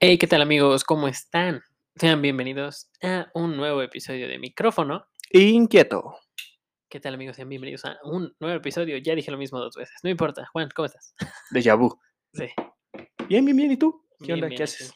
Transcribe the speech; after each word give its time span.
Hey, 0.00 0.18
¿qué 0.18 0.26
tal 0.26 0.42
amigos? 0.42 0.84
¿Cómo 0.84 1.08
están? 1.08 1.62
Sean 1.96 2.20
bienvenidos 2.22 2.90
a 3.02 3.30
un 3.34 3.56
nuevo 3.56 3.82
episodio 3.82 4.28
de 4.28 4.38
Micrófono. 4.38 5.06
Inquieto. 5.30 6.16
¿Qué 6.88 7.00
tal 7.00 7.14
amigos? 7.14 7.36
Sean 7.36 7.48
bienvenidos 7.48 7.84
a 7.84 7.98
un 8.04 8.34
nuevo 8.38 8.56
episodio. 8.56 8.96
Ya 8.98 9.14
dije 9.14 9.30
lo 9.30 9.38
mismo 9.38 9.58
dos 9.58 9.74
veces. 9.76 9.96
No 10.02 10.10
importa. 10.10 10.46
Juan, 10.52 10.68
¿cómo 10.74 10.86
estás? 10.86 11.14
Déjà 11.52 11.76
vu. 11.78 11.98
Sí. 12.32 12.46
Bien, 13.28 13.44
bien, 13.44 13.56
bien. 13.56 13.72
¿Y 13.72 13.76
tú? 13.76 14.06
¿Qué 14.18 14.26
bien, 14.26 14.34
onda? 14.36 14.46
bien, 14.48 14.58
¿Qué 14.58 14.62
haces? 14.64 14.92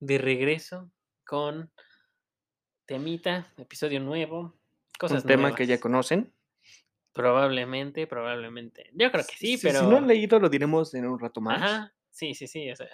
De 0.00 0.18
regreso 0.18 0.90
con 1.24 1.70
temita, 2.86 3.52
episodio 3.58 4.00
nuevo. 4.00 4.58
Cosas 4.98 5.22
Un 5.22 5.28
tema 5.28 5.54
que 5.54 5.66
ya 5.66 5.78
conocen. 5.78 6.34
Probablemente, 7.12 8.06
probablemente. 8.06 8.90
Yo 8.94 9.10
creo 9.10 9.24
que 9.26 9.36
sí, 9.36 9.58
Si- 9.58 9.66
pero... 9.66 9.80
Si 9.80 9.86
no 9.86 9.98
han 9.98 10.06
leído, 10.06 10.38
lo 10.38 10.48
diremos 10.48 10.94
en 10.94 11.06
un 11.06 11.18
rato 11.18 11.40
más. 11.40 11.62
Ajá. 11.62 11.94
Sí, 12.10 12.34
sí, 12.34 12.46
sí. 12.46 12.70
O 12.70 12.76
sea, 12.76 12.88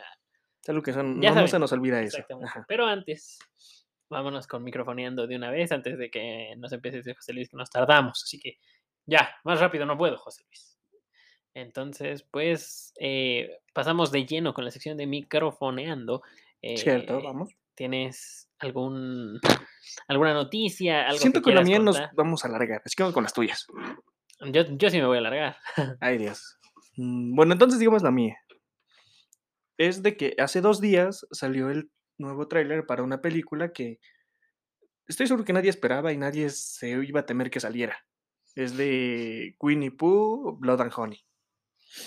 Es 0.64 0.68
algo 0.70 0.82
que 0.82 0.94
son- 0.94 1.20
Ya 1.20 1.30
no, 1.32 1.46
se 1.46 1.58
nos 1.58 1.72
olvida 1.72 2.00
eso. 2.00 2.24
Ajá. 2.42 2.64
Pero 2.66 2.86
antes, 2.86 3.38
vámonos 4.08 4.46
con 4.46 4.64
microfoneando 4.64 5.26
de 5.26 5.36
una 5.36 5.50
vez 5.50 5.70
antes 5.72 5.98
de 5.98 6.10
que 6.10 6.54
nos 6.56 6.72
empiece 6.72 6.96
a 6.96 7.00
decir 7.00 7.14
José 7.14 7.34
Luis 7.34 7.50
que 7.50 7.56
nos 7.58 7.68
tardamos. 7.70 8.22
Así 8.24 8.38
que 8.40 8.56
ya, 9.04 9.28
más 9.44 9.60
rápido 9.60 9.84
no 9.84 9.98
puedo, 9.98 10.16
José 10.16 10.42
Luis. 10.46 10.78
Entonces, 11.52 12.26
pues 12.30 12.92
eh, 12.98 13.58
pasamos 13.74 14.10
de 14.10 14.24
lleno 14.24 14.54
con 14.54 14.64
la 14.64 14.70
sección 14.70 14.96
de 14.96 15.06
microfoneando. 15.06 16.22
Cierto, 16.76 17.18
Eh, 17.18 17.22
vamos. 17.22 17.50
¿Tienes 17.74 18.48
algún 18.58 19.38
alguna 20.08 20.32
noticia? 20.32 21.06
Algo 21.06 21.18
Siento 21.18 21.42
que, 21.42 21.50
la 21.50 21.62
quieras 21.62 21.68
mía 21.68 21.78
nos 21.78 22.00
vamos 22.14 22.44
a 22.44 22.48
alargar. 22.48 22.80
Así 22.84 22.94
que 22.96 23.12
con 23.12 23.22
las 23.22 23.34
tuyas. 23.34 23.66
Yo, 24.50 24.62
yo 24.76 24.90
sí 24.90 24.98
me 24.98 25.06
voy 25.06 25.16
a 25.18 25.20
alargar. 25.20 25.56
Ay, 26.00 26.18
Dios. 26.18 26.58
Mm, 26.96 27.34
Bueno, 27.36 27.52
entonces 27.52 27.78
digamos 27.78 28.02
la 28.02 28.10
mía. 28.10 28.36
Es 29.78 30.02
de 30.02 30.16
que 30.16 30.34
hace 30.38 30.60
dos 30.60 30.80
días 30.80 31.26
salió 31.32 31.70
el 31.70 31.90
nuevo 32.18 32.46
tráiler 32.48 32.86
para 32.86 33.02
una 33.02 33.20
película 33.20 33.72
que 33.72 33.98
estoy 35.06 35.26
seguro 35.26 35.44
que 35.44 35.52
nadie 35.52 35.70
esperaba 35.70 36.12
y 36.12 36.16
nadie 36.16 36.48
se 36.50 36.90
iba 36.90 37.20
a 37.20 37.26
temer 37.26 37.50
que 37.50 37.60
saliera. 37.60 37.96
Es 38.54 38.76
de 38.76 39.56
Winnie 39.60 39.90
Pooh, 39.90 40.56
Blood 40.58 40.80
and 40.80 40.92
Honey. 40.94 41.24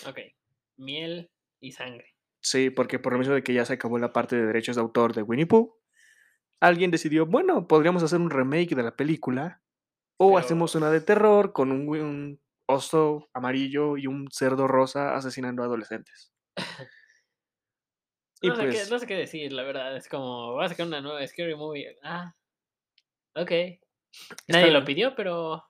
ok. 0.08 0.19
Miel 0.78 1.30
y 1.59 1.72
sangre. 1.72 2.16
Sí, 2.39 2.69
porque 2.69 3.00
por 3.00 3.14
lo 3.14 3.19
mismo 3.19 3.33
de 3.33 3.44
que 3.44 3.53
ya 3.53 3.66
se 3.66 3.73
acabó 3.73 3.97
la 3.97 4.13
parte 4.13 4.36
de 4.38 4.45
derechos 4.45 4.75
de 4.75 4.81
autor 4.81 5.13
de 5.13 5.23
Winnie 5.23 5.47
Pooh, 5.47 5.75
alguien 6.61 6.91
decidió, 6.91 7.25
bueno, 7.25 7.67
podríamos 7.67 8.03
hacer 8.03 8.19
un 8.22 8.30
remake 8.30 8.75
de 8.75 8.84
la 8.84 8.95
película 8.95 9.61
o 10.17 10.30
Pero- 10.30 10.38
hacemos 10.38 10.75
una 10.75 10.89
de 10.89 11.02
terror 11.02 11.52
con 11.52 11.72
un, 11.72 11.89
un 11.89 12.41
oso 12.67 13.28
amarillo 13.34 13.97
y 13.97 14.08
un 14.08 14.30
cerdo 14.31 14.67
rosa 14.67 15.16
asesinando 15.16 15.63
a 15.63 15.66
adolescentes. 15.66 16.31
Y 18.41 18.49
No, 18.49 18.55
sé 18.55 18.63
pues, 18.63 18.83
qué, 18.83 18.89
no 18.91 18.99
sé 18.99 19.07
qué 19.07 19.16
decir, 19.16 19.52
la 19.53 19.63
verdad. 19.63 19.95
Es 19.95 20.07
como, 20.07 20.53
va 20.53 20.66
a 20.66 20.69
sacar 20.69 20.85
una 20.88 21.02
nueva 21.02 21.25
Scary 21.25 21.55
Movie. 21.55 21.97
Ah, 22.03 22.35
ok. 23.35 23.52
Nadie 24.47 24.71
lo 24.71 24.83
pidió, 24.85 25.16
pero. 25.16 25.63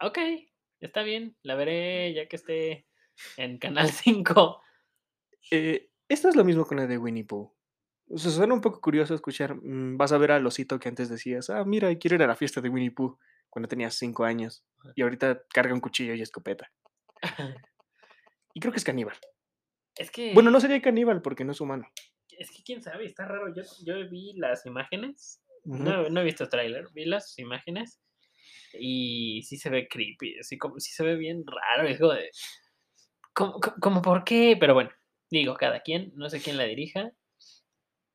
Ok, 0.00 0.18
está 0.80 1.02
bien. 1.02 1.36
La 1.42 1.54
veré 1.54 2.12
ya 2.14 2.26
que 2.28 2.36
esté 2.36 2.86
en 3.36 3.58
Canal 3.58 3.88
5. 3.90 4.62
eh, 5.50 5.88
esto 6.08 6.28
es 6.28 6.36
lo 6.36 6.44
mismo 6.44 6.66
con 6.66 6.76
la 6.76 6.86
de 6.86 6.98
Winnie 6.98 7.24
Pooh. 7.24 7.54
O 8.10 8.18
sea, 8.18 8.30
suena 8.30 8.52
un 8.52 8.60
poco 8.60 8.80
curioso 8.80 9.14
escuchar, 9.14 9.54
mm, 9.54 9.96
vas 9.96 10.12
a 10.12 10.18
ver 10.18 10.32
al 10.32 10.46
osito 10.46 10.78
que 10.78 10.88
antes 10.88 11.08
decías, 11.08 11.48
ah, 11.48 11.64
mira, 11.64 11.94
quiero 11.96 12.16
ir 12.16 12.22
a 12.22 12.26
la 12.26 12.36
fiesta 12.36 12.60
de 12.60 12.68
Winnie 12.68 12.90
Pooh 12.90 13.18
cuando 13.48 13.68
tenías 13.68 13.94
cinco 13.94 14.24
años 14.24 14.64
Ajá. 14.80 14.92
y 14.94 15.02
ahorita 15.02 15.42
carga 15.48 15.72
un 15.72 15.80
cuchillo 15.80 16.14
y 16.14 16.20
escopeta. 16.22 16.70
Y 18.54 18.60
creo 18.60 18.70
que 18.70 18.78
es 18.78 18.84
caníbal. 18.84 19.16
Es 19.96 20.10
que. 20.10 20.32
Bueno, 20.34 20.50
no 20.50 20.60
sería 20.60 20.80
caníbal 20.80 21.22
porque 21.22 21.44
no 21.44 21.52
es 21.52 21.60
humano. 21.60 21.88
Es 22.38 22.50
que 22.50 22.62
quién 22.62 22.82
sabe, 22.82 23.06
está 23.06 23.26
raro. 23.26 23.54
Yo, 23.54 23.62
yo 23.84 24.08
vi 24.08 24.34
las 24.36 24.66
imágenes. 24.66 25.42
No, 25.64 26.08
no 26.08 26.20
he 26.20 26.24
visto 26.24 26.48
tráiler, 26.48 26.88
vi 26.92 27.04
las 27.04 27.38
imágenes. 27.38 28.00
Y 28.74 29.42
sí 29.44 29.56
se 29.56 29.70
ve 29.70 29.86
creepy. 29.88 30.38
Así 30.40 30.58
como 30.58 30.80
sí 30.80 30.92
se 30.92 31.04
ve 31.04 31.16
bien 31.16 31.44
raro. 31.46 31.88
Es 31.88 31.98
como 31.98 32.12
de. 32.12 32.30
Como 33.32 34.02
por 34.02 34.24
qué? 34.24 34.56
Pero 34.58 34.74
bueno, 34.74 34.90
digo, 35.30 35.54
cada 35.54 35.80
quien. 35.80 36.12
No 36.16 36.28
sé 36.28 36.40
quién 36.40 36.56
la 36.56 36.64
dirija. 36.64 37.12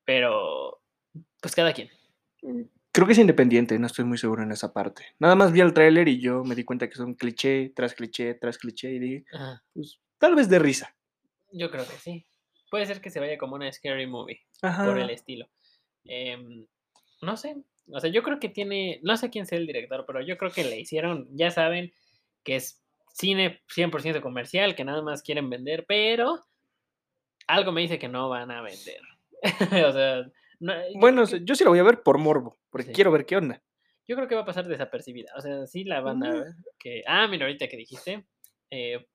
Pero. 0.04 0.80
Pues 1.40 1.54
cada 1.54 1.72
quien. 1.72 1.88
Creo 2.92 3.06
que 3.06 3.12
es 3.12 3.18
independiente, 3.18 3.78
no 3.78 3.86
estoy 3.86 4.04
muy 4.04 4.18
seguro 4.18 4.42
en 4.42 4.50
esa 4.50 4.72
parte. 4.72 5.04
Nada 5.20 5.36
más 5.36 5.52
vi 5.52 5.60
el 5.60 5.72
tráiler 5.72 6.08
y 6.08 6.20
yo 6.20 6.42
me 6.42 6.54
di 6.54 6.64
cuenta 6.64 6.88
que 6.88 6.96
son 6.96 7.14
cliché 7.14 7.72
tras 7.74 7.94
cliché 7.94 8.34
tras 8.34 8.58
cliché 8.58 8.90
y 8.90 8.98
dije, 8.98 9.24
pues 9.72 10.00
tal 10.18 10.34
vez 10.34 10.48
de 10.48 10.58
risa. 10.58 10.97
Yo 11.52 11.70
creo 11.70 11.84
que 11.86 11.96
sí. 11.96 12.26
Puede 12.70 12.86
ser 12.86 13.00
que 13.00 13.10
se 13.10 13.20
vaya 13.20 13.38
como 13.38 13.54
una 13.56 13.72
scary 13.72 14.06
movie, 14.06 14.40
Ajá. 14.62 14.84
por 14.84 14.98
el 14.98 15.10
estilo. 15.10 15.48
Em, 16.04 16.66
no 17.22 17.36
sé. 17.36 17.56
O 17.90 18.00
sea, 18.00 18.10
yo 18.10 18.22
creo 18.22 18.38
que 18.38 18.48
tiene. 18.48 19.00
No 19.02 19.16
sé 19.16 19.30
quién 19.30 19.46
sea 19.46 19.58
el 19.58 19.66
director, 19.66 20.04
pero 20.06 20.20
yo 20.20 20.36
creo 20.36 20.50
que 20.50 20.64
le 20.64 20.78
hicieron. 20.78 21.26
Ya 21.32 21.50
saben 21.50 21.92
que 22.44 22.56
es 22.56 22.82
cine 23.12 23.60
100% 23.74 24.20
comercial, 24.20 24.74
que 24.76 24.84
nada 24.84 25.02
más 25.02 25.22
quieren 25.22 25.48
vender, 25.50 25.84
pero 25.88 26.44
algo 27.46 27.72
me 27.72 27.80
dice 27.80 27.98
que 27.98 28.08
no 28.08 28.28
van 28.28 28.50
a 28.50 28.60
vender. 28.62 29.00
o 29.88 29.92
sea, 29.92 30.30
no, 30.60 30.74
yo, 30.74 30.98
Bueno, 31.00 31.26
que, 31.26 31.40
yo 31.44 31.54
sí 31.54 31.64
lo 31.64 31.70
voy 31.70 31.78
a 31.78 31.82
ver 31.84 32.02
por 32.02 32.18
morbo, 32.18 32.58
porque 32.70 32.88
Sí. 32.88 32.92
quiero 32.92 33.10
ver 33.10 33.24
qué 33.26 33.36
onda. 33.36 33.62
yo 34.06 34.16
creo 34.16 34.28
que 34.28 34.34
va 34.34 34.42
a 34.42 34.46
pasar 34.46 34.66
desapercibida. 34.66 35.32
O 35.36 35.40
sea, 35.40 35.66
sí 35.66 35.84
la 35.84 36.00
van 36.00 36.22
a 36.24 36.32
ver. 36.32 36.46
Que, 36.78 37.02
ah, 37.06 37.26
mira, 37.28 37.46
ahorita 37.46 37.68
que 37.68 37.76
dijiste. 37.78 38.24
eh, 38.70 39.06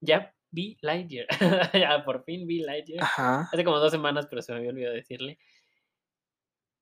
ya 0.00 0.34
vi 0.50 0.76
Lightyear. 0.80 1.26
ya 1.74 2.04
por 2.04 2.24
fin 2.24 2.46
vi 2.46 2.60
Lightyear. 2.62 3.02
Ajá. 3.04 3.48
Hace 3.52 3.64
como 3.64 3.78
dos 3.78 3.90
semanas, 3.90 4.26
pero 4.28 4.42
se 4.42 4.52
me 4.52 4.58
había 4.58 4.70
olvidado 4.70 4.94
decirle. 4.94 5.38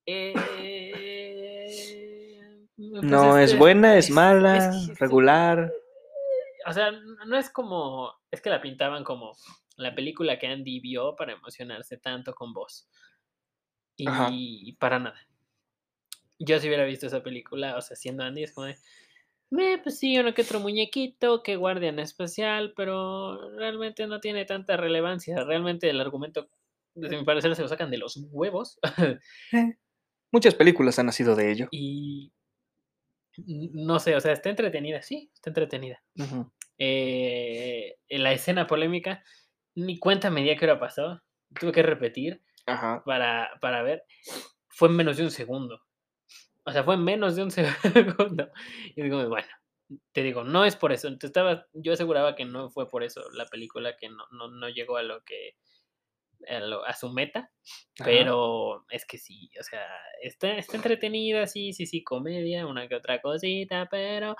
Eh, 0.06 0.32
pues 2.76 3.02
No 3.02 3.38
es 3.38 3.46
este, 3.50 3.58
buena, 3.58 3.96
es 3.96 4.06
es- 4.06 4.10
mala, 4.10 4.56
es 4.56 4.88
que 4.88 4.94
regular. 4.94 5.72
O 6.66 6.72
sea, 6.72 6.90
no 6.92 7.36
es 7.36 7.50
como. 7.50 8.12
Es 8.30 8.40
que 8.40 8.50
la 8.50 8.60
pintaban 8.60 9.04
como 9.04 9.36
la 9.76 9.94
película 9.94 10.38
que 10.38 10.46
Andy 10.48 10.80
vio 10.80 11.14
para 11.16 11.32
emocionarse 11.32 11.96
tanto 11.98 12.34
con 12.34 12.52
vos. 12.52 12.88
Ajá. 14.06 14.28
Y 14.32 14.72
para 14.74 14.98
nada. 14.98 15.18
Yo 16.38 16.58
si 16.60 16.68
hubiera 16.68 16.84
visto 16.84 17.06
esa 17.06 17.22
película, 17.22 17.76
o 17.76 17.80
sea, 17.82 17.96
siendo 17.96 18.22
Andy, 18.22 18.44
es 18.44 18.52
como 18.52 18.66
de. 18.66 18.76
"Meh, 19.50 19.78
pues 19.82 19.98
sí, 19.98 20.18
uno 20.18 20.34
que 20.34 20.42
otro 20.42 20.60
muñequito, 20.60 21.42
que 21.42 21.56
guardián 21.56 21.98
especial, 21.98 22.72
pero 22.76 23.50
realmente 23.56 24.06
no 24.06 24.20
tiene 24.20 24.44
tanta 24.44 24.76
relevancia. 24.76 25.42
Realmente 25.44 25.88
el 25.90 26.00
argumento, 26.00 26.48
desde 26.94 27.16
mi 27.18 27.24
parecer, 27.24 27.54
se 27.56 27.62
lo 27.62 27.68
sacan 27.68 27.90
de 27.90 27.98
los 27.98 28.16
huevos. 28.30 28.78
Eh, 29.52 29.76
Muchas 30.30 30.54
películas 30.54 30.98
han 30.98 31.06
nacido 31.06 31.34
de 31.34 31.50
ello. 31.50 31.68
y 31.70 32.32
no 33.46 33.98
sé, 34.00 34.16
o 34.16 34.20
sea, 34.20 34.32
está 34.32 34.50
entretenida, 34.50 35.02
sí, 35.02 35.30
está 35.34 35.50
entretenida. 35.50 36.02
Eh, 36.78 37.96
en 38.08 38.22
la 38.22 38.32
escena 38.32 38.66
polémica, 38.66 39.22
ni 39.74 39.98
cuenta 39.98 40.30
me 40.30 40.42
di 40.42 40.50
a 40.50 40.56
qué 40.56 40.64
hora 40.64 40.80
pasó. 40.80 41.22
Tuve 41.58 41.72
que 41.72 41.82
repetir 41.82 42.42
Ajá. 42.66 43.02
para, 43.04 43.50
para 43.60 43.82
ver. 43.82 44.04
Fue 44.68 44.88
en 44.88 44.96
menos 44.96 45.16
de 45.16 45.24
un 45.24 45.30
segundo. 45.30 45.80
O 46.68 46.72
sea, 46.72 46.84
fue 46.84 46.94
en 46.94 47.04
menos 47.04 47.34
de 47.36 47.42
un 47.42 47.50
segundo. 47.50 48.50
Y 48.94 49.02
digo, 49.02 49.26
bueno, 49.28 49.48
te 50.12 50.22
digo, 50.22 50.44
no 50.44 50.64
es 50.64 50.76
por 50.76 50.92
eso. 50.92 51.08
Entonces 51.08 51.30
estaba, 51.30 51.66
yo 51.72 51.92
aseguraba 51.94 52.34
que 52.36 52.44
no 52.44 52.68
fue 52.70 52.88
por 52.88 53.02
eso 53.02 53.22
la 53.32 53.46
película 53.46 53.96
que 53.96 54.08
no, 54.08 54.24
no, 54.32 54.48
no 54.48 54.68
llegó 54.68 54.96
a 54.98 55.02
lo 55.02 55.22
que 55.24 55.56
a, 56.48 56.60
lo- 56.60 56.84
a 56.84 56.92
su 56.94 57.10
meta. 57.10 57.50
ajá. 57.98 58.04
Pero 58.04 58.84
es 58.90 59.04
que 59.06 59.18
sí, 59.18 59.50
o 59.58 59.62
sea, 59.62 59.86
está, 60.22 60.56
está 60.56 60.76
entretenida, 60.76 61.46
sí, 61.46 61.72
sí, 61.72 61.86
sí, 61.86 62.04
comedia, 62.04 62.66
una 62.66 62.86
que 62.88 62.94
otra 62.96 63.20
cosita, 63.20 63.88
pero 63.90 64.36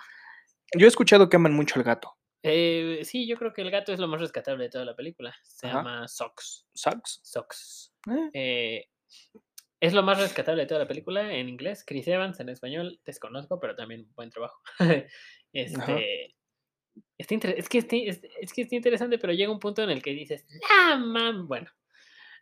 Yo 0.77 0.87
he 0.87 0.89
escuchado 0.89 1.29
que 1.29 1.37
aman 1.37 1.55
mucho 1.55 1.75
al 1.79 1.85
gato. 1.85 2.15
eh, 2.43 3.01
sí, 3.05 3.27
yo 3.27 3.37
creo 3.37 3.53
que 3.53 3.63
el 3.63 3.71
gato 3.71 3.93
es 3.93 3.99
lo 4.01 4.07
más 4.07 4.21
rescatable 4.21 4.65
de 4.65 4.71
toda 4.71 4.85
la 4.85 4.95
película. 4.95 5.35
Se 5.43 5.67
Ajá. 5.67 5.79
llama 5.79 6.09
Socks. 6.09 6.67
¿Sucks? 6.75 7.21
Socks. 7.25 7.93
Eh, 8.07 8.31
Eh, 8.35 8.89
es 9.81 9.93
lo 9.93 10.03
más 10.03 10.19
rescatable 10.19 10.63
de 10.63 10.67
toda 10.67 10.81
la 10.81 10.89
película 10.89 11.33
en 11.33 11.49
inglés. 11.49 11.85
Chris 11.87 12.09
Evans 12.09 12.41
en 12.41 12.49
español, 12.49 13.01
desconozco, 13.05 13.61
pero 13.61 13.77
también 13.77 14.09
buen 14.15 14.31
trabajo. 14.31 14.61
este, 15.53 16.35
está 17.17 17.49
es, 17.51 17.69
que 17.69 17.79
este- 17.79 18.09
es, 18.09 18.21
es 18.41 18.53
que 18.53 18.63
está 18.63 18.77
interesante, 18.77 19.19
pero 19.19 19.33
llega 19.33 19.53
un 19.53 19.61
punto 19.61 19.83
en 19.83 19.91
el 19.91 20.03
que 20.03 20.11
dices, 20.11 20.47
ah, 20.71 20.97
mam, 20.97 21.47
bueno. 21.47 21.71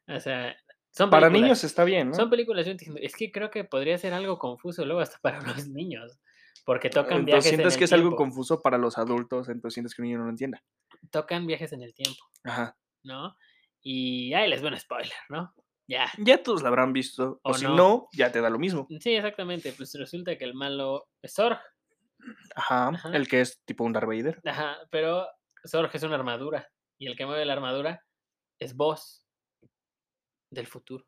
O 0.08 0.20
sea, 0.20 0.56
son 0.90 1.10
Para 1.10 1.28
niños 1.28 1.62
está 1.64 1.84
bien, 1.84 2.08
¿no? 2.08 2.14
Son 2.14 2.30
películas, 2.30 2.64
yo 2.64 2.72
entiendo. 2.72 2.98
Es 3.02 3.14
que 3.14 3.30
creo 3.30 3.50
que 3.50 3.64
podría 3.64 3.98
ser 3.98 4.14
algo 4.14 4.38
confuso 4.38 4.84
luego 4.84 5.00
hasta 5.00 5.18
para 5.22 5.40
los 5.42 5.68
niños. 5.68 6.18
Porque 6.64 6.90
tocan 6.90 7.20
Entonces 7.20 7.26
viajes 7.26 7.46
en 7.46 7.50
sientes 7.50 7.74
el 7.74 7.78
que 7.78 7.84
es 7.84 7.92
algo 7.92 8.16
confuso 8.16 8.60
para 8.60 8.76
los 8.76 8.98
adultos, 8.98 9.48
entonces 9.48 9.74
sientes 9.74 9.94
que 9.94 10.02
un 10.02 10.08
niño 10.08 10.18
no 10.18 10.24
lo 10.24 10.30
entienda. 10.30 10.64
Tocan 11.10 11.46
viajes 11.46 11.72
en 11.72 11.82
el 11.82 11.94
tiempo, 11.94 12.24
Ajá. 12.42 12.76
¿no? 13.04 13.36
Y 13.82 14.32
ahí 14.34 14.50
les 14.50 14.62
doy 14.62 14.72
un 14.72 14.80
spoiler, 14.80 15.12
¿no? 15.28 15.54
Ya. 15.88 16.10
Ya 16.18 16.42
todos 16.42 16.62
la 16.62 16.68
habrán 16.68 16.92
visto. 16.92 17.40
O, 17.42 17.50
O 17.50 17.54
si 17.54 17.64
no. 17.64 17.76
no, 17.76 18.08
ya 18.12 18.32
te 18.32 18.40
da 18.40 18.50
lo 18.50 18.58
mismo. 18.58 18.86
Sí, 19.00 19.14
exactamente. 19.14 19.72
Pues 19.72 19.94
resulta 19.94 20.36
que 20.36 20.44
el 20.44 20.54
malo 20.54 21.08
es 21.22 21.34
Zorg. 21.34 21.60
Ajá. 22.54 22.88
Ajá. 22.88 23.10
El 23.16 23.28
que 23.28 23.40
es 23.40 23.62
tipo 23.64 23.84
un 23.84 23.92
Darth 23.92 24.08
Vader. 24.08 24.40
Ajá, 24.44 24.78
pero 24.90 25.26
Zorg 25.66 25.90
es 25.94 26.02
una 26.02 26.16
armadura. 26.16 26.68
Y 26.98 27.06
el 27.06 27.16
que 27.16 27.26
mueve 27.26 27.44
la 27.44 27.52
armadura 27.52 28.04
es 28.58 28.74
vos 28.74 29.24
del 30.50 30.66
futuro. 30.66 31.04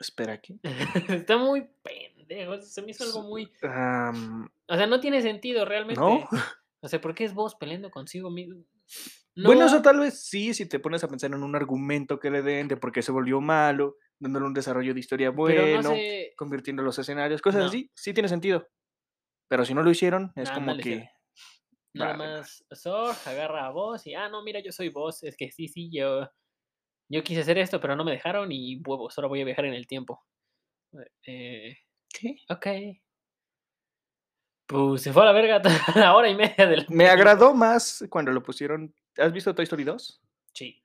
Espera 0.00 0.32
aquí. 0.32 0.58
Está 1.08 1.36
muy 1.36 1.68
pendejo. 1.82 2.60
Se 2.62 2.82
me 2.82 2.90
hizo 2.90 3.04
algo 3.04 3.22
muy. 3.22 3.44
O 3.46 4.76
sea, 4.76 4.86
no 4.88 5.00
tiene 5.00 5.22
sentido 5.22 5.64
realmente. 5.64 6.00
¿No? 6.00 6.28
O 6.80 6.88
sea, 6.88 7.00
¿por 7.00 7.14
qué 7.14 7.24
es 7.24 7.34
vos 7.34 7.54
peleando 7.54 7.90
consigo 7.90 8.30
mismo? 8.30 8.64
Bueno, 9.36 9.66
eso 9.66 9.82
tal 9.82 9.98
vez 10.00 10.24
sí, 10.24 10.54
si 10.54 10.68
te 10.68 10.78
pones 10.78 11.02
a 11.04 11.08
pensar 11.08 11.32
en 11.32 11.42
un 11.42 11.56
argumento 11.56 12.18
que 12.20 12.30
le 12.30 12.42
den 12.42 12.68
de 12.68 12.76
por 12.76 12.92
qué 12.92 13.02
se 13.02 13.12
volvió 13.12 13.40
malo, 13.40 13.96
dándole 14.18 14.46
un 14.46 14.54
desarrollo 14.54 14.94
de 14.94 15.00
historia 15.00 15.30
bueno, 15.30 15.82
no 15.82 15.90
sé. 15.94 16.32
convirtiendo 16.36 16.82
los 16.82 16.98
escenarios, 16.98 17.42
cosas 17.42 17.62
No. 17.62 17.66
así, 17.68 17.90
sí 17.94 18.12
tiene 18.12 18.28
sentido. 18.28 18.68
Pero 19.48 19.64
si 19.64 19.74
no 19.74 19.82
lo 19.82 19.90
hicieron, 19.90 20.32
es 20.36 20.48
Nah, 20.48 20.54
como 20.54 20.74
no 20.74 20.76
que. 20.78 21.10
Nada 21.94 22.16
vale, 22.16 22.34
más 22.34 22.64
Zor 22.74 23.14
agarra 23.26 23.66
a 23.66 23.70
vos 23.70 24.06
y, 24.06 24.14
ah, 24.14 24.28
no, 24.28 24.42
mira, 24.42 24.60
yo 24.60 24.72
soy 24.72 24.88
vos. 24.88 25.22
Es 25.22 25.36
que 25.36 25.50
sí, 25.50 25.68
sí, 25.68 25.90
yo, 25.92 26.30
yo 27.08 27.22
quise 27.22 27.40
hacer 27.40 27.58
esto, 27.58 27.80
pero 27.80 27.96
no 27.96 28.04
me 28.04 28.12
dejaron 28.12 28.50
y 28.52 28.80
huevos, 28.86 29.18
ahora 29.18 29.28
voy 29.28 29.42
a 29.42 29.44
viajar 29.44 29.66
en 29.66 29.74
el 29.74 29.86
tiempo. 29.86 30.22
Eh, 31.26 31.76
¿Qué? 32.08 32.36
ok. 32.48 32.66
Pues 34.72 35.02
se 35.02 35.12
fue 35.12 35.22
a 35.22 35.26
la 35.26 35.32
verga 35.32 35.60
la 35.94 36.14
hora 36.14 36.28
y 36.28 36.34
media 36.34 36.66
de 36.66 36.78
la 36.78 36.84
Me 36.88 37.08
agradó 37.08 37.54
más 37.54 38.04
cuando 38.10 38.32
lo 38.32 38.42
pusieron. 38.42 38.94
¿Has 39.18 39.32
visto 39.32 39.54
Toy 39.54 39.64
Story 39.64 39.84
2? 39.84 40.22
Sí. 40.54 40.82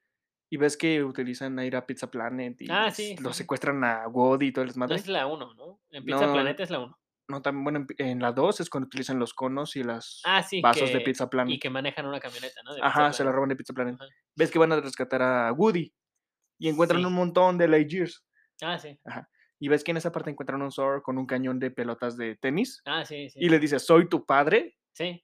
Y 0.49 0.57
ves 0.57 0.77
que 0.77 1.03
utilizan 1.03 1.57
a 1.59 1.65
ir 1.65 1.75
a 1.75 1.85
Pizza 1.85 2.09
Planet 2.09 2.61
y 2.61 2.67
Ah, 2.69 2.89
sí, 2.91 3.15
lo 3.19 3.31
sí, 3.33 3.39
secuestran 3.39 3.83
a 3.83 4.07
Woody 4.07 4.47
y 4.47 4.51
todo 4.51 4.63
el 4.63 4.67
No 4.67 4.71
desmadre. 4.73 4.95
es 4.95 5.07
la 5.07 5.27
1, 5.27 5.53
¿no? 5.55 5.79
En 5.91 6.05
Pizza 6.05 6.25
No, 6.25 6.33
Planeta 6.33 6.63
es 6.63 6.69
la 6.69 6.79
1. 6.79 6.99
no, 7.29 7.41
también, 7.41 7.63
bueno, 7.65 7.85
en, 7.97 8.07
en 8.07 8.19
la 8.21 8.31
2 8.31 8.61
es 8.61 8.69
cuando 8.69 8.87
utilizan 8.87 9.19
los 9.19 9.33
conos 9.33 9.75
y 9.75 9.83
las 9.83 10.21
Ah, 10.25 10.41
sí, 10.43 10.61
vasos 10.61 10.91
de 10.91 10.99
que, 10.99 11.05
Pizza 11.05 11.29
Planet. 11.29 11.53
y 11.53 11.59
que 11.59 11.69
manejan 11.69 12.05
una 12.05 12.19
camioneta, 12.21 12.61
¿no? 12.63 12.73
De 12.75 12.81
Ajá, 12.81 13.11
se 13.11 13.23
la 13.23 13.31
Planet. 13.31 13.35
roban 13.35 13.49
de 13.49 13.55
Pizza 13.57 13.73
Planet. 13.73 13.95
Ajá. 13.99 14.09
Ves 14.35 14.51
que 14.51 14.59
van 14.59 14.71
a 14.71 14.79
rescatar 14.79 15.21
a 15.21 15.51
Woody 15.51 15.93
y 16.59 16.69
encuentran 16.69 17.05
un 17.05 17.13
montón 17.13 17.57
de 17.57 17.67
Lightyears. 17.67 18.23
Ah, 18.61 18.79
sí. 18.79 18.97
Y 19.59 19.69
ves 19.69 19.83
que 19.83 19.91
en 19.91 19.97
esa 19.97 20.11
parte 20.11 20.29
encuentran 20.29 20.61
un 20.61 20.71
Zor 20.71 21.01
con 21.01 21.17
un 21.17 21.25
cañón 21.25 21.59
de 21.59 21.71
pelotas 21.71 22.15
de 22.17 22.35
tenis 22.35 22.81
Ah, 22.85 23.03
sí, 23.05 23.29
sí. 23.29 23.39
y 23.41 23.49
le 23.49 23.59
dice, 23.59 23.79
soy 23.79 24.07
tu 24.07 24.25
padre. 24.25 24.77
Sí. 24.93 25.23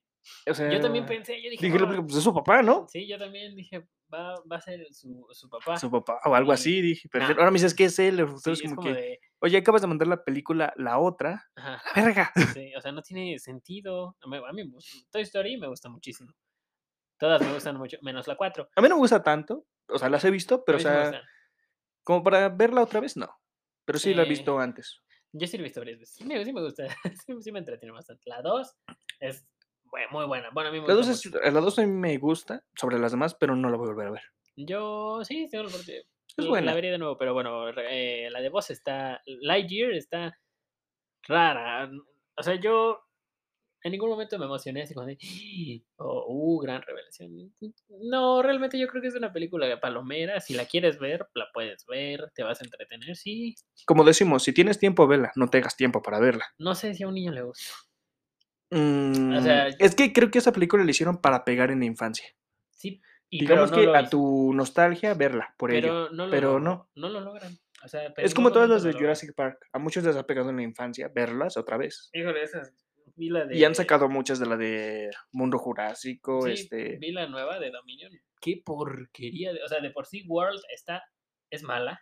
O 0.50 0.54
sea, 0.54 0.72
Yo 0.72 0.80
también 0.80 1.06
pensé, 1.06 1.42
yo 1.42 1.50
dije, 1.50 1.66
Dije, 1.66 1.78
"Ah". 1.82 2.02
pues 2.02 2.16
es 2.18 2.24
su 2.24 2.34
papá, 2.34 2.62
¿no? 2.64 2.88
Sí, 2.90 3.08
yo 3.08 3.18
también 3.20 3.56
dije, 3.56 3.86
va, 4.12 4.36
va 4.50 4.56
a 4.58 4.62
ser 4.62 4.86
su, 4.92 5.28
su 5.32 5.50
papá. 5.50 5.76
Su 5.78 5.92
papá 5.92 6.20
o 6.26 6.34
algo 6.34 6.52
Y- 6.52 6.56
así, 6.56 6.82
dije. 6.82 7.10
Pero 7.12 7.28
nah. 7.28 7.32
ahora 7.34 7.52
me 7.52 7.56
dices 7.56 7.74
que 7.76 7.86
es 7.86 8.00
él. 8.00 8.16
Sí, 8.16 8.22
Entonces, 8.22 8.54
es 8.54 8.62
como, 8.64 8.76
como 8.78 8.88
que, 8.96 9.02
de, 9.02 9.20
oye, 9.40 9.58
acabas 9.58 9.82
de 9.82 9.88
mandar 9.88 10.08
la 10.08 10.24
película, 10.24 10.74
la 10.78 10.98
otra. 10.98 11.46
ajá, 11.56 11.82
La 11.96 12.04
verga. 12.06 12.32
sí, 12.58 12.74
o 12.76 12.82
sea, 12.82 12.92
no 12.94 13.02
tiene 13.02 13.38
sentido. 13.40 14.16
A 14.22 14.28
mí, 14.30 14.38
a 14.38 14.54
mí 14.54 14.64
me 14.64 14.72
gusta- 14.72 14.98
Toy 15.12 15.24
Story 15.24 15.58
me 15.58 15.68
gusta 15.68 15.90
muchísimo. 15.90 16.32
Todas 17.20 17.42
me 17.42 17.54
gustan 17.54 17.78
mucho, 17.78 17.98
menos 18.02 18.26
la 18.28 18.36
4. 18.38 18.70
A 18.76 18.82
mí 18.82 18.88
no 18.90 18.96
me 18.96 19.00
gusta 19.02 19.22
tanto. 19.22 19.66
O 19.90 20.00
sea, 20.00 20.10
las 20.10 20.24
he 20.26 20.32
visto, 20.32 20.64
pero 20.66 20.78
o 20.78 20.82
sea, 20.82 21.22
como 22.04 22.24
para 22.24 22.48
verla 22.50 22.82
otra 22.82 23.00
vez, 23.02 23.18
no. 23.18 23.30
Pero 23.86 24.00
sí 24.00 24.14
la 24.14 24.24
he 24.24 24.30
visto 24.30 24.60
antes. 24.60 25.02
Yo 25.32 25.48
sí 25.48 25.58
lo 25.58 25.64
he 25.64 25.66
visto 25.66 25.82
varias 25.82 26.00
veces. 26.00 26.16
Sí 26.16 26.26
me, 26.26 26.44
sí 26.46 26.54
me 26.54 26.62
gusta, 26.62 26.86
sí, 27.26 27.34
sí 27.42 27.52
me 27.52 27.60
entretiene 27.60 27.92
bastante. 27.94 28.24
La 28.26 28.42
2 28.42 28.76
es 29.20 29.46
muy 30.12 30.26
buena. 30.26 30.50
Bueno, 30.54 30.70
a 30.70 30.72
mí 30.72 30.80
me 30.82 30.88
La 30.88 30.94
gusta 30.96 31.12
dos, 31.12 31.26
es, 31.26 31.32
mucho. 31.34 31.40
la 31.52 31.60
dos 31.62 31.80
a 31.80 31.82
mí 31.86 31.88
me 31.92 32.18
gusta 32.18 32.64
sobre 32.76 32.98
las 33.00 33.12
demás, 33.12 33.36
pero 33.36 33.56
no 33.56 33.70
la 33.70 33.78
voy 33.78 33.88
a 33.88 33.92
volver 33.92 34.08
a 34.08 34.12
ver. 34.12 34.22
Yo 34.56 35.20
sí, 35.24 35.48
tengo 35.52 35.64
la 35.66 35.70
oportunidad. 35.70 36.04
Es 36.36 36.46
La 36.46 36.50
buena. 36.50 36.74
vería 36.74 36.92
de 36.92 36.98
nuevo, 36.98 37.18
pero 37.18 37.34
bueno, 37.34 37.70
eh, 37.78 38.28
la 38.32 38.42
de 38.42 38.50
voz 38.50 38.70
está. 38.72 39.22
Lightyear 39.26 39.92
está 39.94 40.36
rara. 41.28 41.90
O 42.38 42.44
sea, 42.44 42.56
yo 42.56 43.00
en 43.84 43.92
ningún 43.92 44.10
momento 44.10 44.40
me 44.40 44.46
emocioné 44.46 44.84
así 44.84 44.94
como 44.94 45.08
de. 45.08 45.18
Oh, 45.98 46.26
uh, 46.28 46.60
gran 46.60 46.82
revelación. 46.82 47.54
No, 47.90 48.42
realmente 48.42 48.78
yo 48.80 48.88
creo 48.88 49.02
que 49.02 49.08
es 49.08 49.16
una 49.16 49.32
película 49.32 49.68
de 49.68 49.78
palomera. 49.78 50.40
Si 50.42 50.54
la 50.54 50.66
quieres 50.66 51.00
ver, 51.00 51.28
la 51.34 51.46
puedes 51.54 51.86
ver, 51.86 52.32
te 52.36 52.44
vas 52.44 52.60
a 52.62 52.66
entretener. 52.66 53.16
Sí, 53.16 53.56
Como 53.86 54.04
decimos, 54.04 54.44
si 54.44 54.54
tienes 54.54 54.80
tiempo, 54.80 55.08
vela. 55.08 55.32
No 55.36 55.48
te 55.48 55.60
hagas 55.60 55.78
tiempo 55.78 56.02
para 56.02 56.20
verla. 56.20 56.46
no 56.58 56.76
sé 56.76 56.94
si 56.94 57.04
a 57.04 57.08
un 57.08 57.14
niño 57.14 57.32
le 57.32 57.44
gusta. 57.44 57.72
Mm, 58.72 59.40
sea, 59.44 59.68
es 59.68 59.96
que 59.96 60.12
creo 60.12 60.32
que 60.32 60.40
esa 60.40 60.52
película 60.52 60.84
la 60.84 60.92
hicieron 60.92 61.22
para 61.22 61.46
pegar 61.46 61.70
en 61.72 61.80
la 61.80 61.86
infancia. 61.86 62.28
Sí, 62.72 63.02
y, 63.30 63.42
Digamos 63.42 63.72
no 63.72 63.78
que 63.78 63.88
a 63.88 64.02
hizo, 64.02 64.10
tu 64.10 64.54
nostalgia, 64.54 65.14
verla 65.14 65.54
por 65.58 65.72
ello. 65.72 65.82
pero 65.82 66.10
no 66.10 66.26
lo, 66.26 66.32
pero 66.32 66.60
no. 66.60 66.90
no 66.96 67.10
lo 67.10 67.20
logran. 67.20 67.58
O 67.84 67.88
sea, 67.88 68.14
Es 68.18 68.34
como 68.34 68.52
todas 68.52 68.70
las 68.70 68.84
de. 68.84 68.94
Jurassic 68.94 69.34
Park. 69.36 69.68
A 69.74 69.80
muchos 69.80 70.04
les 70.04 70.16
ha 70.16 70.26
pegado 70.26 70.50
en 70.50 70.56
la 70.56 70.64
infancia 70.64 71.12
verlas 71.14 71.58
otra 71.58 71.78
vez. 71.78 72.10
Híjole, 72.14 72.44
esas. 72.44 72.74
Vi 73.16 73.30
la 73.30 73.46
de. 73.46 73.56
Y 73.58 73.64
han 73.64 73.76
sacado 73.76 74.10
muchas 74.10 74.40
de 74.40 74.46
la 74.48 74.58
de 74.58 75.10
Mundo 75.32 75.58
Jurásico, 75.60 76.42
Sí, 76.44 76.52
este... 76.54 76.98
vi 76.98 77.12
la 77.12 77.28
nueva 77.28 77.60
de 77.60 77.70
Dominion. 77.72 78.12
Qué 78.42 78.62
porquería. 78.66 79.54
de- 79.54 79.64
o 79.64 79.68
sea, 79.68 79.80
de 79.82 79.92
por 79.92 80.06
sí 80.06 80.24
World 80.28 80.62
está. 80.74 81.04
Es 81.50 81.62
mala. 81.64 82.02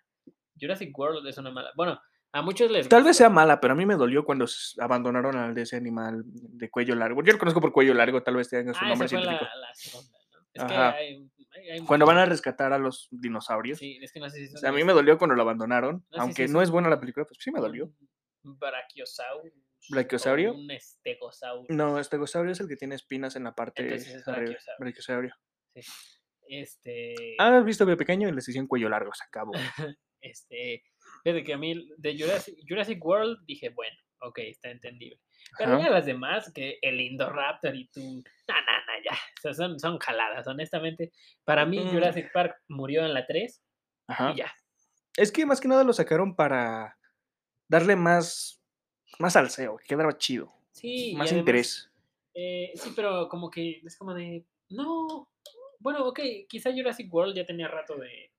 Jurassic 0.59 0.97
World 0.97 1.27
es 1.27 1.37
una 1.37 1.51
mala. 1.51 1.71
Bueno, 1.75 1.99
a 2.31 2.41
muchos 2.41 2.71
les. 2.71 2.87
Tal 2.87 3.03
vez 3.03 3.17
sea 3.17 3.29
mala, 3.29 3.59
pero 3.59 3.73
a 3.73 3.75
mí 3.75 3.85
me 3.85 3.95
dolió 3.95 4.23
cuando 4.23 4.45
abandonaron 4.79 5.35
al 5.35 5.53
de 5.53 5.63
ese 5.63 5.75
animal 5.75 6.21
de 6.25 6.69
cuello 6.69 6.95
largo. 6.95 7.21
Yo 7.23 7.33
lo 7.33 7.39
conozco 7.39 7.59
por 7.59 7.73
cuello 7.73 7.93
largo, 7.93 8.23
tal 8.23 8.35
vez 8.37 8.49
tenga 8.49 8.73
su 8.73 8.79
Ah, 8.83 8.89
nombre 8.89 9.05
esa 9.07 9.17
fue 9.17 9.25
la, 9.25 9.31
científico. 9.37 9.59
la 9.59 9.73
segunda, 9.75 10.17
¿no? 10.31 10.39
Es 10.53 10.63
Ajá. 10.63 10.91
que 10.93 10.97
hay, 10.97 11.29
hay- 11.71 11.79
Cuando 11.85 12.05
van 12.05 12.17
a 12.19 12.25
rescatar 12.25 12.71
a 12.71 12.77
los 12.77 13.09
dinosaurios. 13.11 13.79
Sí, 13.79 13.99
es 14.01 14.13
que 14.13 14.19
no 14.21 14.29
sé 14.29 14.37
si 14.37 14.45
O 14.45 14.49
son 14.51 14.57
sea, 14.61 14.69
a 14.69 14.73
mí 14.73 14.83
me 14.85 14.93
dolió 14.93 15.17
cuando 15.17 15.35
lo 15.35 15.41
abandonaron. 15.41 16.05
No 16.11 16.21
aunque 16.21 16.47
si 16.47 16.53
no 16.53 16.61
es 16.61 16.71
buena 16.71 16.89
la 16.89 16.99
película, 17.01 17.25
pues 17.25 17.37
sí 17.41 17.51
me 17.51 17.59
dolió. 17.59 17.91
Brachiosaurus. 18.43 19.51
¿Brachiosaurio? 19.89 20.53
Un 20.53 20.69
Stegosaurus. 20.79 21.65
No, 21.69 21.99
estegosaurio 21.99 22.51
es 22.51 22.59
el 22.59 22.67
que 22.67 22.75
tiene 22.75 22.95
espinas 22.95 23.35
en 23.35 23.43
la 23.45 23.53
parte 23.55 23.81
Entonces 23.83 24.07
es 24.15 24.27
arriba. 24.27 24.55
brachiosaurio. 24.77 24.77
Brachiosaurio. 24.79 25.35
Este. 26.47 27.35
Ah, 27.39 27.57
has 27.57 27.65
visto 27.65 27.85
que 27.85 27.95
pequeño 27.95 28.27
y 28.29 28.31
les 28.33 28.47
hicieron 28.47 28.67
cuello 28.67 28.89
largo, 28.89 29.11
se 29.13 29.23
acabó. 29.25 29.51
Este. 30.23 30.83
Fíjate 31.23 31.43
que 31.43 31.53
a 31.53 31.57
mí 31.57 31.89
de 31.97 32.15
Jurassic, 32.15 32.55
Jurassic 32.69 33.03
World 33.03 33.39
dije, 33.47 33.69
bueno, 33.69 33.97
ok, 34.19 34.37
está 34.39 34.69
entendible. 34.69 35.19
Pero 35.57 35.73
Ajá. 35.73 35.85
ya 35.85 35.89
las 35.89 36.05
demás, 36.05 36.51
que 36.53 36.77
el 36.83 37.01
Indoraptor 37.01 37.75
y 37.75 37.87
tú. 37.89 38.01
No, 38.01 38.53
no, 38.53 38.77
no, 38.85 39.03
ya. 39.03 39.13
o 39.13 39.41
sea, 39.41 39.53
son, 39.55 39.79
son 39.79 39.97
jaladas, 39.97 40.45
honestamente. 40.45 41.11
Para 41.43 41.65
mí, 41.65 41.79
Mm. 41.79 41.89
Jurassic 41.91 42.31
Park 42.31 42.55
murió 42.67 43.03
en 43.03 43.15
la 43.15 43.25
3 43.25 43.63
Ajá. 44.09 44.31
y 44.33 44.37
ya. 44.37 44.53
Es 45.17 45.31
que 45.31 45.43
más 45.47 45.59
que 45.59 45.67
nada 45.67 45.83
lo 45.83 45.91
sacaron 45.93 46.35
para 46.35 46.99
darle 47.67 47.95
más, 47.95 48.60
más 49.19 49.33
salseo, 49.33 49.77
que 49.77 49.85
quedara 49.87 50.17
chido. 50.17 50.51
Sí, 50.71 51.13
más 51.15 51.27
además, 51.27 51.39
interés. 51.39 51.91
eh, 52.33 52.71
sí, 52.75 52.91
pero 52.95 53.27
como 53.29 53.49
que 53.49 53.81
es 53.85 53.97
como 53.97 54.13
de. 54.13 54.45
No. 54.69 55.29
Bueno, 55.79 56.05
ok, 56.07 56.19
quizá 56.47 56.71
Jurassic 56.71 57.11
World 57.13 57.35
ya 57.35 57.45
tenía 57.45 57.67
rato 57.67 57.95
de. 57.97 58.31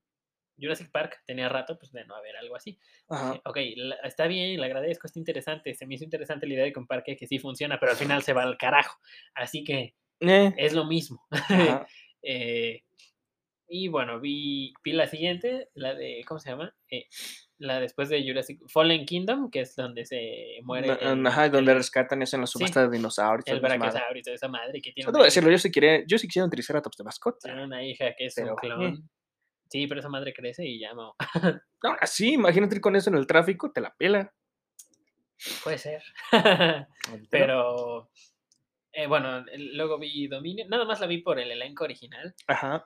Jurassic 0.59 0.91
Park 0.91 1.21
tenía 1.25 1.49
rato 1.49 1.77
pues 1.79 1.91
de 1.91 2.05
no 2.05 2.15
haber 2.15 2.37
algo 2.37 2.55
así. 2.55 2.77
Ajá. 3.09 3.41
Ok, 3.45 3.57
la- 3.75 3.95
está 4.03 4.27
bien, 4.27 4.59
le 4.59 4.65
agradezco, 4.65 5.07
está 5.07 5.17
interesante. 5.19 5.73
Se 5.73 5.85
me 5.87 5.95
hizo 5.95 6.03
interesante 6.03 6.45
la 6.47 6.53
idea 6.53 6.63
de 6.65 6.71
que 6.73 6.79
un 6.79 6.85
parque 6.87 7.15
que 7.17 7.25
sí 7.27 7.39
funciona, 7.39 7.79
pero 7.79 7.91
al 7.91 7.97
final 7.97 8.21
se 8.23 8.33
va 8.33 8.43
al 8.43 8.57
carajo. 8.57 8.99
Así 9.33 9.63
que 9.63 9.95
Eh, 10.19 10.53
es 10.57 10.73
lo 10.73 10.85
mismo. 10.85 11.25
Eh, 12.25 12.83
y 13.75 13.87
bueno, 13.87 14.19
vi, 14.19 14.71
vi 14.83 14.91
la 14.91 15.07
siguiente, 15.07 15.69
la 15.73 15.95
de, 15.95 16.23
¿cómo 16.27 16.39
se 16.39 16.51
llama? 16.51 16.75
Eh, 16.91 17.07
la 17.57 17.79
después 17.79 18.07
de 18.07 18.23
Jurassic 18.23 18.61
Fallen 18.67 19.03
Kingdom, 19.03 19.49
que 19.49 19.61
es 19.61 19.75
donde 19.75 20.05
se 20.05 20.59
muere 20.61 20.95
el, 21.01 21.25
Ajá, 21.25 21.49
donde 21.49 21.71
el, 21.71 21.77
rescatan 21.79 22.19
y 22.21 22.23
hacen 22.25 22.41
la 22.41 22.45
sí, 22.45 22.51
subasta 22.59 22.87
de 22.87 22.95
dinosaurios. 22.95 23.47
el 23.47 23.59
brachiosaurio 23.61 24.19
y 24.19 24.21
toda 24.21 24.35
esa 24.35 24.47
madre 24.47 24.79
que 24.79 24.91
tiene 24.91 25.07
Yo 25.07 25.09
una, 25.11 25.23
decirlo, 25.23 25.49
yo 25.49 25.57
sí, 25.57 25.71
quería, 25.71 26.03
yo 26.05 26.19
sí 26.19 26.27
quisiera 26.27 26.45
un 26.45 26.51
Triceratops 26.51 26.97
de 26.97 27.03
mascota. 27.03 27.39
tiene 27.47 27.63
una 27.63 27.83
hija 27.83 28.13
que 28.15 28.27
es 28.27 28.35
Pero, 28.35 28.49
un 28.49 28.53
eh. 28.53 28.61
clon. 28.61 29.09
Sí, 29.71 29.87
pero 29.87 30.01
esa 30.01 30.09
madre 30.09 30.35
crece 30.35 30.63
y 30.67 30.79
ya 30.79 30.93
no. 30.93 31.15
Ahora 31.81 32.05
sí, 32.05 32.33
imagínate 32.33 32.75
ir 32.75 32.81
con 32.81 32.95
eso 32.95 33.09
en 33.09 33.17
el 33.17 33.25
tráfico, 33.25 33.71
te 33.71 33.81
la 33.81 33.91
pela. 33.97 34.31
Puede 35.63 35.79
ser. 35.79 36.03
Pero, 37.31 38.11
eh, 38.91 39.07
bueno, 39.07 39.43
luego 39.57 39.97
vi 39.97 40.27
Dominion, 40.27 40.69
nada 40.69 40.85
más 40.85 40.99
la 40.99 41.07
vi 41.07 41.17
por 41.23 41.39
el 41.39 41.49
elenco 41.51 41.83
original 41.85 42.35
Ajá. 42.47 42.85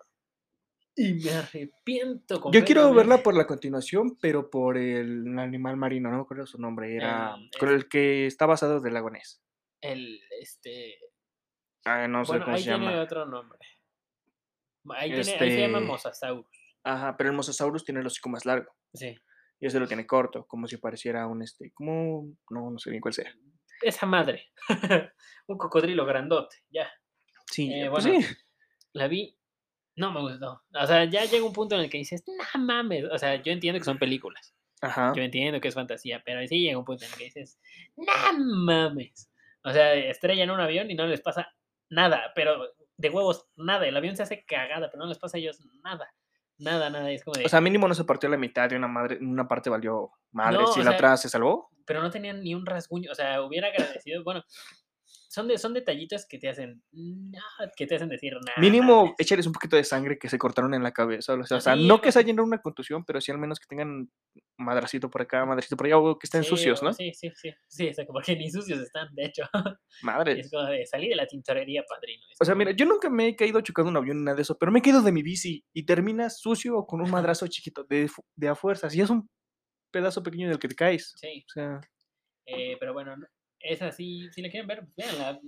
Y 0.98 1.14
me 1.14 1.32
arrepiento 1.32 2.52
Yo 2.52 2.66
quiero 2.66 2.94
verla 2.94 3.22
por 3.24 3.36
la 3.36 3.46
continuación, 3.48 4.18
pero 4.20 4.50
por 4.50 4.78
el 4.78 5.38
animal 5.40 5.78
marino, 5.78 6.10
no 6.10 6.18
me 6.18 6.24
acuerdo 6.24 6.46
su 6.48 6.60
nombre, 6.60 6.96
era 6.96 7.36
El- 7.36 7.50
con 7.60 7.70
el 7.70 7.88
que 7.88 8.26
está 8.26 8.46
basado 8.46 8.80
del 8.82 8.94
lago 8.96 9.10
Ness. 9.10 9.42
El, 9.82 10.20
este, 10.42 10.98
Ah, 11.86 12.08
no 12.08 12.26
sé 12.26 12.32
bueno, 12.34 12.46
cómo 12.46 12.58
ahí 12.58 12.64
se 12.64 12.70
tiene 12.72 12.86
llama. 12.88 13.02
otro 13.02 13.26
nombre. 13.26 13.60
Ahí, 14.90 15.12
tiene, 15.14 15.32
ahí 15.40 15.52
se 15.52 15.60
llama 15.62 15.78
Este- 15.80 15.88
Mosasaurus. 15.90 16.76
Ajá, 16.84 17.16
pero 17.18 17.30
el 17.30 17.36
Mosasaurus 17.36 17.84
tiene 17.86 18.00
el 18.02 18.08
hocico 18.08 18.30
más 18.30 18.46
largo. 18.46 18.72
Sí. 18.94 19.16
Y 19.60 19.66
ese 19.68 19.80
lo 19.80 19.88
tiene 19.88 20.06
corto, 20.08 20.46
como 20.48 20.68
si 20.68 20.78
pareciera 20.78 21.28
un 21.28 21.42
este, 21.42 21.72
como, 21.74 22.28
no, 22.50 22.72
no 22.72 22.80
sé 22.80 22.92
ni 22.92 23.00
cuál 23.00 23.14
sea. 23.14 23.32
Esa 23.82 24.06
madre. 24.06 24.52
un 25.48 25.58
cocodrilo 25.58 26.06
grandote, 26.06 26.58
ya. 26.70 26.90
Sí, 27.52 27.72
Eh, 27.72 27.90
pues 27.90 28.06
bueno, 28.06 28.22
sí. 28.22 28.36
La 28.94 29.08
vi, 29.08 29.37
no 29.98 30.12
me 30.12 30.22
gustó. 30.22 30.62
O 30.74 30.88
sea, 30.88 31.04
ya 31.06 31.26
llega 31.26 31.46
un 31.46 31.54
punto 31.54 31.76
en 31.76 31.82
el 31.82 31.90
que 31.90 31.98
dices, 31.98 32.24
no 32.28 32.60
mames. 32.64 33.04
O 33.12 33.18
sea, 33.18 33.36
yo 33.42 33.52
entiendo 33.52 33.80
que 33.80 33.86
son 33.86 33.98
películas. 33.98 34.56
Ajá. 34.82 35.12
Yo 35.16 35.24
entiendo 35.24 35.60
que 35.60 35.68
es 35.68 35.74
fantasía, 35.74 36.22
pero 36.24 36.40
sí 36.48 36.62
llega 36.62 36.78
un 36.78 36.86
punto 36.86 37.04
en 37.04 37.12
el 37.12 37.18
que 37.18 37.24
dices, 37.26 37.60
no 37.98 38.06
mames. 38.64 39.30
O 39.64 39.74
sea, 39.74 39.94
estrellan 39.96 40.52
un 40.52 40.60
avión 40.62 40.90
y 40.90 40.96
no 40.96 41.06
les 41.08 41.20
pasa 41.22 41.52
nada, 41.90 42.32
pero 42.36 42.74
de 42.96 43.10
huevos, 43.10 43.48
nada. 43.58 43.86
El 43.88 43.98
avión 43.98 44.16
se 44.16 44.24
hace 44.24 44.46
cagada, 44.46 44.90
pero 44.90 45.04
no 45.04 45.10
les 45.10 45.20
pasa 45.20 45.38
a 45.38 45.40
ellos 45.40 45.60
nada. 45.84 46.10
Nada, 46.60 46.90
nada. 46.90 47.12
Es 47.12 47.24
como 47.24 47.36
de. 47.38 47.46
O 47.46 47.50
sea, 47.50 47.62
mínimo 47.62 47.88
no 47.88 47.94
se 47.94 48.04
partió 48.04 48.28
a 48.28 48.32
la 48.32 48.38
mitad 48.38 48.72
y 48.72 48.76
una 48.76 48.88
madre, 48.88 49.18
una 49.22 49.48
parte 49.48 49.70
valió 49.70 50.12
Madre, 50.32 50.60
No, 50.60 50.68
si 50.68 50.80
la 50.80 50.86
sea, 50.86 50.96
otra 50.96 51.18
se 51.18 51.30
salvó. 51.30 51.70
pero 51.86 52.02
no 52.02 52.10
tenían 52.12 52.42
ni 52.44 52.54
un 52.56 52.66
rasguño, 52.66 53.12
o 53.12 53.16
sea, 53.16 53.42
hubiera 53.42 53.68
agradecido, 53.68 54.24
bueno, 54.24 54.44
son, 55.30 55.48
de, 55.48 55.58
son 55.58 55.74
detallitos 55.74 56.26
que 56.26 56.38
te 56.40 56.50
hacen, 56.50 56.84
que 57.76 57.86
te 57.86 57.96
hacen 57.96 58.10
decir 58.10 58.34
nada. 58.34 58.60
Mínimo, 58.60 59.16
échales 59.18 59.46
un 59.46 59.54
poquito 59.54 59.76
de 59.76 59.84
sangre 59.84 60.18
que 60.18 60.30
se 60.30 60.38
cortaron 60.38 60.74
en 60.74 60.84
la 60.84 60.92
cabeza. 60.92 61.34
O 61.34 61.44
sea, 61.46 61.58
o 61.58 61.62
sea, 61.62 61.76
no 61.76 62.02
que 62.02 62.12
se 62.12 62.20
hayan 62.20 62.40
una 62.40 62.62
contusión, 62.62 63.04
pero 63.06 63.20
sí 63.22 63.32
al 63.32 63.38
menos 63.38 63.60
que 63.60 63.68
tengan 63.68 64.10
madracito 64.58 65.10
por 65.10 65.22
acá, 65.22 65.46
madracito 65.46 65.78
por 65.78 65.86
allá, 65.86 65.98
o 65.98 66.18
que 66.18 66.26
estén 66.26 66.44
sucios, 66.44 66.82
¿no? 66.82 66.94
Sí, 66.94 67.14
sí, 67.14 67.32
sí, 67.36 67.54
sí, 67.68 67.88
exacto, 67.88 68.14
porque 68.14 68.36
ni 68.36 68.50
sucios 68.50 68.80
están, 68.80 69.14
de 69.14 69.26
hecho. 69.26 69.44
Madre. 70.02 70.40
es 70.40 70.50
como 70.50 70.66
de 70.66 70.86
salir 70.86 71.10
de 71.10 71.16
la 71.16 71.28
tintorería, 71.28 71.84
padrino. 71.88 72.24
O 72.40 72.46
sea, 72.46 72.56
mira, 72.56 72.72
yo 72.72 72.86
nunca 72.86 73.10
me 73.10 73.28
he 73.28 73.36
caído 73.36 73.62
chocando 73.62 73.92
un 73.92 73.98
avión 73.98 74.18
ni 74.18 74.24
nada 74.24 74.36
de 74.36 74.42
eso, 74.42 74.58
pero 74.58 74.72
me 74.72 74.80
he 74.80 74.82
caído 74.82 75.02
de 75.02 75.12
mi 75.12 75.24
bici 75.24 75.66
y 75.74 75.86
terminas 75.86 76.40
sucio 76.40 76.78
o 76.78 76.88
con 76.88 77.02
un 77.02 77.12
madrazo 77.12 77.48
chiquito 77.48 77.84
de, 77.84 78.10
de 78.36 78.48
a 78.48 78.56
fuerzas. 78.56 78.96
Y 78.96 79.02
es 79.02 79.10
un 79.10 79.30
pedazo 79.92 80.24
pequeño 80.24 80.50
del 80.50 80.60
que 80.60 80.68
te 80.68 80.76
caes. 80.76 81.14
Sí, 81.18 81.44
O 81.48 81.52
sea, 81.52 81.82
eh, 82.48 82.78
pero 82.80 82.94
bueno, 82.94 83.16
no- 83.64 83.70
esa 83.72 83.92
sí, 83.92 84.30
si 84.32 84.42
la 84.42 84.50
quieren 84.50 84.68
ver, 84.68 84.80
pues 84.80 84.96
véanla, 84.96 85.40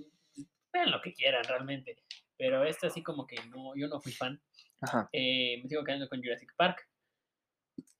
vean 0.72 0.90
lo 0.90 1.00
que 1.00 1.12
quieran 1.12 1.44
realmente. 1.44 1.96
Pero 2.36 2.64
esta 2.64 2.88
sí 2.90 3.02
como 3.02 3.26
que 3.26 3.36
no, 3.48 3.74
yo 3.76 3.88
no 3.88 4.00
fui 4.00 4.12
fan. 4.12 4.40
ajá. 4.80 5.08
Eh, 5.12 5.60
me 5.62 5.68
sigo 5.68 5.84
quedando 5.84 6.08
con 6.08 6.22
Jurassic 6.22 6.54
Park. 6.56 6.88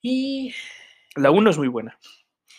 Y 0.02 0.54
La 1.16 1.30
1 1.30 1.50
es 1.50 1.58
muy 1.58 1.68
buena. 1.68 1.98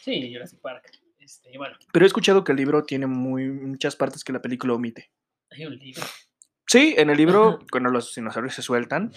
sí, 0.04 0.32
Jurassic 0.34 0.60
Park. 0.62 0.90
Este, 1.20 1.56
bueno, 1.58 1.78
Pero 1.94 2.06
he 2.06 2.08
escuchado 2.08 2.44
que 2.44 2.52
el 2.52 2.58
libro 2.58 2.84
tiene 2.84 3.06
muy, 3.08 3.48
muchas 3.48 3.96
partes 3.96 4.24
que 4.24 4.34
la 4.34 4.42
película 4.42 4.74
omite. 4.74 5.12
hay 5.52 5.66
un 5.66 5.78
libro. 5.78 6.02
Sí, 6.68 6.96
en 6.98 7.10
el 7.10 7.18
libro, 7.18 7.60
cuando 7.72 7.90
los 7.90 8.16
dinosaurios 8.16 8.56
se 8.56 8.62
sueltan, 8.62 9.12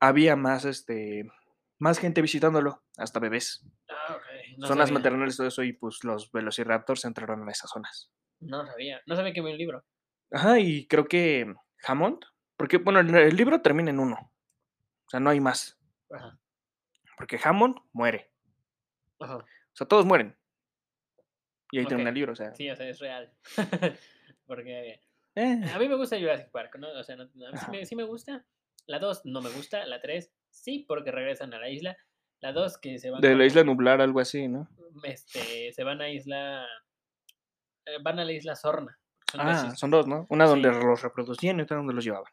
había 0.00 0.36
más, 0.36 0.64
este, 0.64 1.30
más 1.78 1.98
gente 1.98 2.22
visitándolo, 2.22 2.82
hasta 2.96 3.20
bebés. 3.20 3.64
Ah, 3.88 4.16
ok. 4.16 4.22
No 4.56 4.66
Zonas 4.66 4.88
sabía, 4.88 4.98
maternales, 5.00 5.36
todo 5.36 5.46
eso, 5.46 5.62
y 5.62 5.72
pues 5.72 6.04
los 6.04 6.30
velociraptors 6.32 7.04
entraron 7.04 7.42
en 7.42 7.48
esas 7.48 7.70
zonas. 7.70 8.10
No 8.40 8.66
sabía. 8.66 9.00
No 9.06 9.16
sabía 9.16 9.32
que 9.32 9.40
había 9.40 9.52
un 9.52 9.58
libro. 9.58 9.84
Ajá, 10.30 10.58
y 10.58 10.86
creo 10.86 11.06
que 11.06 11.54
Hammond, 11.86 12.24
porque, 12.56 12.78
bueno, 12.78 13.00
el, 13.00 13.36
libro 13.36 13.60
termina 13.62 13.90
en 13.90 14.00
uno. 14.00 14.16
O 15.06 15.10
sea, 15.10 15.20
no 15.20 15.30
hay 15.30 15.40
más. 15.40 15.78
Ajá. 16.10 16.38
Porque 17.16 17.38
Hammond 17.42 17.76
muere. 17.92 18.30
Ajá. 19.20 19.36
O 19.36 19.46
sea, 19.76 19.86
todos 19.86 20.04
mueren. 20.04 20.36
Y 21.70 21.78
ahí 21.78 21.86
termina 21.86 22.10
Ok. 22.10 22.12
el 22.12 22.14
libro, 22.14 22.32
o 22.32 22.36
sea. 22.36 22.54
Sí, 22.54 22.70
o 22.70 22.76
sea, 22.76 22.88
es 22.88 22.98
real. 23.00 23.32
Porque 24.46 25.00
eh, 25.34 25.60
a 25.72 25.78
mí 25.78 25.88
me 25.88 25.96
gusta 25.96 26.18
Jurassic 26.18 26.50
Park, 26.50 26.76
¿no? 26.78 26.88
O 26.92 27.02
sea, 27.02 27.16
no- 27.16 27.30
no, 27.34 27.50
sí, 27.50 27.56
Ajá. 27.56 27.72
me, 27.72 27.84
sí 27.84 27.96
me 27.96 28.04
gusta. 28.04 28.44
La 28.86 28.98
2 28.98 29.22
no 29.24 29.40
me 29.40 29.50
gusta. 29.50 29.84
La 29.86 30.00
3 30.00 30.32
sí, 30.50 30.84
porque 30.86 31.10
regresan 31.10 31.52
a 31.54 31.58
la 31.58 31.70
isla. 31.70 31.96
La 32.44 32.52
2 32.52 32.76
que 32.76 32.98
se 32.98 33.08
van 33.10 33.22
de 33.22 33.34
la 33.34 33.46
isla 33.46 33.64
nublar, 33.64 34.02
algo 34.02 34.20
así, 34.20 34.48
¿no? 34.48 34.68
este, 35.02 35.72
se 35.72 35.82
van 35.82 36.02
a 36.02 36.10
isla. 36.10 36.66
eh, 37.86 37.96
van 38.02 38.18
a 38.18 38.24
la 38.26 38.32
isla 38.32 38.54
Sorna. 38.54 38.98
Son 39.32 39.40
dos 39.46 39.48
Ah, 39.48 39.56
islas. 39.62 39.78
son 39.78 39.90
dos, 39.90 40.06
¿no? 40.06 40.26
Una 40.28 40.44
donde 40.44 40.70
Sí. 40.70 40.78
los 40.84 41.00
reproducían 41.02 41.58
y 41.58 41.62
otra 41.62 41.78
donde 41.78 41.94
los 41.94 42.04
llevaban. 42.04 42.30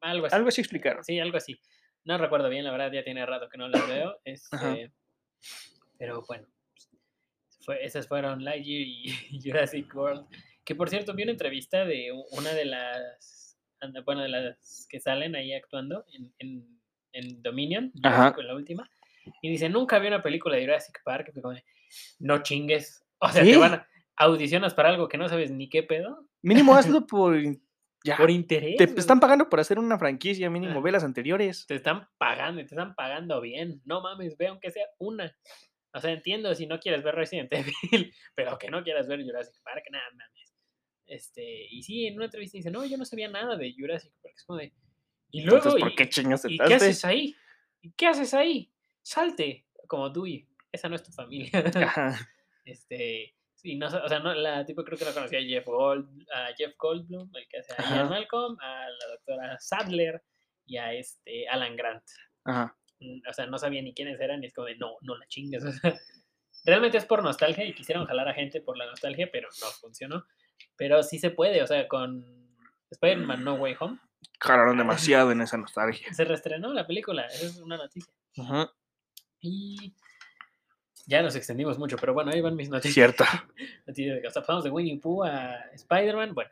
Algo 0.00 0.24
así. 0.26 0.34
Algo 0.36 0.48
así 0.48 0.60
explicaron. 0.62 1.04
Sí, 1.04 1.20
algo 1.20 1.36
así. 1.36 1.60
No 2.04 2.16
recuerdo 2.16 2.48
bien, 2.48 2.64
la 2.64 2.70
verdad, 2.72 2.90
ya 2.92 3.04
tiene 3.04 3.26
rato 3.26 3.48
que 3.50 3.58
no 3.58 3.68
las 3.68 3.86
veo. 3.86 4.18
Este, 4.24 4.90
pero 5.98 6.24
bueno, 6.26 6.46
fue, 7.60 7.84
esas 7.84 8.08
fueron 8.08 8.42
Lightyear 8.42 8.86
y 9.30 9.40
Jurassic 9.42 9.94
World. 9.94 10.26
Que 10.64 10.74
por 10.74 10.88
cierto, 10.88 11.12
vi 11.14 11.24
una 11.24 11.32
entrevista 11.32 11.84
de 11.84 12.10
una 12.32 12.54
de 12.54 12.64
las, 12.64 13.58
bueno, 14.06 14.22
de 14.22 14.28
las 14.30 14.86
que 14.88 14.98
salen 14.98 15.36
ahí 15.36 15.52
actuando 15.52 16.06
en, 16.12 16.32
en, 16.38 16.80
en 17.12 17.42
Dominion. 17.42 17.92
Jurassic, 17.94 18.38
la 18.38 18.54
última. 18.54 18.90
Y 19.42 19.50
dice, 19.50 19.68
nunca 19.68 19.98
vi 19.98 20.08
una 20.08 20.22
película 20.22 20.56
de 20.56 20.64
Jurassic 20.64 21.02
Park. 21.04 21.32
no 22.18 22.42
chingues. 22.42 23.04
O 23.18 23.28
sea, 23.28 23.42
te 23.42 23.56
van 23.56 23.74
a, 23.74 23.88
audicionas 24.16 24.74
para 24.74 24.90
algo 24.90 25.08
que 25.08 25.18
no 25.18 25.28
sabes 25.28 25.50
ni 25.50 25.68
qué 25.68 25.82
pedo. 25.82 26.28
Mínimo 26.42 26.74
hazlo 26.76 27.06
por. 27.06 27.36
Ya. 28.04 28.16
Por 28.16 28.30
interés. 28.30 28.76
Te 28.76 28.84
están 28.84 29.18
pagando 29.18 29.48
por 29.48 29.58
hacer 29.58 29.80
una 29.80 29.98
franquicia, 29.98 30.48
mínimo. 30.48 30.78
Ah. 30.78 30.82
Ve 30.82 30.92
las 30.92 31.02
anteriores. 31.02 31.66
te 31.66 31.74
están 31.74 32.08
pagando 32.18 32.60
y 32.60 32.64
te 32.64 32.74
están 32.74 32.94
pagando 32.94 33.40
bien. 33.40 33.82
No 33.84 34.00
mames, 34.00 34.36
ve 34.36 34.46
aunque 34.46 34.70
sea 34.70 34.86
una. 34.98 35.36
O 35.92 36.00
sea, 36.00 36.12
entiendo 36.12 36.54
si 36.54 36.66
no 36.66 36.78
quieres 36.78 37.02
ver 37.02 37.14
Resident 37.16 37.52
Evil, 37.92 38.12
pero 38.34 38.58
que 38.58 38.70
no 38.70 38.84
quieras 38.84 39.08
ver 39.08 39.24
Jurassic 39.24 39.54
Park, 39.64 39.84
nada 39.90 40.04
mames. 40.10 40.54
Este, 41.06 41.66
y 41.70 41.82
sí, 41.82 42.06
en 42.06 42.16
una 42.16 42.26
entrevista 42.26 42.58
dice, 42.58 42.70
no, 42.70 42.84
yo 42.84 42.96
no 42.96 43.04
sabía 43.04 43.28
nada 43.28 43.56
de 43.56 43.74
Jurassic 43.76 44.12
Park. 44.22 44.34
Es 44.36 44.44
como 44.44 44.58
de. 44.58 44.72
Y 45.30 45.42
luego. 45.42 45.56
Entonces, 45.56 45.80
¿por 45.80 45.92
y- 45.92 45.94
qué 45.96 46.54
¿Y 46.54 46.58
qué 46.58 46.74
haces 46.74 47.04
ahí? 47.04 47.34
¿Y 47.80 47.90
qué 47.92 48.06
haces 48.06 48.34
ahí? 48.34 48.72
Salte, 49.06 49.64
como 49.86 50.10
Dewey. 50.10 50.48
Esa 50.72 50.88
no 50.88 50.96
es 50.96 51.02
tu 51.04 51.12
familia. 51.12 51.48
Ajá. 51.54 52.18
este, 52.64 53.36
sí, 53.54 53.76
no, 53.76 53.86
o 53.86 54.08
sea, 54.08 54.18
no, 54.18 54.34
la 54.34 54.66
tipo 54.66 54.82
creo 54.82 54.98
que 54.98 55.04
no 55.04 55.14
conocía 55.14 55.38
a 55.38 55.42
Jeff, 55.42 55.64
Gold, 55.64 56.26
a 56.34 56.52
Jeff 56.56 56.74
Goldblum, 56.76 57.30
el 57.32 57.46
que 57.48 57.58
hace 57.58 57.72
a 57.78 57.88
Ian. 57.88 58.08
Malcolm, 58.08 58.58
a 58.60 58.88
la 58.90 59.06
doctora 59.12 59.56
Sadler 59.60 60.24
y 60.64 60.78
a 60.78 60.92
este 60.92 61.46
Alan 61.48 61.76
Grant. 61.76 62.02
Ajá. 62.46 62.76
Mm, 62.98 63.20
O 63.30 63.32
sea, 63.32 63.46
no 63.46 63.58
sabía 63.58 63.80
ni 63.80 63.94
quiénes 63.94 64.20
eran 64.20 64.42
y 64.42 64.48
es 64.48 64.52
como 64.52 64.66
de 64.66 64.74
no, 64.74 64.96
no 65.02 65.16
la 65.16 65.26
chingues. 65.28 65.64
o 65.64 65.70
sea, 65.70 65.96
realmente 66.64 66.98
es 66.98 67.04
por 67.04 67.22
nostalgia 67.22 67.64
y 67.64 67.74
quisieron 67.74 68.06
jalar 68.06 68.28
a 68.28 68.34
gente 68.34 68.60
por 68.60 68.76
la 68.76 68.86
nostalgia, 68.86 69.28
pero 69.30 69.48
no 69.60 69.66
funcionó. 69.80 70.26
Pero 70.74 71.04
sí 71.04 71.20
se 71.20 71.30
puede, 71.30 71.62
o 71.62 71.66
sea, 71.68 71.86
con 71.86 72.26
Spider-Man 72.90 73.44
No 73.44 73.54
Way 73.54 73.76
Home 73.78 74.00
Jalaron 74.40 74.76
demasiado 74.76 75.30
en 75.30 75.42
esa 75.42 75.58
nostalgia. 75.58 76.12
se 76.12 76.24
reestrenó 76.24 76.74
la 76.74 76.88
película, 76.88 77.26
esa 77.26 77.46
es 77.46 77.58
una 77.58 77.76
noticia. 77.76 78.12
Ajá. 78.36 78.72
Y 79.40 79.94
ya 81.06 81.22
nos 81.22 81.36
extendimos 81.36 81.78
mucho, 81.78 81.96
pero 81.96 82.14
bueno, 82.14 82.30
ahí 82.32 82.40
van 82.40 82.56
mis 82.56 82.68
noticias. 82.68 82.94
Cierto. 82.94 83.24
noticias 83.86 84.22
de- 84.22 84.30
pasamos 84.30 84.64
de 84.64 84.70
Winnie 84.70 84.98
Pooh 84.98 85.24
a 85.24 85.56
Spider-Man. 85.74 86.34
Bueno, 86.34 86.50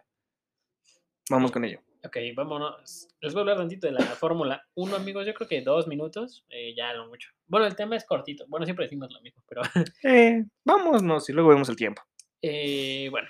Vamos 1.30 1.50
con 1.52 1.64
ello. 1.64 1.80
ok, 2.04 2.16
vámonos. 2.36 3.08
Les 3.20 3.32
voy 3.32 3.40
a 3.40 3.42
hablar 3.42 3.56
tantito 3.56 3.86
de 3.86 3.94
la 3.94 4.00
Fórmula 4.20 4.62
1, 4.74 4.96
amigos. 4.96 5.26
Yo 5.26 5.32
creo 5.34 5.48
que 5.48 5.62
dos 5.62 5.86
minutos, 5.88 6.44
eh, 6.50 6.74
ya 6.76 6.92
no 6.94 7.08
mucho. 7.08 7.30
Bueno, 7.46 7.66
el 7.66 7.74
tema 7.76 7.96
es 7.96 8.04
cortito. 8.04 8.44
Bueno, 8.48 8.66
siempre 8.66 8.84
decimos 8.86 9.10
lo 9.12 9.20
mismo, 9.22 9.42
pero 9.48 9.62
Eh, 10.04 10.44
vámonos 10.64 11.28
y 11.28 11.32
luego 11.32 11.48
vemos 11.50 11.68
el 11.68 11.76
tiempo. 11.76 12.02
eh, 12.42 13.08
bueno. 13.10 13.28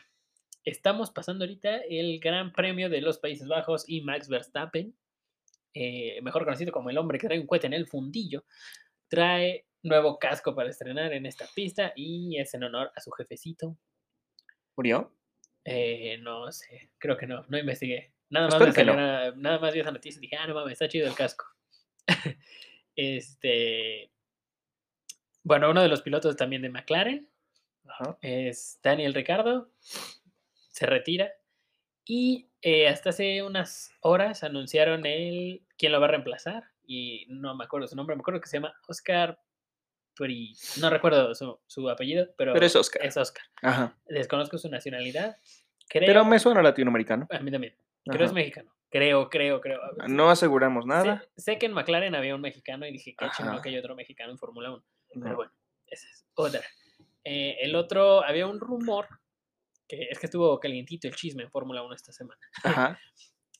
Estamos 0.66 1.10
pasando 1.10 1.44
ahorita 1.44 1.76
el 1.90 2.18
Gran 2.20 2.50
Premio 2.50 2.88
de 2.88 3.02
los 3.02 3.18
Países 3.18 3.46
Bajos 3.46 3.84
y 3.86 4.00
Max 4.00 4.30
Verstappen, 4.30 4.96
eh, 5.74 6.18
mejor 6.22 6.44
conocido 6.46 6.72
como 6.72 6.88
el 6.88 6.96
hombre 6.96 7.18
que 7.18 7.26
trae 7.26 7.38
un 7.38 7.46
cohete 7.46 7.66
en 7.66 7.74
el 7.74 7.86
fundillo, 7.86 8.44
trae 9.08 9.66
nuevo 9.82 10.18
casco 10.18 10.54
para 10.54 10.70
estrenar 10.70 11.12
en 11.12 11.26
esta 11.26 11.46
pista 11.54 11.92
y 11.94 12.38
es 12.38 12.54
en 12.54 12.64
honor 12.64 12.90
a 12.96 13.00
su 13.00 13.10
jefecito. 13.12 13.76
¿Murió? 14.76 15.14
Eh, 15.64 16.18
no 16.20 16.50
sé, 16.52 16.90
creo 16.98 17.16
que 17.16 17.26
no, 17.26 17.44
no 17.48 17.58
investigué. 17.58 18.12
Nada 18.30 18.48
más, 18.48 18.58
me 18.60 18.66
no. 18.66 18.72
salió 18.72 18.92
una- 18.94 19.30
nada 19.32 19.58
más 19.58 19.72
vi 19.74 19.80
esa 19.80 19.90
noticia 19.92 20.18
y 20.18 20.22
dije, 20.22 20.36
ah, 20.36 20.46
no 20.46 20.54
mames, 20.54 20.72
está 20.72 20.88
chido 20.88 21.06
el 21.06 21.14
casco. 21.14 21.44
este. 22.96 24.10
Bueno, 25.42 25.70
uno 25.70 25.82
de 25.82 25.88
los 25.88 26.02
pilotos 26.02 26.36
también 26.36 26.62
de 26.62 26.70
McLaren 26.70 27.28
Ajá. 27.86 28.18
es 28.22 28.80
Daniel 28.82 29.14
Ricardo. 29.14 29.70
Se 30.70 30.86
retira. 30.86 31.32
Y 32.06 32.50
eh, 32.62 32.88
hasta 32.88 33.10
hace 33.10 33.42
unas 33.42 33.92
horas 34.00 34.42
anunciaron 34.42 35.06
el 35.06 35.66
quién 35.78 35.92
lo 35.92 36.00
va 36.00 36.06
a 36.06 36.10
reemplazar. 36.10 36.64
Y 36.86 37.26
no 37.28 37.54
me 37.56 37.64
acuerdo 37.64 37.86
su 37.88 37.96
nombre, 37.96 38.14
me 38.16 38.20
acuerdo 38.20 38.40
que 38.40 38.48
se 38.48 38.58
llama 38.58 38.74
Oscar 38.88 39.38
Pri. 40.14 40.54
No 40.80 40.90
recuerdo 40.90 41.34
su, 41.34 41.58
su 41.66 41.88
apellido, 41.88 42.26
pero, 42.36 42.52
Pero 42.52 42.66
es 42.66 42.76
Oscar. 42.76 43.04
Es 43.04 43.16
Oscar. 43.16 43.44
Ajá. 43.62 43.96
Desconozco 44.06 44.58
su 44.58 44.68
nacionalidad. 44.68 45.36
Creo, 45.88 46.06
Pero 46.06 46.24
me 46.24 46.38
suena 46.38 46.62
latinoamericano. 46.62 47.26
a 47.30 47.38
mí 47.40 47.50
también. 47.50 47.74
Creo 48.04 48.26
es 48.26 48.32
mexicano. 48.32 48.70
Creo, 48.90 49.28
creo, 49.28 49.60
creo. 49.60 49.80
No 50.08 50.30
aseguramos 50.30 50.86
nada. 50.86 51.24
Sé, 51.36 51.58
que 51.58 51.66
en 51.66 51.72
McLaren 51.72 52.14
había 52.14 52.34
un 52.34 52.40
mexicano 52.40 52.86
y 52.86 52.92
dije, 52.92 53.14
qué 53.18 53.26
chingón 53.36 53.60
que 53.60 53.70
hay 53.70 53.78
otro 53.78 53.96
mexicano 53.96 54.30
en 54.30 54.38
Fórmula 54.38 54.70
1. 54.72 54.84
Pero 55.08 55.26
No. 55.30 55.34
bueno, 55.36 55.52
esa 55.86 56.06
es 56.08 56.24
otra. 56.34 56.60
Eh, 57.24 57.56
el 57.60 57.74
otro, 57.74 58.22
había 58.24 58.46
un 58.46 58.60
rumor, 58.60 59.08
que 59.88 60.06
es 60.10 60.18
que 60.20 60.26
estuvo 60.26 60.60
calientito 60.60 61.08
el 61.08 61.16
chisme 61.16 61.42
en 61.42 61.50
Fórmula 61.50 61.82
1 61.82 61.94
esta 61.94 62.12
semana. 62.12 62.40
Ajá. 62.62 62.98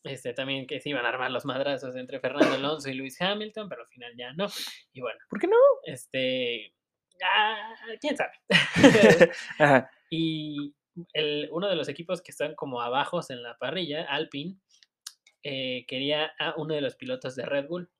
Este, 0.05 0.35
también 0.35 0.67
que 0.67 0.81
se 0.81 0.91
iban 0.91 1.07
a 1.07 1.09
armar 1.09 1.31
los 1.31 1.47
madrazos 1.47 1.97
entre 1.97 2.21
Fernando 2.21 2.55
Alonso 2.55 2.91
y 2.91 2.95
Lewis 2.95 3.19
Hamilton, 3.21 3.71
pero 3.71 3.83
al 3.83 3.89
final 3.89 4.13
ya 4.17 4.35
no. 4.35 4.47
Y 4.93 5.01
bueno, 5.01 5.19
¿Por 5.31 5.41
qué 5.41 5.47
no? 5.47 5.57
este. 5.85 6.75
ah, 7.25 7.75
¿Quién 8.01 8.15
sabe? 8.15 8.33
Ajá. 9.59 9.91
Y 10.11 10.75
el, 11.15 11.49
uno 11.51 11.69
de 11.69 11.77
los 11.77 11.89
equipos 11.89 12.21
que 12.21 12.33
están 12.33 12.55
como 12.55 12.83
abajos 12.83 13.31
en 13.31 13.43
la 13.43 13.57
parrilla, 13.57 14.05
Alpine, 14.05 14.59
eh, 15.43 15.87
quería 15.89 16.33
a 16.39 16.55
uno 16.59 16.75
de 16.75 16.83
los 16.83 16.97
pilotos 16.97 17.35
de 17.35 17.47
Red 17.47 17.67
Bull. 17.69 17.91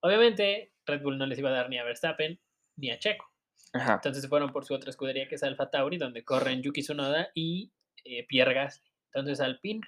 Obviamente, 0.00 0.72
Red 0.84 1.02
Bull 1.02 1.16
no 1.16 1.26
les 1.26 1.38
iba 1.38 1.50
a 1.50 1.54
dar 1.54 1.68
ni 1.68 1.78
a 1.78 1.84
Verstappen 1.84 2.40
ni 2.76 2.90
a 2.90 2.98
Checo. 2.98 3.32
Ajá. 3.72 3.94
Entonces 3.94 4.22
se 4.22 4.28
fueron 4.28 4.52
por 4.52 4.64
su 4.64 4.74
otra 4.74 4.90
escudería 4.90 5.28
que 5.28 5.36
es 5.36 5.42
Alfa 5.44 5.70
Tauri, 5.70 5.96
donde 5.96 6.24
corren 6.24 6.62
Yuki 6.62 6.82
Tsunoda 6.82 7.30
y 7.34 7.72
eh, 8.04 8.26
Pierre 8.26 8.54
Gasly. 8.54 8.90
Entonces 9.12 9.40
Alpine 9.40 9.80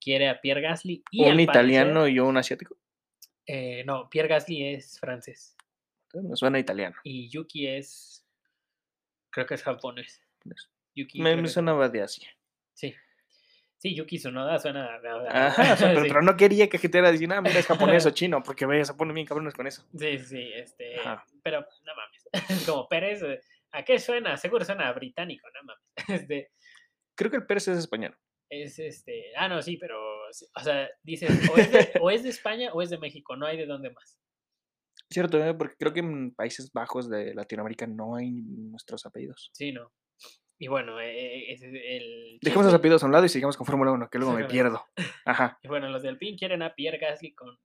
quiere 0.00 0.28
a 0.28 0.40
Pierre 0.40 0.60
Gasly 0.62 1.02
y 1.10 1.24
Un 1.24 1.32
al 1.32 1.40
italiano 1.40 2.00
parecer- 2.02 2.14
y 2.14 2.18
un 2.20 2.36
asiático. 2.36 2.76
eh, 3.46 3.82
no, 3.86 4.08
Pierre 4.10 4.28
Gasly 4.28 4.74
es 4.74 4.98
francés 5.00 5.56
Me 6.14 6.36
suena 6.36 6.58
italiano. 6.58 6.96
y 7.04 7.28
Yuki 7.28 7.66
es 7.66 8.24
Creo 9.30 9.46
que 9.46 9.54
es 9.54 9.62
japonés. 9.62 10.22
Yuki. 10.94 11.20
Me, 11.20 11.36
me 11.36 11.48
sonaba 11.48 11.88
de 11.88 12.02
Asia. 12.02 12.28
Sí. 12.72 12.94
Sí, 13.76 13.94
Yuki 13.94 14.18
Tsunoda 14.18 14.58
suena. 14.58 14.98
Ajá, 15.28 15.76
sí. 15.76 15.84
pero 16.08 16.22
no 16.22 16.36
quería 16.36 16.68
que 16.68 16.80
era 16.92 17.12
diciendo, 17.12 17.36
ah, 17.36 17.42
mira, 17.42 17.58
es 17.60 17.66
japonés 17.68 18.04
o 18.06 18.10
chino, 18.10 18.42
porque 18.42 18.66
vaya, 18.66 18.84
se 18.84 18.94
ponen 18.94 19.14
bien 19.14 19.26
cabrones 19.26 19.54
con 19.54 19.66
eso. 19.68 19.86
Sí, 19.96 20.18
sí, 20.18 20.50
este. 20.54 20.98
Ajá. 20.98 21.24
Pero 21.44 21.60
no 21.60 21.92
mames. 21.94 22.28
Como 22.66 22.88
Pérez, 22.88 23.22
¿a 23.70 23.84
qué 23.84 23.98
suena? 24.00 24.36
Seguro 24.36 24.64
suena 24.64 24.88
a 24.88 24.92
británico, 24.92 25.46
no 25.54 25.62
mames. 25.62 26.22
Este, 26.22 26.50
Creo 27.14 27.30
que 27.30 27.36
el 27.36 27.46
Pérez 27.46 27.68
es 27.68 27.78
español. 27.78 28.16
Es 28.50 28.78
este. 28.78 29.32
Ah, 29.36 29.48
no, 29.48 29.62
sí, 29.62 29.76
pero. 29.76 29.98
O 30.28 30.60
sea, 30.60 30.88
dices, 31.02 31.30
o 31.50 31.56
es, 31.56 31.72
de, 31.72 31.92
o 32.00 32.10
es 32.10 32.22
de 32.22 32.28
España 32.30 32.70
o 32.72 32.82
es 32.82 32.90
de 32.90 32.98
México, 32.98 33.36
no 33.36 33.46
hay 33.46 33.56
de 33.56 33.66
dónde 33.66 33.90
más. 33.90 34.18
Cierto, 35.10 35.42
¿eh? 35.42 35.54
porque 35.54 35.76
creo 35.78 35.92
que 35.92 36.00
en 36.00 36.34
Países 36.34 36.70
Bajos 36.72 37.08
de 37.08 37.34
Latinoamérica 37.34 37.86
no 37.86 38.16
hay 38.16 38.30
nuestros 38.30 39.06
apellidos. 39.06 39.50
Sí, 39.54 39.72
no. 39.72 39.92
Y 40.58 40.66
bueno, 40.66 41.00
eh, 41.00 41.52
ese 41.52 41.68
es 41.68 41.74
el. 41.74 42.38
Dejemos 42.42 42.66
los 42.66 42.74
apellidos 42.74 43.02
a 43.02 43.06
un 43.06 43.12
lado 43.12 43.24
y 43.24 43.28
sigamos 43.28 43.56
con 43.56 43.66
Fórmula 43.66 43.92
1, 43.92 44.10
que 44.10 44.18
luego 44.18 44.34
me 44.34 44.44
pierdo. 44.48 44.84
Ajá. 45.24 45.58
Y 45.62 45.68
bueno, 45.68 45.88
los 45.88 46.02
del 46.02 46.18
PIN 46.18 46.36
quieren 46.36 46.62
a 46.62 46.74
Pierre 46.74 46.98
Gasly 46.98 47.32
con, 47.34 47.58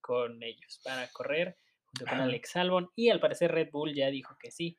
con 0.00 0.42
ellos 0.42 0.80
para 0.84 1.08
correr 1.08 1.56
junto 1.84 2.04
con 2.06 2.14
Ajá. 2.14 2.24
Alex 2.24 2.56
Albon. 2.56 2.90
Y 2.94 3.10
al 3.10 3.20
parecer 3.20 3.50
Red 3.50 3.70
Bull 3.72 3.94
ya 3.94 4.08
dijo 4.08 4.36
que 4.38 4.50
sí. 4.50 4.76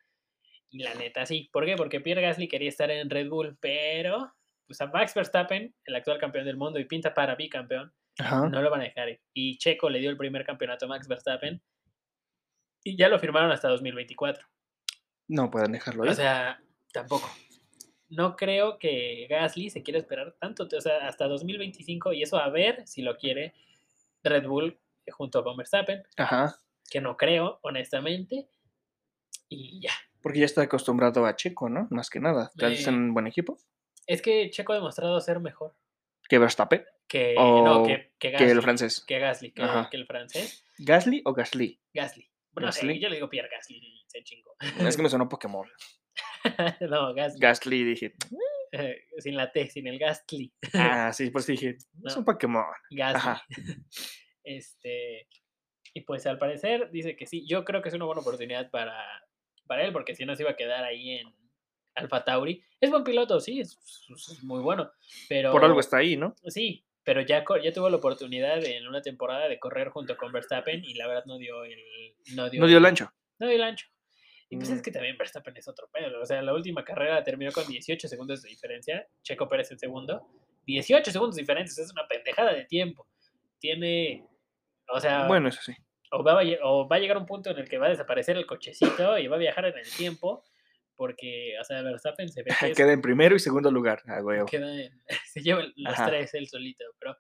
Y 0.72 0.84
la 0.84 0.94
neta 0.96 1.26
sí. 1.26 1.50
¿Por 1.52 1.66
qué? 1.66 1.76
Porque 1.76 2.00
Pierre 2.00 2.22
Gasly 2.22 2.48
quería 2.48 2.70
estar 2.70 2.90
en 2.90 3.10
Red 3.10 3.28
Bull, 3.28 3.58
pero 3.60 4.34
pues 4.70 4.80
a 4.82 4.86
Max 4.86 5.16
Verstappen, 5.16 5.74
el 5.84 5.96
actual 5.96 6.20
campeón 6.20 6.46
del 6.46 6.56
mundo 6.56 6.78
y 6.80 6.86
pinta 6.86 7.12
para 7.12 7.34
bicampeón, 7.34 7.92
Ajá. 8.20 8.48
no 8.48 8.62
lo 8.62 8.70
van 8.70 8.82
a 8.82 8.84
dejar 8.84 9.10
ir. 9.10 9.20
Y 9.34 9.58
Checo 9.58 9.90
le 9.90 9.98
dio 10.00 10.12
el 10.12 10.16
primer 10.18 10.46
campeonato 10.46 10.86
a 10.86 10.90
Max 10.90 11.08
Verstappen 11.08 11.60
y 12.84 12.96
ya 12.96 13.10
lo 13.10 13.18
firmaron 13.18 13.52
hasta 13.52 13.68
2024. 13.70 14.46
No 15.28 15.50
pueden 15.50 15.72
dejarlo 15.72 16.06
ir. 16.06 16.12
O 16.12 16.14
sea, 16.14 16.62
tampoco. 16.94 17.28
No 18.10 18.36
creo 18.36 18.78
que 18.78 19.26
Gasly 19.28 19.72
se 19.72 19.82
quiera 19.82 19.98
esperar 20.00 20.36
tanto, 20.40 20.68
o 20.72 20.82
sea, 20.82 21.08
hasta 21.08 21.28
2025 21.28 22.14
y 22.14 22.22
eso 22.22 22.38
a 22.38 22.50
ver 22.50 22.86
si 22.88 23.02
lo 23.02 23.18
quiere 23.18 23.56
Red 24.24 24.46
Bull 24.48 24.80
junto 25.12 25.44
con 25.44 25.58
Verstappen, 25.58 26.04
Ajá. 26.18 26.56
que 26.92 27.02
no 27.02 27.18
creo, 27.18 27.58
honestamente. 27.64 28.48
Y 29.48 29.82
ya. 29.82 29.94
Porque 30.22 30.40
ya 30.40 30.46
está 30.46 30.62
acostumbrado 30.62 31.26
a 31.26 31.36
Checo, 31.36 31.70
¿no? 31.70 31.88
Más 31.90 32.12
que 32.12 32.20
nada. 32.20 32.52
¿Te 32.56 32.68
Eh, 32.68 32.86
un 32.90 33.16
buen 33.16 33.26
equipo? 33.26 33.58
Es 34.10 34.22
que 34.24 34.50
Checo 34.50 34.74
ha 34.74 34.78
demostrado 34.78 35.20
ser 35.22 35.40
mejor 35.40 35.76
¿Que 36.28 36.40
Verstappen? 36.40 36.84
que, 37.08 37.36
no, 37.36 37.82
O 37.82 37.86
que, 37.86 38.12
que 38.20 38.32
Que 38.32 38.32
Gasly. 38.32 38.52
el 38.52 38.62
francés. 38.62 39.04
que 39.08 39.20
Gasly, 39.20 39.52
que, 39.52 39.64
que 39.92 39.98
el 39.98 40.06
francés. 40.06 40.66
¿Gasly 40.80 41.22
o 41.26 41.34
Gasly? 41.34 41.80
Gasly. 41.94 42.30
Bueno, 42.52 42.68
Gasly. 42.68 43.00
yo 43.00 43.10
le 43.10 43.16
digo 43.16 43.30
Pierre 43.30 43.50
Gasly 43.50 44.04
se 44.08 44.24
chingó. 44.24 44.56
Es 44.80 44.96
que 44.98 45.04
me 45.04 45.10
sonó 45.10 45.28
Pokémon. 45.30 45.68
no, 46.90 47.14
Gasly. 47.14 47.40
Gasly, 47.40 47.84
dije. 47.84 48.14
eh, 48.72 49.06
sin 49.20 49.36
la 49.36 49.52
T, 49.52 49.70
sin 49.70 49.88
el 49.88 50.00
Gasly. 50.00 50.52
Ah, 50.74 51.12
sí, 51.14 51.30
pues 51.32 51.46
dije. 51.48 51.78
Es 52.06 52.16
un 52.18 52.26
Pokémon. 52.26 52.66
Gasly. 52.92 53.18
Ajá. 53.20 53.44
Este, 54.44 55.28
y 55.94 56.02
pues 56.02 56.26
al 56.26 56.38
parecer 56.40 56.90
dice 56.92 57.16
que 57.16 57.28
sí. 57.28 57.46
Yo 57.48 57.66
creo 57.66 57.82
que 57.82 57.90
es 57.90 57.96
una 57.96 58.06
buena 58.06 58.22
oportunidad 58.22 58.72
para, 58.72 58.96
para 59.68 59.84
él, 59.84 59.92
porque 59.94 60.16
si 60.16 60.26
no 60.26 60.36
se 60.36 60.44
iba 60.44 60.52
a 60.52 60.56
quedar 60.56 60.84
ahí 60.84 61.12
en 61.20 61.28
Alfa 61.96 62.24
Tauri. 62.24 62.64
Es 62.80 62.90
buen 62.90 63.04
piloto, 63.04 63.40
sí, 63.40 63.60
es, 63.60 63.78
es 64.10 64.44
muy 64.44 64.62
bueno. 64.62 64.92
Pero, 65.28 65.52
Por 65.52 65.64
algo 65.66 65.80
está 65.80 65.98
ahí, 65.98 66.16
¿no? 66.18 66.36
Sí, 66.48 66.86
pero 67.04 67.22
ya, 67.22 67.44
ya 67.64 67.74
tuvo 67.74 67.90
la 67.90 67.98
oportunidad 67.98 68.64
en 68.64 68.88
una 68.88 69.02
temporada 69.02 69.48
de 69.50 69.60
correr 69.60 69.90
junto 69.90 70.16
con 70.18 70.32
Verstappen 70.32 70.84
y 70.86 70.94
la 70.94 71.08
verdad 71.08 71.26
no 71.26 71.38
dio 71.38 71.64
el. 71.64 71.80
No 72.36 72.50
dio, 72.50 72.62
No 72.62 72.68
dio 72.68 72.78
el 72.78 72.84
el- 72.84 72.90
ancho. 72.90 73.12
No 73.40 73.48
dio 73.48 73.56
el 73.56 73.64
ancho. 73.64 73.88
Y 74.52 74.58
pues 74.58 74.70
es 74.70 74.80
Mm. 74.80 74.82
que 74.82 74.92
también 74.92 75.18
Verstappen 75.18 75.56
es 75.58 75.68
otro 75.68 75.90
pedo. 75.92 76.22
O 76.22 76.26
sea, 76.26 76.42
la 76.42 76.54
última 76.54 76.84
carrera 76.84 77.24
terminó 77.24 77.52
con 77.52 77.68
18 77.68 78.08
segundos 78.08 78.42
de 78.42 78.50
diferencia. 78.50 79.08
Checo 79.24 79.48
Pérez 79.48 79.72
en 79.72 79.80
segundo. 79.80 80.28
18 80.66 81.12
segundos 81.12 81.36
de 81.36 81.42
diferencia, 81.44 81.84
es 81.84 81.92
una 81.92 82.08
pendejada 82.08 82.54
de 82.54 82.66
tiempo. 82.66 83.08
Tiene. 83.60 84.26
O 84.88 85.00
sea, 85.00 85.28
Bueno, 85.28 85.50
eso 85.50 85.62
sí. 85.62 85.74
o, 86.12 86.24
va 86.24 86.42
a, 86.42 86.44
o 86.64 86.88
va 86.88 86.96
a 86.96 87.00
llegar 87.00 87.18
un 87.18 87.26
punto 87.26 87.52
en 87.52 87.58
el 87.60 87.70
que 87.70 87.78
va 87.78 87.88
a 87.88 87.90
desaparecer 87.90 88.38
el 88.38 88.46
cochecito 88.48 89.18
y 89.18 89.28
va 89.28 89.36
a 89.36 89.40
viajar 89.40 89.66
en 89.66 89.78
el 89.78 89.90
tiempo. 89.98 90.44
Porque, 91.00 91.54
o 91.58 91.64
sea, 91.64 91.82
Verstappen 91.82 92.28
se 92.28 92.44
ve 92.44 92.50
que 92.60 92.72
es- 92.72 92.78
Queda 92.78 92.92
en 92.92 93.02
primero 93.02 93.34
y 93.34 93.40
segundo 93.40 93.72
lugar. 93.72 94.04
Ah, 94.06 94.22
huevo. 94.22 94.46
queda 94.46 94.70
en- 94.84 95.02
se 95.34 95.40
lleva 95.42 95.64
los 95.78 95.94
Ajá. 95.94 96.08
tres 96.08 96.34
él 96.34 96.46
solito, 96.50 96.84
pero 97.00 97.16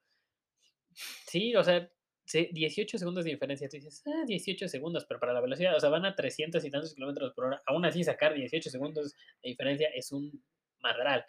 sí, 0.94 1.56
o 1.56 1.64
sea, 1.64 1.90
sí, 2.26 2.50
18 2.52 2.98
segundos 2.98 3.24
de 3.24 3.32
diferencia, 3.32 3.70
tú 3.70 3.78
dices, 3.78 4.04
ah, 4.06 4.26
18 4.28 4.68
segundos, 4.68 5.06
pero 5.08 5.20
para 5.22 5.32
la 5.32 5.40
velocidad, 5.40 5.76
o 5.76 5.80
sea, 5.80 5.90
van 5.90 6.04
a 6.06 6.14
300 6.14 6.64
y 6.66 6.70
tantos 6.70 6.94
kilómetros 6.94 7.34
por 7.34 7.46
hora, 7.46 7.62
aún 7.68 7.86
así 7.86 8.04
sacar 8.04 8.34
18 8.34 8.70
segundos 8.70 9.14
de 9.42 9.50
diferencia 9.50 9.88
es 9.96 10.12
un 10.12 10.44
madral. 10.82 11.26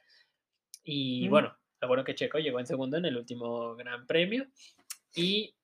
Y 0.83 1.29
Mm. 1.29 1.31
bueno, 1.31 1.57
lo 1.81 1.87
bueno 1.89 2.03
que 2.03 2.17
Checo 2.17 2.39
llegó 2.41 2.59
en 2.59 2.67
segundo 2.67 2.97
en 2.97 3.05
el 3.05 3.17
último 3.17 3.77
Gran 3.77 4.07
Premio 4.09 4.47
y 5.15 5.55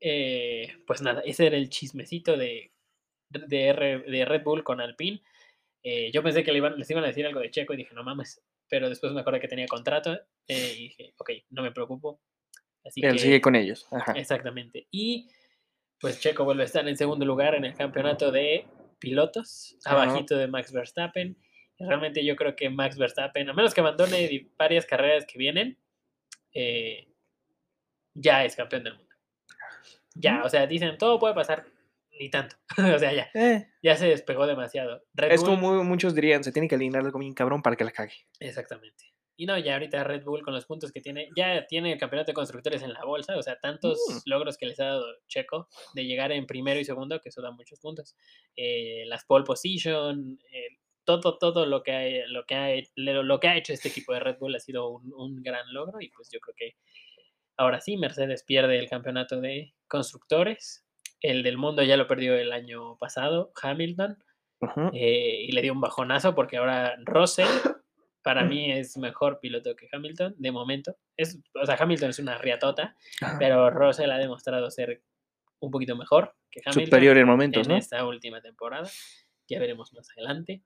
eh, 0.00 0.76
pues 0.86 1.02
nada, 1.02 1.22
ese 1.24 1.46
era 1.48 1.56
el 1.56 1.70
chismecito 1.70 2.36
de, 2.36 2.72
de, 3.30 3.66
R- 3.68 3.98
de 4.02 4.24
Red 4.24 4.42
Bull 4.44 4.62
con 4.62 4.80
Alpine. 4.80 5.22
Eh, 5.88 6.10
yo 6.10 6.20
pensé 6.20 6.42
que 6.42 6.50
le 6.50 6.58
iban, 6.58 6.76
les 6.76 6.90
iban 6.90 7.04
a 7.04 7.06
decir 7.06 7.24
algo 7.24 7.38
de 7.38 7.48
Checo 7.48 7.72
y 7.72 7.76
dije, 7.76 7.94
no 7.94 8.02
mames, 8.02 8.42
pero 8.68 8.88
después 8.88 9.12
me 9.12 9.20
acordé 9.20 9.38
que 9.38 9.46
tenía 9.46 9.68
contrato 9.68 10.18
eh, 10.48 10.74
y 10.76 10.82
dije, 10.88 11.14
ok, 11.16 11.30
no 11.50 11.62
me 11.62 11.70
preocupo. 11.70 12.20
Así 12.84 13.02
Él 13.04 13.12
que, 13.12 13.18
sigue 13.20 13.40
con 13.40 13.54
ellos. 13.54 13.86
Ajá. 13.92 14.14
exactamente. 14.16 14.88
Y 14.90 15.28
pues 16.00 16.18
Checo 16.18 16.44
vuelve 16.44 16.64
a 16.64 16.66
estar 16.66 16.88
en 16.88 16.96
segundo 16.96 17.24
lugar 17.24 17.54
en 17.54 17.64
el 17.66 17.74
campeonato 17.74 18.32
de 18.32 18.66
pilotos, 18.98 19.76
Ajá. 19.84 20.02
abajito 20.02 20.36
de 20.36 20.48
Max 20.48 20.72
Verstappen. 20.72 21.38
Realmente 21.78 22.24
yo 22.24 22.34
creo 22.34 22.56
que 22.56 22.68
Max 22.68 22.98
Verstappen, 22.98 23.48
a 23.48 23.52
menos 23.52 23.72
que 23.72 23.80
abandone 23.80 24.48
varias 24.58 24.86
carreras 24.86 25.24
que 25.24 25.38
vienen, 25.38 25.78
eh, 26.52 27.06
ya 28.12 28.44
es 28.44 28.56
campeón 28.56 28.82
del 28.82 28.96
mundo. 28.96 29.14
Ya, 30.16 30.42
o 30.42 30.48
sea, 30.48 30.66
dicen, 30.66 30.98
todo 30.98 31.20
puede 31.20 31.34
pasar, 31.34 31.64
ni 32.18 32.30
tanto. 32.30 32.56
o 32.96 32.98
sea, 32.98 33.12
ya, 33.12 33.28
Eh, 33.34 33.66
ya 33.82 33.96
se 33.96 34.06
despegó 34.08 34.46
demasiado. 34.46 35.02
Red 35.14 35.32
es 35.32 35.40
Bull- 35.42 35.46
como 35.56 35.84
muchos 35.84 36.14
dirían, 36.14 36.42
se 36.44 36.52
tiene 36.52 36.68
que 36.68 36.74
alinear 36.74 37.04
algo 37.04 37.18
bien 37.18 37.34
cabrón 37.34 37.62
para 37.62 37.76
que 37.76 37.84
la 37.84 37.90
cague. 37.92 38.14
Exactamente. 38.40 39.04
Y 39.38 39.44
no, 39.44 39.58
ya 39.58 39.74
ahorita 39.74 40.02
Red 40.02 40.24
Bull 40.24 40.40
con 40.42 40.54
los 40.54 40.64
puntos 40.64 40.90
que 40.92 41.02
tiene, 41.02 41.28
ya 41.36 41.66
tiene 41.66 41.92
el 41.92 41.98
campeonato 41.98 42.30
de 42.30 42.34
constructores 42.34 42.82
en 42.82 42.94
la 42.94 43.04
bolsa, 43.04 43.36
o 43.36 43.42
sea, 43.42 43.58
tantos 43.60 43.98
Mm. 44.08 44.30
logros 44.30 44.56
que 44.56 44.64
les 44.64 44.80
ha 44.80 44.86
dado 44.86 45.04
Checo 45.28 45.68
de 45.94 46.06
llegar 46.06 46.32
en 46.32 46.46
primero 46.46 46.80
y 46.80 46.84
segundo, 46.86 47.20
que 47.20 47.28
eso 47.28 47.42
da 47.42 47.50
muchos 47.50 47.78
puntos. 47.80 48.16
Eh, 48.56 49.04
las 49.06 49.26
pole 49.26 49.44
position, 49.44 50.38
eh, 50.50 50.78
todo, 51.04 51.36
todo 51.36 51.66
lo 51.66 51.82
que, 51.82 51.92
ha, 51.92 52.26
lo, 52.28 52.46
que 52.46 52.54
ha, 52.54 52.72
he- 52.72 52.88
lo, 52.96 53.22
lo 53.22 53.38
que 53.38 53.48
ha 53.48 53.56
hecho 53.58 53.74
este 53.74 53.88
equipo 53.90 54.14
de 54.14 54.20
Red 54.20 54.38
Bull 54.38 54.56
ha 54.56 54.58
sido 54.60 54.88
un, 54.88 55.12
un 55.14 55.42
gran 55.42 55.70
logro 55.72 56.00
y 56.00 56.08
pues 56.08 56.30
yo 56.32 56.40
creo 56.40 56.54
que 56.56 56.76
ahora 57.58 57.82
sí, 57.82 57.98
Mercedes 57.98 58.42
pierde 58.42 58.78
el 58.78 58.88
campeonato 58.88 59.38
de 59.42 59.74
constructores. 59.86 60.85
El 61.20 61.42
del 61.42 61.58
mundo 61.58 61.82
ya 61.82 61.96
lo 61.96 62.06
perdió 62.06 62.36
el 62.36 62.52
año 62.52 62.96
pasado, 62.98 63.52
Hamilton 63.60 64.18
eh, 64.92 65.44
y 65.48 65.52
le 65.52 65.62
dio 65.62 65.72
un 65.72 65.80
bajonazo 65.80 66.34
porque 66.34 66.56
ahora 66.56 66.96
Russell 67.04 67.48
para 68.22 68.44
mí 68.44 68.72
es 68.72 68.96
mejor 68.96 69.38
piloto 69.40 69.76
que 69.76 69.88
Hamilton 69.92 70.34
de 70.36 70.52
momento. 70.52 70.96
Es, 71.16 71.40
o 71.54 71.64
sea, 71.64 71.76
Hamilton 71.78 72.10
es 72.10 72.18
una 72.18 72.38
riatota, 72.38 72.96
Ajá. 73.20 73.36
pero 73.38 73.70
Russell 73.70 74.10
ha 74.10 74.18
demostrado 74.18 74.70
ser 74.70 75.02
un 75.60 75.70
poquito 75.70 75.96
mejor 75.96 76.34
que 76.50 76.60
Hamilton 76.64 76.86
Superior 76.86 77.16
en 77.18 77.26
momentos, 77.26 77.66
en 77.66 77.72
¿no? 77.72 77.78
esta 77.78 78.04
última 78.04 78.40
temporada. 78.40 78.88
Ya 79.48 79.60
veremos 79.60 79.92
más 79.92 80.10
adelante. 80.10 80.64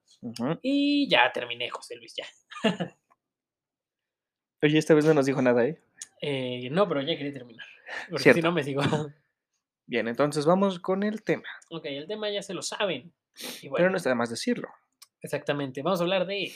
Y 0.62 1.06
ya 1.10 1.30
terminé, 1.32 1.68
José 1.68 1.96
Luis, 1.96 2.14
ya. 2.16 2.24
Oye, 4.62 4.78
esta 4.78 4.94
vez 4.94 5.04
no 5.04 5.12
nos 5.12 5.26
dijo 5.26 5.42
nada, 5.42 5.66
¿eh? 5.66 5.82
Eh, 6.22 6.68
no, 6.70 6.88
pero 6.88 7.02
ya 7.02 7.16
quería 7.16 7.32
terminar. 7.32 7.66
Porque 8.08 8.32
si 8.32 8.40
no 8.40 8.52
me 8.52 8.64
sigo. 8.64 8.82
Bien, 9.90 10.06
entonces 10.06 10.46
vamos 10.46 10.78
con 10.78 11.02
el 11.02 11.24
tema. 11.24 11.48
ok, 11.68 11.84
el 11.86 12.06
tema 12.06 12.30
ya 12.30 12.42
se 12.42 12.54
lo 12.54 12.62
saben. 12.62 13.12
Y 13.60 13.68
Pero 13.68 13.90
no 13.90 13.96
está 13.96 14.10
de 14.10 14.14
más 14.14 14.30
decirlo. 14.30 14.68
Exactamente. 15.20 15.82
Vamos 15.82 15.98
a 15.98 16.04
hablar 16.04 16.28
de 16.28 16.52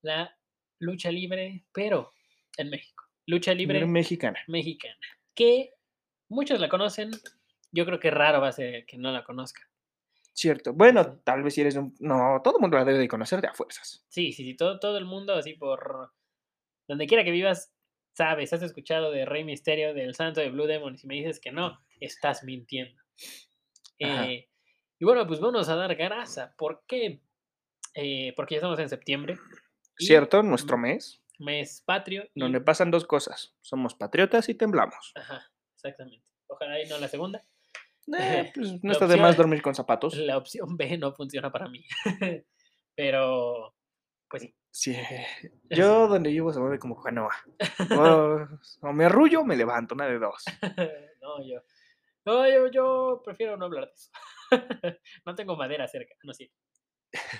la 0.00 0.34
lucha 0.78 1.10
libre, 1.10 1.66
pero 1.74 2.10
en 2.56 2.70
México. 2.70 3.04
Lucha 3.26 3.52
libre 3.52 3.84
mexicana. 3.84 4.40
mexicana. 4.48 4.96
Que 5.34 5.74
muchos 6.30 6.58
la 6.58 6.70
conocen. 6.70 7.10
Yo 7.70 7.84
creo 7.84 8.00
que 8.00 8.10
raro 8.10 8.40
va 8.40 8.48
a 8.48 8.52
ser 8.52 8.86
que 8.86 8.96
no 8.96 9.12
la 9.12 9.24
conozcan. 9.24 9.66
Cierto. 10.32 10.72
Bueno, 10.72 11.18
tal 11.18 11.42
vez 11.42 11.52
si 11.52 11.60
eres 11.60 11.76
un... 11.76 11.94
No, 12.00 12.40
todo 12.42 12.56
el 12.56 12.62
mundo 12.62 12.78
la 12.78 12.86
debe 12.86 12.98
de 12.98 13.08
conocer 13.08 13.42
de 13.42 13.48
a 13.48 13.52
fuerzas. 13.52 14.06
Sí, 14.08 14.32
sí, 14.32 14.42
sí. 14.42 14.56
Todo, 14.56 14.80
todo 14.80 14.96
el 14.96 15.04
mundo, 15.04 15.34
así 15.34 15.52
por 15.52 16.14
donde 16.88 17.06
quiera 17.06 17.24
que 17.24 17.30
vivas, 17.30 17.73
sabes, 18.14 18.52
has 18.52 18.62
escuchado 18.62 19.10
de 19.10 19.24
Rey 19.26 19.44
Misterio, 19.44 19.92
del 19.94 20.14
Santo 20.14 20.40
de 20.40 20.50
Blue 20.50 20.66
Demon. 20.66 20.94
Y 20.94 20.98
si 20.98 21.06
me 21.06 21.14
dices 21.14 21.40
que 21.40 21.52
no, 21.52 21.78
estás 22.00 22.42
mintiendo. 22.44 23.00
Eh, 23.98 24.48
y 24.98 25.04
bueno, 25.04 25.26
pues 25.26 25.40
vamos 25.40 25.68
a 25.68 25.76
dar 25.76 25.94
grasa. 25.94 26.54
¿Por 26.56 26.84
qué? 26.86 27.20
Eh, 27.94 28.32
porque 28.36 28.54
ya 28.54 28.58
estamos 28.58 28.78
en 28.78 28.88
septiembre. 28.88 29.36
Cierto, 29.96 30.42
nuestro 30.42 30.76
mes, 30.76 31.22
Mes 31.38 31.82
patrio. 31.84 32.28
y- 32.34 32.40
donde 32.40 32.60
pasan 32.60 32.90
dos 32.90 33.04
cosas. 33.06 33.54
Somos 33.60 33.94
patriotas 33.94 34.48
y 34.48 34.54
temblamos. 34.54 35.12
Ajá, 35.14 35.50
exactamente. 35.74 36.24
Ojalá 36.48 36.82
y 36.82 36.88
no 36.88 36.98
la 36.98 37.08
segunda. 37.08 37.44
Eh, 38.18 38.50
pues, 38.54 38.68
no 38.84 38.92
está 38.92 39.06
de 39.06 39.16
más 39.16 39.36
dormir 39.36 39.62
con 39.62 39.74
zapatos. 39.74 40.16
La 40.16 40.36
opción 40.36 40.76
B 40.76 40.98
no 40.98 41.12
funciona 41.12 41.50
para 41.52 41.68
mí. 41.68 41.84
Pero 42.96 43.74
Pues 44.28 44.42
sí. 44.42 44.54
Sí. 44.74 44.96
Yo 45.70 46.08
donde 46.08 46.30
vivo 46.30 46.52
se 46.52 46.58
mueve 46.58 46.80
como 46.80 47.00
canoa. 47.00 47.32
O, 47.96 48.88
o 48.88 48.92
me 48.92 49.04
arrullo 49.04 49.42
o 49.42 49.44
me 49.44 49.54
levanto, 49.54 49.94
una 49.94 50.06
de 50.06 50.18
dos. 50.18 50.42
no, 51.22 51.46
yo. 51.46 51.60
No, 52.26 52.48
yo, 52.48 52.66
yo 52.72 53.22
prefiero 53.24 53.56
no 53.56 53.66
hablar 53.66 53.86
de 53.86 53.92
eso. 53.92 54.10
no 55.26 55.34
tengo 55.36 55.54
madera 55.56 55.86
cerca. 55.86 56.16
No, 56.24 56.34
sí. 56.34 56.50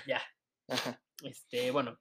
Ya. 0.07 0.21
Ajá. 0.69 1.01
Este, 1.23 1.71
bueno. 1.71 1.99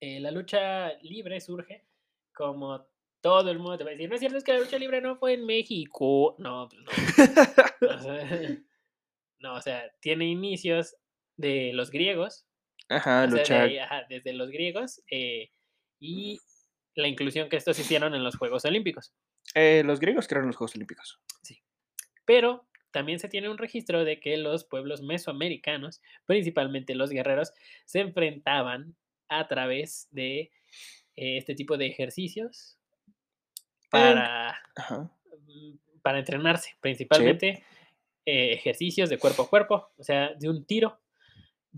eh, 0.00 0.20
la 0.20 0.30
lucha 0.30 0.92
libre 1.02 1.40
surge 1.40 1.86
como 2.34 2.86
todo 3.20 3.50
el 3.50 3.58
mundo 3.58 3.78
te 3.78 3.84
va 3.84 3.90
a 3.90 3.92
decir, 3.92 4.08
no 4.08 4.14
es 4.14 4.20
cierto, 4.20 4.38
es 4.38 4.44
que 4.44 4.52
la 4.52 4.60
lucha 4.60 4.78
libre 4.78 5.00
no 5.00 5.16
fue 5.16 5.34
en 5.34 5.46
México. 5.46 6.36
No, 6.38 6.68
pues 6.68 6.82
no. 6.82 7.88
O 7.96 7.98
sea, 8.00 8.56
no, 9.40 9.54
o 9.54 9.60
sea, 9.60 9.92
tiene 10.00 10.26
inicios 10.26 10.96
de 11.36 11.72
los 11.74 11.90
griegos, 11.90 12.46
Ajá, 12.88 13.24
o 13.24 13.26
sea, 13.28 13.30
de 13.30 13.38
lucha. 13.38 13.62
ahí, 13.62 13.78
ajá, 13.78 14.04
desde 14.08 14.32
los 14.32 14.50
griegos, 14.50 15.02
eh, 15.10 15.50
y 16.00 16.40
la 16.94 17.08
inclusión 17.08 17.48
que 17.48 17.56
estos 17.56 17.78
hicieron 17.78 18.14
en 18.14 18.22
los 18.24 18.36
Juegos 18.36 18.64
Olímpicos. 18.64 19.12
eh, 19.54 19.82
los 19.84 20.00
griegos 20.00 20.28
crearon 20.28 20.48
los 20.48 20.56
Juegos 20.56 20.74
Olímpicos. 20.76 21.20
Pero 22.24 22.66
también 22.92 23.18
se 23.18 23.28
tiene 23.28 23.48
un 23.48 23.58
registro 23.58 24.04
de 24.04 24.20
que 24.20 24.36
los 24.36 24.64
pueblos 24.64 25.02
mesoamericanos, 25.02 26.00
principalmente 26.26 26.94
los 26.94 27.10
guerreros, 27.10 27.52
se 27.84 28.00
enfrentaban 28.00 28.94
a 29.28 29.48
través 29.48 30.08
de 30.10 30.50
eh, 31.16 31.36
este 31.36 31.54
tipo 31.54 31.76
de 31.76 31.86
ejercicios 31.86 32.78
para, 33.90 34.60
Ajá. 34.76 35.10
mm, 35.46 35.74
para 36.02 36.18
entrenarse, 36.18 36.76
principalmente 36.80 37.64
eh, 38.24 38.52
ejercicios 38.52 39.10
de 39.10 39.18
cuerpo 39.18 39.42
a 39.42 39.48
cuerpo, 39.50 39.90
o 39.96 40.04
sea, 40.04 40.32
de 40.34 40.48
un 40.48 40.64
tiro. 40.64 41.00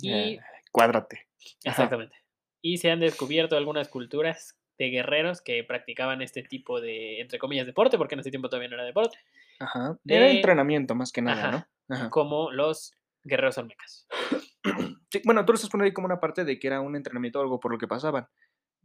Y 0.00 0.12
Eh, 0.12 0.40
cuádrate. 0.74 1.28
ajá. 1.64 1.70
Exactamente. 1.70 2.16
Y 2.60 2.78
se 2.78 2.90
han 2.90 2.98
descubierto 3.00 3.56
algunas 3.56 3.88
culturas 3.88 4.58
de 4.78 4.88
guerreros 4.90 5.40
que 5.40 5.62
practicaban 5.62 6.20
este 6.20 6.42
tipo 6.42 6.80
de, 6.80 7.20
entre 7.20 7.38
comillas, 7.38 7.66
deporte, 7.66 7.96
porque 7.96 8.14
en 8.16 8.20
ese 8.20 8.30
tiempo 8.30 8.48
todavía 8.48 8.68
no 8.70 8.74
era 8.74 8.84
deporte, 8.84 9.18
Ajá. 9.60 9.96
Era 10.04 10.28
entrenamiento 10.30 10.94
más 10.96 11.12
que 11.12 11.22
nada, 11.22 11.48
Ajá. 11.48 11.68
¿no? 11.88 11.94
Ajá. 11.96 12.10
como 12.10 12.50
los 12.50 12.92
guerreros 13.22 13.56
olmecas. 13.58 14.06
Sí, 15.12 15.22
bueno, 15.24 15.44
tú 15.44 15.52
lo 15.52 15.54
estás 15.54 15.70
poniendo 15.70 15.86
ahí 15.90 15.92
como 15.92 16.06
una 16.06 16.18
parte 16.18 16.44
de 16.44 16.58
que 16.58 16.66
era 16.66 16.80
un 16.80 16.96
entrenamiento 16.96 17.38
o 17.38 17.42
algo 17.42 17.60
por 17.60 17.70
lo 17.70 17.78
que 17.78 17.86
pasaban. 17.86 18.26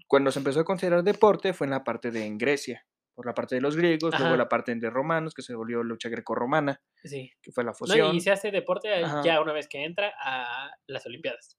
Cuando 0.05 0.29
se 0.29 0.37
empezó 0.37 0.59
a 0.59 0.63
considerar 0.65 1.01
deporte 1.01 1.53
fue 1.53 1.65
en 1.65 1.71
la 1.71 1.83
parte 1.83 2.11
de 2.11 2.23
en 2.23 2.37
Grecia, 2.37 2.85
por 3.15 3.25
la 3.25 3.33
parte 3.33 3.55
de 3.55 3.61
los 3.61 3.75
griegos, 3.75 4.13
luego 4.19 4.35
la 4.35 4.47
parte 4.47 4.75
de 4.75 4.89
romanos, 4.91 5.33
que 5.33 5.41
se 5.41 5.55
volvió 5.55 5.81
lucha 5.81 6.07
grecorromana, 6.09 6.81
Sí. 7.03 7.31
que 7.41 7.51
fue 7.51 7.63
la 7.63 7.71
No, 7.71 7.75
fusión. 7.77 8.15
y 8.15 8.19
se 8.21 8.29
hace 8.29 8.51
deporte 8.51 8.89
eh, 8.89 9.03
Ajá. 9.03 9.23
ya 9.25 9.41
una 9.41 9.53
vez 9.53 9.67
que 9.67 9.83
entra 9.83 10.13
a 10.23 10.69
las 10.85 11.03
Olimpiadas. 11.07 11.57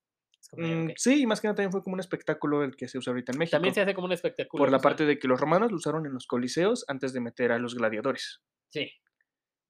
Como 0.51 0.67
Mm. 0.67 0.93
Sí, 0.97 1.23
y 1.23 1.27
más 1.27 1.41
que 1.41 1.47
nada 1.49 1.57
también 1.57 1.73
fue 1.73 1.83
como 1.83 1.95
un 1.95 2.01
espectáculo 2.01 2.65
el 2.65 2.75
que 2.77 2.89
se 2.89 2.99
usa 2.99 3.13
ahorita 3.13 3.33
en 3.33 3.39
México. 3.39 3.57
También 3.57 3.75
se 3.75 3.81
hace 3.81 3.95
como 3.95 4.07
un 4.07 4.13
espectáculo. 4.13 4.63
por 4.63 4.71
la 4.73 4.79
parte 4.81 5.07
de 5.07 5.19
que 5.19 5.29
los 5.29 5.41
romanos 5.41 5.71
lo 5.71 5.77
usaron 5.77 6.07
en 6.07 6.13
los 6.13 6.27
coliseos 6.27 6.85
antes 6.89 7.13
de 7.13 7.21
meter 7.21 7.53
a 7.53 7.59
los 7.59 7.75
gladiadores. 7.75 8.43
Sí, 8.69 8.93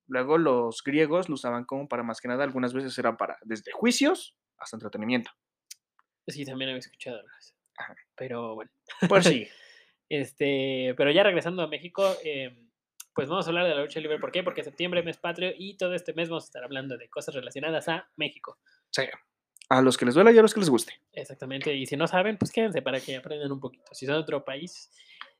Luego 0.06 0.38
los 0.38 0.82
griegos 0.82 1.28
lo 1.28 1.34
usaban 1.36 1.64
como 1.64 1.86
para 1.86 2.02
más 2.02 2.20
que 2.20 2.26
nada, 2.26 2.42
algunas 2.42 2.74
veces 2.74 2.98
era 2.98 3.16
para 3.16 3.38
desde 3.42 3.70
juicios 3.70 4.36
hasta 4.58 4.76
entretenimiento. 4.76 5.30
sí, 6.26 6.44
también 6.44 6.70
había 6.70 6.80
escuchado. 6.80 7.22
Ajá. 7.76 7.94
Pero 8.16 8.54
bueno. 8.56 8.70
Por 9.08 9.22
sí. 9.22 9.46
Este, 10.12 10.92
pero 10.96 11.12
ya 11.12 11.22
regresando 11.22 11.62
a 11.62 11.68
México, 11.68 12.04
em, 12.24 12.68
pues 13.14 13.28
vamos 13.28 13.46
a 13.46 13.50
hablar 13.50 13.68
de 13.68 13.76
la 13.76 13.82
lucha 13.82 14.00
libre. 14.00 14.18
¿Por 14.18 14.32
qué? 14.32 14.42
Porque 14.42 14.64
septiembre, 14.64 15.04
mes 15.04 15.18
patrio, 15.18 15.52
y 15.56 15.76
todo 15.76 15.94
este 15.94 16.12
mes 16.14 16.28
vamos 16.28 16.42
a 16.42 16.46
estar 16.46 16.64
hablando 16.64 16.98
de 16.98 17.08
cosas 17.08 17.36
relacionadas 17.36 17.88
a 17.88 18.10
México. 18.16 18.58
Sí. 18.90 19.04
A 19.70 19.80
los 19.80 19.96
que 19.96 20.04
les 20.04 20.14
duela 20.14 20.32
y 20.32 20.38
a 20.38 20.42
los 20.42 20.52
que 20.52 20.60
les 20.60 20.68
guste. 20.68 20.92
Exactamente. 21.12 21.72
Y 21.74 21.86
si 21.86 21.96
no 21.96 22.06
saben, 22.06 22.36
pues 22.36 22.50
quédense 22.52 22.82
para 22.82 23.00
que 23.00 23.16
aprendan 23.16 23.52
un 23.52 23.60
poquito. 23.60 23.84
Si 23.92 24.04
son 24.04 24.16
de 24.16 24.20
otro 24.20 24.44
país, 24.44 24.90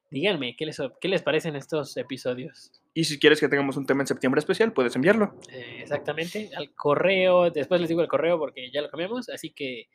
díganme, 0.09 0.55
¿qué 0.57 0.65
les, 0.67 0.81
qué 1.01 1.09
les 1.09 1.23
parecen 1.23 1.57
estos 1.57 1.97
episodios? 1.97 2.71
Y 2.95 3.05
si 3.05 3.19
quieres 3.19 3.41
que 3.41 3.49
tengamos 3.49 3.77
un 3.77 3.87
tema 3.87 4.03
en 4.03 4.07
septiembre 4.07 4.39
especial, 4.39 4.73
puedes 4.73 4.95
enviarlo. 4.97 5.35
Eh, 5.53 5.81
exactamente, 5.83 6.49
al 6.55 6.73
correo. 6.75 7.51
Después 7.51 7.81
les 7.81 7.89
digo 7.89 8.03
el 8.03 8.09
correo 8.09 8.39
porque 8.39 8.71
ya 8.73 8.81
lo 8.83 8.89
cambiamos, 8.89 9.29
así 9.29 9.51
que. 9.51 9.89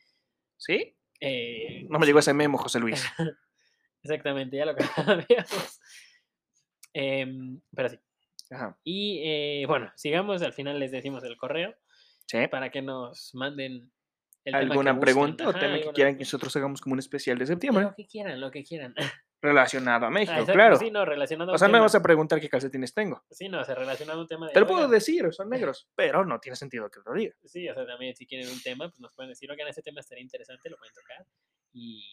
¿Sí? 0.58 0.96
eh, 1.22 1.86
No 1.90 1.98
me 1.98 2.06
llegó 2.06 2.20
ese 2.20 2.34
memo, 2.34 2.58
José 2.58 2.80
Luis. 2.80 3.04
exactamente, 4.04 4.58
ya 4.58 4.66
lo 4.66 4.76
cambiamos. 5.06 5.80
Em, 6.94 7.62
pero 7.76 7.90
sí. 7.90 8.00
Ajá. 8.52 8.78
Y 8.84 9.22
eh, 9.24 9.66
bueno, 9.68 9.92
sigamos. 9.96 10.42
Al 10.42 10.54
final 10.54 10.80
les 10.80 10.92
decimos 10.92 11.24
el 11.24 11.38
correo 11.38 11.74
¿Sí? 12.28 12.48
para 12.50 12.70
que 12.70 12.82
nos 12.82 13.34
manden 13.34 13.92
¿Alguna 14.54 15.00
pregunta 15.00 15.48
o 15.48 15.54
tema 15.54 15.78
que 15.80 15.92
quieran 15.94 16.16
que 16.16 16.24
nosotros 16.24 16.56
hagamos 16.56 16.82
como 16.82 16.94
un 16.94 17.00
especial 17.00 17.38
de 17.38 17.46
septiembre? 17.48 17.86
Lo 17.86 17.96
que 17.96 18.06
quieran, 18.06 18.40
lo 18.40 18.52
que 18.52 18.64
quieran. 18.64 18.94
Relacionado 19.42 20.08
a 20.08 20.10
México, 20.10 20.32
Ah, 20.34 20.40
exacto, 20.40 20.54
claro. 20.54 20.76
Sí, 20.78 20.90
no, 20.90 21.06
relacionado 21.06 21.54
O 21.54 21.58
sea, 21.58 21.68
no 21.68 21.74
me 21.74 21.80
vas 21.80 21.94
a 21.94 22.02
preguntar 22.02 22.40
qué 22.42 22.50
calcetines 22.50 22.94
tengo. 22.96 23.24
Sí, 23.30 23.48
no, 23.48 23.62
o 23.62 23.64
sea, 23.64 23.76
relacionado 23.76 24.20
a 24.20 24.22
un 24.24 24.28
tema 24.28 24.48
de. 24.48 24.54
Te 24.54 24.60
lo 24.60 24.66
puedo 24.66 24.80
"Oigan, 24.80 24.92
decir, 24.92 25.32
son 25.34 25.50
negros. 25.52 25.88
Pero 25.96 26.26
no 26.26 26.40
tiene 26.40 26.56
sentido 26.56 26.90
que 26.90 27.00
lo 27.06 27.14
diga. 27.14 27.36
Sí, 27.44 27.70
o 27.70 27.74
sea, 27.76 27.86
también 27.86 28.16
si 28.16 28.26
quieren 28.26 28.50
un 28.50 28.62
tema, 28.62 28.88
pues 28.90 29.00
nos 29.00 29.14
pueden 29.14 29.30
decir, 29.30 29.52
oigan, 29.52 29.68
ese 29.68 29.84
tema 29.84 30.00
estaría 30.00 30.24
interesante, 30.24 30.68
lo 30.70 30.78
pueden 30.78 30.94
tocar. 30.96 31.26
Y 31.74 32.04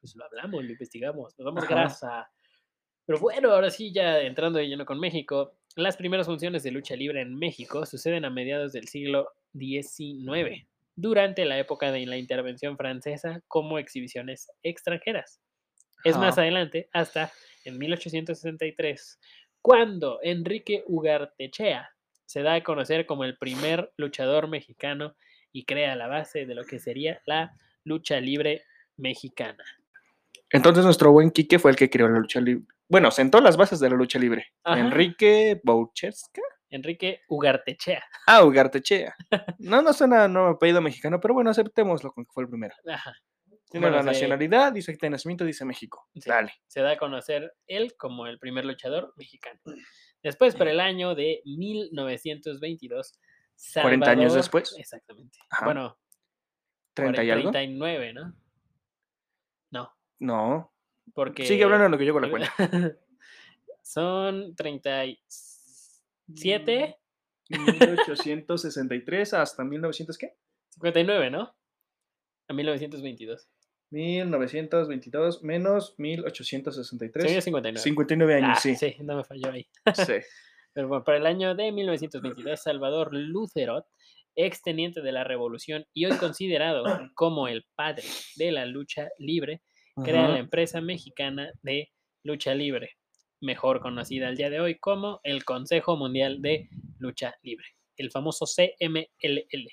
pues 0.00 0.14
lo 0.14 0.24
hablamos, 0.24 0.62
lo 0.62 0.70
investigamos, 0.70 1.36
nos 1.38 1.44
damos 1.44 1.64
Ajá. 1.64 1.74
grasa. 1.74 2.30
Pero 3.06 3.18
bueno, 3.18 3.50
ahora 3.50 3.70
sí, 3.70 3.92
ya 3.92 4.20
entrando 4.20 4.58
de 4.58 4.68
lleno 4.68 4.84
con 4.84 5.00
México, 5.00 5.54
las 5.74 5.96
primeras 5.96 6.26
funciones 6.26 6.62
de 6.62 6.70
lucha 6.70 6.94
libre 6.94 7.22
en 7.22 7.34
México 7.34 7.86
suceden 7.86 8.24
a 8.24 8.30
mediados 8.30 8.72
del 8.72 8.86
siglo 8.86 9.32
XIX, 9.58 10.64
durante 11.00 11.44
la 11.44 11.56
época 11.58 11.92
de 11.92 12.04
la 12.06 12.16
intervención 12.16 12.76
francesa 12.76 13.40
como 13.46 13.78
exhibiciones 13.78 14.50
extranjeras. 14.64 15.40
Es 16.02 16.16
más 16.16 16.38
adelante, 16.38 16.88
hasta 16.92 17.32
en 17.64 17.78
1863, 17.78 19.20
cuando 19.62 20.18
Enrique 20.22 20.82
Ugartechea 20.88 21.90
se 22.26 22.42
da 22.42 22.54
a 22.54 22.64
conocer 22.64 23.06
como 23.06 23.22
el 23.24 23.38
primer 23.38 23.92
luchador 23.96 24.48
mexicano 24.48 25.14
y 25.52 25.64
crea 25.66 25.94
la 25.94 26.08
base 26.08 26.46
de 26.46 26.54
lo 26.56 26.64
que 26.64 26.80
sería 26.80 27.22
la 27.26 27.52
lucha 27.84 28.20
libre 28.20 28.64
mexicana. 28.96 29.64
Entonces 30.50 30.84
nuestro 30.84 31.12
buen 31.12 31.30
Quique 31.30 31.60
fue 31.60 31.70
el 31.70 31.76
que 31.76 31.90
creó 31.90 32.08
la 32.08 32.18
lucha 32.18 32.40
libre. 32.40 32.66
Bueno, 32.88 33.12
sentó 33.12 33.40
las 33.40 33.56
bases 33.56 33.78
de 33.78 33.90
la 33.90 33.96
lucha 33.96 34.18
libre. 34.18 34.52
Ajá. 34.64 34.80
Enrique 34.80 35.60
Boucheska. 35.62 36.42
Enrique 36.70 37.22
Ugartechea. 37.28 38.02
Ah, 38.26 38.44
Ugartechea. 38.44 39.14
No, 39.58 39.80
no 39.82 39.92
suena 39.92 40.28
nuevo 40.28 40.48
apellido 40.48 40.80
mexicano, 40.80 41.18
pero 41.20 41.34
bueno, 41.34 41.50
aceptémoslo 41.50 42.12
con 42.12 42.24
que 42.24 42.30
fue 42.32 42.42
el 42.44 42.48
primero. 42.50 42.74
Ajá. 42.86 43.12
Tiene 43.70 43.86
Bueno, 43.86 43.96
la 43.96 44.02
se- 44.02 44.06
nacionalidad, 44.20 44.72
dice 44.72 44.92
que 44.96 45.06
de 45.06 45.10
nacimiento, 45.10 45.44
dice 45.44 45.64
México. 45.64 46.08
Sí. 46.14 46.28
Dale. 46.28 46.52
Se 46.66 46.80
da 46.80 46.92
a 46.92 46.96
conocer 46.98 47.52
él 47.66 47.94
como 47.98 48.26
el 48.26 48.38
primer 48.38 48.64
luchador 48.64 49.12
mexicano. 49.16 49.60
Después, 50.22 50.54
por 50.56 50.68
el 50.68 50.80
año 50.80 51.14
de 51.14 51.42
1922, 51.44 53.18
40 53.74 54.10
años 54.10 54.32
Salvador- 54.32 54.36
después. 54.36 54.74
Exactamente. 54.78 55.38
Ajá. 55.50 55.64
Bueno, 55.66 55.98
¿30 56.94 57.24
y 57.26 57.30
algo? 57.30 57.50
39, 57.50 58.12
¿no? 58.14 58.34
No, 59.70 59.92
No. 60.18 60.72
porque... 61.14 61.44
Sigue 61.46 61.64
hablando 61.64 61.84
de 61.84 61.90
lo 61.90 61.98
que 61.98 62.06
yo 62.06 62.12
con 62.14 62.22
la 62.22 62.30
cuenta. 62.30 62.52
Son 63.82 64.54
37, 66.34 66.96
1863 67.50 69.34
hasta 69.34 69.64
1900, 69.64 70.18
¿qué? 70.18 70.34
59, 70.70 71.30
¿no? 71.30 71.54
A 72.48 72.52
1922. 72.52 73.48
1922 73.90 75.42
menos 75.42 75.94
Según 75.96 76.04
yo, 76.04 76.34
1863. 76.34 77.44
59. 77.44 77.82
59 77.82 78.34
años, 78.34 78.50
Ah, 78.58 78.60
sí. 78.60 78.76
sí, 78.76 78.96
no 79.00 79.16
me 79.16 79.24
falló 79.24 79.50
ahí. 79.50 79.66
sí. 79.94 80.12
Pero 80.74 80.86
bueno, 80.88 81.02
para 81.04 81.18
el 81.18 81.26
año 81.26 81.54
de 81.54 81.72
1922, 81.72 82.60
Salvador 82.62 83.08
Lucerot, 83.12 83.86
ex 84.36 84.62
teniente 84.62 85.00
de 85.00 85.10
la 85.10 85.24
Revolución 85.24 85.86
y 85.92 86.04
hoy 86.04 86.16
considerado 86.18 86.84
como 87.14 87.48
el 87.48 87.64
padre 87.74 88.04
de 88.36 88.52
la 88.52 88.64
lucha 88.66 89.08
libre, 89.18 89.62
crea 90.04 90.24
Ajá. 90.24 90.32
la 90.34 90.38
empresa 90.38 90.80
mexicana 90.80 91.50
de 91.62 91.90
lucha 92.22 92.54
libre, 92.54 92.92
mejor 93.40 93.80
conocida 93.80 94.28
al 94.28 94.36
día 94.36 94.50
de 94.50 94.60
hoy 94.60 94.78
como 94.78 95.20
el 95.22 95.44
Consejo 95.44 95.96
Mundial 95.96 96.40
de 96.42 96.68
Lucha 96.98 97.34
Libre, 97.42 97.66
el 97.96 98.10
famoso 98.10 98.46
CMLL. 98.46 99.68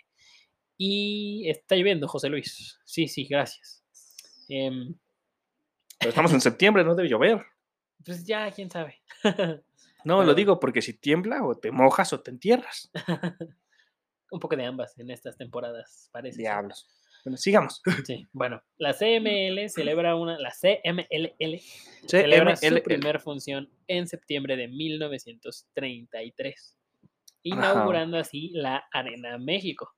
Y 0.77 1.49
está 1.49 1.75
lloviendo, 1.75 2.07
José 2.07 2.29
Luis. 2.29 2.79
Sí, 2.85 3.07
sí, 3.07 3.25
gracias. 3.25 3.83
Em, 4.49 4.93
Pero 5.99 6.09
estamos 6.09 6.33
en 6.33 6.41
septiembre, 6.41 6.83
no 6.83 6.95
debe 6.95 7.09
llover. 7.09 7.43
pues 8.03 8.25
ya, 8.25 8.51
quién 8.51 8.69
sabe. 8.69 9.01
No, 10.03 10.17
Pero- 10.19 10.23
lo 10.23 10.33
digo 10.35 10.59
porque 10.59 10.81
si 10.83 10.93
tiembla 10.99 11.43
o 11.43 11.55
te 11.57 11.71
mojas 11.71 12.13
o 12.13 12.21
te 12.21 12.29
entierras. 12.31 12.91
Un 14.31 14.39
poco 14.39 14.55
de 14.55 14.65
ambas 14.65 14.97
en 14.99 15.09
estas 15.11 15.37
temporadas, 15.37 16.09
parece. 16.11 16.35
ser. 16.35 16.43
Diablos. 16.43 16.87
Bueno, 17.25 17.37
sigamos. 17.37 17.81
Sí, 18.05 18.25
bueno, 18.31 18.61
la 18.77 18.93
CML 18.93 19.69
celebra 19.69 20.15
una, 20.15 20.37
la 20.39 20.51
CMLL 20.51 21.59
celebra 22.07 22.55
su 22.55 22.67
CMLL. 22.67 22.81
primer 22.83 23.19
función 23.19 23.69
en 23.87 24.07
septiembre 24.07 24.55
de 24.55 24.67
1933, 24.67 26.77
Ajá. 27.03 27.13
inaugurando 27.43 28.17
así 28.17 28.49
la 28.53 28.83
Arena 28.91 29.37
México. 29.37 29.91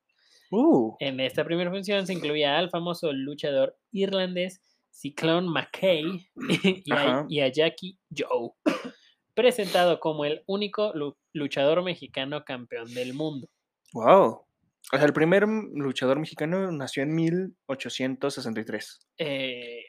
Uh, 0.51 0.95
En 0.99 1.19
esta 1.19 1.43
primera 1.43 1.69
función 1.69 2.07
se 2.07 2.13
incluía 2.13 2.57
al 2.57 2.69
famoso 2.69 3.11
luchador 3.11 3.77
irlandés 3.91 4.61
Cyclone 4.93 5.47
McKay 5.49 6.05
y 6.85 6.91
a, 6.93 7.25
y 7.27 7.41
a 7.41 7.49
Jackie 7.49 7.97
Joe, 8.17 8.51
presentado 9.35 9.99
como 9.99 10.23
el 10.25 10.43
único 10.47 10.93
lu- 10.95 11.17
luchador 11.33 11.83
mexicano 11.83 12.43
campeón 12.45 12.93
del 12.93 13.13
mundo. 13.13 13.49
wow. 13.93 14.43
O 14.93 14.97
sea, 14.97 15.05
el 15.05 15.13
primer 15.13 15.43
m- 15.43 15.69
luchador 15.73 16.19
mexicano 16.19 16.71
nació 16.71 17.03
en 17.03 17.13
1863. 17.13 18.99
Eh, 19.17 19.83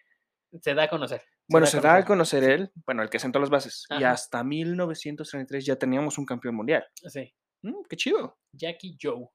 se 0.60 0.74
da 0.74 0.84
a 0.84 0.88
conocer. 0.88 1.22
Bueno, 1.48 1.66
se 1.66 1.80
da 1.80 1.96
a 1.96 2.04
conocer. 2.04 2.44
él, 2.44 2.70
bueno, 2.86 3.02
el 3.02 3.10
que 3.10 3.18
sentó 3.18 3.38
las 3.38 3.50
bases. 3.50 3.86
Y 3.98 4.04
hasta 4.04 4.42
1933 4.44 5.64
ya 5.64 5.76
teníamos 5.76 6.18
un 6.18 6.26
campeón 6.26 6.54
mundial. 6.56 6.84
Sí, 7.06 7.32
Mm, 7.62 7.82
qué 7.88 7.96
chido. 7.96 8.38
Jackie 8.52 8.96
Joe. 9.02 9.26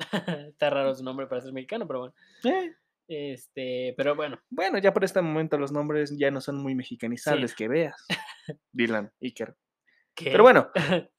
Está 0.48 0.68
raro 0.70 0.94
su 0.94 1.02
nombre 1.02 1.26
para 1.26 1.40
ser 1.40 1.52
mexicano, 1.52 1.86
pero 1.86 2.00
bueno. 2.00 2.14
Eh, 2.44 2.74
Este, 3.08 3.94
pero 3.96 4.14
bueno, 4.14 4.38
bueno, 4.50 4.78
ya 4.78 4.92
por 4.92 5.04
este 5.04 5.20
momento 5.22 5.56
los 5.58 5.72
nombres 5.72 6.14
ya 6.18 6.30
no 6.30 6.40
son 6.40 6.56
muy 6.62 6.74
mexicanizables, 6.74 7.54
que 7.54 7.68
veas. 7.68 8.06
Dylan, 8.72 9.12
Iker. 9.22 9.56
Pero 10.16 10.42
bueno, 10.42 10.70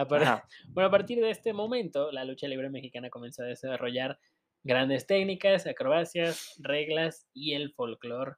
a 0.00 0.08
par- 0.08 0.22
ajá, 0.22 0.48
Bueno, 0.74 0.88
a 0.88 0.90
partir 0.90 1.20
de 1.20 1.30
este 1.30 1.52
momento, 1.52 2.10
la 2.12 2.24
lucha 2.24 2.48
libre 2.48 2.70
mexicana 2.70 3.10
comenzó 3.10 3.42
a 3.42 3.46
desarrollar 3.46 4.18
grandes 4.62 5.06
técnicas, 5.06 5.66
acrobacias, 5.66 6.54
reglas 6.58 7.26
y 7.32 7.54
el 7.54 7.72
folclore 7.72 8.32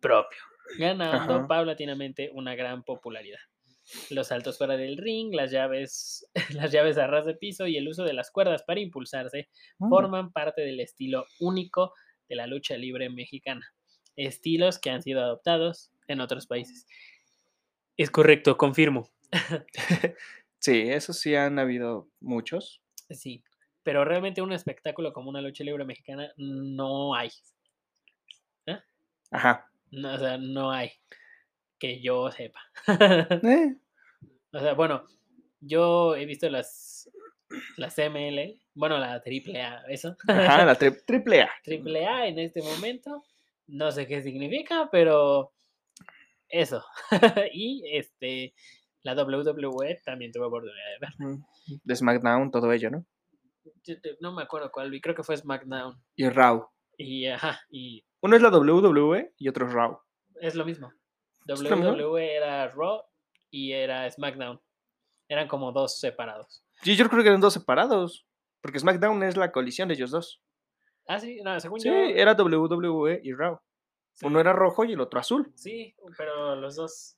propio, 0.00 0.38
ganando 0.78 1.34
Ajá. 1.34 1.46
paulatinamente 1.48 2.30
una 2.32 2.54
gran 2.54 2.82
popularidad. 2.84 3.38
Los 4.10 4.28
saltos 4.28 4.58
fuera 4.58 4.76
del 4.76 4.98
ring, 4.98 5.34
las 5.34 5.50
llaves, 5.50 6.26
las 6.62 6.70
llaves 6.72 6.98
a 6.98 7.06
ras 7.06 7.24
de 7.26 7.34
piso 7.34 7.66
y 7.66 7.76
el 7.76 7.88
uso 7.88 8.04
de 8.04 8.12
las 8.12 8.30
cuerdas 8.30 8.62
para 8.64 8.80
impulsarse 8.80 9.48
mm, 9.78 9.88
forman 9.88 10.32
parte 10.32 10.60
del 10.62 10.80
estilo 10.80 11.24
único 11.40 11.94
de 12.28 12.36
la 12.36 12.46
lucha 12.46 12.76
libre 12.76 13.08
mexicana. 13.08 13.66
Estilos 14.16 14.78
que 14.78 14.90
han 14.90 15.02
sido 15.02 15.22
adoptados 15.22 15.90
en 16.06 16.20
otros 16.20 16.46
países. 16.46 16.86
Es 17.96 18.10
correcto, 18.10 18.56
confirmo. 18.56 19.08
sí, 20.60 20.88
eso 20.90 21.12
sí 21.12 21.34
han 21.34 21.58
habido 21.58 22.08
muchos. 22.20 22.82
Sí, 23.10 23.42
pero 23.82 24.04
realmente 24.04 24.42
un 24.42 24.52
espectáculo 24.52 25.12
como 25.12 25.30
una 25.30 25.40
lucha 25.40 25.64
libre 25.64 25.84
mexicana 25.84 26.30
no 26.36 27.14
hay. 27.14 27.30
Ajá. 29.30 29.70
No, 29.90 30.14
o 30.14 30.18
sea, 30.18 30.38
no 30.38 30.70
hay. 30.70 30.90
Que 31.78 32.00
yo 32.00 32.30
sepa. 32.30 32.60
Eh, 33.44 33.76
o 34.52 34.58
sea, 34.60 34.72
bueno, 34.74 35.04
yo 35.60 36.16
he 36.16 36.24
visto 36.24 36.48
las, 36.48 37.10
las 37.76 37.98
ML, 37.98 38.58
bueno, 38.74 38.98
la 38.98 39.20
triple 39.22 39.60
A, 39.60 39.82
eso. 39.88 40.16
Ajá, 40.26 40.64
la 40.64 40.78
tri- 40.78 41.02
triple 41.06 41.42
A. 41.42 41.50
triple 41.62 42.06
A 42.06 42.26
en 42.26 42.38
este 42.38 42.62
momento. 42.62 43.24
No 43.66 43.92
sé 43.92 44.06
qué 44.06 44.22
significa, 44.22 44.88
pero 44.90 45.52
eso. 46.48 46.82
y 47.52 47.82
este, 47.92 48.54
la 49.02 49.14
WWE 49.14 50.00
también 50.04 50.32
tuve 50.32 50.46
oportunidad 50.46 50.84
de 50.92 50.98
ver. 51.00 51.28
Mm, 51.32 51.44
De 51.84 51.96
SmackDown, 51.96 52.50
todo 52.50 52.72
ello, 52.72 52.90
¿no? 52.90 53.06
Yo 53.84 53.94
No 54.20 54.32
me 54.32 54.42
acuerdo 54.42 54.70
cuál 54.72 54.90
vi, 54.90 55.00
creo 55.00 55.14
que 55.14 55.22
fue 55.22 55.36
SmackDown. 55.36 55.94
Y 56.16 56.28
Raw. 56.28 56.66
Y 56.96 57.26
ajá, 57.26 57.60
y 57.70 58.04
Uno 58.22 58.34
es 58.36 58.42
la 58.42 58.50
WWE 58.50 59.32
y 59.36 59.48
otro 59.48 59.66
es 59.66 59.72
Raw. 59.72 60.00
es 60.40 60.54
lo 60.54 60.64
mismo. 60.64 60.92
WWE 61.46 62.34
era 62.36 62.68
Raw 62.68 63.02
y 63.50 63.72
era 63.72 64.10
SmackDown. 64.10 64.60
Eran 65.28 65.46
como 65.48 65.72
dos 65.72 65.98
separados. 66.00 66.64
Sí, 66.82 66.96
yo 66.96 67.08
creo 67.08 67.22
que 67.22 67.28
eran 67.28 67.40
dos 67.40 67.54
separados. 67.54 68.26
Porque 68.60 68.78
SmackDown 68.80 69.22
es 69.22 69.36
la 69.36 69.52
colisión 69.52 69.88
de 69.88 69.94
ellos 69.94 70.10
dos. 70.10 70.42
Ah, 71.06 71.20
sí, 71.20 71.40
no, 71.44 71.58
según 71.60 71.80
Sí, 71.80 71.88
yo. 71.88 71.94
era 71.94 72.32
WWE 72.34 73.20
y 73.22 73.32
Raw. 73.32 73.58
sí, 74.14 74.26
Uno 74.26 74.40
era 74.40 74.52
rojo 74.52 74.84
y 74.84 74.92
el 74.92 75.00
otro 75.00 75.20
azul. 75.20 75.52
Sí, 75.54 75.94
pero 76.16 76.56
los 76.56 76.76
dos. 76.76 77.16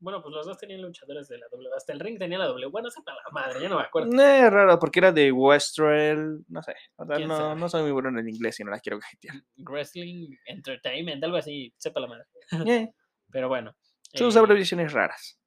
Bueno, 0.00 0.22
pues 0.22 0.34
los 0.34 0.46
dos 0.46 0.56
tenían 0.56 0.80
luchadores 0.80 1.28
de 1.28 1.36
la 1.38 1.46
W. 1.52 1.70
Hasta 1.76 1.92
el 1.92 2.00
ring 2.00 2.18
tenía 2.18 2.38
la 2.38 2.46
W. 2.46 2.66
Bueno, 2.68 2.90
sepa 2.90 3.12
la 3.12 3.30
madre, 3.32 3.60
ya 3.60 3.68
no 3.68 3.76
me 3.76 3.82
acuerdo. 3.82 4.10
Eh, 4.20 4.48
raro, 4.48 4.78
porque 4.78 4.98
era 4.98 5.12
de 5.12 5.30
Westrel. 5.30 6.42
No 6.48 6.62
sé. 6.62 6.74
o 6.96 7.04
sea, 7.04 7.16
¿Quién 7.16 7.28
no, 7.28 7.36
sabe? 7.36 7.60
no 7.60 7.68
soy 7.68 7.82
muy 7.82 7.92
bueno 7.92 8.08
en 8.08 8.18
el 8.18 8.28
inglés 8.28 8.58
y 8.60 8.64
no 8.64 8.70
la 8.70 8.80
quiero 8.80 8.98
gaitear. 8.98 9.44
Wrestling 9.58 10.34
Entertainment, 10.46 11.22
algo 11.22 11.36
así, 11.36 11.72
sepa 11.76 12.00
la 12.00 12.06
madre. 12.06 12.24
Eh, 12.66 12.88
Pero 13.30 13.48
bueno. 13.48 13.76
sus 14.14 14.34
eh, 14.34 14.38
abreviaciones 14.38 14.92
raras. 14.92 15.38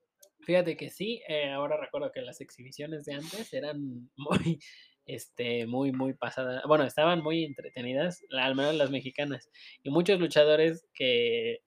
Fíjate 0.42 0.78
que 0.78 0.90
sí, 0.90 1.22
eh, 1.28 1.52
ahora 1.52 1.78
recuerdo 1.78 2.12
que 2.12 2.22
las 2.22 2.42
exhibiciones 2.42 3.06
de 3.06 3.16
antes 3.16 3.54
eran 3.54 4.10
muy, 4.16 4.60
este, 5.06 5.66
muy, 5.66 5.92
muy 5.92 6.14
pasadas. 6.14 6.64
Bueno, 6.68 6.84
estaban 6.84 7.24
muy 7.24 7.44
entretenidas, 7.44 8.22
al 8.32 8.56
menos 8.56 8.76
las 8.76 8.92
mexicanas. 8.92 9.50
Y 9.84 9.90
muchos 9.90 10.20
luchadores 10.20 10.86
que 10.94 11.62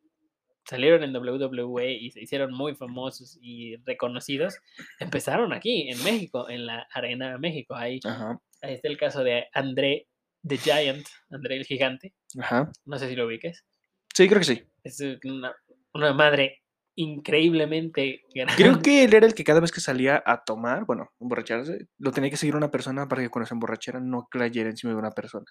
salieron 0.69 1.03
en 1.03 1.17
WWE 1.17 1.93
y 1.93 2.11
se 2.11 2.21
hicieron 2.21 2.53
muy 2.53 2.75
famosos 2.75 3.39
y 3.41 3.77
reconocidos, 3.85 4.59
empezaron 5.01 5.53
aquí, 5.53 5.89
en 5.91 6.03
México, 6.05 6.49
en 6.49 6.67
la 6.67 6.87
Arena 6.93 7.39
México. 7.39 7.75
Ahí, 7.75 8.01
Ajá. 8.05 8.41
ahí 8.63 8.75
está 8.75 8.89
el 8.89 8.99
caso 8.99 9.23
de 9.25 9.47
André 9.53 10.09
the 10.47 10.57
Giant, 10.59 11.07
André 11.31 11.57
el 11.57 11.65
Gigante. 11.65 12.15
Ajá. 12.41 12.71
No 12.85 12.99
sé 12.99 13.09
si 13.09 13.17
lo 13.17 13.27
ubiques. 13.27 13.65
Sí, 14.15 14.29
creo 14.29 14.41
que 14.41 14.47
sí. 14.47 14.63
Es 14.85 15.01
una, 15.25 15.55
una 15.93 16.13
madre 16.13 16.63
increíblemente 16.95 18.23
grande. 18.35 18.55
Creo 18.57 18.81
que 18.81 19.05
él 19.05 19.15
era 19.15 19.27
el 19.27 19.35
que 19.35 19.45
cada 19.45 19.61
vez 19.61 19.71
que 19.71 19.81
salía 19.81 20.23
a 20.25 20.45
tomar, 20.45 20.87
bueno, 20.87 21.13
emborracharse, 21.21 21.89
lo 21.99 22.11
tenía 22.13 22.31
que 22.31 22.37
seguir 22.37 22.57
una 22.57 22.71
persona 22.71 23.07
para 23.07 23.23
que 23.23 23.29
cuando 23.29 23.47
se 23.47 23.55
emborrachara 23.55 24.01
no 24.01 24.27
cayera 24.31 24.71
encima 24.71 24.93
de 24.93 24.99
una 24.99 25.11
persona. 25.11 25.47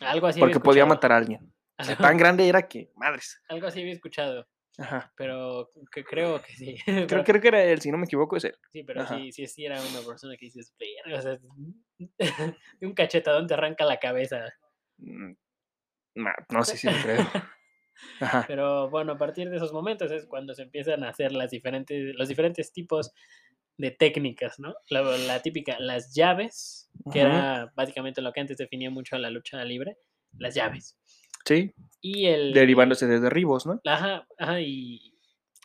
Algo 0.00 0.26
así 0.26 0.40
Porque 0.40 0.60
podía 0.60 0.86
matar 0.86 1.12
a 1.12 1.16
alguien. 1.16 1.52
Algo- 1.78 2.02
tan 2.02 2.16
grande 2.18 2.48
era 2.48 2.68
que, 2.68 2.90
madres. 2.96 3.40
Algo 3.48 3.66
así 3.66 3.80
había 3.80 3.92
escuchado, 3.94 4.46
Ajá. 4.78 5.12
pero 5.16 5.70
que 5.92 6.04
creo 6.04 6.40
que 6.42 6.52
sí. 6.54 6.76
Creo, 6.84 7.06
pero- 7.06 7.24
creo 7.24 7.40
que 7.40 7.48
era 7.48 7.64
él, 7.64 7.80
si 7.80 7.90
no 7.90 7.98
me 7.98 8.04
equivoco, 8.04 8.36
es 8.36 8.44
él. 8.44 8.56
Sí, 8.70 8.82
pero 8.84 9.02
ajá. 9.02 9.16
sí, 9.16 9.32
sí, 9.32 9.46
sí 9.46 9.64
era 9.64 9.80
una 9.80 10.00
persona 10.06 10.36
que 10.36 10.46
dices, 10.46 10.74
o 11.12 11.20
sea, 11.22 11.38
de 12.80 12.86
un 12.86 12.94
cachetadón 12.94 13.46
te 13.46 13.54
arranca 13.54 13.84
la 13.84 13.98
cabeza. 13.98 14.44
Mm, 14.98 15.32
No, 16.16 16.30
no 16.50 16.64
sé 16.64 16.76
si 16.76 16.88
lo 16.90 16.96
creo. 17.02 17.26
Ajá. 18.20 18.44
Pero 18.46 18.88
bueno, 18.90 19.12
a 19.12 19.18
partir 19.18 19.50
de 19.50 19.56
esos 19.56 19.72
momentos 19.72 20.10
es 20.12 20.26
cuando 20.26 20.54
se 20.54 20.62
empiezan 20.62 21.02
a 21.04 21.08
hacer 21.08 21.32
las 21.32 21.50
diferentes, 21.50 22.14
los 22.16 22.28
diferentes 22.28 22.72
tipos 22.72 23.12
de 23.76 23.90
técnicas, 23.92 24.58
¿no? 24.60 24.74
La, 24.88 25.02
la 25.02 25.40
típica, 25.42 25.76
las 25.80 26.14
llaves, 26.14 26.90
que 27.12 27.20
era 27.20 27.72
básicamente 27.76 28.20
lo 28.20 28.32
que 28.32 28.40
antes 28.40 28.56
definía 28.56 28.90
mucho 28.90 29.16
la 29.18 29.30
lucha 29.30 29.62
libre, 29.64 29.98
las 30.36 30.54
llaves. 30.54 30.96
Sí, 31.48 31.72
Y 32.00 32.26
el... 32.26 32.52
derivándose 32.52 33.06
de 33.06 33.18
derribos, 33.20 33.66
¿no? 33.66 33.80
Ajá, 33.86 34.26
ajá, 34.38 34.60
y... 34.60 35.14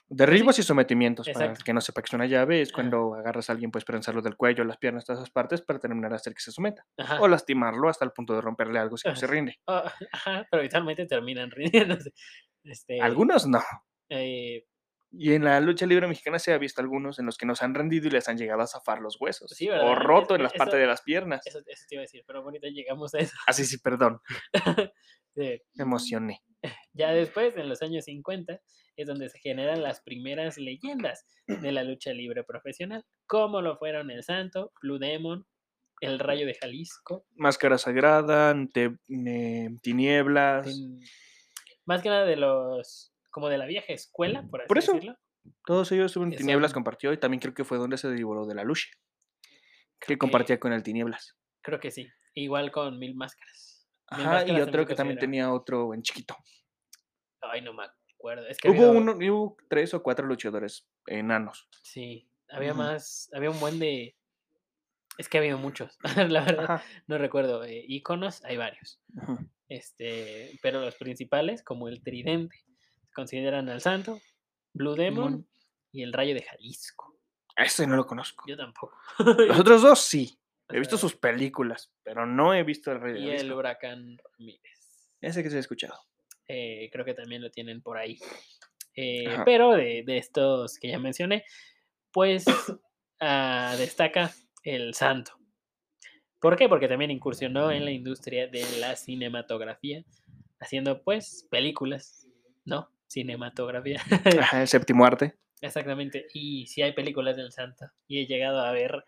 Derribos 0.09 0.59
y 0.59 0.63
sometimientos. 0.63 1.27
Para 1.29 1.47
el 1.53 1.57
que 1.63 1.73
no 1.73 1.81
sepa 1.81 2.01
que 2.01 2.07
es 2.09 2.13
una 2.13 2.27
llave, 2.27 2.61
es 2.61 2.69
Ajá. 2.69 2.75
cuando 2.75 3.15
agarras 3.15 3.49
a 3.49 3.53
alguien, 3.53 3.71
puedes 3.71 3.85
prensarlo 3.85 4.21
del 4.21 4.35
cuello, 4.37 4.63
las 4.63 4.77
piernas, 4.77 5.05
todas 5.05 5.21
esas 5.21 5.31
partes, 5.31 5.61
para 5.63 5.79
terminar 5.79 6.11
de 6.11 6.17
hacer 6.17 6.33
que 6.35 6.41
se 6.41 6.51
someta. 6.51 6.85
Ajá, 6.97 7.19
O 7.19 7.27
lastimarlo 7.27 7.89
hasta 7.89 8.05
el 8.05 8.11
punto 8.11 8.33
de 8.35 8.41
romperle 8.41 8.77
algo 8.79 8.95
si 8.97 9.07
no 9.09 9.15
se 9.15 9.25
rinde. 9.25 9.55
ah, 9.67 9.91
ajá, 10.11 10.47
pero 10.51 10.61
habitualmente 10.61 11.05
terminan 11.07 11.49
rindiéndose. 11.99 12.11
Este, 12.63 13.01
Algunos 13.01 13.47
no. 13.47 13.61
eh, 14.09 14.65
Y 15.11 15.33
en 15.33 15.43
la 15.45 15.59
lucha 15.61 15.87
libre 15.87 16.07
mexicana 16.07 16.37
se 16.37 16.53
ha 16.53 16.57
visto 16.59 16.79
algunos 16.81 17.17
en 17.17 17.25
los 17.25 17.35
que 17.37 17.47
nos 17.47 17.63
han 17.63 17.73
rendido 17.73 18.07
y 18.07 18.11
les 18.11 18.29
han 18.29 18.37
llegado 18.37 18.61
a 18.61 18.67
zafar 18.67 18.99
los 18.99 19.19
huesos. 19.19 19.49
Sí, 19.55 19.67
¿verdad? 19.67 19.87
o 19.89 19.93
Es- 19.93 19.99
roto 19.99 20.35
en 20.35 20.43
las 20.43 20.53
eso- 20.53 20.59
partes 20.59 20.79
de 20.79 20.85
las 20.87 21.01
piernas. 21.01 21.41
eso, 21.47 21.59
eso 21.65 21.85
te 21.89 21.95
iba 21.95 22.01
a 22.01 22.03
decir, 22.03 22.23
pero 22.27 22.39
ahorita 22.41 22.67
llegamos 22.67 23.15
a 23.15 23.19
eso. 23.19 23.35
Así 23.47 23.65
sí, 23.65 23.79
perdón. 23.79 24.19
Sí. 25.35 25.61
Me 25.75 25.83
emocioné. 25.83 26.41
Ya 26.93 27.11
después, 27.11 27.57
en 27.57 27.67
los 27.67 27.81
años 27.81 28.05
50, 28.05 28.61
es 28.95 29.07
donde 29.07 29.27
se 29.29 29.39
generan 29.39 29.81
las 29.81 30.01
primeras 30.01 30.57
leyendas 30.57 31.25
de 31.47 31.71
la 31.71 31.83
lucha 31.83 32.13
libre 32.13 32.43
profesional, 32.43 33.03
como 33.25 33.61
lo 33.61 33.77
fueron 33.77 34.11
el 34.11 34.23
Santo, 34.23 34.71
Blue 34.81 34.99
Demon, 34.99 35.45
el 36.01 36.19
Rayo 36.19 36.45
de 36.45 36.53
Jalisco, 36.53 37.25
Máscara 37.35 37.77
sagrada, 37.77 38.55
te- 38.73 38.97
eh, 39.09 39.69
tinieblas. 39.81 40.67
en- 40.67 40.99
más 41.85 42.01
que 42.01 42.09
nada 42.09 42.25
de 42.25 42.35
los, 42.37 43.13
como 43.31 43.49
de 43.49 43.57
la 43.57 43.65
vieja 43.65 43.91
escuela, 43.91 44.47
por 44.49 44.61
así 44.61 44.67
Por 44.67 44.77
eso. 44.77 44.93
decirlo. 44.93 45.17
Todos 45.65 45.91
ellos 45.91 46.13
que 46.13 46.37
tinieblas 46.37 46.71
son- 46.71 46.75
compartió 46.75 47.11
y 47.11 47.17
también 47.17 47.41
creo 47.41 47.53
que 47.53 47.65
fue 47.65 47.77
donde 47.77 47.97
se 47.97 48.07
derivó 48.07 48.45
de 48.47 48.55
la 48.55 48.63
lucha. 48.63 48.87
Que 49.99 50.13
que- 50.13 50.17
compartía 50.17 50.59
con 50.59 50.71
el 50.73 50.83
tinieblas. 50.83 51.35
Creo 51.61 51.79
que 51.79 51.91
sí, 51.91 52.07
igual 52.35 52.71
con 52.71 52.99
Mil 52.99 53.15
Máscaras. 53.15 53.72
Ajá, 54.13 54.47
y 54.47 54.59
otro 54.61 54.85
que 54.85 54.95
también 54.95 55.19
tenía 55.19 55.51
otro 55.51 55.93
en 55.93 56.01
chiquito. 56.03 56.35
Ay, 57.41 57.61
no 57.61 57.73
me 57.73 57.83
acuerdo. 58.17 58.47
Es 58.47 58.57
que 58.57 58.69
Hubo, 58.69 58.87
había- 58.89 58.99
uno, 58.99 59.11
hubo 59.13 59.57
tres 59.69 59.93
o 59.93 60.01
cuatro 60.01 60.25
luchadores 60.25 60.87
enanos. 61.07 61.67
Sí, 61.81 62.29
había 62.49 62.73
más, 62.73 63.29
había 63.33 63.49
un 63.51 63.59
buen 63.59 63.79
de... 63.79 64.15
Es 65.17 65.29
que 65.29 65.37
había 65.37 65.55
muchos, 65.57 65.97
la 66.29 66.43
verdad. 66.45 66.63
Ajá. 66.63 66.83
No 67.07 67.17
recuerdo. 67.17 67.63
eh, 67.65 67.83
iconos, 67.87 68.43
hay 68.45 68.57
varios. 68.57 68.99
Este, 69.67 70.57
pero 70.61 70.81
los 70.81 70.95
principales, 70.95 71.63
como 71.63 71.87
el 71.87 72.01
tridente, 72.01 72.55
consideran 73.13 73.69
al 73.69 73.81
santo, 73.81 74.19
Blue 74.73 74.95
Demon 74.95 75.25
Demon. 75.31 75.47
y 75.91 76.03
el 76.03 76.13
rayo 76.13 76.33
de 76.33 76.41
Jalisco. 76.43 77.15
Ese 77.55 77.85
no 77.85 77.95
lo 77.95 78.05
conozco. 78.07 78.43
Yo 78.47 78.57
tampoco. 78.57 78.97
Los 79.19 79.59
otros 79.59 79.81
dos 79.83 79.99
sí. 80.01 80.39
He 80.69 80.79
visto 80.79 80.97
sus 80.97 81.15
películas, 81.15 81.91
pero 82.03 82.25
no 82.25 82.53
he 82.53 82.63
visto 82.63 82.91
el 82.91 83.01
Rey 83.01 83.21
Y 83.21 83.25
del 83.25 83.35
el 83.35 83.41
Disco. 83.43 83.57
huracán 83.57 84.17
Ramírez. 84.37 85.09
Ese 85.21 85.43
que 85.43 85.49
se 85.49 85.57
ha 85.57 85.59
escuchado. 85.59 85.99
eh, 86.47 86.89
creo 86.91 87.05
que 87.05 87.13
también 87.13 87.41
lo 87.41 87.49
tienen 87.51 87.81
por 87.81 87.97
ahí. 87.97 88.17
Eh, 88.95 89.37
pero 89.45 89.71
de, 89.71 90.03
de 90.05 90.17
estos 90.17 90.77
que 90.77 90.89
ya 90.89 90.99
mencioné, 90.99 91.45
pues 92.11 92.45
ah, 93.19 93.75
destaca 93.77 94.31
El 94.63 94.93
Santo. 94.93 95.33
¿Por 96.39 96.57
qué? 96.57 96.67
Porque 96.67 96.87
también 96.87 97.09
incursionó 97.11 97.71
en 97.71 97.85
la 97.85 97.91
industria 97.91 98.47
de 98.47 98.65
la 98.79 98.95
cinematografía, 98.95 100.03
haciendo 100.59 101.01
pues 101.03 101.47
películas, 101.49 102.27
¿no? 102.65 102.89
Cinematografía. 103.07 104.01
Ajá, 104.39 104.61
el 104.61 104.67
séptimo 104.67 105.05
arte. 105.05 105.37
Exactamente. 105.61 106.27
Y 106.33 106.67
sí 106.67 106.81
hay 106.81 106.91
películas 106.91 107.37
del 107.37 107.51
Santo. 107.53 107.85
Y 108.07 108.19
he 108.21 108.25
llegado 108.27 108.59
a 108.59 108.71
ver, 108.73 109.03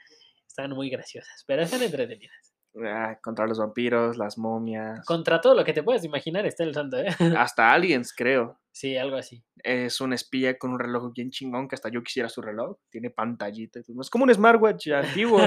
están 0.56 0.72
muy 0.72 0.89
graciosas, 0.89 1.44
pero 1.46 1.63
están 1.63 1.84
entretenidas. 1.84 2.54
Ah, 2.82 3.20
contra 3.22 3.46
los 3.46 3.60
vampiros, 3.60 4.18
las 4.18 4.38
momias. 4.38 5.06
Contra 5.06 5.41
todo 5.41 5.54
lo 5.54 5.65
que 5.65 5.74
te 5.74 5.84
puedas 5.84 6.06
imaginar 6.06 6.46
está 6.46 6.63
el 6.63 6.74
Santo, 6.74 6.98
¿eh? 6.98 7.08
Hasta 7.38 7.74
Aliens, 7.74 8.13
creo. 8.15 8.58
Sí, 8.72 8.96
algo 8.96 9.18
así. 9.18 9.44
Es 9.63 10.00
un 10.00 10.13
espía 10.13 10.58
con 10.58 10.72
un 10.72 10.80
reloj 10.80 11.12
bien 11.13 11.30
chingón 11.30 11.68
que 11.68 11.76
hasta 11.76 11.89
yo 11.89 12.02
quisiera 12.04 12.30
su 12.30 12.41
reloj. 12.41 12.78
Tiene 12.89 13.10
pantallita. 13.10 13.80
Es 13.80 14.10
como 14.10 14.24
un 14.24 14.34
smartwatch 14.34 14.88
antiguo. 14.91 15.39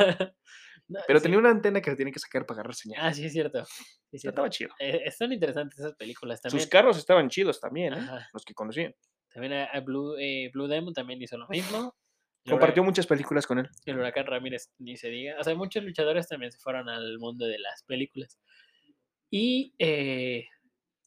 No, 0.89 1.01
pero 1.07 1.19
sí. 1.19 1.25
tenía 1.25 1.39
una 1.39 1.51
antena 1.51 1.81
que 1.81 1.95
tiene 1.97 2.13
que 2.13 2.19
sacar 2.19 2.45
para 2.45 2.61
agarrar 2.61 2.75
señal. 2.75 3.01
Ah, 3.03 3.13
sí, 3.13 3.25
es 3.25 3.33
cierto. 3.33 3.61
Es 3.61 4.21
cierto. 4.23 4.29
Estaba 4.29 4.51
chido. 4.51 4.71
Eh, 4.79 5.03
están 5.05 5.33
interesantes 5.33 5.79
esas 5.79 5.95
películas 5.95 6.41
también. 6.41 6.61
Sus 6.61 6.71
carros 6.71 6.97
estaban 6.99 7.29
chidos 7.29 7.61
también, 7.61 7.95
¿eh? 7.95 8.09
Los 8.33 8.45
que 8.45 8.55
conocían. 8.55 8.95
También 9.33 9.53
a 9.55 9.81
Blue, 9.81 10.17
eh, 10.19 10.51
Blue 10.53 10.67
Demon 10.67 10.95
también 10.95 11.21
hizo 11.21 11.37
lo 11.37 11.47
mismo. 11.49 11.95
Compartió 12.51 12.83
muchas 12.85 13.07
películas 13.07 13.47
con 13.47 13.59
él. 13.59 13.69
El 13.87 13.99
huracán 13.99 14.27
Ramírez, 14.27 14.71
ni 14.79 14.97
se 14.97 15.09
diga. 15.09 15.37
O 15.41 15.45
sea, 15.45 15.55
muchos 15.55 15.83
luchadores 15.85 16.29
también 16.29 16.53
se 16.53 16.59
fueron 16.59 16.89
al 16.89 17.19
mundo 17.19 17.47
de 17.47 17.59
las 17.59 17.83
películas. 17.85 18.39
Y 19.31 19.75
eh, 19.79 20.47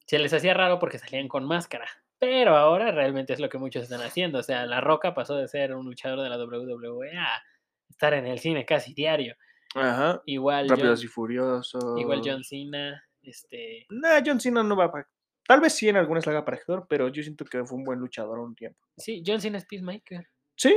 se 0.06 0.20
les 0.20 0.34
hacía 0.34 0.54
raro 0.54 0.80
porque 0.80 1.00
salían 1.00 1.28
con 1.28 1.46
máscara. 1.46 1.88
Pero 2.20 2.56
ahora 2.56 2.92
realmente 2.92 3.34
es 3.34 3.40
lo 3.40 3.50
que 3.50 3.58
muchos 3.58 3.84
están 3.84 4.02
haciendo. 4.02 4.40
O 4.40 4.44
sea, 4.44 4.66
La 4.66 4.80
Roca 4.80 5.14
pasó 5.16 5.36
de 5.36 5.48
ser 5.48 5.74
un 5.74 5.86
luchador 5.86 6.22
de 6.22 6.30
la 6.30 6.38
WWE 6.38 7.18
a 7.18 7.42
estar 7.90 8.14
en 8.14 8.28
el 8.28 8.40
cine 8.40 8.66
casi 8.66 8.94
diario. 8.94 9.36
Ajá. 9.74 10.22
Igual 10.26 10.68
John, 10.70 10.78
Rápidos 10.78 11.04
y 11.04 11.08
Furiosos. 11.08 12.00
igual 12.00 12.22
John 12.24 12.44
Cena. 12.44 13.04
Este, 13.24 13.86
Nah, 13.90 14.22
John 14.26 14.40
Cena 14.40 14.62
no 14.64 14.76
va 14.76 14.92
para. 14.92 15.08
Tal 15.48 15.60
vez 15.60 15.74
sí 15.74 15.90
en 15.90 15.98
algunas 15.98 16.26
la 16.26 16.34
haga 16.34 16.46
para 16.46 16.58
actor, 16.58 16.86
pero 16.88 17.08
yo 17.10 17.24
siento 17.24 17.44
que 17.46 17.66
fue 17.66 17.78
un 17.78 17.84
buen 17.84 18.00
luchador 18.00 18.38
un 18.40 18.56
tiempo. 18.56 18.80
sí, 18.98 19.24
John 19.26 19.42
Cena 19.42 19.58
es 19.58 19.66
Peacemaker. 19.66 20.28
Sí, 20.56 20.76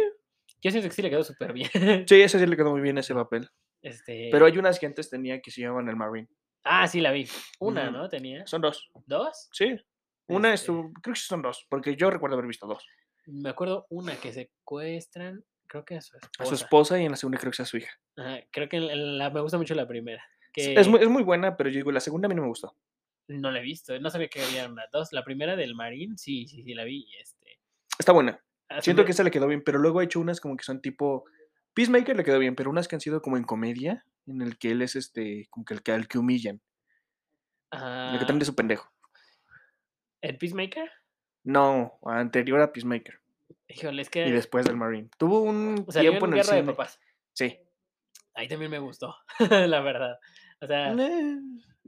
Yo 0.64 0.70
siento 0.70 0.88
que 0.88 0.94
sí 0.94 1.03
le 1.03 1.11
quedó 1.11 1.22
súper 1.22 1.53
bien. 1.53 1.70
sí, 2.09 2.20
ese 2.22 2.38
sí 2.38 2.46
le 2.46 2.57
quedó 2.57 2.70
muy 2.72 2.81
bien 2.81 2.98
ese 2.98 3.14
papel. 3.14 3.48
Este, 3.83 4.31
Pero 4.33 4.46
hay 4.46 4.57
unas 4.59 4.79
que 4.81 4.87
antes 4.87 5.11
tenía 5.11 5.40
que 5.40 5.50
se 5.50 5.61
llamaban 5.61 5.88
el 5.90 5.96
Marine. 5.96 6.27
Ah, 6.64 6.88
sí 6.88 7.00
la 7.00 7.12
vi. 7.12 7.29
Una. 7.61 7.90
¿no? 7.90 8.09
Tenía. 8.09 8.46
Son 8.46 8.62
dos. 8.62 8.90
¿Dos? 9.07 9.48
Sí. 9.53 9.77
Una 10.27 10.55
Este- 10.55 10.72
estuvo. 10.72 10.90
Creo 11.03 11.12
que 11.14 11.20
son 11.20 11.42
dos, 11.42 11.66
porque 11.68 11.94
yo 11.94 12.11
recuerdo 12.11 12.35
haber 12.37 12.46
visto 12.48 12.66
dos. 12.66 12.87
Me 13.27 13.50
acuerdo 13.50 13.87
una 13.90 14.16
que 14.16 14.33
secuestran, 14.33 15.44
creo 15.66 15.85
que 15.85 15.96
a 15.96 16.00
su 16.00 16.16
esposa. 16.16 16.42
A 16.42 16.46
su 16.46 16.55
esposa 16.55 16.98
y 17.00 17.05
en 17.05 17.11
la 17.11 17.16
segunda 17.16 17.38
creo 17.38 17.50
que 17.50 17.57
sea 17.57 17.66
su 17.66 17.77
hija. 17.77 17.92
Ajá, 18.16 18.40
creo 18.50 18.68
que 18.68 18.77
en- 18.79 19.18
la, 19.18 19.29
me 19.31 19.40
gusta 19.42 19.59
mucho 19.59 19.74
la 19.74 19.87
primera. 19.87 20.24
Que 20.53 20.74
Es, 20.74 20.88
muy, 20.88 21.00
es 21.00 21.09
muy 21.09 21.22
buena, 21.22 21.57
pero 21.57 21.68
yo 21.68 21.77
digo, 21.77 21.90
la 21.92 22.00
segunda 22.00 22.27
a 22.27 22.29
mí 22.29 22.35
no 22.35 22.42
me 22.42 22.48
gustó. 22.48 22.74
no 23.29 23.50
la 23.50 23.59
he 23.59 23.62
visto, 23.62 23.98
no 24.00 24.09
sabía 24.11 24.29
que 24.29 24.42
había 24.42 24.68
una 24.68 24.85
dos. 24.92 25.12
La 25.12 25.24
primera 25.24 25.57
del 25.57 25.74
Marín, 25.74 26.16
sí, 26.18 26.46
sí, 26.46 26.62
sí 26.62 26.74
la 26.74 26.85
vi. 26.85 27.07
Este, 27.20 27.59
Está 27.98 28.12
buena. 28.12 28.42
Siento 28.81 29.03
me- 29.03 29.07
que 29.07 29.12
esa 29.12 29.22
le 29.22 29.31
quedó 29.31 29.46
bien, 29.46 29.62
pero 29.64 29.79
luego 29.79 30.00
ha 30.00 30.05
hecho 30.05 30.20
unas 30.20 30.40
como 30.40 30.57
que 30.57 30.64
son 30.64 30.81
tipo. 30.81 31.24
Peacemaker 31.74 32.16
le 32.16 32.24
quedó 32.24 32.38
bien, 32.38 32.55
pero 32.55 32.70
unas 32.70 32.87
que 32.88 32.94
han 32.96 33.00
sido 33.00 33.20
como 33.20 33.37
en 33.37 33.44
comedia, 33.44 34.05
en 34.27 34.42
el 34.42 34.59
que 34.59 34.70
él 34.70 34.83
es 34.83 34.94
este, 34.96 35.46
como 35.50 35.64
que 35.64 35.74
el 35.74 35.83
que, 35.83 35.92
al 35.92 36.07
que 36.09 36.18
humillan, 36.18 36.61
el 37.72 37.79
que 37.79 37.85
ah, 38.20 38.22
traen 38.27 38.38
de 38.38 38.44
su 38.44 38.55
pendejo. 38.55 38.90
¿El 40.20 40.38
Peacemaker? 40.38 40.90
No, 41.42 41.98
anterior 42.07 42.61
a 42.61 42.72
Peacemaker 42.72 43.20
Híjole, 43.68 44.03
es 44.03 44.09
y 44.09 44.11
que 44.11 44.31
después 44.33 44.64
del 44.64 44.77
Marine. 44.77 45.11
Tuvo 45.18 45.42
un 45.42 45.85
salió 45.90 46.12
tiempo 46.12 46.27
en 46.27 46.33
en 46.33 46.38
el 46.38 46.44
Guerra 46.44 46.57
de 46.57 46.62
cine. 46.62 46.72
Papás. 46.72 47.00
Sí. 47.33 47.59
Ahí 48.35 48.48
también 48.48 48.70
me 48.70 48.79
gustó, 48.79 49.14
la 49.50 49.81
verdad. 49.81 50.18
O 50.61 50.66
sea, 50.66 50.92
Eh, 50.92 51.38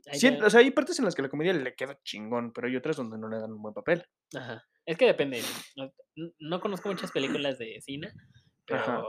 ahí 0.09 0.19
sí, 0.19 0.27
también- 0.27 0.45
o 0.45 0.51
sea, 0.51 0.61
hay 0.61 0.71
partes 0.73 0.99
en 0.99 1.05
las 1.07 1.15
que 1.15 1.23
la 1.23 1.29
comedia 1.29 1.53
le 1.53 1.75
queda 1.75 1.99
chingón, 2.03 2.53
pero 2.53 2.67
hay 2.67 2.77
otras 2.77 2.97
donde 2.97 3.19
no 3.19 3.29
le 3.29 3.39
dan 3.39 3.53
un 3.53 3.63
buen 3.63 3.73
papel. 3.75 4.05
Ajá. 4.35 4.67
Es 4.87 4.97
que 4.97 5.07
depende. 5.07 5.43
No, 6.39 6.61
conozco 6.61 6.89
muchas 6.89 7.11
películas 7.11 7.59
de 7.59 7.81
cine, 7.81 8.13
pero 8.65 8.81
Ajá. 8.81 9.03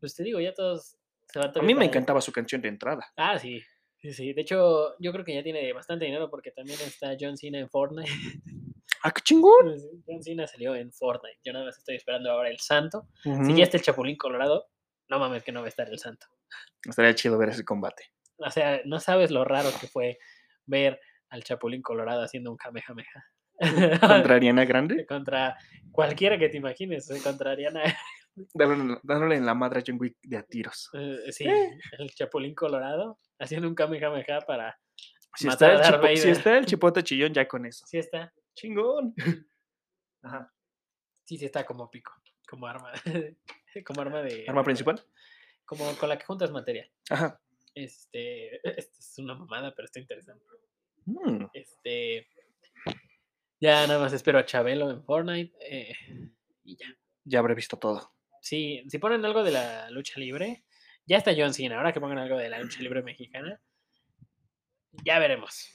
pues 0.00 0.14
te 0.14 0.24
digo, 0.24 0.40
ya 0.40 0.52
todos 0.52 0.98
se 1.28 1.38
van 1.38 1.48
A 1.48 1.52
también 1.52 1.76
mí 1.76 1.80
me 1.80 1.86
encantaba 1.86 2.20
su 2.20 2.32
canción 2.32 2.60
de 2.60 2.68
entrada. 2.68 3.06
Ah, 3.16 3.38
sí. 3.38 3.62
Sí, 4.00 4.12
sí. 4.12 4.32
De 4.32 4.42
hecho, 4.42 4.96
yo 4.98 5.12
creo 5.12 5.24
que 5.24 5.34
ya 5.34 5.44
tiene 5.44 5.72
bastante 5.72 6.04
dinero 6.04 6.28
porque 6.28 6.50
también 6.50 6.78
está 6.80 7.16
John 7.18 7.36
Cena 7.36 7.60
en 7.60 7.70
Fortnite. 7.70 8.10
¡Ah, 9.04 9.12
qué 9.12 9.22
chingón! 9.22 9.78
Sí, 9.78 10.02
John 10.06 10.22
Cena 10.22 10.46
salió 10.48 10.74
en 10.74 10.92
Fortnite. 10.92 11.38
Yo 11.44 11.52
nada 11.52 11.66
más 11.66 11.78
estoy 11.78 11.96
esperando 11.96 12.30
ahora 12.30 12.50
el 12.50 12.58
Santo. 12.58 13.06
Si 13.22 13.54
ya 13.54 13.62
está 13.62 13.76
el 13.76 13.82
Chapulín 13.84 14.16
Colorado, 14.16 14.68
no 15.08 15.20
mames 15.20 15.44
que 15.44 15.52
no 15.52 15.60
va 15.60 15.66
a 15.66 15.68
estar 15.68 15.88
el 15.88 16.00
Santo. 16.00 16.26
Estaría 16.84 17.14
chido 17.14 17.38
ver 17.38 17.50
ese 17.50 17.64
combate. 17.64 18.10
O 18.38 18.50
sea, 18.50 18.80
no 18.84 18.98
sabes 18.98 19.30
lo 19.30 19.44
raro 19.44 19.70
que 19.80 19.86
fue 19.86 20.18
ver 20.66 21.00
al 21.28 21.44
Chapulín 21.44 21.80
Colorado 21.80 22.22
haciendo 22.22 22.50
un 22.50 22.56
Kamehameha. 22.56 23.24
Contra 24.00 24.34
Ariana 24.36 24.64
Grande, 24.64 25.06
contra 25.08 25.56
cualquiera 25.90 26.38
que 26.38 26.48
te 26.48 26.56
imagines, 26.56 27.10
eh, 27.10 27.20
contra 27.22 27.52
Ariana. 27.52 27.82
dándole, 28.54 28.98
dándole 29.02 29.36
en 29.36 29.44
la 29.46 29.54
madre 29.54 29.80
a 29.80 29.82
John 29.86 29.98
Wick 30.00 30.16
de 30.22 30.36
a 30.38 30.42
tiros. 30.42 30.88
eh, 30.94 31.30
sí, 31.32 31.44
Eh. 31.46 31.78
el 31.98 32.10
Chapulín 32.14 32.54
Colorado 32.54 33.18
haciendo 33.38 33.68
un 33.68 33.74
Kamehameha 33.74 34.40
para. 34.46 34.78
Si 35.36 35.46
Matar 35.46 35.52
está, 35.52 35.66
a 35.66 35.70
el 35.72 35.78
Darth 35.78 35.94
chipo- 36.04 36.16
si 36.16 36.20
Vader. 36.22 36.36
está 36.38 36.58
el 36.58 36.66
chipote 36.66 37.02
chillón, 37.02 37.32
ya 37.34 37.46
con 37.48 37.64
eso. 37.66 37.84
Sí 37.86 37.98
está, 37.98 38.32
Chingón. 38.54 39.14
Ajá. 40.22 40.52
sí, 41.24 41.38
sí 41.38 41.44
está 41.46 41.64
como 41.64 41.90
pico, 41.90 42.12
como 42.48 42.66
arma. 42.66 42.92
como 43.86 44.00
arma 44.02 44.22
de. 44.22 44.44
¿Arma 44.48 44.62
principal? 44.64 45.02
Como 45.64 45.90
con 45.96 46.08
la 46.08 46.18
que 46.18 46.24
juntas 46.24 46.50
material. 46.50 46.90
Ajá. 47.10 47.40
Este, 47.74 48.56
es 48.78 49.14
una 49.18 49.34
mamada, 49.34 49.72
pero 49.74 49.86
está 49.86 50.00
interesante. 50.00 50.44
Mm, 51.06 51.46
Este. 51.54 52.28
Ya 53.62 53.86
nada 53.86 54.00
más 54.00 54.12
espero 54.12 54.38
a 54.40 54.44
Chabelo 54.44 54.90
en 54.90 55.04
Fortnite. 55.04 55.54
eh, 55.60 55.94
y 56.64 56.76
ya. 56.76 56.86
ya 57.24 57.38
habré 57.38 57.54
visto 57.54 57.76
todo. 57.78 58.12
Sí, 58.40 58.82
si 58.88 58.98
ponen 58.98 59.24
algo 59.24 59.44
de 59.44 59.52
la 59.52 59.88
lucha 59.90 60.18
libre, 60.18 60.64
ya 61.06 61.16
está 61.18 61.32
John 61.36 61.54
Cena. 61.54 61.76
Ahora 61.76 61.92
que 61.92 62.00
pongan 62.00 62.18
algo 62.18 62.36
de 62.38 62.48
la 62.48 62.58
lucha 62.58 62.80
libre 62.82 63.02
mexicana, 63.02 63.60
ya 65.04 65.18
veremos. 65.20 65.68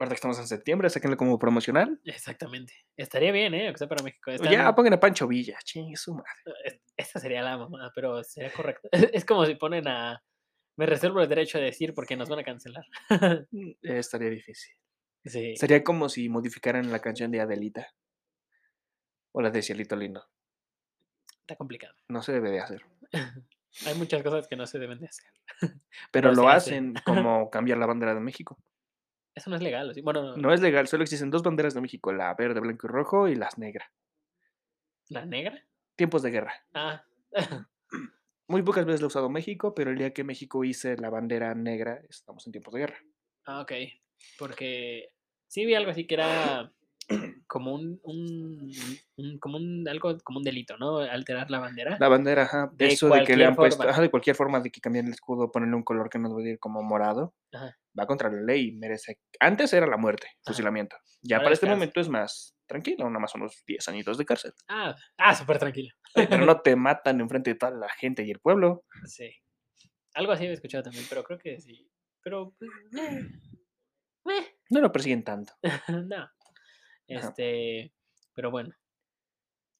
Ahorita 0.00 0.14
que 0.14 0.18
estamos 0.18 0.38
en 0.38 0.46
septiembre, 0.48 0.90
sáquenlo 0.90 1.16
como 1.16 1.38
promocional. 1.38 2.00
Exactamente. 2.04 2.72
Estaría 2.96 3.32
bien, 3.32 3.54
¿eh? 3.54 3.66
Aunque 3.66 3.78
sea 3.78 3.88
para 3.88 4.02
México. 4.02 4.30
Ya 4.50 4.72
pongan 4.74 4.92
a 4.94 5.00
Pancho 5.00 5.26
Villa. 5.26 5.58
Chingue 5.64 5.96
su 5.96 6.14
madre. 6.14 6.28
es- 6.64 6.80
Esta 6.96 7.20
sería 7.20 7.42
la 7.42 7.56
mamada, 7.56 7.92
pero 7.94 8.22
sería 8.24 8.52
correcto. 8.52 8.88
Es 9.22 9.24
como 9.24 9.44
si 9.46 9.54
ponen 9.54 9.86
a. 9.88 10.22
Me 10.76 10.86
reservo 10.86 11.20
el 11.20 11.28
derecho 11.28 11.58
de 11.58 11.64
decir 11.64 11.94
porque 11.94 12.16
nos 12.16 12.28
van 12.28 12.40
a 12.40 12.44
cancelar. 12.44 12.84
Mm, 13.52 13.70
eh, 13.82 13.98
estaría 13.98 14.30
difícil. 14.30 14.74
Sí. 15.24 15.56
Sería 15.56 15.82
como 15.84 16.08
si 16.08 16.28
modificaran 16.28 16.90
la 16.90 17.00
canción 17.00 17.30
de 17.30 17.40
Adelita. 17.40 17.94
O 19.32 19.42
la 19.42 19.50
de 19.50 19.62
Cielito 19.62 19.96
Lindo. 19.96 20.24
Está 21.40 21.56
complicado. 21.56 21.94
No 22.08 22.22
se 22.22 22.32
debe 22.32 22.50
de 22.50 22.60
hacer. 22.60 22.82
Hay 23.86 23.94
muchas 23.96 24.22
cosas 24.22 24.48
que 24.48 24.56
no 24.56 24.66
se 24.66 24.78
deben 24.78 24.98
de 25.00 25.06
hacer. 25.06 25.30
Pero 26.12 26.30
Pero 26.30 26.32
lo 26.32 26.48
hacen. 26.48 26.96
hacen 26.96 27.04
como 27.04 27.50
cambiar 27.50 27.78
la 27.78 27.86
bandera 27.86 28.14
de 28.14 28.20
México. 28.20 28.58
Eso 29.34 29.50
no 29.50 29.56
es 29.56 29.62
legal. 29.62 29.90
¿o 29.90 29.94
sí? 29.94 30.00
Bueno, 30.00 30.36
No 30.36 30.52
es 30.52 30.60
legal, 30.60 30.88
solo 30.88 31.04
existen 31.04 31.30
dos 31.30 31.42
banderas 31.42 31.74
de 31.74 31.80
México, 31.80 32.12
la 32.12 32.34
verde, 32.34 32.60
blanco 32.60 32.86
y 32.86 32.90
rojo 32.90 33.28
y 33.28 33.34
las 33.36 33.58
negras. 33.58 33.88
¿la 35.10 35.24
negra? 35.24 35.64
Tiempos 35.96 36.22
de 36.22 36.30
guerra. 36.30 36.52
Ah. 36.74 37.02
Muy 38.48 38.62
pocas 38.62 38.84
veces 38.84 39.00
lo 39.00 39.06
ha 39.06 39.08
usado 39.08 39.30
México, 39.30 39.74
pero 39.74 39.90
el 39.90 39.98
día 39.98 40.12
que 40.12 40.24
México 40.24 40.64
hice 40.64 40.96
la 40.96 41.10
bandera 41.10 41.54
negra, 41.54 42.00
estamos 42.08 42.46
en 42.46 42.52
tiempos 42.52 42.74
de 42.74 42.80
guerra. 42.80 42.98
ah, 43.46 43.60
ok. 43.60 43.72
Porque 44.38 45.12
sí 45.48 45.66
vi 45.66 45.74
algo 45.74 45.90
así 45.90 46.06
que 46.06 46.14
era 46.14 46.72
como 47.46 47.74
un, 47.74 47.98
un, 48.02 48.70
un- 49.16 49.38
como 49.38 49.56
un 49.56 49.88
algo 49.88 50.16
como 50.22 50.38
un 50.38 50.44
delito, 50.44 50.76
¿no? 50.76 50.98
Alterar 50.98 51.50
la 51.50 51.58
bandera. 51.58 51.96
La 51.98 52.08
bandera, 52.08 52.42
ajá, 52.42 52.70
De 52.74 52.86
eso 52.88 53.06
de 53.08 53.24
que 53.24 53.36
le 53.36 53.44
cualquier 53.44 53.46
han 53.48 53.56
puesto, 53.56 53.88
ajá, 53.88 54.02
de 54.02 54.10
cualquier 54.10 54.36
forma 54.36 54.60
de 54.60 54.70
que 54.70 54.80
cambien 54.80 55.06
el 55.06 55.12
escudo, 55.14 55.50
ponerle 55.50 55.74
un 55.76 55.82
color 55.84 56.10
que 56.10 56.18
no 56.18 56.28
debe 56.36 56.50
ir 56.50 56.58
como 56.58 56.82
morado, 56.82 57.34
Ajá. 57.52 57.76
va 57.98 58.06
contra 58.06 58.30
la 58.30 58.42
ley, 58.42 58.72
merece. 58.72 59.18
Antes 59.40 59.72
era 59.72 59.86
la 59.86 59.96
muerte, 59.96 60.28
fusilamiento. 60.44 60.96
Ya 61.22 61.36
Ahora 61.36 61.44
para 61.46 61.52
es 61.54 61.56
este 61.56 61.66
cárcel. 61.66 61.78
momento 61.78 62.00
es 62.00 62.08
más 62.10 62.54
tranquilo, 62.66 63.06
nada 63.08 63.18
más 63.20 63.34
unos 63.34 63.62
10 63.66 63.88
añitos 63.88 64.18
de 64.18 64.26
cárcel. 64.26 64.52
Ah, 64.68 64.94
ah, 65.16 65.34
súper 65.34 65.58
tranquilo. 65.58 65.94
Pero 66.14 66.44
no 66.44 66.60
te 66.62 66.76
matan 66.76 67.20
enfrente 67.22 67.50
de 67.54 67.56
toda 67.58 67.72
la 67.72 67.88
gente 67.88 68.22
y 68.24 68.30
el 68.30 68.38
pueblo. 68.40 68.84
Sí. 69.06 69.30
Algo 70.14 70.32
así 70.32 70.42
había 70.44 70.54
escuchado 70.54 70.82
también, 70.84 71.06
pero 71.08 71.24
creo 71.24 71.38
que 71.38 71.58
sí. 71.60 71.90
Pero, 72.22 72.54
eh, 72.60 73.30
eh, 74.26 74.57
No 74.70 74.80
lo 74.80 74.92
persiguen 74.92 75.24
tanto. 75.24 75.52
no. 76.06 76.30
Este, 77.06 77.92
pero 78.34 78.50
bueno, 78.50 78.74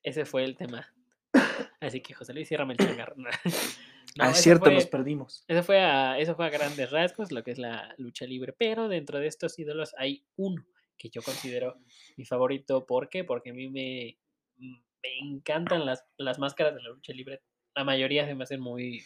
ese 0.02 0.24
fue 0.24 0.44
el 0.44 0.56
tema. 0.56 0.86
Así 1.80 2.00
que 2.00 2.14
José 2.14 2.32
Luis, 2.32 2.48
ciérrame 2.48 2.74
el 2.74 2.78
changarro. 2.78 3.16
No, 4.16 4.24
ah, 4.24 4.30
es 4.30 4.38
cierto, 4.38 4.64
fue- 4.64 4.74
nos 4.74 4.86
perdimos. 4.86 5.44
Eso 5.46 5.62
fue, 5.62 5.80
a, 5.80 6.18
eso 6.18 6.34
fue 6.34 6.46
a 6.46 6.50
grandes 6.50 6.90
rasgos 6.90 7.30
lo 7.30 7.44
que 7.44 7.52
es 7.52 7.58
la 7.58 7.94
lucha 7.98 8.24
libre, 8.24 8.52
pero 8.52 8.88
dentro 8.88 9.20
de 9.20 9.28
estos 9.28 9.56
ídolos 9.58 9.94
hay 9.96 10.24
uno 10.34 10.66
que 10.96 11.10
yo 11.10 11.22
considero 11.22 11.78
mi 12.16 12.24
favorito. 12.24 12.84
¿Por 12.84 13.10
qué? 13.10 13.22
Porque 13.22 13.50
a 13.50 13.54
mí 13.54 13.68
me, 13.68 14.18
me 14.56 15.18
encantan 15.20 15.86
las, 15.86 16.04
las 16.16 16.38
máscaras 16.40 16.74
de 16.74 16.82
la 16.82 16.88
lucha 16.88 17.12
libre. 17.12 17.42
La 17.76 17.84
mayoría 17.84 18.26
se 18.26 18.34
me 18.34 18.42
hacen 18.42 18.60
muy, 18.60 19.04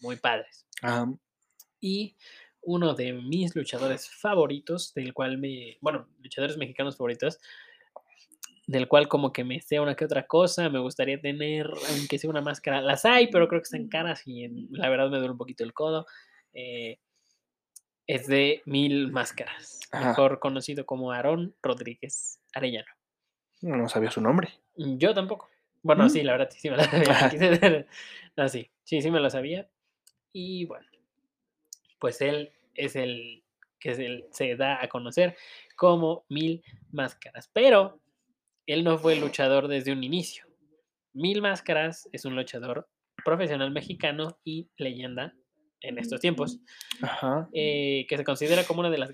muy 0.00 0.16
padres. 0.16 0.66
Ajá. 0.82 1.12
Y 1.80 2.16
uno 2.66 2.94
de 2.94 3.12
mis 3.14 3.54
luchadores 3.56 4.10
favoritos, 4.10 4.92
del 4.94 5.14
cual 5.14 5.38
me, 5.38 5.78
bueno, 5.80 6.08
luchadores 6.20 6.56
mexicanos 6.58 6.96
favoritos, 6.96 7.38
del 8.66 8.88
cual 8.88 9.06
como 9.08 9.32
que 9.32 9.44
me 9.44 9.60
sé 9.60 9.78
una 9.78 9.94
que 9.94 10.04
otra 10.04 10.26
cosa, 10.26 10.68
me 10.68 10.80
gustaría 10.80 11.20
tener, 11.20 11.70
aunque 11.90 12.18
sea 12.18 12.28
una 12.28 12.40
máscara, 12.40 12.80
las 12.80 13.04
hay, 13.04 13.28
pero 13.28 13.46
creo 13.46 13.60
que 13.60 13.64
están 13.66 13.88
caras 13.88 14.26
y 14.26 14.42
en- 14.44 14.66
la 14.72 14.88
verdad 14.88 15.08
me 15.08 15.18
duele 15.18 15.30
un 15.32 15.38
poquito 15.38 15.62
el 15.64 15.72
codo. 15.72 16.06
eh, 16.52 16.98
es 18.08 18.26
de 18.28 18.62
Mil 18.66 19.10
Máscaras, 19.12 19.80
Ajá. 19.90 20.08
mejor 20.10 20.38
conocido 20.38 20.86
como 20.86 21.12
Aarón 21.12 21.54
Rodríguez 21.62 22.40
Arellano. 22.54 22.86
No 23.62 23.88
sabía 23.88 24.10
su 24.10 24.20
nombre. 24.20 24.48
Mm, 24.76 24.96
Yo 24.98 25.12
tampoco. 25.12 25.48
Bueno, 25.82 26.04
Mm. 26.04 26.08
sí, 26.10 26.22
la 26.22 26.32
verdad, 26.32 26.50
sí 26.56 26.70
me 26.70 26.76
lo 26.76 26.84
sabía. 26.84 27.06
No, 28.36 28.48
sí, 28.48 28.70
sí 28.84 29.10
me 29.10 29.20
lo 29.20 29.28
sabía. 29.30 29.68
Y 30.32 30.64
bueno, 30.66 30.86
pues 31.98 32.20
él 32.20 32.52
es 32.76 32.96
el 32.96 33.44
que 33.78 33.94
se, 33.94 34.26
se 34.30 34.56
da 34.56 34.82
a 34.82 34.88
conocer 34.88 35.36
como 35.76 36.24
Mil 36.28 36.62
Máscaras. 36.90 37.50
Pero 37.52 38.00
él 38.66 38.84
no 38.84 38.98
fue 38.98 39.16
luchador 39.16 39.68
desde 39.68 39.92
un 39.92 40.02
inicio. 40.02 40.44
Mil 41.12 41.40
Máscaras 41.40 42.08
es 42.12 42.24
un 42.24 42.36
luchador 42.36 42.88
profesional 43.24 43.70
mexicano 43.70 44.38
y 44.44 44.68
leyenda 44.76 45.34
en 45.80 45.98
estos 45.98 46.20
tiempos 46.20 46.58
Ajá. 47.02 47.48
eh, 47.52 48.06
que 48.08 48.16
se 48.16 48.24
considera 48.24 48.64
como 48.64 48.80
una 48.80 48.90
de 48.90 48.98
las 48.98 49.10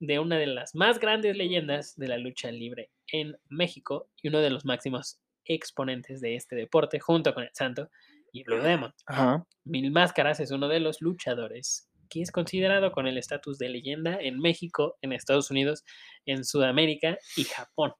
de 0.00 0.18
una 0.18 0.38
de 0.38 0.46
las 0.46 0.74
más 0.74 0.98
grandes 0.98 1.36
leyendas 1.36 1.96
de 1.96 2.08
la 2.08 2.18
lucha 2.18 2.50
libre 2.50 2.90
en 3.08 3.36
México 3.48 4.08
y 4.22 4.28
uno 4.28 4.40
de 4.40 4.50
los 4.50 4.64
máximos 4.64 5.20
exponentes 5.44 6.20
de 6.20 6.36
este 6.36 6.56
deporte 6.56 7.00
junto 7.00 7.34
con 7.34 7.42
el 7.44 7.50
Santo 7.52 7.90
y 8.32 8.42
Blue 8.44 8.62
Demon. 8.62 8.92
Ajá. 9.06 9.46
Mil 9.64 9.90
Máscaras 9.90 10.40
es 10.40 10.50
uno 10.50 10.68
de 10.68 10.80
los 10.80 11.00
luchadores 11.00 11.88
es 12.22 12.30
considerado 12.32 12.92
con 12.92 13.06
el 13.06 13.18
estatus 13.18 13.58
de 13.58 13.68
leyenda 13.68 14.18
en 14.20 14.38
México, 14.38 14.96
en 15.02 15.12
Estados 15.12 15.50
Unidos, 15.50 15.84
en 16.26 16.44
Sudamérica 16.44 17.18
y 17.36 17.44
Japón. 17.44 17.92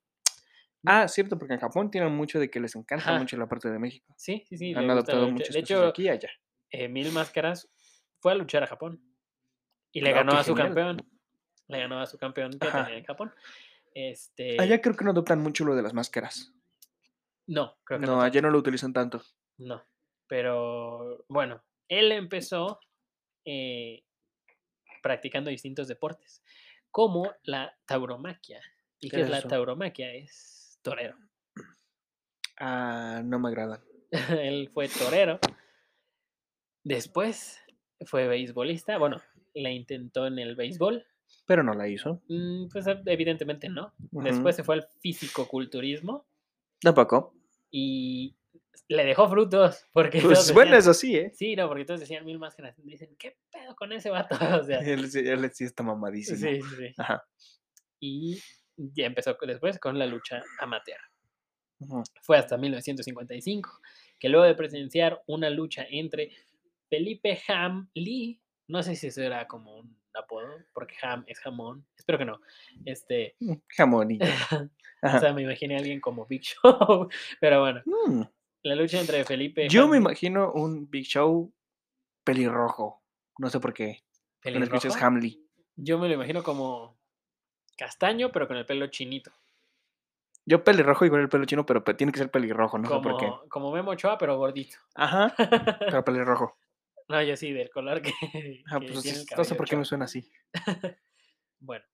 Ah, 0.86 1.08
cierto, 1.08 1.38
porque 1.38 1.54
en 1.54 1.60
Japón 1.60 1.90
tienen 1.90 2.14
mucho 2.14 2.38
de 2.38 2.50
que 2.50 2.60
les 2.60 2.76
encanta 2.76 3.10
Ajá. 3.10 3.18
mucho 3.18 3.36
la 3.38 3.48
parte 3.48 3.70
de 3.70 3.78
México. 3.78 4.12
Sí, 4.18 4.44
sí, 4.48 4.58
sí. 4.58 4.74
Han 4.74 4.90
adaptado 4.90 5.22
lucha. 5.22 5.32
muchas 5.32 5.54
De 5.54 5.60
hecho, 5.60 5.86
aquí 5.86 6.02
y 6.04 6.08
allá. 6.10 6.28
eh, 6.70 6.88
Mil 6.88 7.10
Máscaras 7.12 7.70
fue 8.20 8.32
a 8.32 8.34
luchar 8.34 8.62
a 8.64 8.66
Japón 8.66 9.00
y 9.92 10.02
le 10.02 10.10
Ah, 10.10 10.14
ganó 10.14 10.32
a 10.32 10.44
su 10.44 10.54
genial. 10.54 10.74
campeón. 10.74 10.96
Le 11.68 11.78
ganó 11.78 12.00
a 12.00 12.06
su 12.06 12.18
campeón 12.18 12.58
que 12.58 12.66
Ajá. 12.68 12.84
tenía 12.84 12.98
en 12.98 13.04
Japón. 13.04 13.32
Este, 13.94 14.60
Allá 14.60 14.80
creo 14.82 14.94
que 14.94 15.04
no 15.04 15.12
adoptan 15.12 15.40
mucho 15.40 15.64
lo 15.64 15.74
de 15.74 15.82
las 15.82 15.94
máscaras. 15.94 16.52
no, 17.46 17.76
creo 17.84 18.00
que 18.00 18.06
no. 18.06 18.16
No, 18.16 18.20
allá 18.22 18.42
no 18.42 18.50
lo 18.50 18.58
utilizan 18.58 18.92
tanto. 18.92 19.22
No, 19.56 19.82
pero 20.26 21.24
bueno, 21.28 21.62
él 21.88 22.12
empezó 22.12 22.80
eh, 23.44 24.04
practicando 25.02 25.50
distintos 25.50 25.88
deportes, 25.88 26.42
como 26.90 27.32
la 27.42 27.76
tauromaquia. 27.86 28.60
¿Y 29.00 29.10
¿Qué 29.10 29.16
qué 29.16 29.22
es 29.22 29.30
la 29.30 29.42
tauromaquia? 29.42 30.12
Es 30.14 30.78
torero. 30.82 31.16
Ah, 32.58 33.20
no 33.24 33.38
me 33.38 33.48
agradan. 33.48 33.80
él 34.40 34.70
fue 34.72 34.88
torero. 34.88 35.38
Después 36.82 37.60
fue 38.06 38.28
beisbolista. 38.28 38.98
Bueno, 38.98 39.20
la 39.54 39.70
intentó 39.70 40.26
en 40.26 40.38
el 40.38 40.54
béisbol. 40.56 41.04
Pero 41.46 41.62
no 41.62 41.74
la 41.74 41.88
hizo. 41.88 42.22
Mm, 42.28 42.68
Pues 42.72 42.86
e- 42.86 43.02
evidentemente 43.06 43.68
no. 43.68 43.92
Después 43.98 44.56
se 44.56 44.62
fue 44.64 44.76
al 44.76 44.86
fisicoculturismo 45.00 46.26
Tampoco. 46.80 47.34
y 47.70 48.36
le 48.88 49.04
dejó 49.04 49.28
frutos. 49.28 49.84
Porque 49.92 50.20
Pues 50.20 50.52
bueno, 50.52 50.72
decían- 50.72 50.78
es 50.80 50.86
así, 50.96 51.16
¿eh? 51.16 51.30
Sí, 51.34 51.56
no, 51.56 51.68
porque 51.68 51.84
todos 51.84 52.00
decían 52.00 52.24
mil 52.24 52.38
máscaras. 52.38 52.74
Dicen, 52.84 53.14
¿qué 53.18 53.36
pedo 53.50 53.74
con 53.76 53.92
ese 53.92 54.10
vato? 54.10 54.28
O 54.62 54.64
sea, 54.64 54.78
Él, 54.80 55.10
sí- 55.10 55.20
él 55.26 55.50
sí 55.52 55.64
está 55.64 55.82
mamadísimo. 55.82 56.38
sí, 56.38 56.60
sí, 56.62 56.76
sí. 56.76 56.94
Ajá. 56.98 57.24
Y 58.00 58.40
ya 58.76 59.06
empezó 59.06 59.36
después 59.46 59.78
con 59.78 59.98
la 59.98 60.06
lucha 60.06 60.42
amateur. 60.58 60.98
Ujú. 61.80 62.02
Fue 62.22 62.38
hasta 62.38 62.56
1955 62.56 63.80
que 64.18 64.28
luego 64.28 64.46
de 64.46 64.54
presenciar 64.54 65.22
una 65.26 65.50
lucha 65.50 65.84
entre 65.90 66.30
Felipe 66.88 67.40
Ham 67.48 67.90
Lee, 67.94 68.40
no 68.68 68.82
sé 68.82 68.94
si 68.96 69.08
eso 69.08 69.22
era 69.22 69.46
como 69.46 69.76
un 69.78 69.96
apodo, 70.14 70.48
porque 70.72 70.94
Ham 71.02 71.24
es 71.26 71.40
jamón, 71.40 71.84
espero 71.96 72.18
que 72.18 72.24
no. 72.24 72.40
Este, 72.84 73.34
Mm, 73.40 73.54
Jamonillo. 73.68 74.24
o 75.02 75.18
sea, 75.20 75.32
me 75.32 75.42
imaginé 75.42 75.74
a 75.74 75.78
alguien 75.78 76.00
como 76.00 76.24
Big 76.26 76.42
Show, 76.62 77.08
pero 77.40 77.60
bueno, 77.60 77.82
Mm, 77.84 78.22
la 78.64 78.74
lucha 78.74 79.00
entre 79.00 79.24
Felipe 79.24 79.68
Yo 79.68 79.86
me 79.88 79.96
imagino 79.98 80.52
un 80.52 80.90
Big 80.90 81.04
Show 81.06 81.52
pelirrojo. 82.24 83.02
No 83.38 83.48
sé 83.50 83.60
por 83.60 83.72
qué. 83.74 84.02
Escuchas 84.42 84.82
pelirrojo, 84.94 85.06
Hamley. 85.06 85.46
yo 85.76 85.98
me 85.98 86.08
lo 86.08 86.14
imagino 86.14 86.42
como 86.42 86.98
castaño, 87.76 88.30
pero 88.32 88.46
con 88.46 88.56
el 88.56 88.66
pelo 88.66 88.86
chinito, 88.88 89.32
Yo 90.46 90.62
pelirrojo 90.62 91.06
y 91.06 91.10
con 91.10 91.20
el 91.20 91.28
pelo 91.28 91.44
chino, 91.46 91.64
pero 91.66 91.82
pe- 91.82 91.94
tiene 91.94 92.12
que 92.12 92.18
ser 92.18 92.30
pelirrojo, 92.30 92.78
no 92.78 92.88
sé 92.88 92.94
por 93.02 93.16
qué. 93.16 93.26
como, 93.26 93.48
como 93.48 93.72
Memo 93.72 93.90
Ochoa, 93.92 94.18
pero 94.18 94.36
gordito. 94.36 94.76
Ajá. 94.94 95.34
Pero 95.80 96.04
pelirrojo. 96.04 96.56
No, 97.08 97.22
yo 97.22 97.36
sí, 97.36 97.52
del 97.52 97.68
color 97.70 98.00
que, 98.02 98.12
Ah, 98.70 98.78
que 98.80 98.86
pues 98.88 99.02
tiene 99.02 99.18
el 99.20 99.26
no 99.36 99.44
sé 99.44 99.54
por 99.54 99.66
qué 99.68 99.76
me 99.76 99.84
suena 99.84 100.04
así. 100.06 100.30
Bueno, 101.60 101.84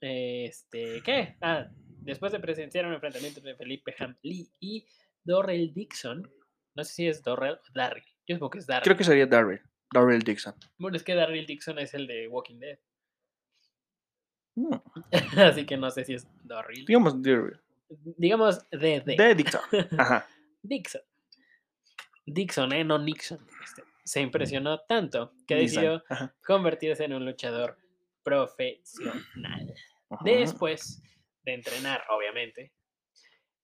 este, 0.00 1.02
¿qué? 1.02 1.36
Ah, 1.40 1.66
después 2.02 2.30
de 2.32 2.38
presenciar 2.38 2.86
un 2.86 2.94
enfrentamiento 2.94 3.40
entre 3.40 3.56
Felipe 3.56 3.94
Hamley 3.98 4.48
y 4.60 4.86
Dorrell 5.24 5.72
Dixon, 5.72 6.30
no 6.74 6.84
sé 6.84 6.92
si 6.92 7.08
es 7.08 7.22
Dorrell 7.22 7.54
o 7.54 7.72
Darryl, 7.74 8.04
yo 8.26 8.36
supongo 8.36 8.50
que 8.50 8.58
es 8.58 8.66
Darryl. 8.66 8.84
Creo 8.84 8.96
que 8.96 9.04
sería 9.04 9.26
Darryl. 9.26 9.60
Darryl 9.92 10.22
Dixon. 10.22 10.54
Bueno, 10.78 10.96
es 10.96 11.02
que 11.02 11.14
Darryl 11.14 11.46
Dixon 11.46 11.78
es 11.78 11.94
el 11.94 12.06
de 12.06 12.28
Walking 12.28 12.58
Dead, 12.58 12.78
así 15.36 15.66
que 15.66 15.76
no 15.76 15.90
sé 15.90 16.04
si 16.04 16.14
es 16.14 16.26
Darryl. 16.44 16.84
Digamos 16.84 17.20
Darryl. 17.22 17.60
Digamos 18.16 18.70
de. 18.70 19.00
De 19.00 19.34
Dixon. 19.34 19.60
Ajá. 19.98 20.26
Dixon. 20.62 21.02
Dixon, 22.26 22.72
¿eh? 22.72 22.84
No 22.84 22.98
Nixon. 22.98 23.38
Este, 23.62 23.82
se 24.04 24.20
impresionó 24.20 24.80
tanto 24.80 25.32
que 25.46 25.56
decidió 25.56 26.02
convertirse 26.46 27.04
en 27.04 27.14
un 27.14 27.24
luchador 27.24 27.78
profesional. 28.22 29.74
Ajá. 30.10 30.24
Después 30.24 31.02
de 31.42 31.54
entrenar, 31.54 32.02
obviamente. 32.10 32.72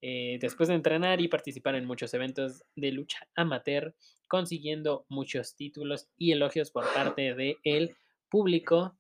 Eh, 0.03 0.39
después 0.41 0.69
de 0.69 0.75
entrenar 0.75 1.21
y 1.21 1.29
participar 1.29 1.75
en 1.75 1.85
muchos 1.85 2.15
eventos 2.15 2.65
de 2.77 2.93
lucha 2.93 3.29
amateur, 3.35 3.95
consiguiendo 4.29 5.05
muchos 5.09 5.57
títulos 5.57 6.09
y 6.17 6.33
elogios 6.33 6.71
por 6.71 6.93
parte 6.95 7.35
del 7.35 7.97
público, 8.29 8.97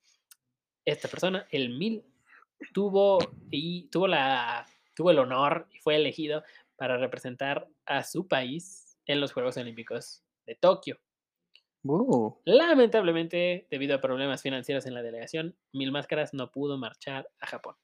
esta 0.84 1.08
persona, 1.08 1.46
el 1.50 1.70
Mil, 1.70 2.04
tuvo, 2.74 3.18
y, 3.50 3.88
tuvo, 3.88 4.08
la, 4.08 4.66
tuvo 4.94 5.10
el 5.10 5.18
honor 5.18 5.66
y 5.72 5.78
fue 5.78 5.96
elegido 5.96 6.42
para 6.76 6.96
representar 6.96 7.68
a 7.86 8.02
su 8.04 8.26
país 8.26 8.98
en 9.06 9.20
los 9.20 9.32
Juegos 9.32 9.56
Olímpicos 9.56 10.22
de 10.46 10.54
Tokio. 10.54 10.98
Uh, 11.82 12.34
Lamentablemente, 12.44 13.66
debido 13.70 13.96
a 13.96 14.00
problemas 14.00 14.42
financieros 14.42 14.84
en 14.86 14.94
la 14.94 15.02
delegación, 15.02 15.56
Mil 15.72 15.92
Máscaras 15.92 16.34
no 16.34 16.50
pudo 16.50 16.76
marchar 16.76 17.30
a 17.40 17.46
Japón. 17.46 17.76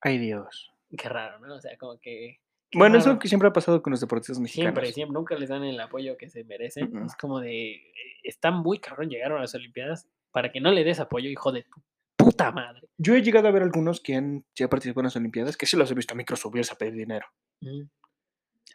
Ay, 0.00 0.18
Dios. 0.18 0.72
Qué 0.96 1.08
raro, 1.08 1.38
¿no? 1.40 1.56
O 1.56 1.60
sea, 1.60 1.76
como 1.76 1.98
que... 1.98 2.40
Bueno, 2.74 2.98
eso 2.98 3.18
que 3.18 3.28
siempre 3.28 3.48
ha 3.48 3.52
pasado 3.52 3.82
con 3.82 3.90
los 3.90 4.00
deportistas 4.00 4.40
mexicanos. 4.40 4.74
Siempre, 4.74 4.92
siempre, 4.92 5.14
nunca 5.14 5.34
les 5.36 5.48
dan 5.48 5.64
el 5.64 5.78
apoyo 5.80 6.16
que 6.16 6.28
se 6.28 6.44
merecen. 6.44 7.04
Es 7.04 7.16
como 7.16 7.40
de... 7.40 7.80
Está 8.22 8.50
muy 8.50 8.78
cabrón 8.78 9.08
llegar 9.08 9.32
a 9.32 9.40
las 9.40 9.54
Olimpiadas 9.54 10.08
para 10.32 10.50
que 10.50 10.60
no 10.60 10.72
le 10.72 10.84
des 10.84 11.00
apoyo, 11.00 11.28
hijo 11.28 11.52
de 11.52 11.62
tu 11.62 11.82
puta 12.16 12.50
madre. 12.50 12.88
Yo 12.96 13.14
he 13.14 13.22
llegado 13.22 13.48
a 13.48 13.50
ver 13.50 13.62
algunos 13.62 14.00
que 14.00 14.16
han 14.16 14.44
ya 14.54 14.68
participado 14.68 15.02
en 15.02 15.06
las 15.06 15.16
Olimpiadas, 15.16 15.56
que 15.56 15.66
sí 15.66 15.76
los 15.76 15.90
he 15.90 15.94
visto 15.94 16.14
a 16.14 16.16
micro 16.16 16.36
subirse 16.36 16.72
a 16.72 16.76
pedir 16.76 16.94
dinero. 16.94 17.26
Mm. 17.60 17.82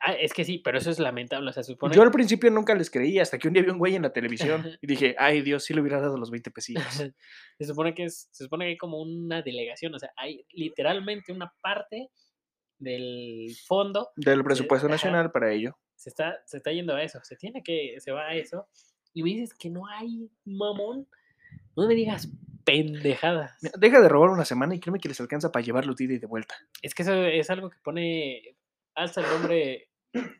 Ah, 0.01 0.13
es 0.13 0.33
que 0.33 0.45
sí, 0.45 0.59
pero 0.59 0.77
eso 0.77 0.89
es 0.89 0.99
lamentable. 0.99 1.49
O 1.49 1.53
sea, 1.53 1.63
se 1.63 1.73
supone... 1.73 1.93
Yo 1.93 2.01
al 2.01 2.11
principio 2.11 2.49
nunca 2.51 2.73
les 2.73 2.89
creí, 2.89 3.19
hasta 3.19 3.37
que 3.37 3.47
un 3.47 3.53
día 3.53 3.63
vi 3.63 3.69
un 3.69 3.77
güey 3.77 3.95
en 3.95 4.03
la 4.03 4.13
televisión 4.13 4.63
y 4.81 4.87
dije, 4.87 5.15
ay 5.17 5.41
Dios, 5.41 5.65
sí 5.65 5.73
le 5.73 5.81
hubiera 5.81 5.99
dado 5.99 6.17
los 6.17 6.31
20 6.31 6.51
pesitos. 6.51 6.83
se 7.59 7.65
supone 7.65 7.93
que 7.93 8.05
es, 8.05 8.29
se 8.31 8.45
supone 8.45 8.65
que 8.65 8.69
hay 8.69 8.77
como 8.77 9.01
una 9.01 9.41
delegación, 9.41 9.93
o 9.93 9.99
sea, 9.99 10.11
hay 10.15 10.45
literalmente 10.51 11.33
una 11.33 11.53
parte 11.61 12.09
del 12.79 13.55
fondo 13.65 14.09
Del 14.15 14.43
presupuesto 14.43 14.87
nacional 14.87 15.31
para 15.31 15.51
ello. 15.51 15.77
se 15.95 16.09
está, 16.09 16.41
se 16.45 16.57
está 16.57 16.71
yendo 16.71 16.95
a 16.95 17.03
eso, 17.03 17.19
se 17.23 17.35
tiene 17.35 17.61
que, 17.63 17.95
se 17.99 18.11
va 18.11 18.27
a 18.27 18.35
eso, 18.35 18.67
y 19.13 19.23
me 19.23 19.29
dices 19.29 19.53
que 19.53 19.69
no 19.69 19.87
hay 19.87 20.29
mamón, 20.45 21.07
no 21.75 21.87
me 21.87 21.95
digas 21.95 22.29
pendejadas. 22.63 23.59
Deja 23.79 24.01
de 24.01 24.09
robar 24.09 24.29
una 24.29 24.45
semana 24.45 24.75
y 24.75 24.79
créeme 24.79 24.99
que 24.99 25.09
les 25.09 25.19
alcanza 25.19 25.51
para 25.51 25.65
llevarlo 25.65 25.93
de 25.93 26.03
ida 26.03 26.13
y 26.13 26.19
de 26.19 26.27
vuelta. 26.27 26.55
Es 26.81 26.93
que 26.93 27.03
eso 27.03 27.13
es 27.13 27.49
algo 27.49 27.69
que 27.69 27.79
pone, 27.83 28.57
alza 28.95 29.21
el 29.21 29.27
nombre 29.27 29.89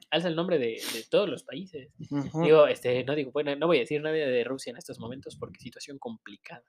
alza 0.09 0.27
el 0.27 0.35
nombre 0.35 0.57
de, 0.57 0.81
de 0.93 1.03
todos 1.09 1.29
los 1.29 1.43
países. 1.43 1.93
Ujú. 2.09 2.43
Digo, 2.43 2.67
este, 2.67 3.03
no 3.03 3.15
digo, 3.15 3.31
bueno, 3.31 3.55
no 3.55 3.67
voy 3.67 3.77
a 3.77 3.81
decir 3.81 4.01
nada 4.01 4.15
de 4.15 4.43
Rusia 4.43 4.71
en 4.71 4.77
estos 4.77 4.99
momentos 4.99 5.37
porque 5.37 5.59
situación 5.59 5.99
complicada. 5.99 6.63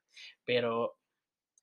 Pero 0.45 0.99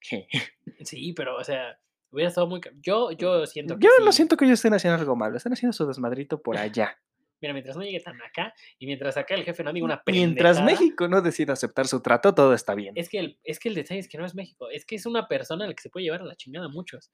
sí, 0.81 1.13
pero, 1.13 1.37
o 1.37 1.43
sea, 1.43 1.79
hubiera 2.11 2.29
estado 2.29 2.47
muy. 2.47 2.61
Yo, 2.81 3.11
yo 3.11 3.45
siento 3.45 3.77
que. 3.77 3.85
Yo 3.85 3.89
no 4.03 4.11
sí. 4.11 4.17
siento 4.17 4.37
que 4.37 4.45
ellos 4.45 4.59
estén 4.59 4.73
haciendo 4.73 4.99
algo 4.99 5.15
malo, 5.15 5.37
están 5.37 5.53
haciendo 5.53 5.73
su 5.73 5.85
desmadrito 5.87 6.41
por 6.41 6.57
allá. 6.57 6.97
Mira, 7.39 7.53
mientras 7.53 7.77
no 7.77 7.83
llegue 7.83 7.99
tan 7.99 8.19
acá 8.23 8.51
y 8.79 8.87
mientras 8.87 9.15
acá 9.15 9.35
el 9.35 9.43
jefe 9.43 9.63
no 9.63 9.71
diga 9.71 9.85
una 9.85 10.01
Mientras 10.07 10.57
pendejada, 10.57 10.65
México 10.65 11.07
no 11.07 11.21
decida 11.21 11.53
aceptar 11.53 11.85
su 11.87 12.01
trato, 12.01 12.33
todo 12.33 12.53
está 12.55 12.73
bien. 12.73 12.93
Es 12.97 13.09
que, 13.09 13.19
el, 13.19 13.39
es 13.43 13.59
que 13.59 13.69
el 13.69 13.75
detalle 13.75 13.99
es 13.99 14.07
que 14.07 14.17
no 14.17 14.25
es 14.25 14.33
México, 14.33 14.69
es 14.71 14.85
que 14.87 14.95
es 14.95 15.05
una 15.05 15.27
persona 15.27 15.65
a 15.65 15.67
la 15.67 15.75
que 15.75 15.83
se 15.83 15.91
puede 15.91 16.05
llevar 16.05 16.21
a 16.21 16.25
la 16.25 16.35
chingada 16.35 16.65
a 16.65 16.69
muchos. 16.69 17.11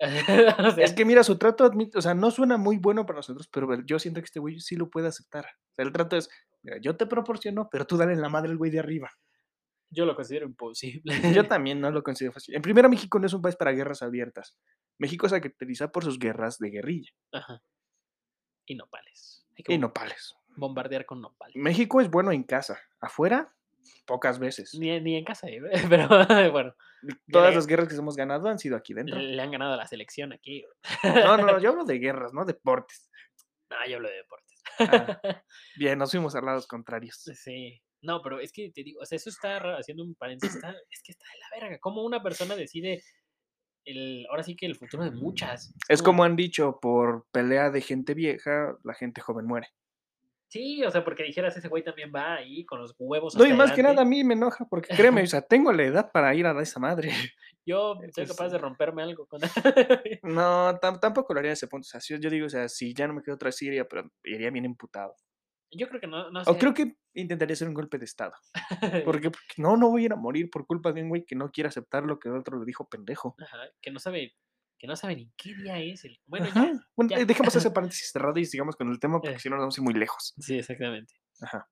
O 0.00 0.70
sea, 0.70 0.84
Es 0.84 0.92
que 0.94 1.04
mira, 1.04 1.24
su 1.24 1.36
trato, 1.38 1.64
admit- 1.70 1.94
o 1.96 2.00
sea, 2.00 2.14
no 2.14 2.30
suena 2.30 2.56
muy 2.56 2.78
bueno 2.78 3.04
para 3.04 3.18
nosotros, 3.18 3.48
pero 3.52 3.68
yo 3.84 3.98
siento 3.98 4.20
que 4.20 4.26
este 4.26 4.38
güey 4.40 4.60
sí 4.60 4.76
lo 4.76 4.88
puede 4.88 5.08
aceptar. 5.08 5.44
O 5.44 5.74
sea, 5.74 5.84
el 5.84 5.92
trato 5.92 6.16
es, 6.16 6.30
mira, 6.62 6.78
yo 6.80 6.96
te 6.96 7.04
proporciono, 7.06 7.68
pero 7.70 7.84
tú 7.86 7.96
dale 7.96 8.14
la 8.16 8.28
madre 8.28 8.50
al 8.50 8.56
güey 8.56 8.70
de 8.70 8.78
arriba. 8.78 9.10
Yo 9.90 10.04
lo 10.04 10.14
considero 10.14 10.46
imposible. 10.46 11.14
Yo 11.32 11.46
también 11.48 11.80
no 11.80 11.90
lo 11.90 12.02
considero 12.02 12.32
fácil. 12.32 12.54
En 12.54 12.62
primera, 12.62 12.88
México 12.88 13.18
no 13.18 13.26
es 13.26 13.32
un 13.32 13.42
país 13.42 13.56
para 13.56 13.72
guerras 13.72 14.02
abiertas. 14.02 14.56
México 14.98 15.28
se 15.28 15.40
caracteriza 15.40 15.90
por 15.90 16.04
sus 16.04 16.18
guerras 16.18 16.58
de 16.58 16.70
guerrilla 16.70 17.10
Ajá. 17.32 17.62
Y 18.66 18.74
nopales. 18.74 19.46
Hay 19.56 19.64
que 19.64 19.72
y 19.74 19.78
nopales. 19.78 20.34
bombardear 20.56 21.06
con 21.06 21.20
nopales. 21.20 21.56
México 21.56 22.00
es 22.00 22.10
bueno 22.10 22.32
en 22.32 22.42
casa, 22.42 22.78
afuera, 23.00 23.46
pocas 24.06 24.38
veces. 24.38 24.74
Ni, 24.74 25.00
ni 25.00 25.16
en 25.16 25.24
casa, 25.24 25.48
eh, 25.48 25.60
pero 25.88 26.08
bueno, 26.52 26.74
Todas 27.30 27.54
las 27.54 27.66
guerras 27.66 27.88
que 27.88 27.94
hemos 27.94 28.16
ganado 28.16 28.48
han 28.48 28.58
sido 28.58 28.76
aquí 28.76 28.92
dentro. 28.92 29.16
le, 29.16 29.36
le 29.36 29.42
han 29.42 29.50
ganado 29.52 29.74
a 29.74 29.76
la 29.76 29.86
selección 29.86 30.32
aquí. 30.32 30.64
No, 31.04 31.36
no, 31.36 31.46
no, 31.46 31.58
yo 31.60 31.70
hablo 31.70 31.84
de 31.84 31.98
guerras, 31.98 32.32
no 32.34 32.44
deportes. 32.44 33.08
No, 33.70 33.76
yo 33.88 33.96
hablo 33.96 34.08
de 34.08 34.16
deportes. 34.16 34.62
Ah. 34.80 35.42
Bien, 35.76 35.98
nos 35.98 36.10
fuimos 36.10 36.34
a 36.34 36.40
lados 36.40 36.66
contrarios. 36.66 37.22
Sí. 37.34 37.80
No, 38.08 38.22
pero 38.22 38.40
es 38.40 38.52
que 38.52 38.70
te 38.70 38.82
digo, 38.82 39.02
o 39.02 39.04
sea, 39.04 39.16
eso 39.16 39.28
está 39.28 39.58
haciendo 39.76 40.02
un 40.02 40.14
paréntesis, 40.14 40.56
está- 40.56 40.74
es 40.90 41.02
que 41.02 41.12
está 41.12 41.24
de 41.30 41.38
la 41.40 41.60
verga. 41.60 41.78
¿Cómo 41.78 42.02
una 42.04 42.22
persona 42.22 42.56
decide 42.56 43.02
el, 43.84 44.26
ahora 44.30 44.42
sí 44.42 44.56
que 44.56 44.64
el 44.64 44.76
futuro 44.76 45.04
de 45.04 45.10
muchas? 45.10 45.74
Es 45.90 46.02
como 46.02 46.24
han 46.24 46.34
dicho, 46.34 46.78
por 46.80 47.26
pelea 47.30 47.70
de 47.70 47.82
gente 47.82 48.14
vieja, 48.14 48.78
la 48.82 48.94
gente 48.94 49.20
joven 49.20 49.44
muere. 49.46 49.68
Sí, 50.50 50.82
o 50.82 50.90
sea, 50.90 51.04
porque 51.04 51.24
dijeras, 51.24 51.54
ese 51.58 51.68
güey 51.68 51.84
también 51.84 52.10
va 52.14 52.36
ahí 52.36 52.64
con 52.64 52.80
los 52.80 52.94
huevos. 52.98 53.34
No, 53.36 53.44
y 53.44 53.52
más 53.52 53.72
que 53.72 53.82
nada 53.82 54.00
a 54.00 54.06
mí 54.06 54.24
me 54.24 54.32
enoja, 54.32 54.64
porque 54.64 54.88
créeme, 54.96 55.22
o 55.22 55.26
sea, 55.26 55.42
tengo 55.42 55.70
la 55.74 55.82
edad 55.82 56.10
para 56.10 56.34
ir 56.34 56.46
a 56.46 56.58
esa 56.62 56.80
madre. 56.80 57.10
Yo 57.66 57.96
soy 58.14 58.26
capaz 58.26 58.48
de 58.48 58.56
romperme 58.56 59.02
algo 59.02 59.26
con 59.26 59.42
No, 60.22 60.72
tam- 60.80 60.98
tampoco 60.98 61.34
lo 61.34 61.40
haría 61.40 61.50
a 61.50 61.52
ese 61.52 61.68
punto. 61.68 61.84
O 61.84 61.90
sea, 61.90 62.00
yo, 62.00 62.16
yo 62.16 62.30
digo, 62.30 62.46
o 62.46 62.48
sea, 62.48 62.66
si 62.70 62.94
ya 62.94 63.06
no 63.06 63.12
me 63.12 63.22
quedo 63.22 63.34
otra 63.34 63.48
vez, 63.48 63.60
iría, 63.60 63.86
pero 63.86 64.10
iría 64.24 64.50
bien 64.50 64.64
emputado. 64.64 65.14
Yo 65.70 65.88
creo 65.88 66.00
que 66.00 66.06
no, 66.06 66.30
no 66.30 66.44
sé. 66.44 66.50
O 66.50 66.56
creo 66.58 66.72
que 66.74 66.96
intentaría 67.14 67.52
hacer 67.54 67.68
un 67.68 67.74
golpe 67.74 67.98
de 67.98 68.04
estado. 68.06 68.32
Porque, 69.04 69.30
porque 69.30 69.54
no, 69.58 69.76
no 69.76 69.90
voy 69.90 70.02
a 70.02 70.04
ir 70.06 70.12
a 70.12 70.16
morir 70.16 70.48
por 70.50 70.66
culpa 70.66 70.92
de 70.92 71.02
un 71.02 71.08
güey 71.10 71.24
que 71.24 71.34
no 71.36 71.50
quiere 71.50 71.68
aceptar 71.68 72.04
lo 72.04 72.18
que 72.18 72.28
el 72.28 72.36
otro 72.36 72.58
le 72.58 72.64
dijo 72.64 72.88
pendejo. 72.88 73.34
Ajá, 73.42 73.58
que 73.82 73.90
no 73.90 73.98
sabe, 73.98 74.34
que 74.78 74.86
no 74.86 74.96
sabe 74.96 75.16
ni 75.16 75.30
qué 75.36 75.54
día 75.54 75.78
es 75.80 76.04
el. 76.04 76.18
Bueno, 76.26 76.46
ya. 76.46 76.72
Bueno, 76.96 77.10
ya. 77.10 77.18
eh, 77.18 77.26
dejemos 77.26 77.54
ese 77.54 77.70
paréntesis 77.72 78.10
cerrado 78.12 78.38
y 78.38 78.44
sigamos 78.46 78.76
con 78.76 78.88
el 78.88 78.98
tema, 79.00 79.20
porque 79.20 79.36
Eh. 79.36 79.38
si 79.40 79.48
no 79.50 79.56
nos 79.56 79.62
vamos 79.64 79.76
a 79.76 79.80
ir 79.80 79.84
muy 79.84 79.94
lejos. 79.94 80.34
Sí, 80.38 80.56
exactamente. 80.58 81.14
Ajá. 81.42 81.68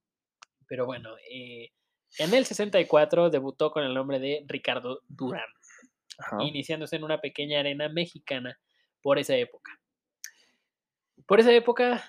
Pero 0.68 0.84
bueno, 0.84 1.16
eh, 1.30 1.70
en 2.18 2.34
el 2.34 2.44
64 2.44 3.30
debutó 3.30 3.70
con 3.70 3.84
el 3.84 3.94
nombre 3.94 4.18
de 4.18 4.44
Ricardo 4.49 5.01
Durán, 5.09 5.49
Ajá. 6.18 6.36
iniciándose 6.42 6.97
en 6.97 7.05
una 7.05 7.20
pequeña 7.20 7.61
arena 7.61 7.88
mexicana 7.88 8.59
por 9.01 9.18
esa 9.18 9.36
época. 9.36 9.70
Por 11.26 11.40
esa 11.40 11.53
época, 11.53 12.05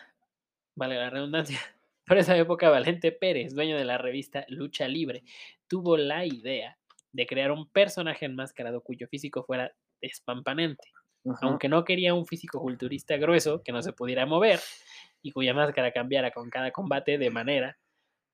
vale 0.75 0.95
la 0.95 1.09
redundancia, 1.09 1.59
por 2.07 2.17
esa 2.17 2.35
época 2.37 2.69
Valente 2.69 3.11
Pérez, 3.11 3.53
dueño 3.53 3.77
de 3.77 3.85
la 3.85 3.97
revista 3.97 4.45
Lucha 4.47 4.87
Libre, 4.87 5.23
tuvo 5.67 5.97
la 5.97 6.25
idea 6.25 6.77
de 7.11 7.25
crear 7.27 7.51
un 7.51 7.69
personaje 7.69 8.25
enmascarado 8.25 8.81
cuyo 8.81 9.07
físico 9.07 9.43
fuera 9.43 9.73
despampanante. 10.01 10.89
Ajá. 11.29 11.45
aunque 11.47 11.67
no 11.67 11.83
quería 11.83 12.13
un 12.13 12.25
físico 12.25 12.61
culturista 12.61 13.17
grueso 13.17 13.61
que 13.61 13.73
no 13.73 13.81
se 13.81 13.91
pudiera 13.91 14.25
mover 14.25 14.61
y 15.21 15.31
cuya 15.33 15.53
máscara 15.53 15.91
cambiara 15.91 16.31
con 16.31 16.49
cada 16.49 16.71
combate 16.71 17.17
de 17.17 17.29
manera 17.29 17.77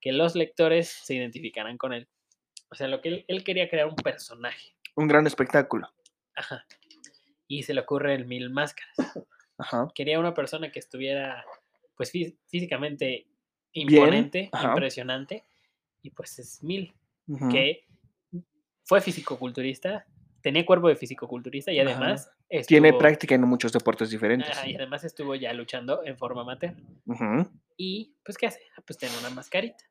que 0.00 0.12
los 0.12 0.36
lectores 0.36 0.90
se 0.90 1.14
identificaran 1.16 1.76
con 1.76 1.92
él. 1.92 2.06
O 2.70 2.76
sea, 2.76 2.86
lo 2.86 3.00
que 3.00 3.08
él, 3.08 3.24
él 3.26 3.42
quería 3.42 3.68
crear 3.68 3.88
un 3.88 3.96
personaje. 3.96 4.76
Un 4.94 5.08
gran 5.08 5.26
espectáculo. 5.26 5.92
Ajá. 6.36 6.64
Y 7.48 7.64
se 7.64 7.74
le 7.74 7.80
ocurre 7.80 8.14
el 8.14 8.26
mil 8.26 8.50
máscaras. 8.50 8.94
Ajá. 9.58 9.88
Quería 9.92 10.20
una 10.20 10.34
persona 10.34 10.70
que 10.70 10.78
estuviera, 10.78 11.44
pues, 11.96 12.12
fí- 12.12 12.36
físicamente 12.46 13.26
imponente, 13.74 14.50
impresionante. 14.62 15.44
Y 16.02 16.10
pues 16.10 16.38
es 16.38 16.62
mil, 16.62 16.94
que 17.50 17.86
fue 18.84 19.00
fisicoculturista, 19.00 20.06
tenía 20.42 20.64
cuerpo 20.66 20.88
de 20.88 20.96
fisicoculturista 20.96 21.72
y 21.72 21.78
además 21.80 22.30
Tiene 22.66 22.88
estuvo- 22.88 22.98
práctica 22.98 23.34
en 23.34 23.42
muchos 23.42 23.72
deportes 23.72 24.10
diferentes. 24.10 24.50
Ajá, 24.50 24.68
y 24.68 24.74
además 24.76 25.04
estuvo 25.04 25.34
ya 25.34 25.52
luchando 25.54 26.04
en 26.04 26.16
forma 26.18 26.42
amateur. 26.42 26.74
Ujú. 27.06 27.50
Y, 27.76 28.14
pues, 28.24 28.36
¿qué 28.36 28.46
hace? 28.46 28.60
Ah, 28.76 28.82
Pues 28.86 28.98
tiene 28.98 29.14
una 29.18 29.30
mascarita. 29.30 29.82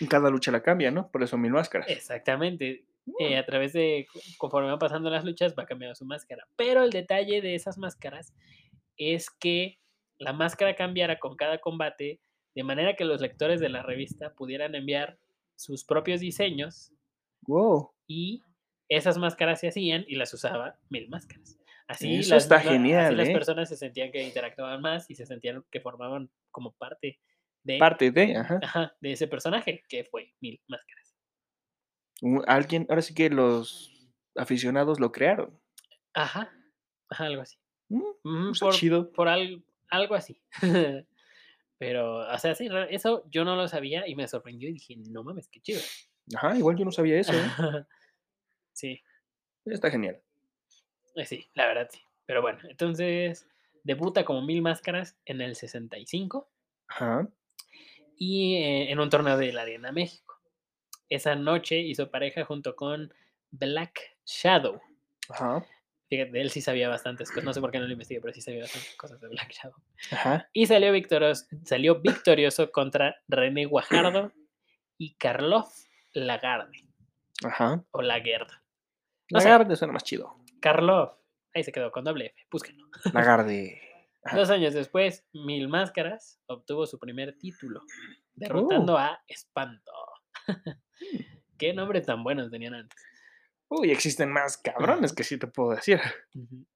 Y 0.00 0.06
Cada 0.08 0.30
lucha 0.30 0.52
la 0.52 0.62
cambia, 0.62 0.90
¿no? 0.90 1.10
Por 1.10 1.22
eso 1.24 1.36
mil 1.36 1.50
máscaras. 1.52 1.88
Exactamente. 1.90 2.84
eh, 3.20 3.36
a 3.36 3.44
través 3.46 3.72
de, 3.72 4.06
co- 4.12 4.20
conforme 4.38 4.68
van 4.70 4.78
pasando 4.78 5.10
las 5.10 5.24
luchas, 5.24 5.54
va 5.58 5.64
cambiando 5.66 5.94
su 5.96 6.04
máscara. 6.04 6.46
Pero 6.56 6.82
el 6.84 6.90
detalle 6.90 7.40
de 7.40 7.54
esas 7.56 7.76
máscaras 7.78 8.32
es 8.96 9.30
que 9.30 9.78
la 10.18 10.32
máscara 10.32 10.74
cambiara 10.76 11.18
con 11.18 11.36
cada 11.36 11.58
combate, 11.58 12.20
de 12.56 12.64
manera 12.64 12.96
que 12.96 13.04
los 13.04 13.20
lectores 13.20 13.60
de 13.60 13.68
la 13.68 13.82
revista 13.84 14.32
pudieran 14.34 14.74
enviar 14.74 15.18
sus 15.54 15.84
propios 15.84 16.20
diseños 16.20 16.90
Wow. 17.46 17.92
y 18.08 18.42
esas 18.88 19.18
máscaras 19.18 19.60
se 19.60 19.68
hacían 19.68 20.04
y 20.08 20.16
las 20.16 20.34
usaba 20.34 20.78
mil 20.90 21.08
máscaras. 21.08 21.58
Así, 21.86 22.16
Eso 22.16 22.34
las, 22.34 22.42
está 22.44 22.56
la- 22.56 22.60
así 22.62 22.68
genial, 22.70 23.16
las 23.16 23.28
¿eh? 23.28 23.32
personas 23.32 23.68
se 23.68 23.76
sentían 23.76 24.10
que 24.10 24.22
interactuaban 24.24 24.80
más 24.80 25.08
y 25.10 25.14
se 25.14 25.26
sentían 25.26 25.64
que 25.70 25.80
formaban 25.80 26.28
como 26.50 26.72
parte 26.72 27.20
de, 27.62 27.78
Parte 27.78 28.10
de, 28.10 28.36
ajá. 28.36 28.58
ajá, 28.62 28.96
de 29.00 29.12
ese 29.12 29.28
personaje 29.28 29.84
que 29.88 30.04
fue 30.04 30.32
mil 30.40 30.60
máscaras. 30.66 31.14
Alguien, 32.46 32.86
ahora 32.88 33.02
sí 33.02 33.14
que 33.14 33.28
los 33.28 34.08
aficionados 34.36 34.98
lo 34.98 35.12
crearon. 35.12 35.60
Ajá, 36.14 36.50
ajá, 37.10 37.24
algo 37.26 37.42
así. 37.42 37.58
Mm, 37.88 38.50
está 38.52 38.66
por, 38.66 38.74
chido. 38.74 39.12
por 39.12 39.28
al- 39.28 39.62
algo 39.90 40.14
así. 40.14 40.40
Pero, 41.78 42.18
o 42.32 42.38
sea, 42.38 42.54
sí, 42.54 42.68
eso 42.90 43.24
yo 43.30 43.44
no 43.44 43.54
lo 43.56 43.68
sabía 43.68 44.06
y 44.08 44.14
me 44.14 44.26
sorprendió 44.28 44.68
y 44.68 44.74
dije, 44.74 44.96
no 45.10 45.22
mames, 45.22 45.48
qué 45.48 45.60
chido. 45.60 45.80
Ajá, 46.34 46.56
igual 46.56 46.76
yo 46.76 46.84
no 46.84 46.92
sabía 46.92 47.18
eso. 47.20 47.32
¿eh? 47.32 47.36
sí, 48.72 49.00
Está 49.64 49.90
genial. 49.90 50.20
eh, 51.16 51.24
sí, 51.26 51.48
la 51.54 51.66
verdad 51.66 51.88
sí. 51.90 52.00
Pero 52.24 52.40
bueno, 52.42 52.58
entonces 52.68 53.46
debuta 53.84 54.24
como 54.24 54.42
Mil 54.42 54.62
Máscaras 54.62 55.16
en 55.26 55.40
el 55.40 55.54
65 55.54 56.50
Ajá. 56.88 57.28
y 58.16 58.56
eh, 58.56 58.90
en 58.90 58.98
un 58.98 59.10
torneo 59.10 59.36
de 59.36 59.52
la 59.52 59.62
Arena 59.62 59.92
México. 59.92 60.40
Esa 61.08 61.36
noche 61.36 61.78
hizo 61.78 62.10
pareja 62.10 62.44
junto 62.44 62.74
con 62.74 63.12
Black 63.50 64.00
Shadow. 64.24 64.80
Ajá. 65.28 65.64
Fíjate, 66.08 66.40
él 66.40 66.50
sí 66.50 66.60
sabía 66.60 66.88
bastantes 66.88 67.30
cosas. 67.30 67.44
No 67.44 67.52
sé 67.52 67.60
por 67.60 67.70
qué 67.72 67.78
no 67.80 67.86
lo 67.86 67.92
investigué, 67.92 68.20
pero 68.20 68.32
sí 68.32 68.40
sabía 68.40 68.60
bastantes 68.62 68.94
cosas 68.96 69.20
de 69.20 69.28
Black 69.28 69.50
Shadow. 69.52 69.76
Ajá. 70.12 70.48
Y 70.52 70.66
salió 70.66 70.92
victorioso, 70.92 71.46
salió 71.64 72.00
victorioso 72.00 72.70
contra 72.70 73.16
René 73.28 73.64
Guajardo 73.66 74.32
y 74.98 75.14
Karloff 75.16 75.74
Lagarde. 76.12 76.86
Ajá. 77.44 77.84
O 77.90 78.02
Laguerda. 78.02 78.62
La 79.28 79.38
O 79.38 79.40
sea- 79.42 79.50
Lagarde 79.52 79.74
suena 79.76 79.92
más 79.92 80.04
chido. 80.04 80.36
Karloff. 80.60 81.12
Ahí 81.54 81.64
se 81.64 81.72
quedó 81.72 81.90
con 81.90 82.04
doble 82.04 82.26
F. 82.26 82.46
Búsquenlo. 82.50 82.86
Lagarde. 83.12 83.80
Ajá. 84.22 84.36
Dos 84.36 84.50
años 84.50 84.74
después, 84.74 85.26
Mil 85.32 85.68
Máscaras 85.68 86.40
obtuvo 86.46 86.86
su 86.86 86.98
primer 86.98 87.36
título, 87.38 87.80
derrotando 88.34 88.96
a 88.96 89.20
Espanto. 89.26 89.92
Qué 91.58 91.72
nombre 91.72 92.00
tan 92.00 92.22
buenos 92.22 92.50
tenían 92.50 92.74
antes. 92.74 92.98
Uy, 93.68 93.90
existen 93.90 94.30
más 94.30 94.58
cabrones 94.58 95.12
que 95.12 95.24
sí 95.24 95.38
te 95.38 95.48
puedo 95.48 95.70
decir. 95.70 96.00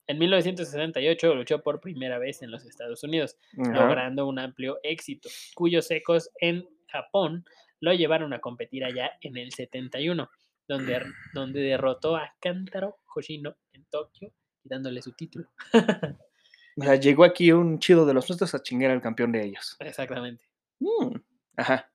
En 0.06 0.18
1968 0.18 1.34
luchó 1.34 1.62
por 1.62 1.80
primera 1.80 2.18
vez 2.18 2.42
en 2.42 2.50
los 2.50 2.64
Estados 2.64 3.04
Unidos, 3.04 3.36
logrando 3.52 4.26
un 4.26 4.38
amplio 4.40 4.78
éxito, 4.82 5.28
cuyos 5.54 5.90
ecos 5.90 6.30
en 6.40 6.68
Japón 6.88 7.44
lo 7.80 7.92
llevaron 7.94 8.32
a 8.32 8.40
competir 8.40 8.84
allá 8.84 9.12
en 9.20 9.36
el 9.36 9.52
71, 9.52 10.28
donde, 10.66 11.02
donde 11.32 11.60
derrotó 11.60 12.16
a 12.16 12.34
Kantaro 12.40 12.98
Hoshino 13.14 13.56
en 13.72 13.84
Tokio, 13.84 14.32
quitándole 14.62 15.00
su 15.02 15.12
título. 15.12 15.48
O 16.76 16.82
sea, 16.84 16.94
llegó 16.94 17.24
aquí 17.24 17.52
un 17.52 17.78
chido 17.78 18.06
de 18.06 18.14
los 18.14 18.28
nuestros 18.28 18.54
a 18.54 18.62
chingar 18.62 18.90
al 18.92 19.02
campeón 19.02 19.32
de 19.32 19.44
ellos. 19.44 19.76
Exactamente, 19.80 20.44
Mm, 20.78 21.16
Ajá. 21.56 21.89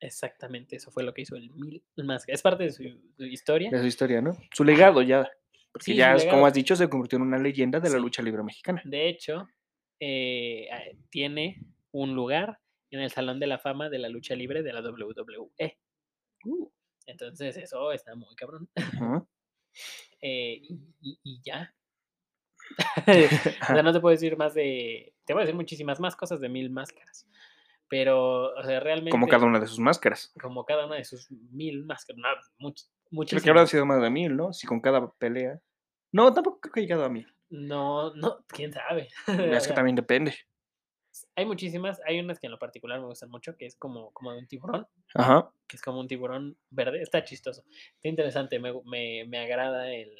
Exactamente, 0.00 0.76
eso 0.76 0.90
fue 0.90 1.02
lo 1.02 1.12
que 1.14 1.22
hizo 1.22 1.36
el 1.36 1.50
Mil 1.50 1.82
Máscaras. 1.96 2.38
Es 2.38 2.42
parte 2.42 2.64
de 2.64 2.72
su, 2.72 2.82
su 3.16 3.24
historia. 3.24 3.70
De 3.70 3.80
su 3.80 3.86
historia, 3.86 4.20
¿no? 4.20 4.36
Su 4.54 4.64
legado 4.64 5.02
ya. 5.02 5.28
Porque 5.72 5.84
Sí, 5.86 5.94
ya, 5.96 6.16
como 6.30 6.46
has 6.46 6.54
dicho, 6.54 6.74
se 6.76 6.88
convirtió 6.88 7.16
en 7.16 7.22
una 7.22 7.38
leyenda 7.38 7.78
de 7.80 7.90
la 7.90 7.98
lucha 7.98 8.22
libre 8.22 8.42
mexicana. 8.42 8.80
De 8.84 9.08
hecho, 9.08 9.48
eh, 10.00 10.68
ah, 10.72 10.80
tiene 11.10 11.60
un 11.92 12.14
lugar 12.14 12.58
en 12.90 13.00
el 13.00 13.10
Salón 13.10 13.38
de 13.38 13.46
la 13.46 13.58
Fama 13.58 13.90
de 13.90 13.98
la 13.98 14.08
Lucha 14.08 14.34
Libre 14.34 14.62
de 14.62 14.72
la 14.72 14.80
WWE. 14.80 15.78
Uh, 16.44 16.70
Entonces, 17.06 17.56
eso 17.58 17.92
está 17.92 18.14
muy 18.14 18.34
cabrón. 18.34 18.68
Eh, 20.20 20.60
y, 20.62 20.74
y- 21.00 21.20
y 21.22 21.40
ya. 21.44 21.72
o 23.62 23.66
sea, 23.66 23.82
no 23.82 23.92
te 23.92 24.00
puedo 24.00 24.10
decir 24.12 24.36
más 24.36 24.54
de. 24.54 25.14
Te 25.24 25.32
voy 25.32 25.42
a 25.42 25.44
decir 25.44 25.54
muchísimas 25.54 26.00
más 26.00 26.16
cosas 26.16 26.40
de 26.40 26.48
mil 26.48 26.70
máscaras. 26.70 27.28
Pero, 27.88 28.54
o 28.54 28.62
sea, 28.64 28.80
realmente. 28.80 29.10
Como 29.10 29.28
cada 29.28 29.46
una 29.46 29.60
de 29.60 29.66
sus 29.66 29.78
máscaras. 29.78 30.32
como 30.40 30.64
cada 30.64 30.86
una 30.86 30.96
de 30.96 31.04
sus 31.04 31.30
mil 31.30 31.84
máscaras. 31.84 32.20
No, 32.20 32.68
much- 32.68 32.84
Creo 32.84 33.10
que 33.10 33.16
muchísimas. 33.16 33.48
habrán 33.48 33.66
sido 33.66 33.86
más 33.86 34.02
de 34.02 34.10
mil, 34.10 34.36
¿no? 34.36 34.52
Si 34.52 34.66
con 34.66 34.80
cada 34.80 35.10
pelea. 35.12 35.60
No, 36.12 36.32
tampoco 36.34 36.60
creo 36.60 36.72
que 36.72 36.80
haya 36.80 36.86
llegado 36.88 37.04
a 37.04 37.08
mil. 37.08 37.26
No, 37.50 38.14
no, 38.14 38.44
quién 38.48 38.72
sabe. 38.72 39.08
Es 39.62 39.66
que 39.66 39.72
también 39.74 39.96
depende. 39.96 40.34
Hay 41.34 41.46
muchísimas, 41.46 42.00
hay 42.06 42.20
unas 42.20 42.38
que 42.38 42.46
en 42.46 42.52
lo 42.52 42.58
particular 42.58 43.00
me 43.00 43.06
gustan 43.06 43.30
mucho, 43.30 43.56
que 43.56 43.66
es 43.66 43.74
como, 43.76 44.12
como 44.12 44.32
de 44.32 44.38
un 44.38 44.46
tiburón, 44.46 44.86
Ajá. 45.14 45.50
que 45.66 45.76
es 45.76 45.82
como 45.82 45.98
un 45.98 46.06
tiburón 46.06 46.56
verde, 46.70 47.00
está 47.02 47.24
chistoso, 47.24 47.64
está 47.96 48.08
interesante, 48.08 48.58
me, 48.60 48.72
me, 48.84 49.24
me 49.26 49.38
agrada 49.38 49.90
el, 49.92 50.12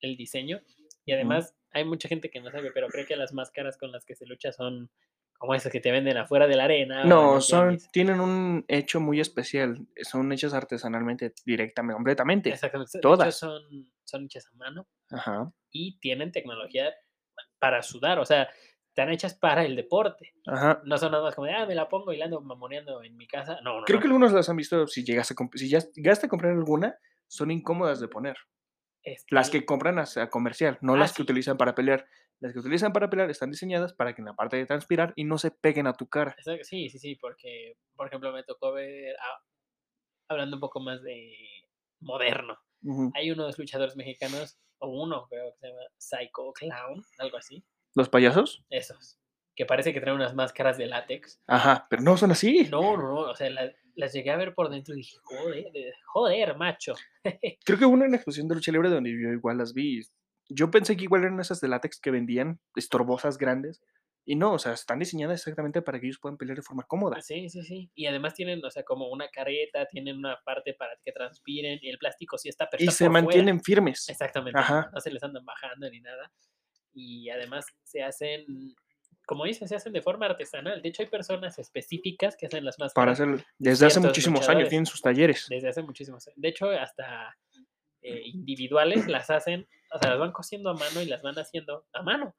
el 0.00 0.16
diseño 0.16 0.62
y 1.04 1.12
además 1.12 1.54
hay 1.72 1.84
mucha 1.84 2.08
gente 2.08 2.30
que 2.30 2.40
no 2.40 2.50
sabe, 2.50 2.70
pero 2.72 2.88
cree 2.88 3.04
que 3.04 3.16
las 3.16 3.34
máscaras 3.34 3.76
con 3.76 3.92
las 3.92 4.06
que 4.06 4.14
se 4.14 4.24
lucha 4.24 4.52
son 4.52 4.90
como 5.38 5.54
esas 5.54 5.70
que 5.72 5.80
te 5.80 5.90
venden 5.92 6.16
afuera 6.16 6.46
de 6.48 6.56
la 6.56 6.64
arena. 6.64 7.04
No, 7.04 7.40
son, 7.40 7.78
tienen 7.92 8.20
un 8.20 8.64
hecho 8.68 9.00
muy 9.00 9.20
especial. 9.20 9.86
Son 10.02 10.30
hechas 10.32 10.52
artesanalmente, 10.52 11.32
directamente, 11.46 11.94
completamente. 11.94 12.50
Exactamente, 12.50 12.98
todas. 13.00 13.36
son, 13.38 13.62
son 14.04 14.24
hechas 14.24 14.46
a 14.52 14.56
mano 14.56 14.88
Ajá. 15.10 15.52
y 15.70 15.98
tienen 16.00 16.32
tecnología 16.32 16.92
para 17.60 17.82
sudar, 17.82 18.18
o 18.18 18.24
sea, 18.24 18.48
están 18.88 19.10
hechas 19.10 19.34
para 19.34 19.64
el 19.64 19.76
deporte. 19.76 20.32
Ajá. 20.46 20.80
No 20.84 20.98
son 20.98 21.12
nada 21.12 21.22
más 21.22 21.36
como 21.36 21.46
de, 21.46 21.54
ah, 21.54 21.66
me 21.66 21.74
la 21.76 21.88
pongo 21.88 22.12
y 22.12 22.16
la 22.16 22.24
ando 22.24 22.40
mamoneando 22.40 23.00
en 23.04 23.16
mi 23.16 23.28
casa. 23.28 23.60
No, 23.62 23.78
no, 23.80 23.84
Creo 23.86 23.98
no. 23.98 24.02
que 24.02 24.08
algunos 24.08 24.32
las 24.32 24.48
han 24.48 24.56
visto. 24.56 24.88
Si 24.88 25.04
llegas 25.04 25.30
a 25.30 25.34
si 25.54 25.68
ya 25.68 25.78
llegaste 25.94 26.26
a 26.26 26.28
comprar 26.28 26.52
alguna, 26.52 26.98
son 27.28 27.52
incómodas 27.52 28.00
de 28.00 28.08
poner. 28.08 28.36
Las 29.30 29.50
que 29.50 29.64
compran 29.64 29.98
a 29.98 30.30
comercial, 30.30 30.78
no 30.82 30.94
Ah, 30.94 30.98
las 30.98 31.12
que 31.12 31.16
sí. 31.18 31.22
utilizan 31.22 31.56
para 31.56 31.74
pelear. 31.74 32.06
Las 32.40 32.52
que 32.52 32.60
utilizan 32.60 32.92
para 32.92 33.10
pelear 33.10 33.30
están 33.30 33.50
diseñadas 33.50 33.92
para 33.92 34.14
que 34.14 34.20
en 34.22 34.26
la 34.26 34.34
parte 34.34 34.56
de 34.56 34.66
transpirar 34.66 35.12
y 35.16 35.24
no 35.24 35.38
se 35.38 35.50
peguen 35.50 35.86
a 35.88 35.92
tu 35.94 36.06
cara. 36.08 36.36
Sí, 36.62 36.88
sí, 36.88 36.98
sí, 36.98 37.16
porque, 37.16 37.76
por 37.96 38.06
ejemplo, 38.06 38.32
me 38.32 38.44
tocó 38.44 38.72
ver, 38.72 39.16
ah, 39.20 39.42
hablando 40.28 40.56
un 40.56 40.60
poco 40.60 40.80
más 40.80 41.02
de 41.02 41.32
moderno, 42.00 42.56
hay 43.14 43.30
unos 43.32 43.58
luchadores 43.58 43.96
mexicanos, 43.96 44.58
o 44.78 44.88
uno 45.02 45.26
creo 45.28 45.50
que 45.52 45.58
se 45.58 45.66
llama 45.68 45.80
Psycho 45.96 46.52
Clown, 46.54 47.04
algo 47.18 47.36
así, 47.38 47.64
¿Los 47.96 48.08
payasos? 48.08 48.64
esos, 48.70 49.18
que 49.56 49.66
parece 49.66 49.92
que 49.92 50.00
traen 50.00 50.16
unas 50.16 50.34
máscaras 50.34 50.78
de 50.78 50.86
látex. 50.86 51.42
Ajá, 51.48 51.86
pero 51.90 52.02
no 52.02 52.16
son 52.16 52.30
así. 52.30 52.68
No, 52.70 52.96
no, 52.96 53.02
no, 53.02 53.14
o 53.30 53.34
sea, 53.34 53.50
la- 53.50 53.72
las 53.96 54.12
llegué 54.12 54.30
a 54.30 54.36
ver 54.36 54.54
por 54.54 54.70
dentro 54.70 54.94
y 54.94 54.98
dije, 54.98 55.16
joder, 55.24 55.72
de- 55.72 55.92
joder, 56.06 56.56
macho. 56.56 56.94
Creo 57.64 57.78
que 57.78 57.84
hubo 57.84 57.94
una 57.94 58.04
en 58.04 58.12
la 58.12 58.18
exposición 58.18 58.46
de 58.46 58.54
lucha 58.54 58.70
libre 58.70 58.90
donde 58.90 59.10
yo 59.10 59.30
igual 59.32 59.58
las 59.58 59.74
vi. 59.74 60.00
Yo 60.48 60.70
pensé 60.70 60.96
que 60.96 61.04
igual 61.04 61.22
eran 61.24 61.40
esas 61.40 61.60
de 61.60 61.68
látex 61.68 62.00
que 62.00 62.10
vendían, 62.10 62.60
estorbosas 62.74 63.38
grandes. 63.38 63.82
Y 64.24 64.36
no, 64.36 64.52
o 64.52 64.58
sea, 64.58 64.74
están 64.74 64.98
diseñadas 64.98 65.40
exactamente 65.40 65.80
para 65.80 65.98
que 65.98 66.06
ellos 66.06 66.18
puedan 66.18 66.36
pelear 66.36 66.56
de 66.58 66.62
forma 66.62 66.82
cómoda. 66.82 67.18
Sí, 67.22 67.48
sí, 67.48 67.62
sí. 67.62 67.90
Y 67.94 68.04
además 68.06 68.34
tienen, 68.34 68.62
o 68.62 68.70
sea, 68.70 68.82
como 68.82 69.08
una 69.08 69.28
careta, 69.28 69.86
tienen 69.86 70.18
una 70.18 70.38
parte 70.44 70.74
para 70.74 70.92
que 71.02 71.12
transpiren, 71.12 71.78
y 71.80 71.88
el 71.88 71.96
plástico 71.96 72.36
sí 72.36 72.50
está, 72.50 72.68
pero 72.70 72.84
Y 72.84 72.88
se 72.88 73.04
por 73.06 73.12
fuera. 73.12 73.22
mantienen 73.24 73.62
firmes. 73.62 74.06
Exactamente. 74.08 74.58
Ajá. 74.58 74.90
No 74.92 75.00
se 75.00 75.10
les 75.10 75.22
andan 75.22 75.46
bajando 75.46 75.88
ni 75.88 76.00
nada. 76.00 76.30
Y 76.92 77.30
además 77.30 77.64
se 77.84 78.02
hacen, 78.02 78.44
como 79.24 79.44
dicen, 79.46 79.66
se 79.66 79.76
hacen 79.76 79.94
de 79.94 80.02
forma 80.02 80.26
artesanal. 80.26 80.82
De 80.82 80.90
hecho, 80.90 81.02
hay 81.02 81.08
personas 81.08 81.58
específicas 81.58 82.36
que 82.36 82.46
hacen 82.46 82.66
las 82.66 82.76
Para 82.76 83.12
máscaras 83.12 83.20
hacer, 83.20 83.46
desde 83.58 83.86
hace 83.86 84.00
muchísimos 84.00 84.46
años 84.50 84.68
tienen 84.68 84.84
sus 84.84 85.00
talleres. 85.00 85.46
desde 85.48 85.68
hace 85.68 85.82
muchísimos 85.82 86.26
años. 86.28 86.36
De 86.38 86.48
hecho, 86.48 86.68
hasta 86.68 87.34
eh, 88.02 88.20
individuales 88.26 89.06
las 89.08 89.30
hacen, 89.30 89.66
o 89.90 89.98
sea, 89.98 90.10
las 90.10 90.18
van 90.18 90.32
cosiendo 90.32 90.70
a 90.70 90.74
mano 90.74 91.00
y 91.02 91.06
las 91.06 91.22
van 91.22 91.38
haciendo 91.38 91.86
a 91.92 92.02
mano. 92.02 92.34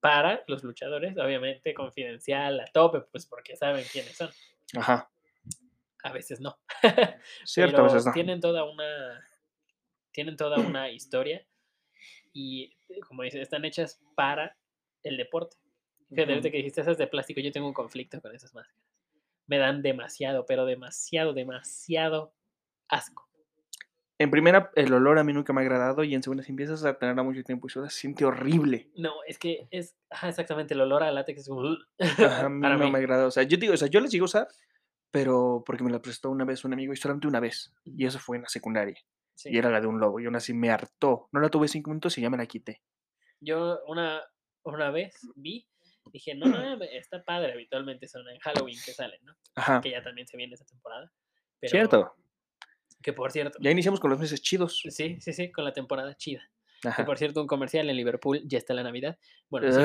Para 0.00 0.44
los 0.46 0.62
luchadores, 0.62 1.16
obviamente, 1.18 1.74
confidencial, 1.74 2.60
a 2.60 2.66
tope, 2.66 3.00
pues 3.10 3.26
porque 3.26 3.56
saben 3.56 3.84
quiénes 3.90 4.16
son. 4.16 4.30
Ajá. 4.76 5.10
A 6.04 6.12
veces 6.12 6.40
no. 6.40 6.56
Cierto, 7.44 7.78
a 7.78 7.82
veces 7.82 8.02
pero 8.02 8.10
no. 8.10 8.12
tienen 8.12 8.40
toda 8.40 8.64
una 8.64 9.24
tienen 10.12 10.36
toda 10.36 10.58
una 10.58 10.90
historia 10.90 11.46
y 12.32 12.76
eh, 12.88 13.00
como 13.06 13.22
dice 13.22 13.40
están 13.40 13.64
hechas 13.64 14.00
para 14.16 14.56
el 15.04 15.16
deporte 15.16 15.56
fíjate 16.10 16.50
que 16.50 16.56
dijiste 16.56 16.80
esas 16.80 16.98
de 16.98 17.06
plástico 17.06 17.40
yo 17.40 17.52
tengo 17.52 17.68
un 17.68 17.74
conflicto 17.74 18.20
con 18.20 18.34
esas 18.34 18.52
máscaras 18.52 18.84
me 19.46 19.58
dan 19.58 19.80
demasiado 19.80 20.44
pero 20.44 20.64
demasiado 20.64 21.34
demasiado 21.34 22.34
asco 22.88 23.27
En 24.18 24.30
primera, 24.32 24.70
el 24.74 24.92
olor 24.92 25.18
a 25.18 25.24
mí 25.24 25.32
nunca 25.32 25.52
me 25.52 25.60
ha 25.60 25.62
agradado. 25.62 26.02
Y 26.02 26.14
en 26.14 26.22
segunda, 26.22 26.42
si 26.42 26.50
empiezas 26.50 26.84
a 26.84 26.98
tenerla 26.98 27.22
mucho 27.22 27.42
tiempo 27.44 27.68
y 27.68 27.70
se 27.70 27.88
siente 27.90 28.24
horrible. 28.24 28.90
no 28.96 29.12
es 29.26 29.38
que 29.38 29.68
es 29.70 29.96
ajá, 30.10 30.28
exactamente 30.28 30.74
el 30.74 30.80
olor 30.80 31.02
a 31.04 31.12
látex 31.12 31.40
es 31.42 31.48
como, 31.48 31.62
Ajá, 32.00 32.46
a 32.46 32.48
mí 32.48 32.60
para 32.60 32.76
no 32.76 32.84
mí 32.86 32.90
me 32.90 32.98
agrada. 32.98 33.26
O 33.26 33.30
sea, 33.30 33.44
yo 33.44 33.56
digo, 33.56 33.74
o 33.74 33.76
sea, 33.76 33.88
yo 33.88 34.00
las 34.00 34.10
llego 34.10 34.24
a 34.24 34.26
usar, 34.26 34.48
pero 35.10 35.62
porque 35.64 35.84
me 35.84 35.90
la 35.90 36.02
prestó 36.02 36.30
una 36.30 36.44
vez 36.44 36.64
un 36.64 36.72
amigo 36.72 36.92
y 36.92 36.96
solamente 36.96 37.28
una 37.28 37.40
vez. 37.40 37.72
Y 37.84 38.06
eso 38.06 38.18
fue 38.18 38.36
en 38.36 38.42
la 38.42 38.48
secundaria. 38.48 38.96
sí. 39.34 39.50
Y 39.52 39.58
era 39.58 39.70
la 39.70 39.80
de 39.80 39.86
un 39.86 40.00
lobo. 40.00 40.18
Y 40.20 40.26
aún 40.26 40.36
así 40.36 40.52
me 40.52 40.70
hartó. 40.70 41.28
No 41.32 41.40
la 41.40 41.48
tuve 41.48 41.68
cinco 41.68 41.90
minutos 41.90 42.18
y 42.18 42.22
ya 42.22 42.30
me 42.30 42.36
la 42.36 42.46
quité. 42.46 42.82
yo 43.40 43.78
una 43.86 44.20
una 44.64 44.90
vez 44.90 45.14
vi 45.36 45.66
dije 46.12 46.34
no 46.34 46.46
no 46.76 46.82
está 46.84 47.22
padre 47.24 47.52
habitualmente 47.52 48.08
son 48.08 48.28
en 48.28 48.38
Halloween 48.40 48.76
que 48.84 48.92
salen 48.92 49.20
no 49.24 49.34
Ajá. 49.54 49.80
que 49.80 49.90
ya 49.92 50.02
también 50.02 50.26
se 50.26 50.36
viene 50.36 50.54
esa 50.54 50.64
temporada 50.66 51.10
pero 51.60 51.70
Cierto. 51.70 52.14
Que 53.02 53.12
por 53.12 53.30
cierto 53.32 53.58
Ya 53.60 53.70
iniciamos 53.70 54.00
con 54.00 54.10
los 54.10 54.18
meses 54.20 54.40
chidos. 54.42 54.80
Sí, 54.88 55.18
sí, 55.20 55.32
sí, 55.32 55.50
con 55.52 55.64
la 55.64 55.72
temporada 55.72 56.14
chida. 56.16 56.42
Que 56.80 56.88
Ajá. 56.90 57.04
por 57.04 57.18
cierto, 57.18 57.40
un 57.40 57.48
comercial 57.48 57.90
en 57.90 57.96
Liverpool 57.96 58.40
ya 58.44 58.56
está 58.56 58.72
la 58.72 58.84
Navidad. 58.84 59.18
Bueno, 59.50 59.72
sí. 59.72 59.80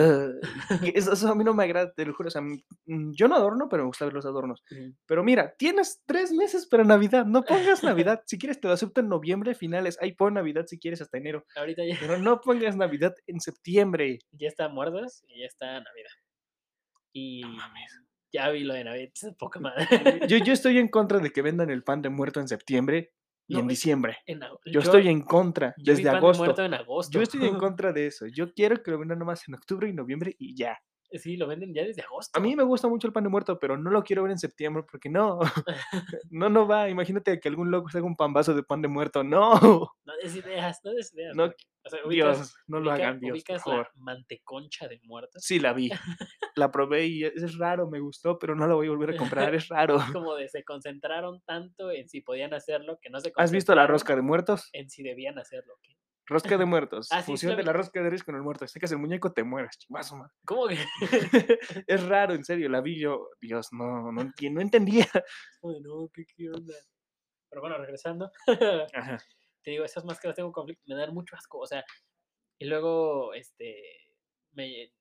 Que 0.91 0.93
Eso, 0.99 1.13
eso 1.13 1.27
a 1.27 1.33
mí 1.33 1.43
no 1.43 1.55
me 1.55 1.63
agrada, 1.63 1.91
te 1.91 2.05
lo 2.05 2.13
juro. 2.13 2.27
O 2.27 2.29
sea, 2.31 2.41
mm, 2.43 3.13
yo 3.13 3.27
no 3.27 3.33
adorno, 3.35 3.67
pero 3.67 3.81
me 3.81 3.87
gusta 3.87 4.05
ver 4.05 4.13
los 4.13 4.27
adornos. 4.27 4.63
Pero 5.07 5.23
mira, 5.23 5.55
tienes 5.57 6.03
tres 6.05 6.31
meses 6.31 6.67
para 6.67 6.83
Navidad. 6.83 7.25
No 7.25 7.41
pongas 7.43 7.83
Navidad. 7.83 8.21
Si 8.27 8.37
quieres, 8.37 8.59
te 8.61 8.67
lo 8.67 8.75
acepto 8.75 9.01
en 9.01 9.09
noviembre, 9.09 9.55
finales. 9.55 9.97
Ahí 10.01 10.11
pon 10.11 10.35
Navidad 10.35 10.65
si 10.67 10.77
quieres 10.77 11.01
hasta 11.01 11.17
enero. 11.17 11.45
Ahorita 11.55 11.83
ya, 11.83 11.97
Pero 11.99 12.19
no 12.19 12.39
pongas 12.41 12.75
Navidad 12.75 13.15
en 13.25 13.39
septiembre. 13.39 14.19
ya 14.31 14.47
está 14.47 14.69
muertos 14.69 15.23
y 15.27 15.39
ya 15.39 15.47
está 15.47 15.65
Navidad. 15.79 16.11
Y 17.11 17.41
ya 18.33 18.49
vi 18.49 18.63
lo 18.63 18.73
de 18.73 18.83
Navidad. 18.83 19.09
es 19.13 19.35
Poca 19.39 19.59
madre. 19.59 19.87
Yo, 20.27 20.37
yo 20.37 20.51
estoy 20.53 20.79
en 20.79 20.87
contra 20.89 21.19
de 21.19 21.31
que 21.31 21.41
vendan 21.41 21.69
el 21.69 21.83
pan 21.83 22.01
de 22.01 22.09
muerto 22.09 22.39
en 22.39 22.47
septiembre 22.47 23.13
y 23.47 23.53
No, 23.53 23.59
en 23.59 23.67
diciembre. 23.67 24.17
En 24.25 24.41
Yo 24.65 24.79
estoy 24.79 25.07
en 25.07 25.21
contra 25.21 25.73
yo 25.77 25.93
desde 25.93 26.09
agosto. 26.09 26.43
muerto 26.43 26.63
en 26.63 26.73
agosto. 26.73 27.17
Yo 27.17 27.21
estoy 27.21 27.45
en 27.45 27.57
contra 27.59 27.93
de 27.93 28.07
eso. 28.07 28.25
Yo 28.27 28.53
quiero 28.53 28.81
que 28.81 28.91
lo 28.91 28.99
vendan 28.99 29.19
nomás 29.19 29.47
en 29.47 29.55
octubre 29.55 29.87
y 29.87 29.93
noviembre 29.93 30.35
y 30.39 30.55
ya. 30.55 30.77
Sí, 31.19 31.37
lo 31.37 31.47
venden 31.47 31.73
ya 31.73 31.83
desde 31.83 32.01
agosto. 32.01 32.37
A 32.37 32.41
mí 32.41 32.55
me 32.55 32.63
gusta 32.63 32.87
mucho 32.87 33.07
el 33.07 33.13
pan 33.13 33.23
de 33.23 33.29
muerto, 33.29 33.59
pero 33.59 33.77
no 33.77 33.91
lo 33.91 34.03
quiero 34.03 34.23
ver 34.23 34.31
en 34.31 34.39
septiembre 34.39 34.83
porque 34.89 35.09
no. 35.09 35.39
No, 36.29 36.49
no 36.49 36.67
va. 36.67 36.89
Imagínate 36.89 37.39
que 37.39 37.49
algún 37.49 37.69
loco 37.71 37.89
se 37.89 37.97
haga 37.99 38.07
un 38.07 38.15
pambazo 38.15 38.53
de 38.53 38.63
pan 38.63 38.81
de 38.81 38.87
muerto. 38.87 39.23
No. 39.23 39.53
No 40.05 40.13
des 40.21 40.35
ideas, 40.35 40.79
no 40.83 40.91
des 40.93 41.13
ideas. 41.13 41.35
No, 41.35 41.45
o 41.45 41.89
sea, 41.89 41.99
ubicas- 42.03 42.37
Dios, 42.37 42.55
no 42.67 42.79
lo 42.79 42.91
hagan, 42.91 43.19
Dios, 43.19 43.29
por 43.29 43.35
ubicas 43.37 43.63
favor. 43.63 43.91
la 43.95 44.03
manteconcha 44.03 44.87
de 44.87 44.99
muertos. 45.03 45.43
Sí, 45.43 45.59
la 45.59 45.73
vi. 45.73 45.89
La 46.55 46.71
probé 46.71 47.07
y 47.07 47.23
es 47.23 47.33
es 47.41 47.57
raro, 47.57 47.89
me 47.89 47.99
gustó, 47.99 48.37
pero 48.37 48.53
no 48.53 48.67
la 48.67 48.75
voy 48.75 48.85
a 48.85 48.91
volver 48.91 49.15
a 49.15 49.17
comprar, 49.17 49.55
es 49.55 49.67
raro. 49.69 49.97
Como 50.21 50.35
de 50.35 50.47
se 50.49 50.63
concentraron 50.63 51.41
tanto 51.45 51.89
en 51.89 52.07
si 52.07 52.21
podían 52.21 52.53
hacerlo 52.53 52.99
que 53.01 53.09
no 53.09 53.19
se 53.19 53.33
¿Has 53.35 53.51
visto 53.51 53.73
la 53.73 53.87
rosca 53.87 54.15
de 54.15 54.21
muertos? 54.21 54.69
En 54.71 54.87
si 54.89 55.01
debían 55.01 55.39
hacerlo. 55.39 55.73
¿qué? 55.81 55.95
Rosca 56.25 56.57
de 56.57 56.65
muertos. 56.65 57.09
Ah, 57.11 57.21
Fusión 57.21 57.57
de 57.57 57.63
la 57.63 57.73
rosca 57.73 58.01
de 58.01 58.09
reyes 58.09 58.23
con 58.23 58.35
el 58.35 58.41
muerto. 58.41 58.67
Sacas 58.67 58.91
el 58.91 58.97
muñeco, 58.97 59.33
te 59.33 59.43
mueres. 59.43 59.77
chingazo, 59.77 60.15
madre. 60.15 60.33
¿Cómo 60.45 60.67
que? 60.67 60.77
es 61.87 62.03
raro, 62.07 62.33
en 62.33 62.45
serio, 62.45 62.69
la 62.69 62.81
vi 62.81 62.99
yo. 62.99 63.29
Dios, 63.41 63.67
no, 63.71 64.11
no, 64.11 64.23
no 64.23 64.61
entendía. 64.61 65.05
Ay, 65.63 65.81
no, 65.81 66.09
¿qué, 66.13 66.25
qué 66.25 66.49
onda? 66.49 66.75
Pero 67.49 67.61
bueno, 67.61 67.77
regresando. 67.77 68.31
Ajá. 68.93 69.17
te 69.63 69.71
digo, 69.71 69.85
esas 69.85 70.05
máscaras 70.05 70.35
tengo 70.35 70.51
conflicto, 70.51 70.83
me 70.87 70.95
dan 70.95 71.13
mucho 71.13 71.35
asco, 71.35 71.59
o 71.59 71.67
sea, 71.67 71.83
y 72.59 72.65
luego, 72.65 73.33
este, 73.33 73.81
me, 74.51 74.91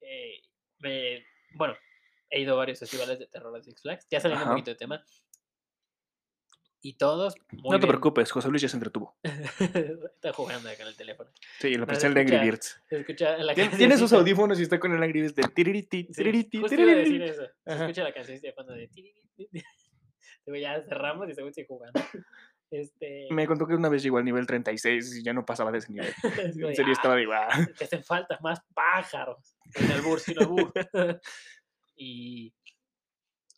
eh, 0.00 0.42
me, 0.78 1.24
bueno, 1.54 1.74
he 2.30 2.40
ido 2.40 2.54
a 2.54 2.58
varios 2.58 2.80
festivales 2.80 3.18
de 3.18 3.26
terror 3.26 3.52
de 3.54 3.62
Six 3.62 3.82
Flags, 3.82 4.06
ya 4.10 4.20
saliendo 4.20 4.46
un 4.46 4.52
poquito 4.52 4.70
de 4.70 4.76
tema, 4.76 5.04
y 6.84 6.94
todos 6.94 7.34
muy 7.52 7.62
No 7.62 7.70
te 7.70 7.86
bien. 7.86 7.88
preocupes, 7.90 8.30
José 8.30 8.48
Luis 8.48 8.60
ya 8.62 8.68
se 8.68 8.76
entretuvo. 8.76 9.16
está 9.24 10.32
jugando 10.32 10.68
acá 10.68 10.82
en 10.82 10.88
el 10.88 10.96
teléfono. 10.96 11.30
Sí, 11.60 11.76
No, 11.76 11.86
presté 11.86 12.02
se 12.02 12.06
el 12.08 12.14
de 12.14 12.20
Angry 12.22 12.38
Birds. 12.38 12.82
Escucha 12.90 13.38
la 13.38 13.54
Tiene 13.54 13.96
sus 13.96 14.12
audífonos 14.12 14.58
y 14.60 14.64
está 14.64 14.78
con 14.80 14.92
el 14.92 15.02
Angry 15.02 15.20
Birds 15.22 15.34
de 15.36 15.42
tiririti, 15.44 16.04
Sí, 16.06 16.12
tiririti, 16.12 16.58
justo 16.60 16.74
iba 16.74 16.92
a 16.92 16.94
decir 16.96 17.12
tiririti. 17.20 17.30
eso. 17.40 17.48
Se 17.64 17.74
escucha 17.74 18.02
la 18.04 18.12
canción 18.12 18.40
de 18.40 18.52
fondo 18.52 18.72
de... 18.74 18.88
tiririrí. 18.88 19.28
Digo, 20.46 20.56
ya 20.58 20.82
cerramos 20.82 21.28
y 21.30 21.34
según 21.34 21.50
estoy 21.50 21.66
jugando. 21.66 22.00
Este, 22.74 23.26
Me 23.30 23.46
contó 23.46 23.66
que 23.66 23.74
una 23.74 23.90
vez 23.90 24.02
llegó 24.02 24.16
al 24.16 24.24
nivel 24.24 24.46
36 24.46 25.16
y 25.18 25.22
ya 25.22 25.34
no 25.34 25.44
pasaba 25.44 25.70
de 25.70 25.76
ese 25.76 25.92
nivel. 25.92 26.10
En 26.22 26.54
serio 26.54 26.86
"Ah, 26.88 26.92
estaba 26.92 27.16
de 27.16 27.26
te 27.76 27.84
hacen 27.84 28.02
falta 28.02 28.38
más 28.42 28.60
pájaros. 28.72 29.58
En 29.74 29.90
el 29.90 30.00
bur, 30.00 30.18
sin 30.18 30.38
albur. 30.38 30.72
y 31.96 32.50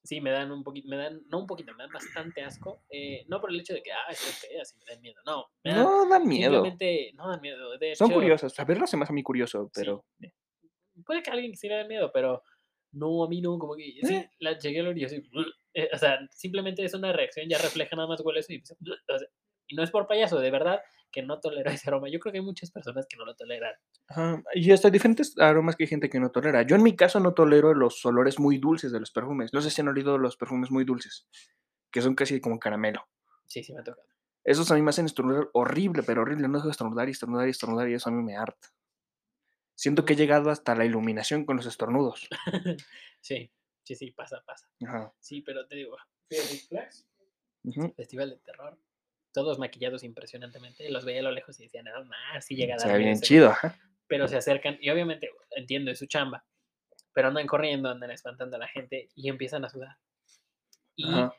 sí, 0.05 0.20
me 0.20 0.30
dan 0.30 0.52
un 0.52 0.62
poquito, 0.62 0.88
me 0.88 0.96
dan, 0.96 1.22
no 1.28 1.40
un 1.40 1.46
poquito, 1.46 1.72
me 1.74 1.82
dan 1.84 1.92
bastante 1.92 2.42
asco. 2.42 2.82
eh, 2.90 3.24
no 3.28 3.40
por 3.40 3.50
el 3.50 3.61
hecho 3.61 3.74
de 3.74 3.82
que, 3.82 3.90
ah, 3.92 4.12
son 4.14 4.32
feas 4.34 4.74
y 4.74 4.78
me 4.78 4.84
dan 4.92 5.00
miedo. 5.00 5.20
No, 5.26 5.46
me 5.64 5.72
dan 5.72 5.82
No 5.84 6.09
dan 6.09 6.28
miedo. 6.28 6.52
simplemente, 6.52 7.12
no 7.14 7.28
dan 7.28 7.40
miedo. 7.40 7.78
De 7.78 7.94
Son 7.96 8.09
hecho, 8.09 8.14
curiosos. 8.14 8.59
A 8.61 8.64
verlo 8.64 8.86
se 8.86 8.96
me 8.96 9.02
hace 9.05 9.12
a 9.12 9.14
mí 9.14 9.22
curioso, 9.22 9.70
pero. 9.74 10.05
eh, 10.20 10.32
puede 11.05 11.22
que 11.22 11.30
a 11.30 11.32
alguien 11.34 11.57
sí 11.57 11.68
le 11.68 11.76
dé 11.76 11.84
miedo, 11.88 12.11
pero 12.12 12.42
no, 12.92 13.24
a 13.24 13.28
mí 13.28 13.40
no, 13.40 13.59
como 13.59 13.74
que 13.74 13.84
sí, 14.02 14.14
Eh. 14.14 14.30
la 14.38 14.57
llegué 14.59 14.80
a 14.80 14.82
oler 14.82 14.98
y 14.98 15.00
yo 15.00 15.07
así, 15.07 15.22
eh, 15.74 15.88
o 15.92 15.98
sea, 15.98 16.20
simplemente 16.30 16.84
es 16.84 16.94
una 16.94 17.12
reacción, 17.12 17.48
ya 17.48 17.59
refleja 17.59 17.96
nada 17.96 18.07
más 18.09 18.20
huele 18.24 18.40
eso 18.40 18.52
y, 18.52 18.62
o 18.62 18.64
sea, 19.18 19.28
y 19.66 19.74
no 19.74 19.82
es 19.82 19.90
por 19.90 20.07
payaso, 20.07 20.38
de 20.38 20.50
verdad 20.50 20.80
que 21.14 21.22
no 21.22 21.38
tolero 21.38 21.70
ese 21.70 21.88
aroma. 21.88 22.08
Yo 22.10 22.18
creo 22.18 22.32
que 22.32 22.38
hay 22.40 22.44
muchas 22.44 22.72
personas 22.72 23.06
que 23.08 23.16
no 23.16 23.24
lo 23.24 23.36
toleran. 23.36 23.72
Ajá, 24.08 24.42
Y 24.52 24.72
hasta 24.72 24.90
diferentes 24.90 25.38
aromas 25.38 25.76
que 25.76 25.84
hay 25.84 25.88
gente 25.88 26.10
que 26.10 26.18
no 26.18 26.30
tolera. 26.30 26.62
Yo 26.62 26.74
en 26.74 26.82
mi 26.82 26.96
caso 26.96 27.20
no 27.20 27.34
tolero 27.34 27.72
los 27.72 28.04
olores 28.04 28.40
muy 28.40 28.58
dulces 28.58 28.90
de 28.90 28.98
los 28.98 29.12
perfumes. 29.12 29.52
No 29.52 29.60
sé 29.62 29.70
si 29.70 29.80
han 29.80 29.86
olido 29.88 30.18
los 30.18 30.36
perfumes 30.36 30.72
muy 30.72 30.84
dulces, 30.84 31.28
que 31.92 32.02
son 32.02 32.16
casi 32.16 32.40
como 32.40 32.58
caramelo. 32.58 33.06
Sí, 33.46 33.62
sí 33.62 33.72
me 33.72 33.80
ha 33.80 33.84
tocado. 33.84 34.08
Esos 34.42 34.68
a 34.72 34.74
mí 34.74 34.82
me 34.82 34.90
hacen 34.90 35.06
estornudar 35.06 35.48
horrible, 35.52 36.02
pero 36.02 36.22
horrible. 36.22 36.48
No 36.48 36.54
dejo 36.58 36.66
de 36.66 36.72
estornudar 36.72 37.08
y 37.08 37.12
estornudar 37.12 37.46
y 37.46 37.52
estornudar 37.52 37.88
y 37.88 37.94
eso 37.94 38.08
a 38.08 38.12
mí 38.12 38.20
me 38.20 38.36
harta. 38.36 38.68
Siento 39.76 40.04
que 40.04 40.14
he 40.14 40.16
llegado 40.16 40.50
hasta 40.50 40.74
la 40.74 40.84
iluminación 40.84 41.44
con 41.44 41.56
los 41.56 41.66
estornudos. 41.66 42.28
Sí, 43.20 43.50
sí, 43.84 43.94
sí, 43.94 44.10
pasa, 44.10 44.42
pasa. 44.44 44.68
Ajá. 44.86 45.14
Sí, 45.18 45.40
pero 45.40 45.66
te 45.66 45.76
digo, 45.76 45.96
Flags, 46.68 47.06
ujú. 47.62 47.94
Festival 47.96 48.28
de 48.28 48.36
Terror, 48.36 48.78
todos 49.35 49.59
maquillados 49.59 50.05
impresionantemente, 50.05 50.89
los 50.91 51.05
veía 51.05 51.20
a 51.20 51.24
lo 51.24 51.32
lejos 51.32 51.59
y 51.61 51.64
decían, 51.64 51.85
nada 51.85 52.03
más, 52.05 52.47
sí 52.47 52.55
llega 52.55 52.76
a 52.76 52.78
Se 52.78 52.89
dar 52.89 52.99
miedo 52.99 53.11
bien 53.11 53.20
chido, 53.20 53.51
ajá. 53.51 53.76
pero 54.07 54.28
se 54.28 54.37
acercan 54.37 54.78
y 54.80 54.89
obviamente 54.89 55.28
entiendo 55.51 55.91
es 55.91 55.99
su 55.99 56.07
chamba, 56.07 56.45
pero 57.12 57.28
andan 57.28 57.47
corriendo, 57.47 57.91
andan 57.91 58.12
espantando 58.12 58.57
a 58.57 58.61
la 58.61 58.68
gente 58.68 59.11
y 59.14 59.28
empiezan 59.28 59.64
a 59.64 59.68
sudar. 59.68 59.97
Y 60.97 61.12
Ajá. 61.12 61.35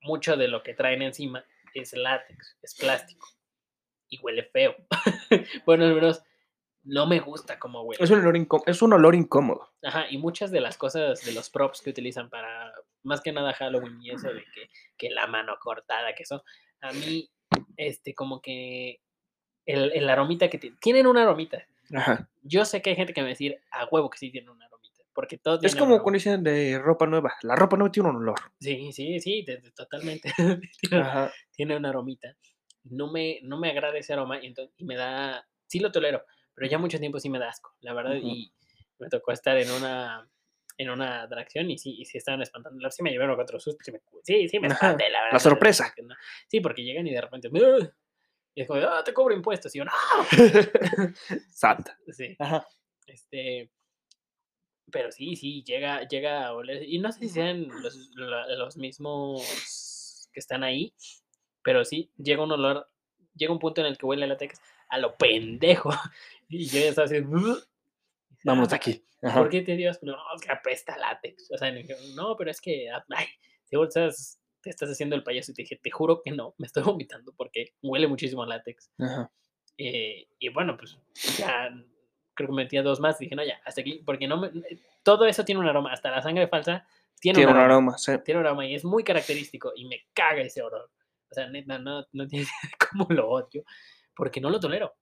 mucho 0.00 0.36
de 0.36 0.48
lo 0.48 0.62
que 0.62 0.74
traen 0.74 1.02
encima 1.02 1.44
es 1.74 1.92
látex, 1.92 2.56
es 2.62 2.74
plástico 2.74 3.28
y 4.08 4.18
huele 4.20 4.44
feo. 4.44 4.74
bueno, 5.66 5.84
al 5.84 5.94
menos 5.94 6.22
no 6.82 7.06
me 7.06 7.20
gusta 7.20 7.58
cómo 7.58 7.82
huele. 7.82 8.02
Es 8.02 8.10
un, 8.10 8.20
olor 8.20 8.62
es 8.66 8.82
un 8.82 8.92
olor 8.92 9.14
incómodo. 9.14 9.70
Ajá, 9.82 10.06
y 10.08 10.16
muchas 10.18 10.50
de 10.50 10.60
las 10.60 10.78
cosas, 10.78 11.24
de 11.24 11.32
los 11.32 11.50
props 11.50 11.82
que 11.82 11.90
utilizan 11.90 12.30
para, 12.30 12.72
más 13.02 13.20
que 13.20 13.32
nada 13.32 13.52
Halloween 13.52 14.00
y 14.00 14.10
eso 14.10 14.32
de 14.32 14.44
que, 14.54 14.70
que 14.96 15.10
la 15.10 15.26
mano 15.26 15.56
cortada, 15.60 16.14
que 16.14 16.22
eso, 16.22 16.42
a 16.80 16.92
mí, 16.92 17.30
este, 17.76 18.14
como 18.14 18.40
que 18.40 19.00
el, 19.66 19.92
el 19.92 20.08
aromita 20.10 20.48
que 20.48 20.58
tiene, 20.58 20.76
tienen 20.80 21.06
una 21.06 21.22
aromita. 21.22 21.64
Ajá. 21.94 22.28
Yo 22.42 22.64
sé 22.64 22.82
que 22.82 22.90
hay 22.90 22.96
gente 22.96 23.12
que 23.12 23.20
me 23.20 23.26
va 23.26 23.28
a 23.28 23.34
decir 23.36 23.60
a 23.70 23.86
huevo 23.86 24.10
que 24.10 24.18
sí 24.18 24.30
tiene 24.30 24.50
una 24.50 24.66
aromita, 24.66 25.02
porque 25.14 25.38
todo 25.38 25.58
Es 25.62 25.74
como 25.76 26.00
cuando 26.02 26.16
dicen 26.18 26.42
de 26.42 26.78
ropa 26.78 27.06
nueva. 27.06 27.34
La 27.42 27.56
ropa 27.56 27.76
nueva 27.76 27.92
tiene 27.92 28.08
un 28.10 28.16
olor. 28.16 28.38
Sí, 28.60 28.92
sí, 28.92 29.20
sí, 29.20 29.42
de- 29.42 29.58
de- 29.58 29.70
totalmente. 29.72 30.32
tiene, 30.80 31.02
Ajá. 31.04 31.32
tiene 31.52 31.76
una 31.76 31.90
aromita. 31.90 32.36
No 32.84 33.10
me, 33.10 33.38
no 33.42 33.58
me 33.58 33.70
agrada 33.70 33.96
ese 33.96 34.12
aroma 34.12 34.42
y, 34.42 34.46
entonces, 34.46 34.74
y 34.76 34.84
me 34.84 34.96
da, 34.96 35.46
sí 35.66 35.78
lo 35.80 35.90
tolero, 35.90 36.22
pero 36.54 36.68
ya 36.70 36.78
mucho 36.78 36.98
tiempo 36.98 37.18
sí 37.18 37.30
me 37.30 37.38
da 37.38 37.48
asco, 37.48 37.74
la 37.80 37.94
verdad, 37.94 38.16
y 38.22 38.52
me 38.98 39.08
tocó 39.08 39.32
estar 39.32 39.56
en 39.56 39.70
una 39.70 40.28
en 40.76 40.90
una 40.90 41.22
atracción 41.22 41.70
y 41.70 41.78
sí, 41.78 41.94
y 41.98 42.04
sí 42.04 42.18
estaban 42.18 42.42
espantando. 42.42 42.78
La 42.80 42.86
verdad, 42.86 42.96
Sí 42.96 43.02
me 43.02 43.10
llevaron 43.10 43.36
cuatro 43.36 43.60
sustos. 43.60 43.84
Sí, 43.84 43.92
me, 43.92 44.00
sí, 44.22 44.48
sí 44.48 44.58
me 44.58 44.68
espanté, 44.68 45.08
la 45.10 45.20
verdad. 45.20 45.32
la 45.34 45.38
sorpresa. 45.38 45.94
no. 46.02 46.14
Sí, 46.48 46.60
porque 46.60 46.82
llegan 46.82 47.06
y 47.06 47.12
de 47.12 47.20
repente... 47.20 47.48
"Ugh", 47.48 47.92
Y 48.54 48.62
es 48.62 48.68
como, 48.68 48.80
ah, 48.80 49.02
te 49.04 49.12
cobro 49.12 49.34
impuestos. 49.34 49.74
Y 49.74 49.78
yo, 49.78 49.84
no. 49.84 49.92
Santa. 51.50 51.98
Sí, 52.10 52.36
Ajá. 52.38 52.66
este... 53.06 53.70
Pero 54.90 55.10
sí, 55.10 55.34
sí, 55.34 55.62
llega, 55.64 56.06
llega 56.06 56.46
a 56.46 56.52
oler. 56.54 56.82
Y 56.88 56.98
no 56.98 57.10
sé 57.10 57.20
si 57.20 57.28
sean 57.30 57.68
los, 57.82 57.96
los 58.14 58.76
mismos 58.76 60.28
que 60.32 60.40
están 60.40 60.62
ahí, 60.62 60.92
pero 61.62 61.84
sí, 61.84 62.10
llega 62.16 62.42
un 62.42 62.52
olor, 62.52 62.88
llega 63.34 63.52
un 63.52 63.58
punto 63.58 63.80
en 63.80 63.86
el 63.86 63.96
que 63.96 64.04
huele 64.06 64.24
a 64.24 64.28
látex 64.28 64.60
a 64.88 64.98
lo 64.98 65.16
pendejo. 65.16 65.90
Y 66.48 66.66
yo 66.66 66.78
ya 66.78 66.88
estaba 66.90 67.06
así. 67.06 67.16
Vámonos 68.44 68.68
de 68.68 68.74
"Ah, 68.74 68.76
aquí. 68.76 69.04
Ajá. 69.22 69.38
¿Por 69.40 69.48
qué 69.48 69.62
te 69.62 69.74
dio 69.76 69.90
asco? 69.90 70.06
No, 70.06 70.16
es 70.36 70.42
que 70.42 70.52
apesta 70.52 70.96
látex. 70.98 71.50
O 71.50 71.58
sea, 71.58 71.72
no, 72.14 72.36
pero 72.36 72.50
es 72.50 72.60
que, 72.60 72.90
ah, 72.90 73.04
ay, 73.16 73.26
seguro 73.64 73.88
estás, 73.88 74.40
te 74.60 74.70
estás 74.70 74.90
haciendo 74.90 75.16
el 75.16 75.22
payaso. 75.24 75.50
Y 75.52 75.54
te 75.54 75.62
dije, 75.62 75.80
te 75.82 75.90
juro 75.90 76.20
que 76.22 76.30
no, 76.30 76.54
me 76.58 76.66
estoy 76.66 76.82
vomitando 76.98 77.32
porque 77.36 77.74
huele 77.82 78.06
muchísimo 78.06 78.42
a 78.42 78.46
látex. 78.46 78.90
Ajá. 78.98 79.30
Eh, 79.78 80.28
y 80.38 80.48
bueno, 80.50 80.76
pues 80.76 80.96
ya 81.36 81.70
creo 82.34 82.48
que 82.50 82.54
metía 82.54 82.82
dos 82.82 83.00
más. 83.00 83.18
Dije, 83.18 83.34
no, 83.34 83.44
ya, 83.44 83.60
hasta 83.64 83.80
aquí, 83.80 84.02
porque 84.04 84.28
no 84.28 84.36
me, 84.40 84.50
todo 85.02 85.26
eso 85.26 85.44
tiene 85.44 85.60
un 85.60 85.66
aroma, 85.66 85.92
hasta 85.92 86.10
la 86.10 86.22
sangre 86.22 86.46
falsa 86.48 86.86
tiene, 87.20 87.36
Tiene 87.36 87.50
un 87.52 87.56
un 87.56 87.62
aroma. 87.62 87.74
aroma. 87.92 87.98
sí. 87.98 88.12
Tiene 88.24 88.40
un 88.40 88.46
aroma 88.46 88.66
y 88.66 88.74
es 88.74 88.84
muy 88.84 89.02
característico 89.04 89.72
y 89.74 89.86
me 89.86 90.06
caga 90.12 90.42
ese 90.42 90.60
olor. 90.62 90.90
O 91.30 91.34
sea, 91.34 91.48
neta, 91.48 91.78
no, 91.78 92.04
no 92.12 92.26
tiene 92.28 92.46
cómo 92.90 93.06
lo 93.08 93.30
odio, 93.30 93.64
porque 94.14 94.40
no 94.40 94.50
lo 94.50 94.60
tolero. 94.60 94.94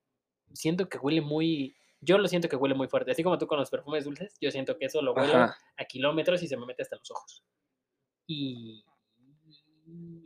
Siento 0.52 0.88
que 0.88 0.98
huele 0.98 1.20
muy, 1.20 1.74
yo 2.04 2.18
lo 2.18 2.28
siento 2.28 2.48
que 2.48 2.56
huele 2.56 2.74
muy 2.74 2.88
fuerte. 2.88 3.12
Así 3.12 3.22
como 3.22 3.38
tú 3.38 3.46
con 3.46 3.58
los 3.58 3.70
perfumes 3.70 4.04
dulces, 4.04 4.36
yo 4.40 4.50
siento 4.50 4.76
que 4.76 4.86
eso 4.86 5.00
lo 5.00 5.14
huele 5.14 5.32
Ajá. 5.34 5.56
a 5.78 5.84
kilómetros 5.84 6.42
y 6.42 6.48
se 6.48 6.56
me 6.56 6.66
mete 6.66 6.82
hasta 6.82 6.96
los 6.96 7.10
ojos. 7.10 7.42
Y 8.26 8.84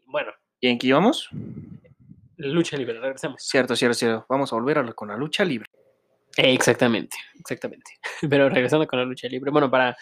bueno, 0.07 0.33
¿Y 0.61 0.69
en 0.69 0.79
qué 0.79 0.89
íbamos? 0.89 1.29
lucha 2.39 2.77
libre, 2.77 2.99
regresemos. 3.01 3.43
Cierto, 3.43 3.77
cierto, 3.77 3.95
cierto. 3.95 4.27
Vamos 4.29 4.53
a 4.53 4.57
volver 4.57 4.79
a 4.79 4.93
con 4.93 5.09
la 5.09 5.17
lucha 5.17 5.45
libre. 5.45 5.69
Exactamente, 6.37 7.17
exactamente. 7.39 7.91
Pero 8.31 8.49
regresando 8.49 8.87
con 8.87 8.99
la 8.99 9.05
lucha 9.05 9.29
libre, 9.29 9.51
bueno, 9.51 9.71
para 9.71 9.97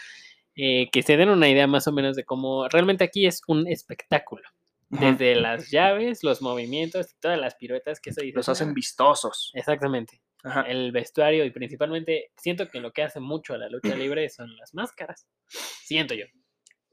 eh, 0.57 0.89
que 0.93 1.03
se 1.03 1.17
den 1.17 1.29
una 1.29 1.49
idea 1.49 1.67
más 1.67 1.87
o 1.87 1.93
menos 1.93 2.17
de 2.17 2.25
cómo 2.25 2.69
realmente 2.69 3.05
aquí 3.05 3.27
es 3.27 3.43
un 3.47 3.67
espectáculo. 3.69 4.49
Desde 4.91 5.35
las 5.35 5.71
llaves, 5.71 6.23
los 6.23 6.41
movimientos 6.41 7.17
todas 7.21 7.39
las 7.39 7.57
piruetas 7.57 8.01
que 8.01 8.11
eso 8.11 8.21
dices, 8.21 8.37
Los 8.37 8.49
hacen 8.49 8.69
"Ah". 8.71 8.73
vistosos. 8.75 9.51
Exactamente. 9.55 10.21
Ajá. 10.45 10.63
El 10.63 10.93
vestuario 10.93 11.45
y 11.45 11.51
principalmente 11.51 12.31
siento 12.37 12.69
que 12.69 12.81
lo 12.81 12.93
que 12.93 13.03
hace 13.03 13.19
mucho 13.19 13.55
a 13.55 13.59
la 13.59 13.69
lucha 13.69 13.97
libre 13.97 14.29
son 14.29 14.55
las 14.57 14.75
máscaras. 14.75 15.27
Siento 15.49 16.15
yo. 16.15 16.27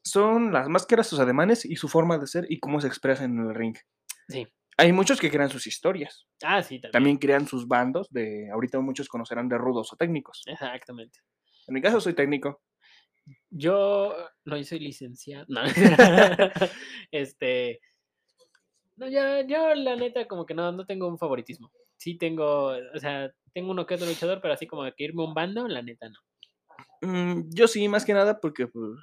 Son 0.03 0.51
las 0.51 0.67
máscaras, 0.67 1.07
sus 1.07 1.19
ademanes 1.19 1.65
y 1.65 1.75
su 1.75 1.87
forma 1.87 2.17
de 2.17 2.27
ser 2.27 2.45
y 2.49 2.59
cómo 2.59 2.81
se 2.81 2.87
expresan 2.87 3.37
en 3.37 3.49
el 3.49 3.55
ring. 3.55 3.75
Sí. 4.29 4.47
Hay 4.77 4.93
muchos 4.93 5.19
que 5.19 5.29
crean 5.29 5.49
sus 5.49 5.67
historias. 5.67 6.27
Ah, 6.43 6.63
sí, 6.63 6.75
también. 6.75 6.91
También 6.91 7.17
crean 7.17 7.47
sus 7.47 7.67
bandos 7.67 8.07
de, 8.09 8.49
ahorita 8.51 8.79
muchos 8.79 9.09
conocerán 9.09 9.49
de 9.49 9.57
rudos 9.57 9.91
o 9.93 9.95
técnicos. 9.97 10.41
Exactamente. 10.47 11.19
En 11.67 11.73
mi 11.73 11.81
caso 11.81 12.01
soy 12.01 12.13
técnico. 12.13 12.61
Yo 13.49 14.15
no, 14.45 14.57
yo 14.57 14.63
soy 14.63 14.79
licenciado. 14.79 15.45
No. 15.49 15.61
este. 17.11 17.79
No, 18.95 19.07
yo, 19.07 19.41
yo 19.47 19.75
la 19.75 19.95
neta 19.95 20.27
como 20.27 20.45
que 20.45 20.53
no, 20.53 20.71
no 20.71 20.85
tengo 20.85 21.07
un 21.07 21.17
favoritismo. 21.17 21.71
Sí 22.01 22.17
tengo, 22.17 22.69
o 22.69 22.99
sea, 22.99 23.31
tengo 23.53 23.69
uno 23.69 23.85
que 23.85 23.93
otro 23.93 24.07
luchador, 24.07 24.41
pero 24.41 24.55
así 24.55 24.65
como 24.65 24.81
que 24.91 25.03
irme 25.03 25.23
un 25.23 25.35
bando, 25.35 25.67
la 25.67 25.83
neta 25.83 26.09
no. 26.09 26.17
Mm, 27.07 27.49
yo 27.51 27.67
sí, 27.67 27.87
más 27.87 28.05
que 28.05 28.13
nada 28.15 28.39
porque 28.39 28.65
pues, 28.65 28.97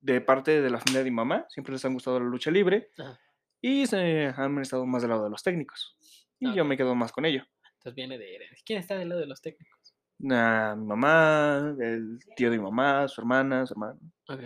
de 0.00 0.20
parte 0.20 0.60
de 0.60 0.70
la 0.70 0.80
familia 0.80 1.04
de 1.04 1.10
mi 1.10 1.14
mamá 1.14 1.46
siempre 1.48 1.72
les 1.72 1.84
han 1.84 1.94
gustado 1.94 2.18
la 2.18 2.26
lucha 2.26 2.50
libre 2.50 2.90
Ajá. 2.98 3.20
y 3.60 3.86
se 3.86 4.26
han 4.36 4.58
estado 4.58 4.86
más 4.86 5.02
del 5.02 5.10
lado 5.10 5.22
de 5.22 5.30
los 5.30 5.44
técnicos. 5.44 5.96
Y 6.40 6.52
yo 6.52 6.64
me 6.64 6.76
quedo 6.76 6.96
más 6.96 7.12
con 7.12 7.24
ello. 7.24 7.44
Entonces 7.74 7.94
viene 7.94 8.18
de 8.18 8.34
herencia. 8.34 8.64
¿Quién 8.66 8.80
está 8.80 8.96
del 8.96 9.10
lado 9.10 9.20
de 9.20 9.28
los 9.28 9.40
técnicos? 9.40 9.94
Ah, 10.28 10.74
mi 10.76 10.84
mamá, 10.84 11.76
el 11.78 12.18
tío 12.34 12.50
de 12.50 12.58
mi 12.58 12.64
mamá, 12.64 13.06
su 13.06 13.20
hermana, 13.20 13.64
su 13.66 13.74
hermano. 13.74 14.00
Ok. 14.28 14.40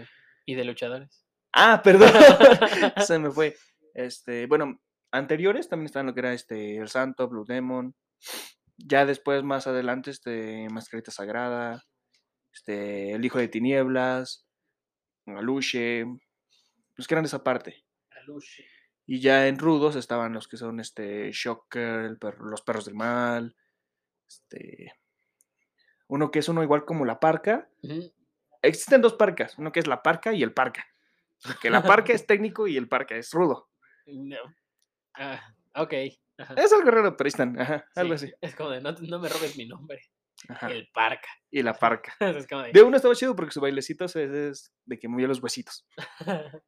¿Y 0.45 0.55
de 0.55 0.65
luchadores? 0.65 1.25
Ah, 1.55 1.81
perdón. 1.83 2.11
Se 3.07 3.19
me 3.19 3.31
fue. 3.31 3.57
Este, 3.95 4.47
bueno, 4.47 4.79
anteriores 5.13 5.69
también 5.69 5.87
estaban 5.87 6.07
lo 6.07 6.15
que 6.15 6.21
era 6.21 6.33
este 6.33 6.77
El 6.79 6.89
Santo, 6.89 7.29
Blue 7.29 7.45
Demon. 7.47 7.95
Ya 8.77 9.05
después, 9.07 9.43
más 9.43 9.67
adelante, 9.67 10.11
este, 10.11 10.69
Mascarita 10.71 11.11
Sagrada, 11.11 11.85
este, 12.53 13.13
El 13.13 13.25
Hijo 13.25 13.39
de 13.39 13.49
Tinieblas, 13.49 14.47
Aluche, 15.27 16.05
los 16.97 17.07
que 17.07 17.15
eran 17.15 17.25
esa 17.27 17.45
parte. 17.45 17.85
Aluche. 18.23 18.65
Y 19.07 19.21
ya 19.21 19.49
en 19.49 19.59
rudos 19.59 19.97
estaban 19.97 20.33
los 20.33 20.49
que 20.49 20.57
son 20.57 20.81
este 20.81 21.31
Shocker, 21.33 22.01
el 22.05 22.17
per- 22.19 22.39
los 22.41 22.63
perros 22.63 22.85
del 22.85 22.95
mal, 22.95 23.57
este 24.29 24.93
uno 26.07 26.31
que 26.31 26.41
es 26.41 26.49
uno 26.49 26.63
igual 26.63 26.85
como 26.85 27.05
la 27.05 27.21
parca. 27.21 27.69
Existen 28.63 29.01
dos 29.01 29.15
parcas, 29.15 29.57
uno 29.59 29.73
que 29.73 29.81
es 29.81 29.87
la 29.87 30.03
parca 30.03 30.33
y 30.33 30.43
el 30.43 30.53
parca. 30.53 30.87
Que 31.63 31.71
la 31.71 31.83
parca 31.83 32.13
es 32.13 32.27
técnico 32.27 32.67
y 32.67 32.77
el 32.77 32.89
parca 32.89 33.17
es 33.17 33.33
rudo. 33.33 33.69
No. 34.07 34.39
Ah, 35.15 35.41
ok. 35.75 35.95
Ajá. 36.39 36.55
Es 36.57 36.73
algo 36.73 36.91
raro, 36.91 37.17
están, 37.25 37.61
ajá, 37.61 37.85
algo 37.95 38.17
Sí, 38.17 38.27
así. 38.27 38.35
Es 38.41 38.55
como 38.55 38.71
de, 38.71 38.81
no, 38.81 38.93
no 38.93 39.19
me 39.19 39.29
robes 39.29 39.57
mi 39.57 39.67
nombre. 39.67 40.01
ajá, 40.49 40.71
El 40.71 40.89
parca. 40.93 41.29
Y 41.51 41.63
la 41.63 41.75
parca. 41.75 42.15
es 42.21 42.47
como 42.47 42.63
de, 42.63 42.73
De 42.73 42.83
uno 42.83 42.97
estaba 42.97 43.15
chido 43.15 43.37
porque 43.37 43.53
su 43.53 43.61
bailecito 43.61 44.05
es, 44.07 44.17
es 44.17 44.73
de 44.87 44.99
que 44.99 45.09
movía 45.09 45.29
los 45.29 45.43
huesitos. 45.43 45.87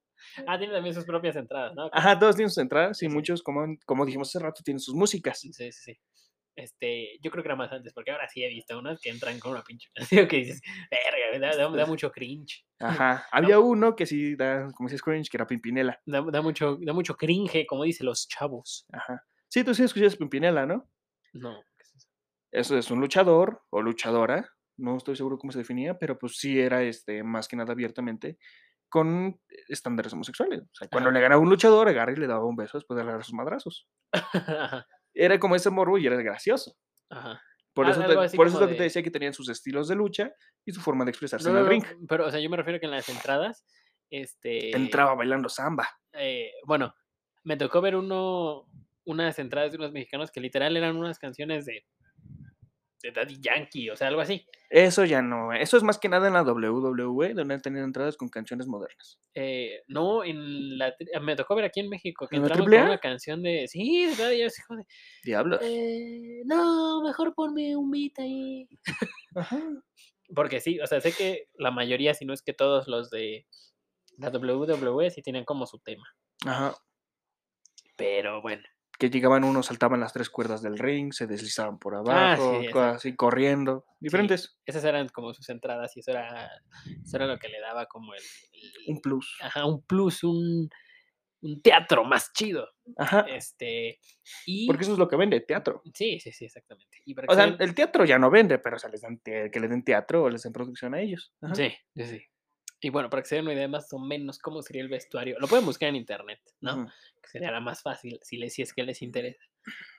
Ah, 0.47 0.57
tiene 0.57 0.73
también 0.73 0.95
sus 0.95 1.05
propias 1.05 1.35
entradas, 1.35 1.75
¿no? 1.75 1.91
Ajá, 1.93 2.17
todos 2.17 2.37
tienen 2.37 2.49
sus 2.49 2.59
entradas 2.63 3.03
y 3.03 3.07
Sí. 3.07 3.13
muchos, 3.13 3.43
como, 3.43 3.67
como 3.85 4.07
dijimos 4.07 4.29
hace 4.29 4.39
rato, 4.39 4.63
tienen 4.65 4.79
sus 4.79 4.95
músicas. 4.95 5.41
Sí, 5.41 5.53
sí, 5.53 5.73
sí. 5.73 5.99
Este, 6.57 7.19
yo 7.23 7.31
creo 7.31 7.43
que 7.43 7.49
era 7.49 7.57
más 7.57 7.73
antes, 7.73 7.93
porque 7.95 8.11
ahora 8.11 8.29
sí 8.29 8.45
he 8.45 8.49
visto 8.49 8.79
unas 8.79 9.01
que 9.01 9.09
entran 9.11 9.39
con 9.41 9.53
una 9.53 9.63
pinche 9.63 9.89
canción 9.95 10.29
que 10.29 10.37
dices, 10.37 10.61
verga, 10.91 11.39
da, 11.49 11.57
da- 11.57 11.77
da 11.77 11.87
mucho 11.87 12.11
cringe. 12.13 12.65
Ajá. 12.79 13.27
Había 13.33 13.59
uno 13.59 13.95
que 13.97 14.07
sí 14.07 14.37
da, 14.37 14.69
como 14.75 14.89
si 14.89 14.97
es 14.97 15.03
cringe, 15.03 15.31
que 15.31 15.37
era 15.39 15.47
Pimpinela. 15.47 16.01
Da, 16.05 16.21
da 16.23 16.43
mucho, 16.43 16.77
da 16.81 16.93
mucho 16.93 17.17
cringe, 17.17 17.65
como 17.67 17.85
dicen 17.85 18.07
los 18.07 18.27
chavos. 18.29 18.87
Ajá. 18.93 19.25
Sí, 19.49 19.65
tú 19.65 19.75
sí 19.75 19.83
escuchas 19.85 20.17
Pimpinela, 20.17 20.67
¿no? 20.67 20.89
No. 21.33 21.63
¿qué 21.77 21.83
es 21.85 21.95
eso? 21.95 22.09
Eso 22.51 22.77
es 22.79 22.91
un 22.91 23.01
luchador 23.01 23.63
o 23.71 23.81
luchadora. 23.81 24.51
No 24.77 24.97
estoy 24.97 25.17
seguro 25.17 25.39
cómo 25.39 25.53
se 25.53 25.59
definía, 25.59 25.99
pero 25.99 26.19
pues 26.19 26.37
sí 26.39 26.59
era 26.61 26.83
este, 26.83 27.23
más 27.23 27.47
que 27.49 27.57
nada 27.57 27.73
abiertamente 27.73 28.39
con 28.89 29.41
estándares 29.69 30.13
homosexuales. 30.13 30.61
O 30.63 30.75
sea, 30.75 30.89
cuando 30.89 31.09
Ajá. 31.09 31.15
le 31.19 31.23
ganaba 31.23 31.41
un 31.41 31.49
luchador, 31.49 31.89
agarra 31.89 32.13
y 32.13 32.17
le 32.17 32.27
daba 32.27 32.45
un 32.45 32.57
beso 32.57 32.77
después 32.79 32.97
de 32.97 33.03
agarrar 33.03 33.25
sus 33.25 33.33
madrazos. 33.35 33.89
Ajá, 34.13 34.87
Era 35.15 35.39
como 35.39 35.55
ese 35.57 35.71
morbo 35.71 35.99
y 35.99 36.07
era 36.07 36.17
gracioso. 36.23 36.77
ajá. 37.11 37.41
Por 37.75 37.87
Ah, 37.87 37.91
eso, 37.93 38.01
te- 38.03 38.37
por 38.37 38.47
eso 38.47 38.57
es 38.57 38.61
lo 38.61 38.69
que 38.69 38.75
te 38.75 38.79
de- 38.81 38.85
decía 38.85 39.03
que 39.03 39.11
tenían 39.11 39.33
sus 39.33 39.49
estilos 39.49 39.89
de 39.89 39.95
lucha 39.95 40.31
y 40.67 40.73
su 40.73 40.81
forma 40.83 41.07
de 41.07 41.11
expresarse 41.11 41.49
No, 41.51 41.57
en 41.57 41.63
el 41.65 41.67
ring. 41.71 41.85
Pero, 42.07 42.27
o 42.27 42.31
sea, 42.31 42.39
yo 42.39 42.51
me 42.51 42.59
refiero 42.59 42.79
que 42.79 42.85
en 42.85 42.91
las 42.93 43.09
entradas, 43.09 43.65
este... 44.11 44.77
Entraba 44.77 45.15
bailando 45.15 45.49
samba. 45.49 45.89
eh, 46.13 46.51
bueno, 46.67 46.95
me 47.45 47.57
tocó 47.57 47.81
ver 47.81 47.97
uno, 47.97 48.69
unas 49.07 49.39
entradas 49.39 49.73
de 49.73 49.79
unos 49.79 49.91
mexicanos 49.91 50.31
que 50.31 50.41
literal 50.43 50.77
eran 50.77 50.97
unas 50.99 51.19
canciones 51.19 51.65
de, 51.65 51.87
de 53.03 53.13
Daddy 53.13 53.41
Yankee, 53.41 53.91
o 53.91 53.97
sea, 53.97 54.09
algo 54.09 54.21
así. 54.21 54.47
Eso 54.71 55.05
ya 55.05 55.21
no. 55.21 55.53
Eso 55.53 55.77
es 55.77 55.83
más 55.83 55.99
que 55.99 56.09
nada 56.09 56.29
en 56.29 56.35
la 56.35 56.43
WWE, 56.43 57.35
donde 57.35 57.59
tenían 57.59 57.85
entradas 57.85 58.17
con 58.17 58.29
canciones 58.29 58.67
modernas. 58.67 59.19
Eh, 59.35 59.83
no, 59.89 60.25
en 60.25 60.79
la, 60.79 60.95
me 61.21 61.37
tocó 61.37 61.55
ver 61.55 61.67
aquí 61.67 61.81
en 61.81 61.89
México 61.89 62.27
que 62.27 62.37
¿En 62.37 62.45
AAA? 62.45 62.57
con 62.57 62.69
una 62.69 62.99
canción 62.99 63.43
de, 63.43 63.67
sí, 63.69 64.07
de 64.07 64.17
Daddy 64.17 64.39
Yankee, 64.39 64.55
hijo 64.59 64.77
de, 64.77 64.87
Diablos. 65.25 65.61
eh, 65.63 66.43
no, 66.47 67.03
mejor 67.03 67.35
ponme 67.35 67.77
un 67.77 67.91
beat 67.91 68.19
ahí. 68.19 68.69
Ajá. 69.35 69.61
Porque 70.35 70.61
sí, 70.61 70.81
o 70.81 70.87
sea, 70.87 71.01
sé 71.01 71.13
que 71.13 71.49
la 71.55 71.71
mayoría, 71.71 72.15
si 72.15 72.25
no 72.25 72.33
es 72.33 72.43
que 72.43 72.55
todos 72.55 72.89
los 72.89 73.11
de 73.11 73.47
la 74.17 74.31
WWE 74.31 75.11
sí 75.11 75.23
tienen 75.23 75.45
como 75.45 75.67
su 75.67 75.79
tema. 75.81 76.05
Ajá. 76.47 76.75
Pero 77.97 78.41
bueno, 78.41 78.63
Que 79.03 79.11
llegaban 79.11 79.43
unos, 79.43 79.67
saltaban 79.67 79.99
las 79.99 80.13
tres 80.13 80.31
cuerdas 80.31 80.63
del 80.63 80.79
ring, 80.79 81.13
se 81.13 81.27
deslizaban 81.27 81.77
por 81.81 81.97
Ah, 81.97 81.99
abajo, 81.99 82.61
sí, 82.61 82.69
cosas 82.71 82.95
así, 82.97 83.17
corriendo. 83.17 83.85
Diferentes. 83.99 84.57
esas 84.65 84.85
eran 84.85 85.09
como 85.09 85.35
sus 85.35 85.49
entradas 85.49 85.97
y 85.97 86.01
eso 86.01 86.13
era, 86.13 86.49
eso 87.05 87.17
era 87.17 87.27
lo 87.27 87.37
que 87.37 87.49
le 87.49 87.59
daba 87.61 87.87
como 87.87 88.15
el, 88.15 88.23
el- 88.53 88.95
Un 88.95 89.01
plus. 89.01 89.37
ajá, 89.43 89.67
un 89.67 89.83
plus, 89.83 90.23
un, 90.23 90.71
un 91.41 91.63
teatro 91.63 92.05
más 92.05 92.33
chido. 92.33 92.69
Ajá. 92.97 93.23
Este, 93.29 93.99
y 94.47 94.69
Porque 94.69 94.85
eso 94.85 94.93
es 94.93 94.99
lo 95.01 95.09
que 95.09 95.17
vende, 95.17 95.41
teatro. 95.41 95.83
sí, 95.93 96.21
sí, 96.21 96.31
sí, 96.31 96.45
exactamente. 96.45 96.99
Y 97.05 97.15
para 97.15 97.27
O 97.33 97.35
sea, 97.35 97.57
el 97.59 97.75
teatro 97.75 98.05
ya 98.05 98.21
no 98.21 98.31
vende, 98.31 98.61
pero 98.61 98.77
o 98.77 98.79
sea, 98.79 98.89
les 98.89 99.01
dan 99.01 99.19
te- 99.19 99.51
que 99.51 99.59
le 99.59 99.67
den 99.67 99.83
teatro 99.83 100.23
o 100.23 100.31
les 100.31 100.45
den 100.45 100.53
producción 100.53 100.95
a 100.95 101.01
ellos. 101.01 101.33
Ajá. 101.41 101.57
sí, 101.57 101.73
sí, 101.97 102.05
sí. 102.05 102.23
Y 102.85 102.91
bueno, 102.91 103.09
para 103.09 103.23
que 103.23 103.29
se 103.29 103.37
den 103.37 103.45
una 103.45 103.55
idea 103.55 103.69
más 103.69 103.93
o 103.93 103.99
menos 104.01 104.39
cómo 104.41 104.61
sería 104.61 104.83
el 104.83 104.89
vestuario, 104.89 105.39
lo 105.39 105.47
pueden 105.47 105.65
buscar 105.65 105.89
en 105.89 105.97
internet, 105.97 106.41
¿no? 106.61 106.75
Ujú. 106.83 106.87
que 107.23 107.29
sería 107.31 107.53
la 107.53 107.61
más 107.61 107.81
fácil 107.81 108.19
si, 108.23 108.37
les, 108.37 108.53
si 108.55 108.63
es 108.63 108.75
que 108.75 108.83
les 108.83 109.03
interesa. 109.03 109.43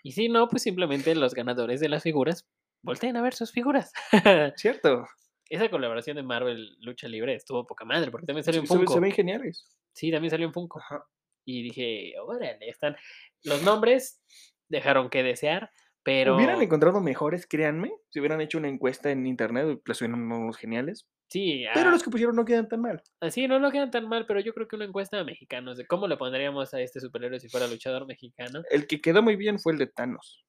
Y 0.03 0.11
si 0.11 0.27
no, 0.27 0.49
pues 0.49 0.63
simplemente 0.63 1.15
los 1.15 1.33
ganadores 1.33 1.79
de 1.79 1.87
las 1.87 2.03
figuras 2.03 2.45
volteen 2.81 3.15
a 3.15 3.21
ver 3.21 3.33
sus 3.33 3.51
figuras. 3.53 3.93
Cierto. 4.57 5.07
Esa 5.49 5.69
colaboración 5.69 6.17
de 6.17 6.23
Marvel 6.23 6.75
Lucha 6.81 7.07
Libre 7.07 7.35
estuvo 7.35 7.65
poca 7.65 7.85
madre, 7.85 8.11
porque 8.11 8.25
también 8.27 8.43
salió 8.43 8.61
Sí, 8.61 8.67
en 8.67 8.79
ve- 8.79 8.85
Funko. 8.85 8.93
se 8.93 8.99
ven 8.99 9.11
geniales. 9.13 9.69
Sí, 9.93 10.11
también 10.11 10.31
salió 10.31 10.45
en 10.47 10.53
Funko. 10.53 10.79
Ajá. 10.79 11.05
Y 11.45 11.63
dije, 11.63 12.13
órale, 12.19 12.57
están. 12.67 12.97
Los 13.43 13.61
nombres 13.63 14.21
dejaron 14.67 15.09
que 15.09 15.23
desear, 15.23 15.69
pero. 16.03 16.35
Hubieran 16.35 16.61
encontrado 16.61 16.99
mejores, 16.99 17.45
créanme, 17.47 17.93
si 18.09 18.19
hubieran 18.19 18.41
hecho 18.41 18.57
una 18.57 18.67
encuesta 18.69 19.11
en 19.11 19.25
internet, 19.27 19.79
les 19.85 20.01
hubieran 20.01 20.21
unos 20.29 20.57
geniales. 20.57 21.07
Sí, 21.33 21.65
Pero 21.73 21.89
ah, 21.89 21.91
los 21.93 22.03
que 22.03 22.11
pusieron 22.11 22.35
no 22.35 22.45
quedan 22.45 22.69
tan 22.69 22.79
mal. 22.79 23.01
así 23.19 23.47
no 23.47 23.57
lo 23.57 23.71
quedan 23.71 23.89
tan 23.89 24.07
mal, 24.07 24.27
pero 24.27 24.39
yo 24.39 24.53
creo 24.53 24.67
que 24.67 24.75
una 24.75 24.85
encuesta 24.85 25.17
de 25.17 25.23
mexicanos 25.23 25.77
de 25.77 25.87
cómo 25.87 26.07
le 26.07 26.15
pondríamos 26.15 26.75
a 26.75 26.79
este 26.79 26.99
superhéroe 26.99 27.39
si 27.39 27.49
fuera 27.49 27.65
luchador 27.65 28.05
mexicano. 28.05 28.61
El 28.69 28.85
que 28.85 29.01
quedó 29.01 29.23
muy 29.23 29.35
bien 29.35 29.57
fue 29.57 29.73
el 29.73 29.79
de 29.79 29.87
Thanos, 29.87 30.45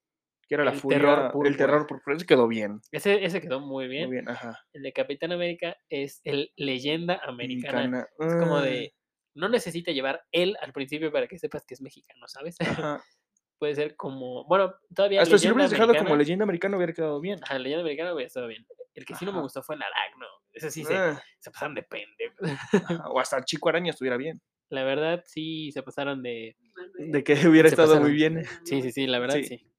que 0.47 0.57
era 0.57 0.63
la 0.63 0.73
El 0.73 0.77
furia, 0.77 0.99
terror 0.99 1.25
el 1.25 1.31
púrpura. 1.31 1.57
terror 1.57 1.87
púrpura, 1.87 2.17
ese 2.17 2.27
quedó 2.27 2.47
bien. 2.47 2.83
Ese, 2.93 3.25
ese 3.25 3.41
quedó 3.41 3.61
muy 3.61 3.89
bien. 3.89 4.09
Muy 4.09 4.17
bien, 4.17 4.29
ajá. 4.29 4.61
El 4.75 4.83
de 4.83 4.93
Capitán 4.93 5.33
América 5.33 5.75
es 5.89 6.21
el 6.23 6.53
leyenda 6.55 7.19
americana. 7.27 7.79
Mexicana, 7.79 8.07
Es 8.19 8.35
como 8.45 8.59
ah, 8.59 8.63
de. 8.63 8.93
No 9.35 9.49
necesita 9.49 9.91
llevar 9.91 10.23
él 10.33 10.55
al 10.61 10.75
principio 10.75 11.11
para 11.11 11.29
que 11.29 11.39
sepas 11.39 11.65
que 11.65 11.73
es 11.73 11.81
mexicano, 11.81 12.29
¿sabes? 12.29 12.61
ajá. 12.61 13.03
Puede 13.59 13.75
ser 13.75 13.97
como. 13.97 14.45
Bueno, 14.49 14.75
todavía. 14.95 15.23
Hasta 15.23 15.39
si 15.39 15.49
lo 15.49 15.55
hubieras 15.55 15.71
dejado 15.71 15.95
como 15.95 16.15
leyenda 16.15 16.43
americana 16.43 16.77
hubiera 16.77 16.93
quedado 16.93 17.21
bien. 17.21 17.39
Ajá, 17.43 17.59
leyenda 17.59 17.81
americana 17.81 18.13
hubiera 18.13 18.27
estado 18.27 18.49
bien. 18.49 18.67
El 18.95 19.05
que 19.05 19.15
sí 19.15 19.25
no 19.25 19.33
me 19.33 19.41
gustó 19.41 19.63
fue 19.63 19.75
el 19.77 19.83
aragno. 19.83 20.27
Ese 20.53 20.71
sí 20.71 20.85
se, 20.85 20.95
Ah, 20.97 21.21
se 21.41 21.51
pasaron 21.51 21.75
de 21.75 21.83
pendejo. 21.83 22.37
O 23.15 23.19
hasta 23.21 23.39
el 23.39 23.45
Chico 23.45 23.69
Araña 23.69 23.91
estuviera 23.91 24.17
bien. 24.17 24.41
La 24.71 24.85
verdad, 24.85 25.23
sí 25.27 25.71
se 25.73 25.83
pasaron 25.83 26.23
de. 26.23 26.57
De 26.99 27.25
que 27.25 27.35
hubiera 27.49 27.69
Se 27.69 27.75
estado 27.75 28.01
muy 28.01 28.13
bien. 28.13 28.45
Sí, 28.65 28.81
sí, 28.83 28.93
sí, 28.93 29.07
la 29.07 29.19
verdad, 29.19 29.37
Sí. 29.37 29.45
sí. 29.45 29.71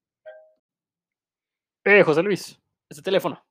Eh, 1.86 2.04
José 2.04 2.24
Luis, 2.24 2.60
ese 2.90 3.02
teléfono. 3.02 3.46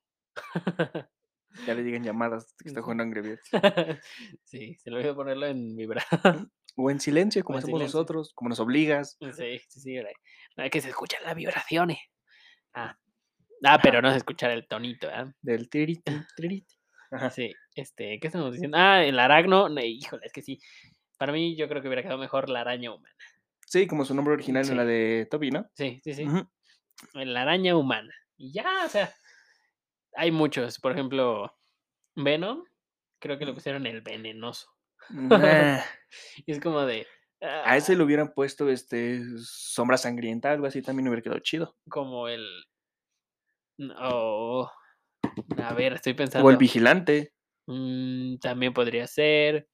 Ya 1.66 1.74
le 1.74 1.84
llegan 1.84 2.02
llamadas 2.02 2.52
que 2.58 2.68
está 2.68 2.82
jugando 2.82 3.04
Angry 3.04 3.20
Birds. 3.20 3.48
sí, 4.42 4.74
se 4.76 4.90
le 4.90 4.96
olvidó 4.96 5.14
ponerlo 5.14 5.46
en 5.46 5.76
vibrar. 5.76 6.04
O 6.76 6.90
en 6.90 6.98
silencio, 6.98 7.44
como 7.44 7.58
en 7.58 7.62
hacemos 7.62 7.78
silencio. 7.78 7.98
nosotros, 8.00 8.32
como 8.34 8.48
nos 8.48 8.58
obligas. 8.58 9.16
Sí, 9.20 9.58
sí, 9.68 9.80
sí. 9.80 9.96
era- 9.96 10.10
era 10.56 10.68
que 10.68 10.80
se 10.80 10.88
escuchan 10.88 11.22
las 11.22 11.36
vibraciones. 11.36 11.98
Ah. 12.74 12.98
Ah, 13.64 13.78
pero 13.82 14.02
no 14.02 14.10
se 14.10 14.18
escuchara 14.18 14.52
el 14.54 14.66
tonito, 14.66 15.06
¿verdad? 15.08 15.34
Del 15.40 15.68
tiriti, 15.68 16.04
tiriti. 16.36 16.74
Ajá. 17.10 17.30
Sí, 17.30 17.52
este, 17.74 18.18
¿qué 18.20 18.26
estamos 18.26 18.52
diciendo? 18.52 18.76
Ah, 18.78 19.04
el 19.04 19.18
aragno, 19.18 19.68
híjole, 19.80 20.26
es 20.26 20.32
que 20.32 20.42
sí. 20.42 20.58
Para 21.16 21.32
mí, 21.32 21.56
yo 21.56 21.68
creo 21.68 21.80
que 21.80 21.88
hubiera 21.88 22.02
quedado 22.02 22.18
mejor 22.18 22.50
la 22.50 22.60
araña 22.62 22.92
humana. 22.92 23.14
Sí, 23.66 23.86
como 23.86 24.04
su 24.04 24.14
nombre 24.14 24.34
original 24.34 24.64
Sí. 24.64 24.72
en 24.72 24.76
la 24.76 24.84
de 24.84 25.26
Toby, 25.30 25.50
¿no? 25.50 25.66
Sí, 25.74 26.00
sí, 26.02 26.14
sí. 26.14 26.26
La 27.14 27.42
araña 27.42 27.76
humana. 27.76 28.12
Y 28.36 28.52
ya, 28.52 28.84
o 28.84 28.88
sea, 28.88 29.12
hay 30.16 30.30
muchos. 30.30 30.78
Por 30.80 30.92
ejemplo, 30.92 31.56
Venom, 32.16 32.64
creo 33.20 33.38
que 33.38 33.46
le 33.46 33.52
pusieron 33.54 33.86
el 33.86 34.00
venenoso. 34.00 34.68
Nah, 35.10 35.80
Y 36.46 36.52
es 36.52 36.60
como 36.60 36.84
de. 36.84 37.06
A 37.40 37.76
ese 37.76 37.92
ah, 37.92 37.96
le 37.96 38.02
hubieran 38.04 38.32
puesto 38.32 38.68
este 38.70 39.20
sombra 39.38 39.98
sangrienta, 39.98 40.50
algo 40.50 40.66
así 40.66 40.82
también 40.82 41.08
hubiera 41.08 41.22
quedado 41.22 41.40
chido. 41.40 41.76
Como 41.88 42.28
el. 42.28 42.46
Oh, 43.99 44.70
a 45.62 45.75
ver, 45.75 45.95
estoy 45.95 46.14
pensando. 46.14 46.47
O 46.47 46.51
el 46.51 46.57
vigilante. 46.57 47.33
Mm, 47.66 48.37
también 48.39 48.72
podría 48.72 49.07
ser. 49.07 49.68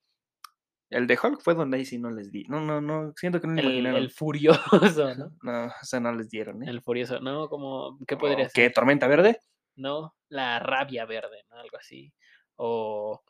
El 0.90 1.06
de 1.06 1.18
Hulk 1.22 1.40
fue 1.42 1.54
donde 1.54 1.76
ahí 1.78 1.84
sí 1.84 1.98
no 1.98 2.10
les 2.10 2.32
di. 2.32 2.44
No, 2.48 2.60
no, 2.60 2.80
no. 2.80 3.12
Siento 3.16 3.40
que 3.40 3.46
no 3.46 3.54
le 3.54 3.60
El, 3.60 3.66
imaginaron. 3.68 4.02
el 4.02 4.10
furioso, 4.10 5.14
¿no? 5.16 5.30
No, 5.42 5.66
o 5.66 5.84
sea, 5.84 6.00
no 6.00 6.12
les 6.12 6.28
dieron, 6.30 6.62
¿eh? 6.62 6.66
El 6.70 6.82
furioso, 6.82 7.20
¿no? 7.20 7.48
Como, 7.48 7.98
¿qué 8.06 8.16
podría 8.16 8.46
O 8.46 8.48
ser? 8.48 8.52
¿Qué? 8.52 8.70
¿Tormenta 8.70 9.06
verde? 9.06 9.38
¿no? 9.76 10.14
La 10.28 10.58
rabia 10.58 11.06
verde, 11.06 11.44
¿no? 11.50 11.56
Algo 11.56 11.76
así. 11.78 12.12
O 12.56 13.22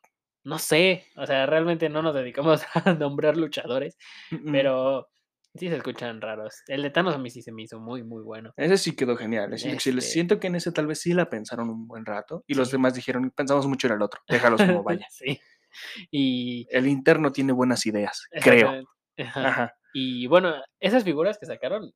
no 0.42 0.58
sé, 0.58 1.04
o 1.16 1.26
sea, 1.26 1.44
realmente 1.46 1.88
no 1.90 2.00
nos 2.02 2.14
dedicamos 2.14 2.62
a 2.74 2.94
nombrar 2.94 3.36
luchadores, 3.36 3.96
Mm, 4.30 4.52
pero 4.52 5.08
sí 5.54 5.68
se 5.68 5.76
escuchan 5.76 6.20
raros. 6.20 6.62
El 6.68 6.82
de 6.82 6.90
Thanos 6.90 7.14
a 7.14 7.18
mí 7.18 7.30
sí 7.30 7.42
se 7.42 7.52
me 7.52 7.62
hizo 7.62 7.78
muy, 7.80 8.02
muy 8.02 8.22
bueno. 8.22 8.52
Ese 8.56 8.76
sí 8.78 8.94
quedó 8.96 9.16
genial. 9.16 9.52
Es 9.52 9.64
Este- 9.64 10.00
siento 10.00 10.38
que 10.40 10.46
en 10.48 10.54
ese 10.56 10.72
tal 10.72 10.86
vez 10.86 11.00
sí 11.00 11.12
la 11.12 11.28
pensaron 11.28 11.68
un 11.70 11.86
buen 11.86 12.04
rato. 12.06 12.44
Y 12.46 12.54
los 12.54 12.70
demás 12.70 12.94
dijeron, 12.94 13.30
pensamos 13.30 13.66
mucho 13.66 13.86
en 13.88 13.94
el 13.94 14.02
otro. 14.02 14.20
Déjalos 14.28 14.62
como 14.62 14.82
vaya. 14.82 15.06
sí. 15.10 15.40
Y 16.10 16.66
El 16.70 16.86
interno 16.86 17.32
tiene 17.32 17.52
buenas 17.52 17.86
ideas, 17.86 18.26
creo. 18.42 18.84
ajá. 19.18 19.48
Ajá. 19.48 19.74
Y 19.92 20.26
bueno, 20.26 20.54
esas 20.78 21.04
figuras 21.04 21.38
que 21.38 21.46
sacaron, 21.46 21.92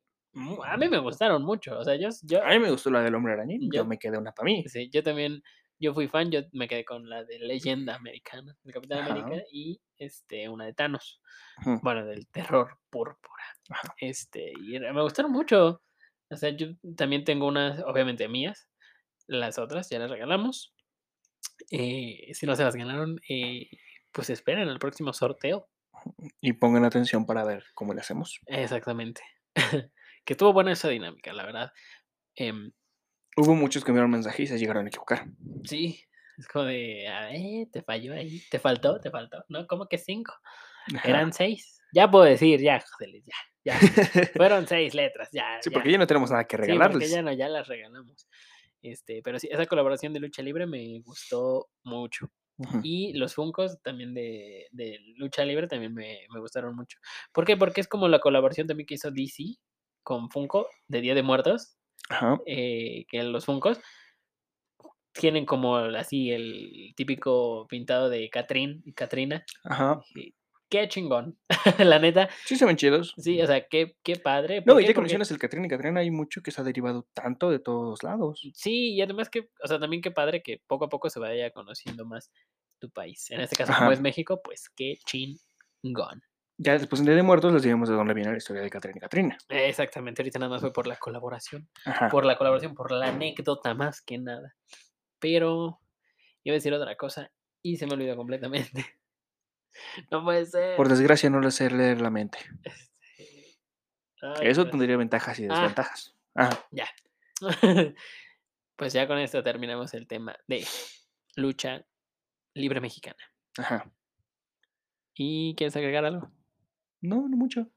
a 0.65 0.77
mí 0.77 0.89
me 0.89 0.99
gustaron 0.99 1.45
mucho. 1.45 1.79
O 1.79 1.85
sea, 1.85 1.95
yo, 1.97 2.09
yo, 2.23 2.43
A 2.45 2.51
mí 2.51 2.59
me 2.59 2.71
gustó 2.71 2.91
la 2.91 3.03
del 3.03 3.15
hombre 3.15 3.33
araña. 3.35 3.57
Yo- 3.61 3.69
Yo 3.83 3.85
me 3.85 3.99
quedé 3.99 4.19
una 4.19 4.33
para 4.33 4.47
mí. 4.47 4.65
sí, 4.69 4.91
yo 4.93 5.03
también, 5.03 5.43
yo 5.79 5.95
fui 5.95 6.09
fan, 6.09 6.31
yo 6.31 6.41
me 6.53 6.69
quedé 6.69 6.85
con 6.85 7.09
la 7.09 7.25
de 7.25 7.39
leyenda 7.39 7.95
americana, 7.97 8.57
del 8.63 8.75
Capitán 8.75 8.99
Ajá. 9.01 9.13
América, 9.13 9.45
y 9.53 9.81
este, 9.99 10.49
una 10.49 10.67
de 10.67 10.75
Thanos. 10.75 11.21
Bueno, 11.83 12.07
del 12.07 12.29
terror 12.29 12.79
púrpura. 12.91 13.45
Ajá. 13.69 13.95
Este, 13.99 14.53
y 14.53 14.79
me 14.79 15.03
gustaron 15.03 15.33
mucho. 15.33 15.83
O 16.31 16.37
sea, 16.37 16.51
yo 16.51 16.69
también 16.97 17.25
tengo 17.25 17.47
unas, 17.47 17.81
obviamente 17.81 18.29
mías. 18.29 18.69
Las 19.27 19.59
otras 19.59 19.89
ya 19.91 19.99
las 19.99 20.11
regalamos. 20.11 20.75
Eh, 21.71 22.31
si 22.35 22.47
no 22.47 22.57
se 22.57 22.65
las 22.65 22.77
ganaron, 22.77 23.21
eh, 23.29 23.69
pues 24.13 24.31
esperen 24.31 24.69
el 24.69 24.79
próximo 24.79 25.13
sorteo. 25.13 25.69
Y 26.41 26.55
pongan 26.55 26.85
atención 26.85 27.25
para 27.27 27.45
ver 27.45 27.65
cómo 27.75 27.95
le 27.95 28.01
hacemos. 28.01 28.41
Exactamente. 28.47 29.23
que 30.25 30.35
tuvo 30.35 30.53
buena 30.53 30.73
esa 30.73 30.89
dinámica, 30.89 31.33
la 31.33 31.47
verdad. 31.47 31.73
Em, 32.35 32.73
Hubo 33.37 33.55
muchos 33.55 33.85
que 33.85 33.91
enviaron 33.91 34.11
mensaje 34.11 34.45
y 34.45 34.47
se 34.47 34.59
llegaron 34.59 34.85
a 34.87 34.89
equivocar. 34.89 35.27
sí, 35.65 36.01
es 36.37 36.49
como 36.49 36.65
de, 36.65 37.07
a 37.09 37.27
ver, 37.27 37.69
te 37.71 37.83
falló 37.83 38.13
ahí, 38.15 38.43
te 38.51 38.59
faltó, 38.59 39.01
te 39.01 39.11
faltó, 39.11 39.45
¿no? 39.49 39.67
¿Cómo 39.67 39.87
que 39.87 39.99
cinco? 39.99 40.33
Ajá. 40.97 41.09
Eran 41.09 41.33
seis. 41.33 41.81
Ya 41.93 42.11
puedo 42.11 42.25
decir, 42.25 42.61
ya, 42.61 42.83
joder, 42.99 43.23
ya, 43.25 43.35
ya. 43.65 43.79
Fueron 44.37 44.67
seis 44.67 44.95
letras, 44.95 45.29
ya. 45.33 45.59
Sí, 45.63 45.71
ya. 45.71 45.75
porque 45.75 45.93
ya 45.93 45.99
no 45.99 46.07
tenemos 46.07 46.31
nada 46.31 46.45
que 46.45 46.57
Sí, 46.57 46.59
porque 46.59 46.73
regalarles. 46.73 47.11
ya 47.11 47.23
no, 47.23 47.33
ya 47.33 47.49
las 47.49 47.69
regalamos. 47.69 48.29
Este, 48.83 49.23
pero 49.23 49.39
sí, 49.39 49.49
esa 49.51 49.65
colaboración 49.67 50.13
de 50.13 50.21
lucha 50.21 50.43
libre 50.43 50.67
me 50.67 51.01
gustó 51.05 51.69
mucho. 51.85 52.31
Y 52.85 53.13
los 53.15 53.35
Funkos 53.35 53.81
también 53.83 54.15
de, 54.15 54.67
de 54.71 54.99
lucha 55.17 55.45
libre 55.45 55.67
también 55.67 55.93
me, 55.95 56.21
me 56.33 56.41
gustaron 56.41 56.77
mucho. 56.77 56.99
¿Por 57.33 57.45
qué? 57.45 57.57
Porque 57.57 57.81
es 57.81 57.89
como 57.89 58.07
la 58.07 58.21
colaboración 58.21 58.67
también 58.69 58.87
que 58.87 58.95
hizo 58.95 59.11
DC 59.11 59.57
con 60.05 60.31
Funko 60.31 60.69
de 60.87 61.01
Día 61.01 61.15
de 61.15 61.23
Muertos, 61.25 61.77
Ajá. 62.09 62.39
eh, 62.47 63.07
que 63.09 63.23
los 63.23 63.45
Funkos 63.45 63.81
tienen 65.13 65.47
como 65.47 65.77
así 65.77 66.31
el 66.33 66.93
típico 66.97 67.67
pintado 67.69 68.11
de 68.11 68.29
Catrín 68.31 68.83
y 68.85 68.93
Katrina. 68.93 69.45
Ajá. 69.65 70.01
y 70.15 70.35
Qué 70.75 70.89
chingón, 70.89 71.39
la 71.79 72.01
neta. 72.01 72.29
Sí 72.47 72.57
se 72.57 72.65
ven 72.65 72.77
chidos. 72.77 73.15
Sí, 73.17 73.41
o 73.41 73.47
sea, 73.47 73.65
qué, 73.69 73.97
qué 74.03 74.17
padre. 74.17 74.61
No, 74.67 74.73
¿por 74.73 74.83
y 74.83 74.87
ya 74.87 74.93
que 74.93 75.01
mencionas 75.01 75.31
el 75.31 75.39
Catrina 75.39 75.67
y 75.67 75.69
Catrina, 75.71 76.01
hay 76.01 76.11
mucho 76.11 76.43
que 76.43 76.51
se 76.51 76.61
ha 76.61 76.65
derivado 76.65 77.07
tanto 77.15 77.49
de 77.51 77.61
todos 77.61 78.03
lados. 78.03 78.41
Sí, 78.55 78.95
y 78.95 79.01
además 79.01 79.31
que, 79.31 79.51
o 79.63 79.69
sea, 79.69 79.79
también 79.79 80.03
qué 80.03 80.11
padre 80.11 80.43
que 80.43 80.61
poco 80.67 80.87
a 80.87 80.89
poco 80.89 81.11
se 81.11 81.21
vaya 81.21 81.53
conociendo 81.53 82.05
más 82.07 82.33
tu 82.81 82.91
país. 82.91 83.31
En 83.31 83.41
este 83.41 83.55
caso, 83.55 83.73
como 83.79 83.93
es 83.93 84.01
México, 84.01 84.41
pues 84.43 84.69
qué 84.75 84.99
chingón. 85.07 86.23
Ya 86.57 86.73
después 86.79 87.01
en 87.01 87.07
Día 87.07 87.17
de 87.17 87.23
Muertos 87.23 87.53
les 87.53 87.63
diremos 87.63 87.89
de 87.89 87.97
dónde 87.97 88.15
viene 88.15 88.31
la 88.31 88.37
historia 88.39 88.63
de 88.63 88.71
Catrina 88.71 88.99
y 88.99 89.01
Catrina. 89.01 89.37
Exactamente, 89.49 90.23
ahorita 90.23 90.39
nada 90.39 90.51
más 90.51 90.61
fue 90.61 90.73
por 90.73 90.87
la 90.87 90.97
colaboración. 90.97 91.69
Ajá. 91.85 92.09
Por 92.09 92.25
la 92.25 92.37
colaboración, 92.39 92.75
por 92.75 92.93
la 92.93 93.09
anécdota 93.09 93.75
más 93.75 94.01
que 94.03 94.19
nada. 94.19 94.55
Pero 95.19 95.81
iba 96.45 96.55
a 96.55 96.59
decir 96.59 96.73
otra 96.73 96.97
cosa 96.97 97.33
y 97.63 97.77
se 97.77 97.87
me 97.87 97.95
olvidó 97.95 98.17
completamente. 98.17 98.85
No 100.13 100.23
puede 100.23 100.47
ser. 100.47 100.77
Por 100.77 100.87
desgracia 100.89 101.29
no 101.31 101.41
les 101.41 101.57
sé 101.57 101.69
leer 101.69 102.01
la 102.01 102.09
mente. 102.09 102.39
Este, 102.63 103.59
ay, 104.23 104.47
Eso 104.49 104.69
tendría 104.71 104.97
ventajas 104.97 105.37
y 105.41 105.47
Ah. 105.47 105.49
desventajas. 105.49 106.15
Ajá. 106.37 106.65
Ya. 106.71 106.87
pues 108.77 108.93
ya 108.93 109.09
con 109.09 109.19
esto 109.19 109.43
terminamos 109.43 109.93
el 109.95 110.07
tema 110.07 110.37
de 110.47 110.65
lucha 111.35 111.85
libre 112.55 112.81
mexicana. 112.81 113.19
Ajá. 113.59 113.91
¿Y 115.17 115.57
quieres 115.57 115.75
agregar 115.75 116.05
algo? 116.05 116.31
No, 117.05 117.29
no 117.29 117.37
mucho. 117.37 117.69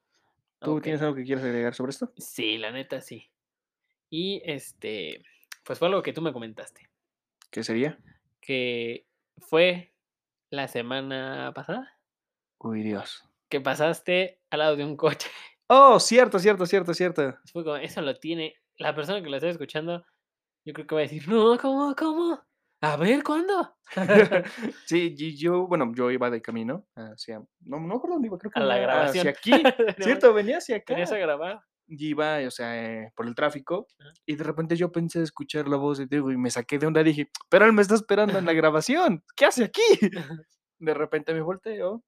¿Tú 0.61 0.79
tienes 0.79 1.01
algo 1.01 1.13
que 1.15 1.25
quieras 1.25 1.43
agregar 1.43 1.73
sobre 1.73 1.89
esto? 1.89 2.13
Sí, 2.15 2.57
la 2.57 2.71
neta 2.71 3.01
sí. 3.01 3.29
Y 4.09 4.41
este, 4.45 5.21
pues 5.65 5.77
fue 5.77 5.89
algo 5.89 6.01
que 6.01 6.13
tú 6.13 6.21
me 6.21 6.31
comentaste, 6.31 6.89
¿Qué 7.51 7.61
sería? 7.61 7.99
que 8.39 9.05
fue 9.37 9.93
la 10.49 10.69
semana 10.69 11.51
pasada 11.53 11.99
Uy, 12.59 12.83
Dios. 12.83 13.25
que 13.49 13.59
pasaste 13.59 14.39
al 14.49 14.59
lado 14.59 14.75
de 14.77 14.85
un 14.85 14.95
coche. 14.95 15.29
Oh, 15.69 15.99
cierto, 15.99 16.39
cierto, 16.39 16.65
cierto, 16.65 16.93
cierto. 16.93 17.37
Eso 17.81 18.01
lo 18.01 18.15
tiene, 18.15 18.55
la 18.77 18.95
persona 18.95 19.21
que 19.21 19.29
lo 19.29 19.35
está 19.35 19.49
escuchando, 19.49 20.05
yo 20.63 20.71
creo 20.73 20.87
que 20.87 20.95
va 20.95 21.01
a 21.01 21.03
decir, 21.03 21.27
no, 21.27 21.57
¿cómo, 21.57 21.93
cómo? 21.93 22.46
A 22.81 22.95
ver, 22.95 23.23
¿cuándo? 23.23 23.75
sí, 24.85 25.15
y 25.17 25.37
yo, 25.37 25.67
bueno, 25.67 25.91
yo 25.95 26.11
iba 26.11 26.29
de 26.29 26.41
camino 26.41 26.85
hacia, 26.95 27.39
no, 27.61 27.79
no 27.79 27.87
me 27.87 27.95
acuerdo 27.95 28.15
dónde 28.15 28.27
iba, 28.27 28.37
creo 28.37 28.51
que 28.51 28.59
A 28.59 28.63
la 28.63 28.77
grabación. 28.77 29.27
hacia 29.27 29.31
aquí, 29.31 29.51
¿cierto? 30.03 30.33
Venía 30.33 30.57
hacia 30.57 30.77
acá. 30.77 30.85
Tenías 30.87 31.11
a 31.11 31.17
grabar. 31.17 31.61
Y 31.89 32.09
iba, 32.09 32.39
o 32.45 32.51
sea, 32.51 32.83
eh, 32.83 33.13
por 33.15 33.27
el 33.27 33.33
tráfico, 33.33 33.87
y 34.25 34.35
de 34.35 34.43
repente 34.43 34.75
yo 34.75 34.91
pensé 34.91 35.23
escuchar 35.23 35.69
la 35.69 35.77
voz 35.77 35.97
de 35.97 36.05
Diego 36.05 36.31
y 36.31 36.37
me 36.37 36.49
saqué 36.49 36.77
de 36.77 36.85
onda 36.85 36.99
y 36.99 37.05
dije, 37.05 37.29
pero 37.49 37.65
él 37.65 37.71
me 37.71 37.81
está 37.81 37.95
esperando 37.95 38.37
en 38.37 38.45
la 38.45 38.51
grabación, 38.51 39.23
¿qué 39.37 39.45
hace 39.45 39.63
aquí? 39.63 39.81
De 40.79 40.93
repente 40.93 41.33
me 41.33 41.41
volteo 41.41 42.03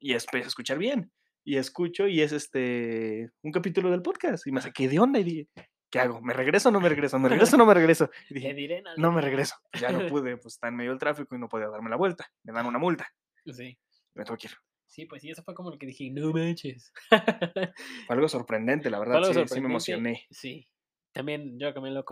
y 0.00 0.12
empecé 0.12 0.44
a 0.44 0.48
escuchar 0.48 0.78
bien. 0.78 1.12
Y 1.44 1.56
escucho 1.56 2.06
y 2.08 2.20
es 2.20 2.32
este 2.32 3.30
un 3.42 3.52
capítulo 3.52 3.90
del 3.90 4.02
podcast. 4.02 4.46
Y 4.46 4.52
me 4.52 4.60
saqué 4.60 4.88
de 4.88 4.98
onda 4.98 5.18
y 5.18 5.24
dije, 5.24 5.48
¿qué 5.90 5.98
hago? 5.98 6.20
¿Me 6.20 6.32
regreso 6.32 6.68
o 6.68 6.72
no 6.72 6.80
me 6.80 6.88
regreso? 6.88 7.18
¿Me 7.18 7.28
regreso 7.28 7.56
o 7.56 7.58
no 7.58 7.66
me 7.66 7.74
regreso? 7.74 8.10
Y 8.30 8.34
dije, 8.34 8.54
diré 8.54 8.82
no 8.96 9.12
me 9.12 9.20
regreso. 9.20 9.56
Ya 9.80 9.90
no 9.90 10.06
pude, 10.08 10.36
pues 10.36 10.54
está 10.54 10.68
en 10.68 10.76
medio 10.76 10.90
del 10.90 10.98
tráfico 10.98 11.34
y 11.34 11.38
no 11.38 11.48
podía 11.48 11.68
darme 11.68 11.90
la 11.90 11.96
vuelta. 11.96 12.30
Me 12.44 12.52
dan 12.52 12.66
una 12.66 12.78
multa. 12.78 13.12
Sí. 13.46 13.78
Me 14.14 14.24
tengo 14.24 14.36
que 14.36 14.48
ir. 14.48 14.54
Sí, 14.86 15.04
pues 15.04 15.22
sí, 15.22 15.30
eso 15.30 15.42
fue 15.42 15.54
como 15.54 15.70
lo 15.70 15.78
que 15.78 15.86
dije, 15.86 16.10
no 16.10 16.32
manches. 16.32 16.92
Fue 18.06 18.14
algo 18.14 18.26
sorprendente, 18.26 18.88
la 18.88 18.98
verdad. 18.98 19.22
Sí, 19.22 19.46
sí 19.46 19.60
me 19.60 19.68
emocioné. 19.68 20.26
Sí. 20.30 20.66
También 21.12 21.58
yo 21.58 21.74
que 21.74 21.80
me 21.80 21.90
lo, 21.90 22.04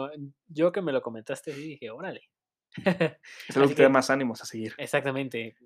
yo 0.46 0.72
que 0.72 0.82
me 0.82 0.92
lo 0.92 1.00
comentaste, 1.00 1.52
sí 1.52 1.68
dije, 1.68 1.90
órale. 1.90 2.28
Es 3.48 3.56
Así 3.56 3.68
que 3.68 3.74
te 3.74 3.82
da 3.82 3.88
más 3.88 4.10
ánimos 4.10 4.42
a 4.42 4.44
seguir. 4.44 4.74
Exactamente. 4.76 5.56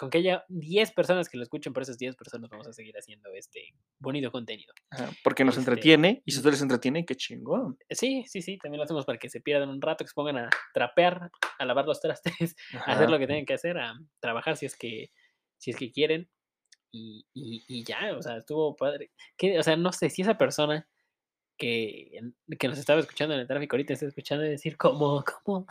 Con 0.00 0.08
que 0.08 0.16
haya 0.18 0.44
10 0.48 0.92
personas 0.92 1.28
que 1.28 1.36
lo 1.36 1.42
escuchen, 1.42 1.74
por 1.74 1.82
esas 1.82 1.98
10 1.98 2.16
personas 2.16 2.48
vamos 2.48 2.66
a 2.66 2.72
seguir 2.72 2.96
haciendo 2.96 3.28
este 3.34 3.74
bonito 3.98 4.32
contenido. 4.32 4.72
Ajá, 4.90 5.10
Porque 5.22 5.44
nos 5.44 5.58
Este, 5.58 5.70
entretiene 5.70 6.22
y 6.24 6.32
si 6.32 6.38
ustedes 6.38 6.54
les 6.54 6.62
entretienen, 6.62 7.04
qué 7.04 7.14
chingón. 7.14 7.76
Eh, 7.86 7.94
Sí, 7.94 8.24
sí, 8.26 8.40
sí, 8.40 8.56
también 8.56 8.78
lo 8.78 8.84
hacemos 8.84 9.04
para 9.04 9.18
que 9.18 9.28
se 9.28 9.42
pierdan 9.42 9.68
un 9.68 9.82
rato, 9.82 10.02
que 10.04 10.08
se 10.08 10.14
pongan 10.14 10.38
a 10.38 10.50
trapear, 10.72 11.30
a 11.58 11.64
lavar 11.66 11.84
los 11.84 12.00
trastes, 12.00 12.56
a 12.86 12.92
hacer 12.92 13.02
Ajá. 13.04 13.10
lo 13.10 13.18
que 13.18 13.26
tienen 13.26 13.44
que 13.44 13.52
hacer, 13.54 13.76
a 13.76 13.92
trabajar 14.20 14.56
si 14.56 14.64
es 14.64 14.74
que, 14.74 15.10
si 15.58 15.70
es 15.72 15.76
que 15.76 15.92
quieren. 15.92 16.30
Y, 16.90 17.26
y- 17.34 17.62
y 17.68 17.84
ya, 17.84 18.16
o 18.16 18.22
sea, 18.22 18.38
estuvo 18.38 18.74
padre. 18.76 19.10
Que, 19.36 19.58
o 19.58 19.62
sea, 19.62 19.76
no 19.76 19.92
sé 19.92 20.08
si 20.08 20.22
esa 20.22 20.38
persona 20.38 20.88
que, 21.58 22.18
que 22.58 22.68
nos 22.68 22.78
estaba 22.78 23.00
escuchando 23.00 23.34
en 23.34 23.40
el 23.40 23.46
tráfico 23.46 23.76
ahorita 23.76 23.92
está 23.92 24.06
escuchando 24.06 24.46
y 24.46 24.48
decir, 24.48 24.76
¿cómo? 24.78 25.22
¿Cómo? 25.44 25.66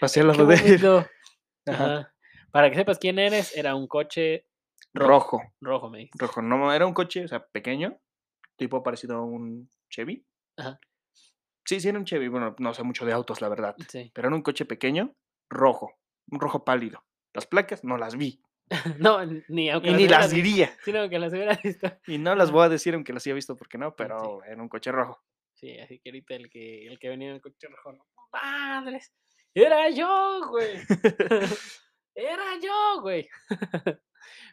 Pasé 0.00 0.20
Qué 0.24 0.26
él. 0.26 0.36
bonito". 0.46 1.06
Ajá. 1.66 2.13
Para 2.54 2.70
que 2.70 2.76
sepas 2.76 3.00
quién 3.00 3.18
eres, 3.18 3.56
era 3.56 3.74
un 3.74 3.88
coche 3.88 4.46
Rojo. 4.92 5.42
rojo, 5.60 5.90
me 5.90 5.98
dijiste. 5.98 6.18
Rojo. 6.24 6.40
No, 6.40 6.72
era 6.72 6.86
un 6.86 6.94
coche, 6.94 7.24
o 7.24 7.28
sea, 7.28 7.44
pequeño, 7.48 7.98
tipo 8.56 8.80
parecido 8.84 9.16
a 9.16 9.22
un 9.24 9.68
Chevy. 9.90 10.24
Ajá. 10.56 10.78
Sí, 11.64 11.80
sí, 11.80 11.88
era 11.88 11.98
un 11.98 12.04
Chevy. 12.04 12.28
Bueno, 12.28 12.54
no 12.60 12.72
sé 12.72 12.84
mucho 12.84 13.04
de 13.04 13.12
autos, 13.12 13.40
la 13.40 13.48
verdad. 13.48 13.74
Sí. 13.88 14.12
Pero 14.14 14.28
era 14.28 14.36
un 14.36 14.42
coche 14.42 14.66
pequeño, 14.66 15.16
rojo. 15.50 15.90
Un 16.30 16.38
rojo 16.38 16.64
pálido. 16.64 17.04
Las 17.32 17.44
placas 17.46 17.82
no 17.82 17.96
las 17.98 18.14
vi. 18.16 18.40
No, 19.00 19.18
ni 19.48 19.68
aunque 19.70 19.90
Y 19.90 19.94
ni 19.94 20.06
las 20.08 20.32
hubieras 20.32 20.32
visto, 20.32 20.48
diría. 20.48 20.76
sino 20.84 21.08
que 21.10 21.18
las 21.18 21.32
hubiera 21.32 21.58
visto. 21.62 21.90
Y 22.06 22.18
no 22.18 22.36
las 22.36 22.52
voy 22.52 22.64
a 22.64 22.68
decir 22.68 22.94
aunque 22.94 23.12
las 23.12 23.26
haya 23.26 23.34
visto 23.34 23.56
porque 23.56 23.78
no, 23.78 23.88
Sí. 23.88 23.94
pero 23.98 24.44
era 24.44 24.62
un 24.62 24.68
coche 24.68 24.92
rojo. 24.92 25.20
Sí, 25.54 25.76
así 25.80 25.98
que 25.98 26.10
ahorita 26.10 26.34
el 26.36 26.48
que, 26.50 26.86
el 26.86 26.98
que 27.00 27.08
venía 27.08 27.28
en 27.30 27.34
el 27.34 27.40
coche 27.42 27.66
rojo, 27.68 27.92
no, 27.92 28.06
madres, 28.32 29.12
era 29.54 29.90
yo, 29.90 30.48
güey. 30.50 30.78
era 32.14 32.44
yo, 32.62 33.00
güey. 33.02 33.28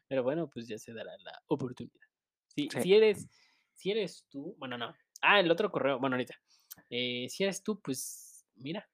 Pero 0.07 0.23
bueno, 0.23 0.49
pues 0.49 0.67
ya 0.67 0.77
se 0.77 0.93
dará 0.93 1.11
la 1.19 1.41
oportunidad. 1.47 2.07
Si, 2.47 2.67
Sí. 2.71 2.81
si 2.81 2.93
eres, 2.95 3.29
si 3.73 3.91
eres 3.91 4.25
tú, 4.29 4.55
bueno, 4.57 4.77
no. 4.77 4.93
Ah, 5.21 5.39
el 5.39 5.49
otro 5.51 5.71
correo, 5.71 5.99
bueno, 5.99 6.15
ahorita. 6.15 6.35
Eh, 6.89 7.27
si 7.29 7.43
eres 7.43 7.63
tú, 7.63 7.79
pues 7.79 8.45
mira, 8.55 8.89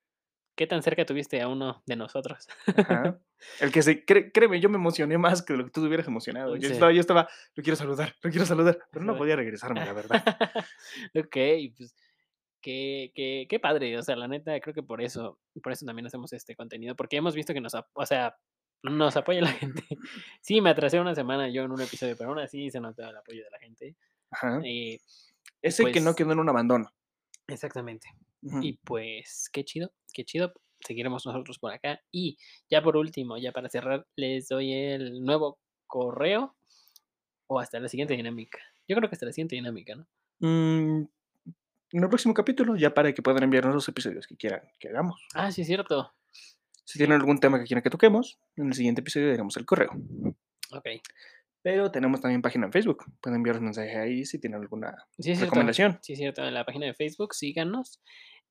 ¿qué 0.56 0.68
tan 0.68 0.84
cerca 0.84 1.06
tuviste 1.06 1.42
a 1.42 1.48
uno 1.48 1.82
de 1.86 1.96
nosotros? 1.96 2.48
Ajá. 2.68 3.20
El 3.60 3.72
que 3.72 3.82
se, 3.82 4.06
cre- 4.06 4.32
créeme, 4.34 4.60
yo 4.60 4.70
me 4.70 4.78
emocioné 4.78 5.18
más 5.18 5.42
que 5.44 5.54
lo 5.54 5.64
que 5.66 5.72
tú 5.72 5.82
te 5.82 5.88
hubieras 5.88 6.08
emocionado. 6.08 6.56
Yo, 6.56 6.68
Sí. 6.68 6.74
estaba, 6.74 6.92
yo 6.92 7.00
estaba, 7.02 7.28
lo 7.56 7.64
quiero 7.64 7.76
saludar, 7.76 8.16
lo 8.22 8.30
quiero 8.32 8.46
saludar, 8.46 8.80
pero 8.92 9.06
no 9.06 9.16
podía 9.18 9.36
regresarme, 9.36 9.86
la 9.86 9.94
verdad. 9.94 10.24
ok, 11.16 11.38
pues 11.78 11.96
qué, 12.62 13.12
qué, 13.16 13.46
qué 13.50 13.60
padre. 13.60 13.98
O 13.98 14.02
sea, 14.04 14.16
la 14.16 14.28
neta, 14.28 14.60
creo 14.60 14.74
que 14.74 14.84
por 14.84 15.02
eso, 15.02 15.40
por 15.64 15.72
eso 15.72 15.86
también 15.86 16.08
hacemos 16.08 16.34
este 16.34 16.56
contenido, 16.56 16.96
porque 16.96 17.18
hemos 17.18 17.36
visto 17.36 17.54
que 17.54 17.62
nos, 17.62 17.74
o 17.76 18.06
sea, 18.06 18.36
nos 18.84 19.16
apoya 19.18 19.42
la 19.42 19.52
gente. 19.52 19.84
Sí, 20.42 20.62
me 20.62 20.70
atrasé 20.70 21.00
una 21.00 21.16
semana 21.16 21.50
yo 21.50 21.64
en 21.64 21.72
un 21.72 21.82
episodio, 21.82 22.16
pero 22.18 22.30
aún 22.30 22.40
así 22.40 22.70
se 22.70 22.80
notó 22.80 23.04
el 23.08 23.16
apoyo 23.18 23.44
de 23.44 23.50
la 23.52 23.60
gente. 23.60 23.96
Ajá. 24.32 24.60
Eh, 24.64 25.00
Ese 25.62 25.84
que 25.92 26.00
no 26.00 26.06
pues- 26.08 26.16
quedó 26.16 26.32
en 26.34 26.40
un 26.40 26.50
abandono. 26.50 26.94
exactamente. 27.48 28.08
Y 28.62 28.74
pues, 28.84 29.50
qué 29.52 29.66
chido, 29.66 29.92
qué 30.14 30.24
chido. 30.24 30.54
Seguiremos 30.80 31.26
nosotros 31.26 31.58
por 31.60 31.74
acá. 31.74 32.00
Y 32.12 32.38
ya 32.70 32.82
por 32.84 32.96
último, 32.98 33.38
ya 33.38 33.52
para 33.52 33.68
cerrar, 33.68 34.06
les 34.16 34.48
doy 34.48 34.72
el 34.74 35.24
nuevo 35.24 35.60
correo 35.88 36.56
o 37.48 37.60
hasta 37.60 37.80
la 37.80 37.90
siguiente 37.90 38.16
dinámica. 38.16 38.60
Yo 38.88 38.96
creo 38.96 39.10
que 39.10 39.16
hasta 39.16 39.26
la 39.26 39.34
siguiente 39.34 39.56
dinámica, 39.56 39.96
¿no? 39.96 40.08
Mm, 40.40 41.08
en 41.94 42.04
el 42.04 42.10
próximo 42.10 42.34
capítulo, 42.34 42.76
ya 42.76 42.94
para 42.94 43.12
que 43.12 43.22
puedan 43.24 43.44
enviarnos 43.44 43.74
los 43.74 43.88
episodios 43.90 44.28
que 44.28 44.38
quieran 44.38 44.62
que 44.80 44.90
hagamos. 44.90 45.20
Ah, 45.34 45.52
sí, 45.52 45.62
es 45.62 45.68
cierto. 45.68 46.14
Si 46.88 46.98
tienen 46.98 47.20
algún 47.20 47.38
tema 47.40 47.60
que 47.60 47.66
quieran 47.66 47.84
que 47.84 47.90
toquemos, 47.90 48.40
en 48.56 48.68
el 48.68 48.74
siguiente 48.74 49.02
episodio 49.02 49.30
diremos 49.30 49.58
el 49.58 49.66
correo. 49.66 49.90
Ok. 50.72 50.86
Pero 51.62 51.92
tenemos 51.92 52.22
también 52.22 52.42
página 52.42 52.68
en 52.68 52.72
Facebook. 52.72 53.04
Pueden 53.20 53.36
enviarnos 53.38 53.62
mensaje 53.64 53.98
ahí 53.98 54.24
si 54.26 54.40
tienen 54.40 54.62
alguna 54.62 54.96
Sí, 55.18 55.24
cierto. 55.24 55.46
recomendación. 55.46 56.00
Sí, 56.02 56.14
es 56.14 56.20
cierto. 56.20 56.46
En 56.48 56.54
la 56.54 56.64
página 56.64 56.86
de 56.86 56.94
Facebook, 56.94 57.34
síganos. 57.34 58.02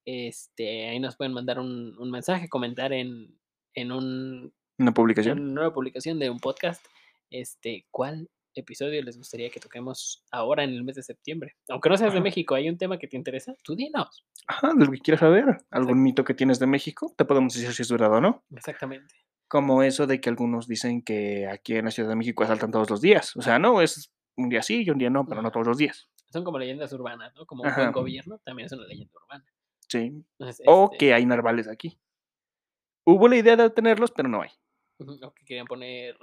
Este, 0.04 0.88
ahí 0.90 1.00
nos 1.00 1.16
pueden 1.16 1.32
mandar 1.32 1.58
un, 1.58 1.96
un 1.98 2.10
mensaje, 2.10 2.48
comentar 2.50 2.92
en, 2.92 3.38
en, 3.74 3.90
un, 3.90 4.52
Una 4.78 4.88
en 4.90 4.94
publicación. 4.94 5.40
una 5.40 5.52
nueva 5.54 5.72
publicación 5.72 6.18
de 6.18 6.28
un 6.28 6.38
podcast. 6.38 6.84
Este, 7.30 7.86
¿cuál 7.90 8.28
episodio 8.60 9.02
les 9.02 9.16
gustaría 9.16 9.50
que 9.50 9.60
toquemos 9.60 10.24
ahora 10.30 10.64
en 10.64 10.70
el 10.70 10.84
mes 10.84 10.96
de 10.96 11.02
septiembre? 11.02 11.56
Aunque 11.68 11.88
no 11.88 11.96
seas 11.96 12.12
de. 12.14 12.20
México, 12.20 12.54
¿hay 12.54 12.68
un 12.68 12.78
tema 12.78 12.98
que 12.98 13.08
te 13.08 13.16
interesa? 13.16 13.54
Tú 13.62 13.74
dinos. 13.76 14.24
Ajá, 14.46 14.72
de 14.74 14.84
lo 14.84 14.90
que 14.92 14.98
quieras 14.98 15.20
saber. 15.20 15.44
Algún 15.70 16.02
mito 16.02 16.24
que 16.24 16.34
tienes 16.34 16.58
de 16.58 16.66
México, 16.66 17.12
te 17.16 17.24
podemos 17.24 17.54
decir 17.54 17.72
si 17.72 17.82
es 17.82 17.90
verdad 17.90 18.12
o 18.12 18.20
no. 18.20 18.44
Exactamente. 18.54 19.14
Como 19.48 19.82
eso 19.82 20.06
de 20.06 20.20
que 20.20 20.28
algunos 20.28 20.66
dicen 20.66 21.02
que 21.02 21.46
aquí 21.46 21.76
en 21.76 21.84
la 21.84 21.90
Ciudad 21.90 22.08
de 22.08 22.16
México 22.16 22.42
asaltan 22.44 22.70
todos 22.70 22.90
los 22.90 23.00
días. 23.00 23.36
O 23.36 23.42
sea, 23.42 23.58
no, 23.58 23.80
es 23.80 24.12
un 24.36 24.48
día 24.48 24.62
sí 24.62 24.82
y 24.84 24.90
un 24.90 24.98
día 24.98 25.10
no, 25.10 25.24
pero 25.26 25.40
no 25.42 25.50
todos 25.50 25.66
los 25.66 25.78
días. 25.78 26.08
Son 26.32 26.42
como 26.42 26.58
leyendas 26.58 26.92
urbanas, 26.92 27.32
¿no? 27.34 27.46
Como 27.46 27.62
un 27.62 27.68
Ajá. 27.68 27.82
buen 27.82 27.92
gobierno 27.92 28.38
también 28.44 28.66
es 28.66 28.72
una 28.72 28.86
leyenda 28.86 29.12
urbana. 29.14 29.44
Sí. 29.88 30.24
Entonces, 30.38 30.66
O 30.66 30.86
este, 30.92 30.98
que 30.98 31.14
hay 31.14 31.24
narvales 31.24 31.68
aquí. 31.68 31.98
Hubo 33.04 33.28
la 33.28 33.36
idea 33.36 33.54
de 33.56 33.70
tenerlos, 33.70 34.10
pero 34.10 34.28
no 34.28 34.42
hay. 34.42 34.50
o 34.98 35.32
que 35.32 35.44
querían 35.44 35.66
poner, 35.66 36.16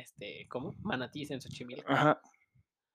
este, 0.00 0.46
¿cómo? 0.48 0.74
Manatís 0.82 1.30
en 1.30 1.40
Xochimilco 1.40 1.90
Ajá. 1.90 2.20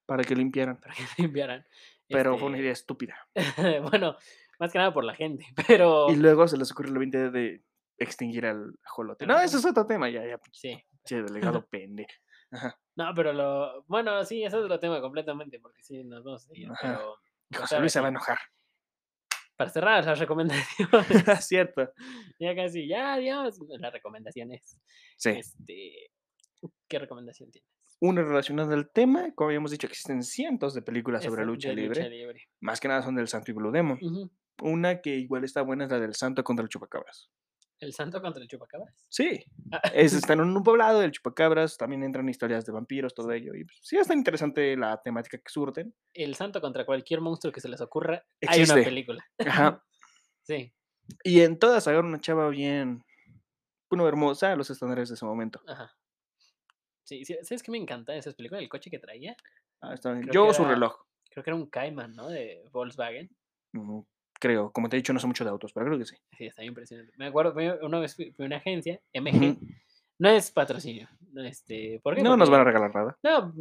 Para 0.06 0.24
que 0.24 0.36
limpiaran. 0.36 0.80
para 0.80 0.94
que 0.94 1.02
limpiaran. 1.22 1.66
Pero 2.08 2.38
fue 2.38 2.48
una 2.48 2.58
Este, 2.58 2.64
idea 2.64 2.74
estúpida. 2.74 3.16
bueno, 3.92 4.16
más 4.60 4.72
que 4.72 4.78
nada 4.78 4.94
por 4.94 5.04
la 5.04 5.16
gente, 5.16 5.46
pero 5.68 6.12
Y 6.12 6.16
luego 6.16 6.48
se 6.48 6.58
les 6.58 6.72
ocurrió 6.72 6.94
la 6.94 7.00
20 7.00 7.32
de 7.32 7.64
extinguir 7.98 8.46
al 8.46 8.74
ajolote. 8.86 9.26
No, 9.26 9.40
eso 9.40 9.58
es 9.58 9.66
otro 9.66 9.86
tema, 9.88 10.10
ya, 10.10 10.26
ya. 10.26 10.40
sí. 10.52 10.78
Che, 11.06 11.22
delegado 11.22 11.66
pende. 11.68 12.08
Ajá. 12.52 12.78
No, 12.96 13.12
pero 13.16 13.32
lo. 13.34 13.84
Bueno, 13.88 14.24
sí, 14.26 14.44
eso 14.44 14.58
es 14.58 14.64
otro 14.66 14.80
tema 14.80 15.02
completamente, 15.02 15.60
porque 15.60 15.84
sí, 15.84 16.04
nos 16.04 16.24
vamos 16.24 16.44
a 16.46 16.48
seguir. 16.48 16.70
Ajá. 16.72 16.80
Pero. 16.82 17.18
pues 17.50 17.62
José 17.62 17.76
ahora 17.76 17.82
Luis 17.84 17.94
se 17.94 18.00
va 18.00 18.06
a 18.08 18.10
enojar. 18.10 18.38
Para 19.56 19.70
cerrar 19.70 20.06
las 20.06 20.20
recomendaciones. 20.20 21.46
Cierto. 21.46 21.92
ya 22.40 22.56
casi, 22.56 22.88
ya, 22.88 23.14
adiós. 23.14 23.58
Las 23.80 23.94
recomendaciones. 23.94 24.80
Sí. 25.18 25.30
Este. 25.30 26.12
¿Qué 26.88 27.00
recomendación 27.00 27.52
tienes? 27.52 27.70
Una 28.02 28.22
relacionada 28.24 28.74
al 28.74 28.90
tema, 28.92 29.32
como 29.34 29.48
habíamos 29.50 29.72
dicho, 29.72 29.88
existen 29.88 30.22
cientos 30.24 30.74
de 30.74 30.82
películas 30.82 31.24
sobre 31.24 31.46
lucha 31.46 31.72
libre. 31.72 32.10
libre. 32.10 32.44
Más 32.60 32.80
que 32.80 32.88
nada 32.88 33.02
son 33.02 33.16
del 33.16 33.28
Santo 33.28 33.52
y 33.52 33.54
Blue 33.54 33.72
Demon. 33.72 33.98
Ujú. 34.02 34.32
Una 34.62 35.02
que 35.02 35.16
igual 35.16 35.44
está 35.44 35.62
buena 35.62 35.86
es 35.86 35.92
la 35.92 36.00
del 36.00 36.14
Santo 36.16 36.44
contra 36.44 36.64
el 36.64 36.70
Chupacabras. 36.70 37.30
¿El 37.78 37.92
santo 37.94 38.22
contra 38.22 38.42
el 38.42 38.48
chupacabras? 38.48 39.06
Sí, 39.10 39.44
Ah, 39.70 39.82
es, 39.94 40.14
están 40.14 40.40
en 40.40 40.46
un 40.56 40.64
poblado 40.64 41.02
del 41.02 41.12
Chupacabras, 41.12 41.76
también 41.76 42.04
entran 42.04 42.28
historias 42.30 42.66
de 42.66 42.72
vampiros, 42.72 43.14
todo 43.14 43.30
ello. 43.34 43.54
Y 43.54 43.66
pues, 43.66 43.78
sí, 43.82 43.98
está 43.98 44.14
interesante 44.14 44.78
la 44.78 45.02
temática 45.04 45.38
que 45.38 45.50
surten. 45.50 45.94
el 46.14 46.36
santo 46.36 46.62
contra 46.62 46.86
cualquier 46.86 47.20
monstruo 47.20 47.52
que 47.52 47.60
se 47.60 47.68
les 47.68 47.82
ocurra. 47.82 48.26
Hay 48.48 48.60
una 48.60 48.64
Existe. 48.64 48.84
película. 48.84 49.26
Ajá. 49.40 49.84
Sí, 50.44 50.74
Y 51.24 51.42
en 51.42 51.58
todas 51.60 51.88
agarra 51.88 52.08
una 52.08 52.22
chava 52.22 52.48
bien, 52.50 53.04
bueno, 53.90 54.08
hermosa 54.08 54.52
a 54.52 54.56
los 54.56 54.70
estándares 54.70 55.10
de 55.10 55.16
ese 55.16 55.26
momento. 55.26 55.60
ajá. 55.68 55.92
Sí, 57.06 57.24
¿sabes 57.24 57.64
qué 57.64 57.72
me 57.72 57.78
encanta 57.78 58.16
esas 58.16 58.34
películas? 58.36 58.62
El 58.64 58.70
coche 58.70 58.90
que 58.90 59.00
traía. 59.00 59.36
Ah, 59.82 59.94
está 59.94 60.12
bien. 60.12 60.30
Yo 60.32 60.54
su 60.54 60.64
era- 60.64 60.72
reloj, 60.72 60.96
Creo 61.30 61.44
que 61.44 61.50
era 61.50 61.56
un 61.56 61.68
Cayman, 61.70 62.16
¿no? 62.16 62.30
De 62.30 62.64
Volkswagen. 62.72 63.30
mm, 63.74 64.00
creo. 64.40 64.72
Como 64.72 64.88
te 64.90 64.96
he 64.96 65.00
dicho, 65.00 65.12
no 65.14 65.20
sé 65.20 65.28
mucho 65.28 65.44
de 65.44 65.50
autos, 65.50 65.72
pero 65.74 65.86
creo 65.86 65.98
que 66.00 66.06
sí. 66.06 66.16
Sí, 66.38 66.46
está 66.46 66.64
impresionante. 66.64 67.14
Me 67.18 67.28
acuerdo, 67.28 67.54
una 67.86 68.00
vez 68.00 68.16
fui, 68.16 68.34
a 68.40 68.44
una 68.44 68.58
agencia, 68.58 69.00
MG. 69.14 69.58
No 70.18 70.30
es 70.30 70.50
patrocinio. 70.52 71.10
no, 71.34 71.44
Este, 71.44 72.00
¿Por 72.02 72.16
qué? 72.16 72.24
No 72.24 72.38
nos 72.38 72.50
van 72.50 72.62
a 72.62 72.64
regalar 72.64 72.96
nada. 72.96 73.18
No, 73.22 73.54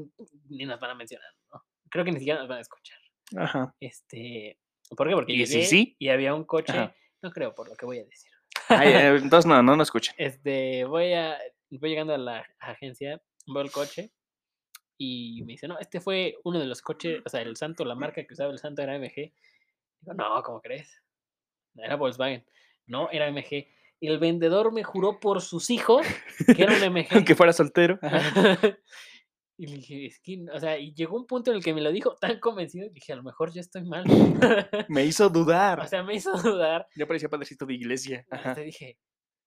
ni 0.49 0.65
nos 0.65 0.79
van 0.81 0.93
a 0.93 0.95
mencionar, 0.95 1.29
¿no? 1.53 1.63
Creo 1.91 2.05
que 2.05 2.13
ni 2.13 2.19
siquiera 2.19 2.39
nos 2.39 2.49
van 2.49 2.59
a 2.59 2.61
escuchar. 2.63 2.99
Ajá. 3.37 3.75
Este, 3.81 4.59
¿Por 4.97 5.09
qué? 5.09 5.15
Porque 5.15 5.33
¿Y 5.33 5.47
si 5.47 5.55
llegué 5.55 5.67
sí? 5.67 5.97
y 5.99 6.09
había 6.11 6.33
un 6.35 6.45
coche. 6.45 6.73
Ajá. 6.73 6.95
No 7.23 7.31
creo, 7.33 7.55
por 7.55 7.69
lo 7.69 7.75
que 7.75 7.87
voy 7.87 7.99
a 7.99 8.05
decir. 8.05 8.31
Ay, 8.69 8.89
eh, 8.93 9.17
entonces 9.17 9.47
no, 9.47 9.61
no 9.63 9.77
nos 9.77 9.89
escuchen. 9.89 10.15
Este, 10.19 10.85
voy 10.85 11.13
a, 11.13 11.37
voy 11.71 11.91
llegando 11.91 12.15
a 12.15 12.19
la 12.19 12.47
agencia, 12.61 13.21
veo 13.47 13.63
el 13.63 13.71
coche 13.71 14.13
y 14.97 15.43
me 15.45 15.53
dice, 15.53 15.69
no, 15.69 15.79
este 15.79 16.01
fue 16.01 16.37
uno 16.45 16.59
de 16.59 16.67
los 16.67 16.81
coches, 16.81 17.21
o 17.25 17.29
sea, 17.29 17.43
el 17.43 17.57
Santo, 17.57 17.85
la 17.85 17.95
marca 17.95 18.25
que 18.25 18.35
usaba 18.35 18.53
el 18.53 18.59
Santo 18.59 18.83
era 18.83 18.99
MG. 18.99 19.33
Digo, 20.01 20.15
no, 20.15 20.43
¿cómo 20.43 20.61
crees? 20.61 21.03
Era 21.77 21.97
Volkswagen. 21.97 22.45
No, 22.87 23.11
era 23.11 23.31
MG. 23.31 23.67
Y 24.01 24.09
el 24.09 24.19
vendedor 24.19 24.73
me 24.73 24.85
juró 24.85 25.19
por 25.19 25.41
sus 25.41 25.71
hijos 25.71 26.07
que 26.55 26.63
era 26.63 26.75
un 26.75 26.93
MG. 26.93 27.09
Aunque 27.11 27.35
fuera 27.35 27.53
soltero. 27.53 27.99
y 29.57 29.67
le 29.67 29.77
dije, 29.77 30.07
es 30.07 30.21
que, 30.21 30.45
o 30.53 30.61
sea, 30.61 30.79
y 30.79 30.95
llegó 30.95 31.17
un 31.17 31.27
punto 31.27 31.51
en 31.51 31.57
el 31.57 31.65
que 31.65 31.75
me 31.75 31.81
lo 31.81 31.91
dijo 31.91 32.15
tan 32.17 32.39
convencido, 32.39 32.89
dije, 32.91 33.13
a 33.13 33.17
lo 33.17 33.23
mejor 33.23 33.53
yo 33.53 33.61
estoy 33.61 33.85
mal. 33.85 34.05
Me 34.89 35.05
hizo 35.05 35.29
dudar. 35.29 35.81
o 35.81 35.87
sea, 35.87 36.03
me 36.03 36.15
hizo 36.15 36.37
dudar. 36.37 36.87
ya 36.95 37.07
parecía 37.07 37.29
padrecito 37.29 37.67
de 37.67 37.75
iglesia. 37.75 38.27
Ajá. 38.31 38.51
hasta 38.51 38.63
dije, 38.63 38.99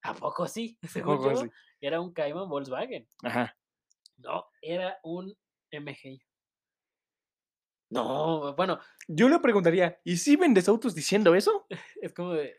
¿a 0.02 0.14
poco 0.14 0.48
sí? 0.48 0.78
Según 0.88 1.18
poco 1.18 1.32
yo, 1.32 1.38
sí? 1.42 1.50
era 1.80 2.02
un 2.02 2.14
Cayman 2.14 2.50
Volkswagen. 2.50 3.08
Ajá. 3.24 3.56
No, 4.18 4.46
era 4.62 4.98
un 5.04 5.36
MG. 5.72 6.20
No, 7.90 8.54
bueno, 8.56 8.80
Yo 9.08 9.30
le 9.30 9.40
preguntaría, 9.40 10.00
¿y 10.04 10.18
si 10.18 10.36
vendes 10.36 10.68
autos 10.68 10.94
diciendo 10.94 11.36
eso? 11.36 11.66
es 12.02 12.14
como 12.14 12.34
de. 12.34 12.56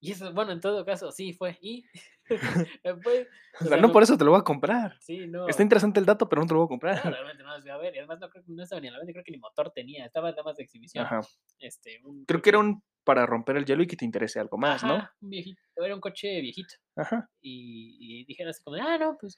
Y 0.00 0.12
eso, 0.12 0.32
bueno, 0.34 0.52
en 0.52 0.60
todo 0.60 0.84
caso, 0.84 1.10
sí 1.12 1.32
fue. 1.32 1.58
Y. 1.62 1.84
pues, 3.02 3.28
O 3.60 3.64
sea, 3.66 3.76
no 3.76 3.88
no- 3.88 3.92
por 3.92 4.02
eso 4.02 4.16
te 4.18 4.24
lo 4.24 4.32
voy 4.32 4.40
a 4.40 4.44
comprar. 4.44 4.96
Sí, 5.00 5.26
no. 5.26 5.48
Está 5.48 5.62
interesante 5.62 6.00
el 6.00 6.06
dato, 6.06 6.28
pero 6.28 6.42
no 6.42 6.48
te 6.48 6.54
lo 6.54 6.60
voy 6.60 6.64
a 6.64 6.66
no, 6.66 6.68
comprar. 6.68 7.02
realmente 7.12 7.42
no 7.42 7.50
las 7.50 7.62
voy 7.62 7.70
a 7.70 7.76
ver. 7.76 7.94
Y 7.94 7.98
además 7.98 8.18
no, 8.20 8.28
creo 8.30 8.42
que 8.44 8.52
no 8.52 8.62
estaba 8.62 8.80
ni 8.80 8.88
a 8.88 8.92
la 8.92 8.98
venta, 8.98 9.12
creo 9.12 9.24
que 9.24 9.32
ni 9.32 9.38
motor 9.38 9.70
tenía. 9.70 10.06
Estaba 10.06 10.30
nada 10.30 10.42
más 10.42 10.56
de 10.56 10.64
exhibición. 10.64 11.04
Ajá. 11.04 11.20
Este, 11.58 12.00
un 12.04 12.24
Creo 12.24 12.42
que 12.42 12.50
era 12.50 12.58
un 12.58 12.82
para 13.04 13.26
romper 13.26 13.56
el 13.58 13.66
hielo 13.66 13.82
y 13.82 13.86
que 13.86 13.96
te 13.96 14.04
interese 14.06 14.40
algo 14.40 14.56
más, 14.56 14.82
¿no? 14.82 14.94
Ajá, 14.94 15.14
un 15.20 15.28
viejito. 15.30 15.60
Era 15.76 15.94
un 15.94 16.00
coche 16.00 16.40
viejito. 16.40 16.74
Ajá. 16.96 17.30
Y, 17.42 17.96
y 18.00 18.24
dijeron 18.24 18.50
así 18.50 18.62
como, 18.62 18.76
ah, 18.82 18.96
no, 18.98 19.16
pues. 19.20 19.36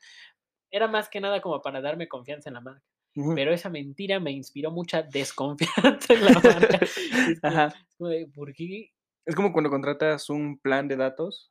Era 0.71 0.89
más 0.89 1.09
que 1.09 1.21
nada 1.21 1.41
como 1.41 1.61
para 1.63 1.81
darme 1.81 2.09
confianza 2.09 2.51
en 2.51 2.55
la 2.55 2.61
marca. 2.61 2.83
Pero 3.35 3.53
esa 3.55 3.71
mentira 3.71 4.21
me 4.21 4.31
inspiró 4.31 4.71
mucha 4.71 5.03
desconfianza 5.03 6.13
en 6.13 6.25
la 6.25 6.33
marca. 6.33 6.81
Es 7.37 7.41
como- 7.41 7.53
Ajá. 7.55 7.67
es 7.69 7.97
como 7.97 8.11
de, 8.11 8.27
¿por 8.27 8.53
qué? 8.53 8.93
Es 9.25 9.35
como 9.35 9.53
cuando 9.53 9.71
contratas 9.71 10.29
un 10.29 10.59
plan 10.59 10.87
de 10.87 10.97
datos 10.97 11.51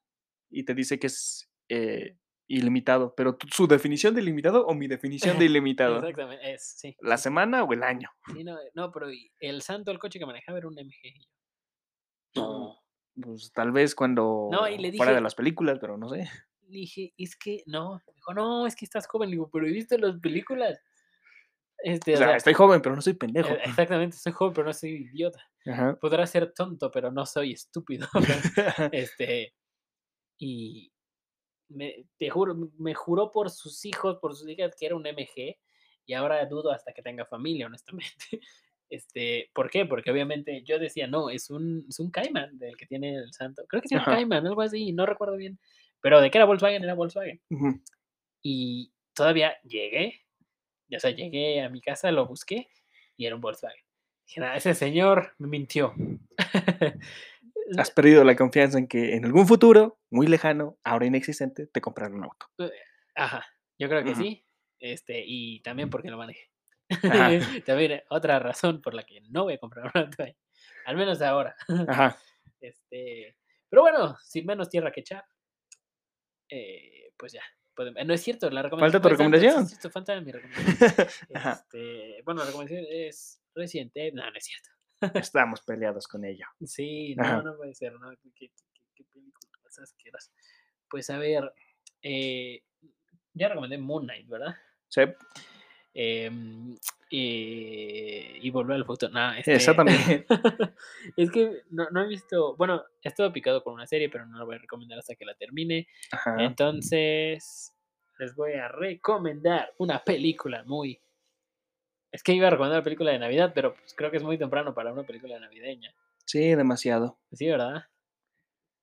y 0.51 0.63
te 0.63 0.73
dice 0.75 0.99
que 0.99 1.07
es 1.07 1.49
eh, 1.69 2.17
ilimitado, 2.47 3.15
pero 3.15 3.35
su 3.51 3.65
definición 3.67 4.13
de 4.13 4.21
ilimitado 4.21 4.65
o 4.67 4.75
mi 4.75 4.87
definición 4.87 5.39
de 5.39 5.45
ilimitado. 5.45 5.95
Exactamente, 5.97 6.53
es, 6.53 6.75
sí. 6.77 6.95
¿La 7.01 7.17
semana 7.17 7.63
o 7.63 7.73
el 7.73 7.81
año? 7.83 8.09
sí, 8.31 8.43
no, 8.43 8.57
no, 8.75 8.91
pero 8.91 9.07
el 9.39 9.61
santo, 9.63 9.89
el 9.91 9.97
coche 9.99 10.19
que 10.19 10.25
manejaba 10.27 10.59
era 10.59 10.67
un 10.67 10.77
MG. 10.77 11.25
No. 12.35 12.79
Pues 13.19 13.51
tal 13.53 13.71
vez 13.71 13.95
cuando 13.95 14.49
le 14.77 14.93
fuera 14.93 15.13
de 15.13 15.21
las 15.21 15.35
películas, 15.35 15.79
pero 15.79 15.97
no 15.97 16.09
sé. 16.09 16.29
Le 16.75 16.81
dije, 16.81 17.13
es 17.17 17.37
que 17.37 17.63
no. 17.67 18.01
Me 18.05 18.13
dijo, 18.13 18.33
no, 18.33 18.67
es 18.67 18.75
que 18.75 18.83
estás 18.83 19.07
joven. 19.07 19.29
Le 19.29 19.35
digo, 19.35 19.49
pero 19.49 19.65
¿he 19.65 19.71
visto 19.71 19.97
las 19.97 20.19
películas? 20.19 20.77
Este, 21.77 22.11
O 22.11 22.15
o 22.15 22.17
sea, 22.17 22.35
estoy 22.35 22.53
joven, 22.53 22.81
pero 22.81 22.95
no 22.95 23.01
soy 23.01 23.13
pendejo. 23.13 23.49
eh, 23.49 23.61
exactamente, 23.63 24.17
soy 24.17 24.33
joven, 24.33 24.53
pero 24.53 24.67
no 24.67 24.73
soy 24.73 25.09
idiota. 25.13 25.39
Ajá. 25.65 25.95
Podrá 26.01 26.27
ser 26.27 26.51
tonto, 26.51 26.91
pero 26.91 27.11
no 27.11 27.25
soy 27.25 27.53
estúpido. 27.53 28.07
este, 28.91 29.53
y 30.37 30.91
me, 31.69 32.07
te 32.17 32.29
juro, 32.29 32.55
me 32.77 32.93
juró 32.93 33.31
por 33.31 33.49
sus 33.49 33.85
hijos, 33.85 34.17
por 34.19 34.35
sus 34.35 34.49
hijas 34.49 34.75
que 34.77 34.85
era 34.85 34.95
un 34.95 35.07
MG, 35.07 35.57
y 36.05 36.13
ahora 36.13 36.45
dudo 36.45 36.71
hasta 36.71 36.91
que 36.91 37.01
tenga 37.01 37.25
familia, 37.25 37.67
honestamente. 37.67 38.25
Este, 38.87 39.49
¿por 39.51 39.71
qué? 39.71 39.87
Porque 39.87 40.11
obviamente 40.11 40.61
yo 40.63 40.77
decía, 40.77 41.07
no, 41.07 41.31
es 41.31 41.49
un, 41.49 41.87
es 41.89 41.99
un 41.99 42.11
Cayman 42.11 42.59
del 42.59 42.77
que 42.77 42.85
tiene 42.85 43.15
el 43.15 43.33
santo. 43.33 43.63
Creo 43.67 43.81
que 43.81 43.87
tiene 43.87 44.03
un. 44.05 44.13
Cayman, 44.13 44.45
algo 44.45 44.61
así, 44.61 44.93
no 44.93 45.07
recuerdo 45.07 45.37
bien. 45.37 45.57
Pero 46.05 46.21
de 46.21 46.29
que 46.29 46.37
era 46.37 46.45
Volkswagen, 46.45 46.83
era 46.83 46.93
Volkswagen. 46.93 47.41
Ujú. 47.49 47.81
Y 48.43 48.93
todavía 49.15 49.57
llegué, 49.63 50.21
o 50.95 50.99
sea, 50.99 51.09
llegué 51.09 51.63
a 51.63 51.69
mi 51.69 51.81
casa, 51.81 52.11
lo 52.11 52.27
busqué 52.27 52.67
y 53.17 53.25
era 53.25 53.33
un 53.33 53.41
Volkswagen. 53.41 53.83
Dije, 54.27 54.39
"Nah, 54.39 54.55
ese 54.55 54.75
señor 54.75 55.33
me 55.39 55.47
mintió. 55.47 55.95
Has 57.79 57.89
perdido 57.89 58.23
la 58.23 58.35
confianza 58.35 58.77
en 58.77 58.87
que 58.87 59.15
en 59.15 59.25
algún 59.25 59.47
futuro, 59.47 59.97
muy 60.11 60.27
lejano, 60.27 60.77
ahora 60.83 61.07
inexistente, 61.07 61.65
te 61.65 61.81
comprarán 61.81 62.13
un 62.13 62.25
auto. 62.25 62.45
Ajá, 63.15 63.43
yo 63.79 63.89
creo 63.89 64.03
que 64.03 64.11
Ujú. 64.11 64.21
sí. 64.21 64.45
Este, 64.79 65.23
y 65.25 65.61
también 65.61 65.89
porque 65.89 66.11
lo 66.11 66.19
manejé. 66.19 66.51
También 67.65 67.91
eh, 67.93 68.03
otra 68.09 68.37
razón 68.37 68.79
por 68.79 68.93
la 68.93 69.01
que 69.07 69.21
no 69.21 69.45
voy 69.45 69.53
a 69.55 69.57
comprar 69.57 69.91
un 69.91 70.01
auto 70.03 70.21
ahí. 70.21 70.37
Al 70.85 70.97
menos 70.97 71.19
ahora. 71.23 71.55
Ajá. 71.87 72.15
Este, 72.61 73.37
pero 73.69 73.83
bueno, 73.83 74.15
sin 74.23 74.45
menos 74.45 74.69
tierra 74.69 74.91
que 74.91 75.01
echar. 75.01 75.23
Eh, 76.49 77.11
pues 77.17 77.33
ya. 77.33 77.41
eh, 77.77 78.05
No 78.05 78.13
es 78.13 78.21
cierto, 78.21 78.49
la 78.49 78.61
recomendación. 78.61 79.67
tu 79.81 79.89
falta 79.89 80.19
mi 80.21 80.31
recomendación. 80.31 81.07
Este, 81.29 82.21
bueno, 82.23 82.41
la 82.41 82.47
recomendación 82.47 82.85
es 82.89 83.39
reciente. 83.53 84.11
No, 84.11 84.29
no 84.29 84.37
es 84.37 84.45
cierto. 84.45 84.69
Estamos 85.19 85.61
peleados 85.61 86.07
con 86.07 86.25
ello. 86.25 86.45
Sí, 86.63 87.15
Ajá. 87.17 87.37
no, 87.37 87.51
no 87.51 87.57
puede 87.57 87.73
ser, 87.75 87.93
¿no? 87.93 88.11
¿Qué, 88.17 88.51
qué, 88.95 89.03
película 89.11 89.49
más? 89.63 90.31
Pues 90.89 91.09
a 91.09 91.17
ver, 91.17 91.51
eh, 92.01 92.63
ya 93.33 93.49
recomendé 93.49 93.77
Moon 93.77 94.03
Knight, 94.03 94.27
¿verdad? 94.27 94.55
Sí, 94.87 95.01
eh, 95.95 96.29
y 97.09 98.49
Volver 98.51 98.75
al 98.75 98.85
Futuro. 98.85 99.11
Este, 99.37 99.55
exactamente. 99.55 100.25
es 101.17 101.31
que 101.31 101.61
no, 101.69 101.87
no 101.91 102.03
he 102.03 102.07
visto, 102.07 102.55
bueno, 102.57 102.83
he 103.01 103.07
estado 103.07 103.31
picado 103.31 103.63
con 103.63 103.73
una 103.73 103.87
serie, 103.87 104.09
pero 104.09 104.25
no 104.25 104.37
la 104.37 104.43
voy 104.43 104.55
a 104.55 104.59
recomendar 104.59 104.99
hasta 104.99 105.15
que 105.15 105.25
la 105.25 105.33
termine. 105.35 105.87
Ajá. 106.11 106.35
Entonces, 106.39 107.73
les 108.19 108.35
voy 108.35 108.53
a 108.53 108.67
recomendar 108.67 109.73
una 109.77 110.03
película 110.03 110.63
muy... 110.65 111.01
Es 112.11 112.23
que 112.23 112.33
iba 112.33 112.47
a 112.47 112.51
recomendar 112.51 112.79
una 112.79 112.83
película 112.83 113.11
de 113.11 113.19
Navidad, 113.19 113.51
pero 113.55 113.75
pues 113.75 113.93
creo 113.93 114.11
que 114.11 114.17
es 114.17 114.23
muy 114.23 114.37
temprano 114.37 114.73
para 114.73 114.91
una 114.91 115.03
película 115.03 115.39
navideña. 115.39 115.93
Sí, 116.25 116.55
demasiado. 116.55 117.17
Sí, 117.31 117.47
¿verdad? 117.47 117.85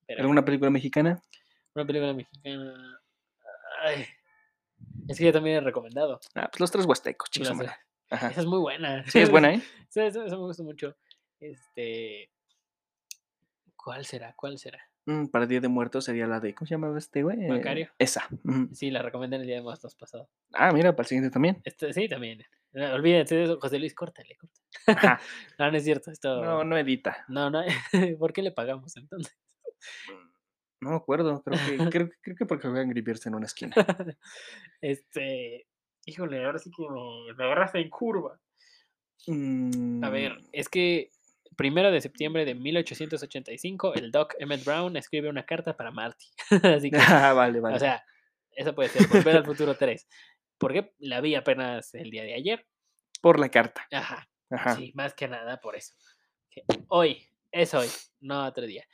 Pero 0.07 0.21
¿Alguna 0.21 0.45
película 0.45 0.71
mexicana? 0.71 1.23
una 1.75 1.87
película 1.87 2.13
mexicana... 2.13 3.01
Ay, 3.81 4.07
es 5.13 5.19
que 5.19 5.25
yo 5.25 5.33
también 5.33 5.57
he 5.57 5.61
recomendado. 5.61 6.21
Ah, 6.35 6.49
pues 6.51 6.61
los 6.61 6.71
tres 6.71 6.87
huastecos, 6.87 7.31
chicos. 7.31 7.51
Ajá. 8.11 8.29
Esa 8.29 8.41
es 8.41 8.47
muy 8.47 8.59
buena. 8.59 9.05
Sí, 9.07 9.21
es 9.21 9.31
buena, 9.31 9.55
¿eh? 9.55 9.63
Sí, 9.89 10.01
eso, 10.01 10.25
eso 10.25 10.37
me 10.37 10.45
gusta 10.45 10.63
mucho. 10.63 10.97
Este. 11.41 12.31
¿Cuál 13.77 14.05
será? 14.05 14.35
¿Cuál 14.35 14.59
será? 14.59 14.81
Mm, 15.07 15.27
para 15.27 15.47
Día 15.47 15.61
de 15.61 15.69
Muertos 15.69 16.05
sería 16.05 16.27
la 16.27 16.39
de. 16.39 16.55
¿Cómo 16.55 16.67
se 16.67 16.75
llamaba 16.75 16.99
este 16.99 17.23
güey? 17.23 17.39
Macario. 17.49 17.91
Esa. 17.99 18.29
Sí, 18.73 18.91
la 18.91 19.03
recomendé 19.03 19.37
en 19.37 19.43
el 19.43 19.49
día 19.49 19.57
de 19.57 19.63
muertos 19.63 19.95
pasado. 19.97 20.29
Ah, 20.53 20.73
mira, 20.73 20.95
para 20.95 21.05
el 21.05 21.09
siguiente 21.09 21.31
también. 21.31 21.61
Este, 21.65 21.93
sí, 21.93 22.09
también. 22.09 22.45
No, 22.73 22.95
olvídense 22.95 23.35
de 23.35 23.45
eso, 23.45 23.59
José 23.61 23.79
Luis, 23.79 23.95
córtale, 23.95 24.37
córtale. 24.37 24.67
No, 25.59 25.71
no 25.71 25.77
es 25.77 25.85
cierto. 25.85 26.11
Esto. 26.11 26.43
No, 26.43 26.65
no 26.65 26.79
edita. 26.79 27.25
No, 27.29 27.51
no. 27.51 27.63
¿Por 28.19 28.33
qué 28.33 28.43
le 28.43 28.53
pagamos 28.53 28.97
entonces? 28.97 29.37
No 30.83 30.91
me 30.91 30.97
acuerdo. 30.97 31.43
Creo 31.43 31.59
que, 31.67 31.77
creo, 31.97 32.11
creo 32.21 32.37
que 32.37 32.47
porque 32.47 32.69
voy 32.69 32.81
a 32.81 32.83
engrivirse 32.83 33.29
en 33.29 33.35
una 33.37 33.47
esquina. 33.47 33.75
este. 34.81 35.67
Híjole, 36.05 36.45
ahora 36.45 36.59
sí 36.59 36.71
que 36.77 36.83
me, 36.83 37.35
me 37.35 37.45
agarraste 37.45 37.79
en 37.81 37.89
curva. 37.89 38.39
A 40.03 40.09
ver, 40.11 40.33
Mm, 40.41 40.49
es 40.53 40.69
que 40.69 41.11
primero 41.57 41.93
de 41.93 42.01
septiembre 42.01 42.45
de 42.45 42.57
1885, 42.57 43.95
el 43.95 44.11
Doc 44.11 44.35
Emmett 44.41 44.65
Brown 44.65 44.97
escribe 44.97 45.29
una 45.29 45.45
carta 45.45 45.77
para 45.77 45.93
Marty. 45.93 46.27
Así 46.81 46.91
que, 46.91 46.97
Ah, 46.99 47.33
vale, 47.33 47.61
vale. 47.61 47.77
o 47.77 47.79
sea, 47.79 48.05
eso 48.51 48.75
puede 48.75 48.89
ser 48.89 49.07
Volver 49.07 49.37
al 49.37 49.45
Futuro 49.45 49.77
3. 49.77 50.09
Porque 50.59 50.93
la 50.99 51.21
vi 51.21 51.37
apenas 51.37 51.95
el 51.95 52.11
día 52.11 52.25
de 52.25 52.35
ayer. 52.35 52.67
por 53.21 53.39
la 53.39 53.49
carta. 53.49 53.87
Ajá, 53.93 54.29
Ajá. 54.51 54.75
sí, 54.75 54.91
más 54.97 55.15
que 55.15 55.29
nada 55.29 55.61
por 55.61 55.77
eso. 55.77 55.95
Hoy, 56.89 57.29
es 57.53 57.73
hoy, 57.75 57.89
no 58.21 58.45
otro 58.45 58.67
día. 58.67 58.85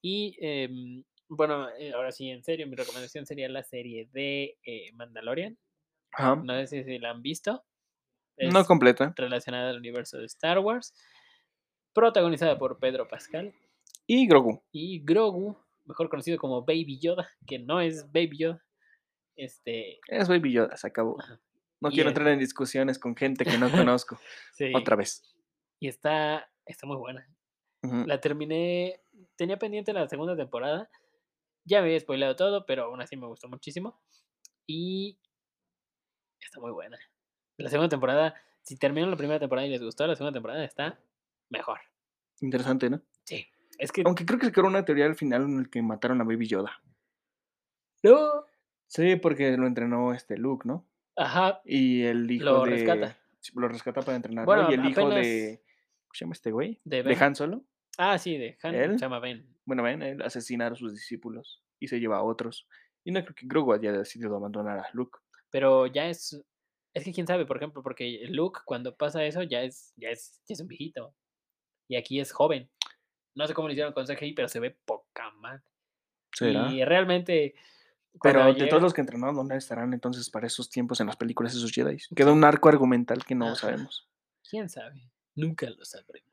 Y 0.00 0.36
em, 0.40 1.04
bueno, 1.28 1.68
eh, 1.78 1.92
ahora 1.92 2.12
sí, 2.12 2.30
en 2.30 2.42
serio, 2.44 2.66
mi 2.66 2.76
recomendación 2.76 3.26
sería 3.26 3.48
la 3.48 3.62
serie 3.62 4.08
de 4.12 4.58
eh, 4.64 4.92
Mandalorian. 4.92 5.58
Ajá. 6.12 6.36
No 6.36 6.66
sé 6.66 6.84
si 6.84 6.98
la 6.98 7.10
han 7.10 7.22
visto. 7.22 7.64
No 8.38 8.60
Es 8.60 8.68
¿eh? 8.70 9.12
relacionada 9.16 9.70
al 9.70 9.78
universo 9.78 10.18
de 10.18 10.26
Star 10.26 10.58
Wars. 10.58 10.92
Protagonizada 11.92 12.58
por 12.58 12.78
Pedro 12.80 13.06
Pascal 13.06 13.54
Y 14.06 14.26
Grogu. 14.26 14.62
y 14.72 15.00
Grogu, 15.04 15.56
mejor 15.84 16.08
conocido 16.08 16.38
como 16.38 16.62
Baby 16.64 16.98
Yoda, 17.00 17.28
que 17.46 17.58
no 17.58 17.80
es 17.80 18.10
Baby 18.12 18.38
Yoda. 18.38 18.64
Este, 19.36 20.00
Es 20.08 20.28
Baby 20.28 20.52
Yoda, 20.52 20.76
se 20.76 20.86
acabó. 20.88 21.20
Ajá. 21.20 21.40
No 21.80 21.90
Y 21.90 21.94
quiero 21.94 22.10
es- 22.10 22.16
entrar 22.16 22.32
en 22.32 22.38
discusiones 22.40 22.98
con 22.98 23.14
gente 23.16 23.44
que 23.44 23.58
no 23.58 23.70
conozco. 23.70 24.18
sí, 24.54 24.72
Otra 24.74 24.96
vez. 24.96 25.22
y 25.80 25.88
está, 25.88 26.50
está 26.66 26.86
muy 26.86 26.96
buena. 26.96 27.28
La 28.06 28.18
terminé, 28.18 29.02
tenía 29.36 29.58
pendiente 29.58 29.92
la 29.92 30.08
segunda 30.08 30.34
temporada. 30.34 30.88
Ya 31.64 31.80
me 31.80 31.86
había 31.86 32.00
spoileado 32.00 32.36
todo, 32.36 32.66
pero 32.66 32.84
aún 32.84 33.00
así 33.00 33.16
me 33.16 33.26
gustó 33.26 33.48
muchísimo. 33.48 34.00
Y 34.66 35.18
está 36.40 36.60
muy 36.60 36.72
buena. 36.72 36.98
La 37.56 37.70
segunda 37.70 37.88
temporada, 37.88 38.34
si 38.62 38.76
terminaron 38.76 39.10
la 39.10 39.16
primera 39.16 39.38
temporada 39.40 39.66
y 39.66 39.70
les 39.70 39.82
gustó, 39.82 40.06
la 40.06 40.14
segunda 40.16 40.32
temporada 40.34 40.64
está 40.64 40.98
mejor. 41.50 41.80
Interesante, 42.40 42.90
¿no? 42.90 43.00
Sí. 43.24 43.46
Es 43.78 43.92
que 43.92 44.02
Aunque 44.04 44.24
creo 44.26 44.38
que 44.38 44.46
se 44.46 44.52
creó 44.52 44.66
una 44.66 44.84
teoría 44.84 45.06
al 45.06 45.16
final 45.16 45.42
en 45.42 45.58
el 45.58 45.70
que 45.70 45.82
mataron 45.82 46.20
a 46.20 46.24
Baby 46.24 46.46
Yoda. 46.48 46.80
no. 48.02 48.46
Sí, 48.86 49.16
porque 49.16 49.56
lo 49.56 49.66
entrenó 49.66 50.12
este 50.12 50.36
Luke, 50.36 50.68
¿no? 50.68 50.86
Ajá. 51.16 51.60
Y 51.64 52.02
el 52.02 52.30
hijo 52.30 52.44
Lo 52.44 52.64
de... 52.64 52.70
rescata. 52.70 53.18
Lo 53.54 53.66
rescata 53.66 54.02
para 54.02 54.16
entrenarlo. 54.16 54.46
Bueno, 54.46 54.70
y 54.70 54.74
el 54.74 54.84
hijo 54.84 55.08
de... 55.08 55.62
¿Cómo 56.02 56.14
se 56.14 56.24
llama 56.24 56.32
este 56.34 56.52
güey? 56.52 56.80
De 56.84 56.98
De 56.98 57.02
Ben. 57.02 57.22
Han 57.22 57.34
Solo. 57.34 57.64
Ah, 57.98 58.18
sí, 58.18 58.36
de 58.36 58.56
Han. 58.62 58.98
Se 58.98 59.04
llama 59.04 59.18
Ben. 59.20 59.53
Bueno, 59.64 59.82
ven, 59.82 60.02
él 60.02 60.22
asesina 60.22 60.66
a 60.66 60.74
sus 60.74 60.92
discípulos 60.92 61.62
y 61.80 61.88
se 61.88 62.00
lleva 62.00 62.18
a 62.18 62.22
otros. 62.22 62.66
Y 63.04 63.12
no 63.12 63.22
creo 63.22 63.34
que 63.34 63.46
Grogu 63.46 63.72
haya 63.72 63.92
decidido 63.92 64.36
abandonar 64.36 64.78
a 64.78 64.88
Luke. 64.92 65.18
Pero 65.50 65.86
ya 65.86 66.08
es. 66.08 66.42
Es 66.94 67.04
que 67.04 67.12
quién 67.12 67.26
sabe, 67.26 67.44
por 67.44 67.56
ejemplo, 67.56 67.82
porque 67.82 68.26
Luke, 68.28 68.60
cuando 68.64 68.96
pasa 68.96 69.24
eso, 69.24 69.42
ya 69.42 69.62
es, 69.62 69.92
ya 69.96 70.10
es, 70.10 70.40
ya 70.46 70.52
es 70.54 70.60
un 70.60 70.68
viejito. 70.68 71.14
Y 71.88 71.96
aquí 71.96 72.20
es 72.20 72.32
joven. 72.32 72.70
No 73.34 73.46
sé 73.46 73.54
cómo 73.54 73.68
lo 73.68 73.72
hicieron 73.72 73.92
con 73.92 74.06
CGI, 74.06 74.32
pero 74.32 74.48
se 74.48 74.60
ve 74.60 74.70
poca 74.84 75.30
mal. 75.32 75.62
¿Será? 76.32 76.70
Y 76.70 76.84
realmente. 76.84 77.54
Pero 78.22 78.54
de 78.54 78.66
todos 78.68 78.82
los 78.82 78.94
que 78.94 79.00
entrenaron, 79.00 79.34
¿dónde 79.34 79.56
estarán 79.56 79.92
entonces 79.92 80.30
para 80.30 80.46
esos 80.46 80.70
tiempos 80.70 81.00
en 81.00 81.08
las 81.08 81.16
películas 81.16 81.54
esos 81.54 81.72
Jedi? 81.72 81.98
Queda 82.14 82.32
un 82.32 82.44
arco 82.44 82.68
argumental 82.68 83.24
que 83.24 83.34
no 83.34 83.46
Ajá. 83.46 83.56
sabemos. 83.56 84.08
¿Quién 84.48 84.68
sabe? 84.68 85.10
Nunca 85.34 85.68
lo 85.68 85.84
sabremos. 85.84 86.30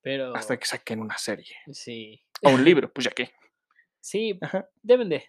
Pero. 0.00 0.34
Hasta 0.34 0.58
que 0.58 0.66
saquen 0.66 1.00
una 1.00 1.18
serie. 1.18 1.56
Sí. 1.72 2.22
O 2.42 2.50
un 2.50 2.64
libro, 2.64 2.92
pues 2.92 3.04
ya 3.04 3.10
que. 3.10 3.30
Sí, 4.00 4.38
Ajá. 4.40 4.68
deben 4.82 5.08
de. 5.08 5.24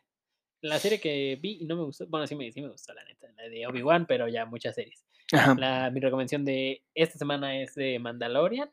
La 0.62 0.78
serie 0.80 1.00
que 1.02 1.38
vi 1.42 1.58
y 1.62 1.66
no 1.66 1.76
me 1.76 1.84
gustó. 1.84 2.06
Bueno, 2.08 2.28
sí 2.28 2.36
me, 2.36 2.52
sí 2.52 2.62
me 2.62 2.70
gustó, 2.70 2.94
la 2.94 3.04
neta. 3.04 3.28
La 3.36 3.50
de 3.50 3.66
Obi-Wan, 3.68 4.06
pero 4.06 4.28
ya 4.28 4.46
muchas 4.46 4.76
series. 4.76 5.04
Ajá. 5.34 5.56
La, 5.58 5.90
mi 5.90 6.00
recomendación 6.00 6.46
de 6.46 6.84
esta 6.94 7.18
semana 7.18 7.60
es 7.60 7.74
de 7.76 7.98
Mandalorian. 8.00 8.72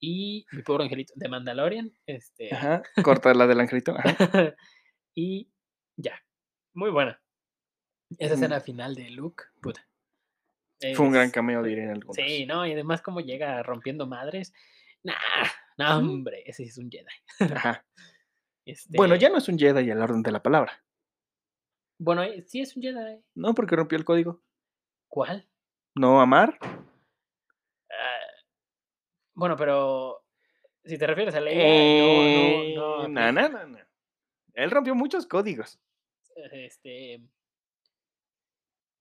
Y 0.00 0.46
mi 0.52 0.62
pobre 0.62 0.84
angelito 0.84 1.12
de 1.16 1.28
Mandalorian. 1.28 1.92
Este, 2.06 2.52
Ajá. 2.54 2.82
Corta 3.02 3.32
la 3.34 3.46
del 3.46 3.60
angelito. 3.60 3.94
Ajá. 3.96 4.16
y 5.14 5.48
ya. 5.96 6.20
Muy 6.72 6.90
buena. 6.90 7.20
Esa 8.18 8.34
Ujú. 8.34 8.42
escena 8.44 8.60
final 8.60 8.94
de 8.94 9.10
Luke, 9.10 9.44
puta. 9.60 9.86
Fue 10.94 11.06
un 11.06 11.12
gran 11.12 11.30
cameo, 11.30 11.62
diré 11.62 11.84
en 11.84 11.90
algunos. 11.90 12.16
Sí, 12.16 12.44
no, 12.46 12.66
y 12.66 12.72
además 12.72 13.00
como 13.00 13.20
llega 13.20 13.62
rompiendo 13.62 14.06
madres. 14.06 14.52
Nah, 15.02 15.14
no, 15.76 15.98
hombre, 15.98 16.42
ese 16.46 16.64
es 16.64 16.78
un 16.78 16.90
Jedi. 16.90 17.52
Ajá. 17.54 17.84
Este, 18.66 18.96
Bueno, 18.96 19.14
ya 19.16 19.28
no 19.28 19.36
es 19.36 19.46
un 19.50 19.58
Jedi 19.58 19.90
al 19.90 20.00
orden 20.00 20.22
de 20.22 20.32
la 20.32 20.42
palabra. 20.42 20.82
Bueno, 21.98 22.22
eh, 22.22 22.40
sí 22.40 22.60
es 22.60 22.74
un 22.76 22.82
Jedi. 22.82 23.22
No, 23.34 23.54
porque 23.54 23.76
rompió 23.76 23.98
el 23.98 24.06
código. 24.06 24.40
¿Cuál? 25.06 25.46
No 25.94 26.18
amar. 26.20 26.58
Ah, 26.62 28.26
bueno, 29.34 29.54
pero 29.56 30.24
si 30.82 30.96
te 30.96 31.06
refieres 31.06 31.34
a 31.34 31.40
Leia, 31.40 31.62
Eh, 31.62 32.72
no, 32.74 33.02
no, 33.02 33.08
no, 33.08 33.08
no, 33.08 33.20
aplica. 33.20 33.32
no, 33.32 33.48
no, 33.50 33.66
no. 33.66 33.78
Él 34.54 34.70
rompió 34.70 34.94
muchos 34.94 35.26
códigos. 35.26 35.78
Este, 36.52 37.20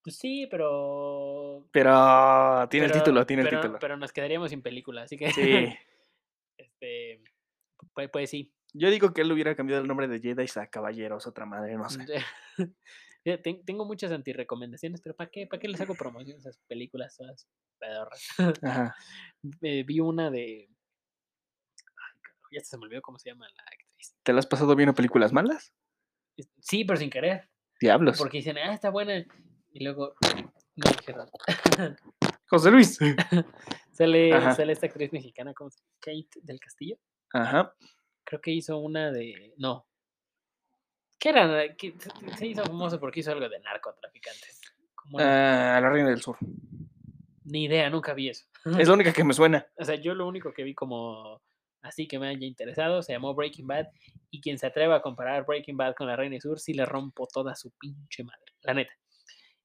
pues 0.03 0.17
sí, 0.17 0.45
pero 0.51 1.65
Pero 1.71 2.67
tiene 2.69 2.87
pero- 2.87 2.97
el 2.97 3.01
título, 3.01 3.25
tiene 3.25 3.43
pero- 3.43 3.55
el 3.57 3.61
título. 3.61 3.79
Pero 3.79 3.95
nos 3.97 4.11
quedaríamos 4.11 4.49
sin 4.49 4.61
película, 4.61 5.03
así 5.03 5.15
que 5.17 5.31
Sí. 5.31 5.41
este, 6.83 7.23
pues, 7.93 8.09
pues 8.11 8.29
sí. 8.29 8.53
Yo 8.73 8.89
digo 8.89 9.13
que 9.13 9.21
él 9.21 9.31
hubiera 9.31 9.55
cambiado 9.55 9.81
el 9.81 9.87
nombre 9.87 10.07
de 10.07 10.19
Jedi 10.19 10.45
a 10.55 10.67
Caballeros, 10.67 11.27
otra 11.27 11.45
madre, 11.45 11.75
no 11.75 11.89
sé. 11.89 12.05
Tengo 13.65 13.85
muchas 13.85 14.11
antirecomendaciones, 14.11 14.99
pero 15.01 15.15
¿para 15.15 15.29
qué? 15.29 15.47
¿Para 15.47 15.59
qué 15.59 15.67
les 15.67 15.79
hago 15.79 15.95
promoción 15.95 16.35
a 16.37 16.39
esas 16.39 16.59
películas 16.67 17.15
todas 17.15 17.47
pedorras? 17.79 18.27
Ajá. 18.61 18.95
Eh, 19.61 19.83
vi 19.83 19.99
una 19.99 20.31
de. 20.31 20.69
Ay, 21.79 22.57
ya 22.57 22.63
se 22.63 22.77
me 22.77 22.85
olvidó 22.85 23.01
cómo 23.01 23.19
se 23.19 23.29
llama 23.29 23.45
la 23.45 23.63
actriz. 23.63 24.15
¿Te 24.23 24.31
la 24.31 24.39
has 24.39 24.47
pasado 24.47 24.73
viendo 24.73 24.95
películas 24.95 25.33
malas? 25.33 25.73
Sí, 26.61 26.85
pero 26.85 26.97
sin 26.97 27.09
querer. 27.09 27.49
Diablos. 27.81 28.17
Porque 28.17 28.37
dicen, 28.37 28.57
ah, 28.57 28.73
está 28.73 28.89
buena. 28.89 29.25
Y 29.73 29.83
luego. 29.83 30.15
No. 30.77 30.85
José 32.47 32.71
Luis. 32.71 32.97
sale, 33.93 34.33
Ajá. 34.33 34.53
sale 34.55 34.73
esta 34.73 34.87
actriz 34.87 35.13
mexicana, 35.13 35.53
¿cómo 35.53 35.69
se 35.69 35.79
llama? 35.79 35.89
Kate 35.99 36.39
del 36.41 36.59
Castillo. 36.59 36.97
Ajá. 37.31 37.73
Creo 38.25 38.41
que 38.41 38.51
hizo 38.51 38.77
una 38.77 39.11
de. 39.11 39.53
No. 39.57 39.85
¿Qué 41.19 41.29
era? 41.29 41.47
Se- 41.77 41.93
se 42.37 42.47
hizo 42.47 42.63
famoso 42.65 42.99
porque 42.99 43.21
hizo 43.21 43.31
algo 43.31 43.47
de 43.47 43.59
narcotraficantes. 43.59 44.61
Como 44.95 45.17
una- 45.17 45.77
Ah, 45.77 45.81
la 45.81 45.89
Reina 45.89 46.09
del 46.09 46.21
Sur. 46.21 46.37
Ni 47.45 47.65
idea, 47.65 47.89
nunca 47.89 48.13
vi 48.13 48.29
eso. 48.29 48.45
Es 48.79 48.87
la 48.87 48.93
única 48.93 49.11
que 49.13 49.23
me 49.23 49.33
suena. 49.33 49.65
O 49.77 49.85
sea, 49.85 49.95
yo 49.95 50.15
lo 50.15 50.27
único 50.27 50.53
que 50.53 50.63
vi 50.63 50.73
como 50.73 51.41
así 51.81 52.07
que 52.07 52.17
me 52.17 52.27
haya 52.29 52.45
interesado 52.47 53.01
se 53.03 53.11
llamó 53.13 53.33
Breaking 53.35 53.67
Bad. 53.67 53.87
Y 54.31 54.41
quien 54.41 54.57
se 54.57 54.65
atreva 54.67 54.95
a 54.95 55.01
comparar 55.01 55.45
Breaking 55.45 55.77
Bad 55.77 55.93
con 55.95 56.07
La 56.07 56.15
Reina 56.15 56.33
del 56.33 56.41
Sur, 56.41 56.59
sí 56.59 56.73
le 56.73 56.85
rompo 56.85 57.27
toda 57.31 57.53
su 57.55 57.71
pinche 57.77 58.23
madre. 58.23 58.53
La 58.61 58.73
neta. 58.73 58.93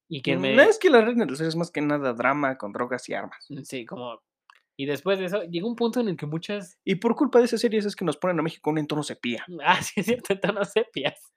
Y 0.09 0.23
me. 0.37 0.55
No 0.55 0.63
es 0.63 0.79
que 0.79 0.91
la 0.91 1.03
Reina 1.03 1.27
del 1.27 1.37
Sur 1.37 1.47
es 1.47 1.57
más 1.57 1.71
que 1.71 1.81
nada 1.81 2.13
drama 2.15 2.57
con 2.57 2.73
drogas 2.73 3.09
y 3.09 3.15
armas. 3.15 3.47
Sí, 3.65 3.85
como. 3.85 4.21
Y 4.81 4.87
después 4.87 5.19
de 5.19 5.25
eso, 5.25 5.43
llegó 5.43 5.67
un 5.69 5.75
punto 5.75 6.01
en 6.01 6.09
el 6.09 6.17
que 6.17 6.27
muchas. 6.27 6.79
Y 6.85 6.95
por 6.97 7.17
culpa 7.17 7.41
de 7.41 7.47
esas 7.47 7.61
series 7.61 7.85
es 7.85 7.97
que 7.97 8.05
nos 8.05 8.17
ponen 8.17 8.39
a 8.39 8.43
México 8.43 8.71
un 8.71 8.79
entorno 8.79 9.03
sepia. 9.03 9.45
Ah, 9.65 9.83
sí, 9.83 10.01
es 10.01 10.07
cierto, 10.07 10.33
en 10.33 10.41
tono 10.41 10.65
sepias. 10.65 11.21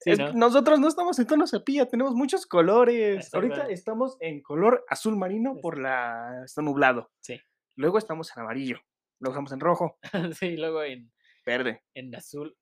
Sí, 0.00 0.10
Es 0.10 0.18
¿no? 0.18 0.26
que 0.30 0.32
Nosotros 0.34 0.78
no 0.78 0.88
estamos 0.88 1.18
en 1.18 1.26
tono 1.26 1.46
sepia, 1.46 1.86
tenemos 1.88 2.14
muchos 2.14 2.46
colores. 2.46 3.32
Ahorita 3.34 3.66
estamos 3.68 4.16
en 4.20 4.42
color 4.42 4.84
azul 4.90 5.16
marino 5.16 5.56
por 5.60 5.78
la... 5.80 6.42
está 6.44 6.60
nublado. 6.60 7.10
Sí. 7.20 7.40
Luego 7.74 7.96
estamos 7.96 8.30
en 8.36 8.42
amarillo. 8.42 8.76
Luego 9.20 9.32
estamos 9.32 9.52
en 9.52 9.60
rojo, 9.60 9.98
sí, 10.38 10.56
luego 10.58 10.82
en, 10.82 11.10
verde. 11.46 11.82
en 11.94 12.14
azul. 12.14 12.54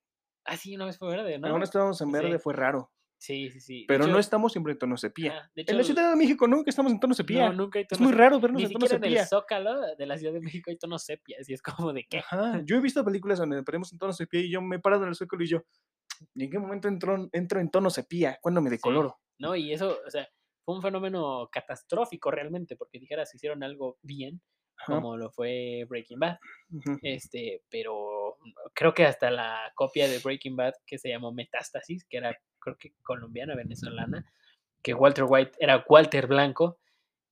Ah, 0.45 0.57
sí, 0.57 0.77
una 0.77 0.85
vez 0.87 0.97
fue 0.97 1.09
verde, 1.09 1.39
¿no? 1.41 1.49
Ahora 1.49 1.65
estamos 1.65 2.01
en 2.01 2.13
verde, 2.13 2.35
Sí. 2.35 2.39
fue 2.39 2.55
raro. 2.55 2.93
Sí, 3.23 3.51
sí, 3.51 3.61
sí. 3.61 3.85
Pero 3.87 4.03
no 4.05 4.11
hecho- 4.11 4.19
estamos 4.19 4.51
siempre 4.51 4.73
en 4.73 4.81
tono 4.81 4.97
sepia. 4.97 5.31
ajá, 5.39 5.51
de 5.55 5.63
En 5.63 5.77
la 5.77 5.83
hecho, 5.83 5.93
Ciudad 5.93 6.11
de 6.11 6.17
México 6.17 6.49
nunca 6.49 6.71
estamos 6.71 6.91
en 6.91 6.99
tono 6.99 7.15
sepia. 7.15 7.51
No, 7.51 7.55
nunca 7.55 7.79
hay 7.79 7.85
es 7.85 7.89
tonos 7.89 8.01
muy 8.01 8.11
sepia. 8.11 8.25
raro 8.25 8.41
vernos 8.41 8.59
Ni 8.59 8.65
en 8.67 8.73
tono 8.73 8.87
siquiera 8.87 9.07
en 9.07 9.13
el 9.13 9.19
sepia. 9.21 9.27
Zócalo 9.29 9.81
de 9.97 10.07
la 10.07 10.19
Ciudad 10.19 10.33
de 10.33 10.41
México 10.41 10.71
hay 10.71 10.77
tonos 10.77 11.05
sepias. 11.05 11.49
Y 11.49 11.53
es 11.55 11.63
como 11.63 11.93
de 11.93 12.05
qué. 12.11 12.19
Ajá, 12.19 12.61
Yo 12.65 12.77
he 12.77 12.81
visto 12.81 13.05
películas 13.05 13.39
donde 13.39 13.63
ponemos 13.63 13.93
en 13.93 13.99
tono 14.01 14.13
sepia 14.13 14.41
y 14.41 14.51
yo 14.51 14.61
me 14.61 14.75
he 14.77 14.79
parado 14.81 15.05
en 15.05 15.11
el 15.11 15.15
zócalo 15.15 15.45
y 15.45 15.47
yo, 15.47 15.63
¿y 16.35 16.45
en 16.45 16.51
qué 16.51 16.59
momento 16.59 16.89
entro, 16.89 17.29
entro 17.33 17.61
en 17.61 17.71
tono 17.71 17.91
sepia? 17.91 18.39
¿Cuándo 18.43 18.61
me 18.61 18.71
decoloro? 18.71 19.21
¿no? 19.39 19.55
Y 19.55 19.73
eso, 19.73 19.99
o 20.07 20.11
sea, 20.11 20.29
fue 20.65 20.75
un 20.75 20.83
fenómeno 20.83 21.49
catastrófico 21.51 22.31
realmente, 22.33 22.75
porque 22.77 22.99
dijeras, 22.99 23.33
hicieron 23.37 23.63
algo 23.63 23.99
bien, 24.03 24.41
Ajá, 24.79 24.95
como 24.97 25.17
lo 25.17 25.31
fue 25.31 25.85
Breaking 25.89 26.19
Bad. 26.21 26.39
ujú. 26.73 26.99
Este, 27.03 27.63
pero 27.71 28.22
creo 28.75 28.95
que 28.95 29.05
hasta 29.07 29.31
la 29.31 29.73
copia 29.75 30.09
de 30.09 30.19
Breaking 30.19 30.57
Bad 30.57 30.75
que 30.87 30.99
se 30.99 31.09
llamó 31.09 31.33
Metástasis, 31.33 32.05
que 32.09 32.19
era 32.19 32.37
creo 32.59 32.77
que 32.79 32.93
colombiana, 33.03 33.55
venezolana, 33.55 34.25
que 34.83 34.95
Walter 34.95 35.25
White 35.29 35.53
era 35.61 35.85
Walter 35.89 36.27
Blanco 36.27 36.79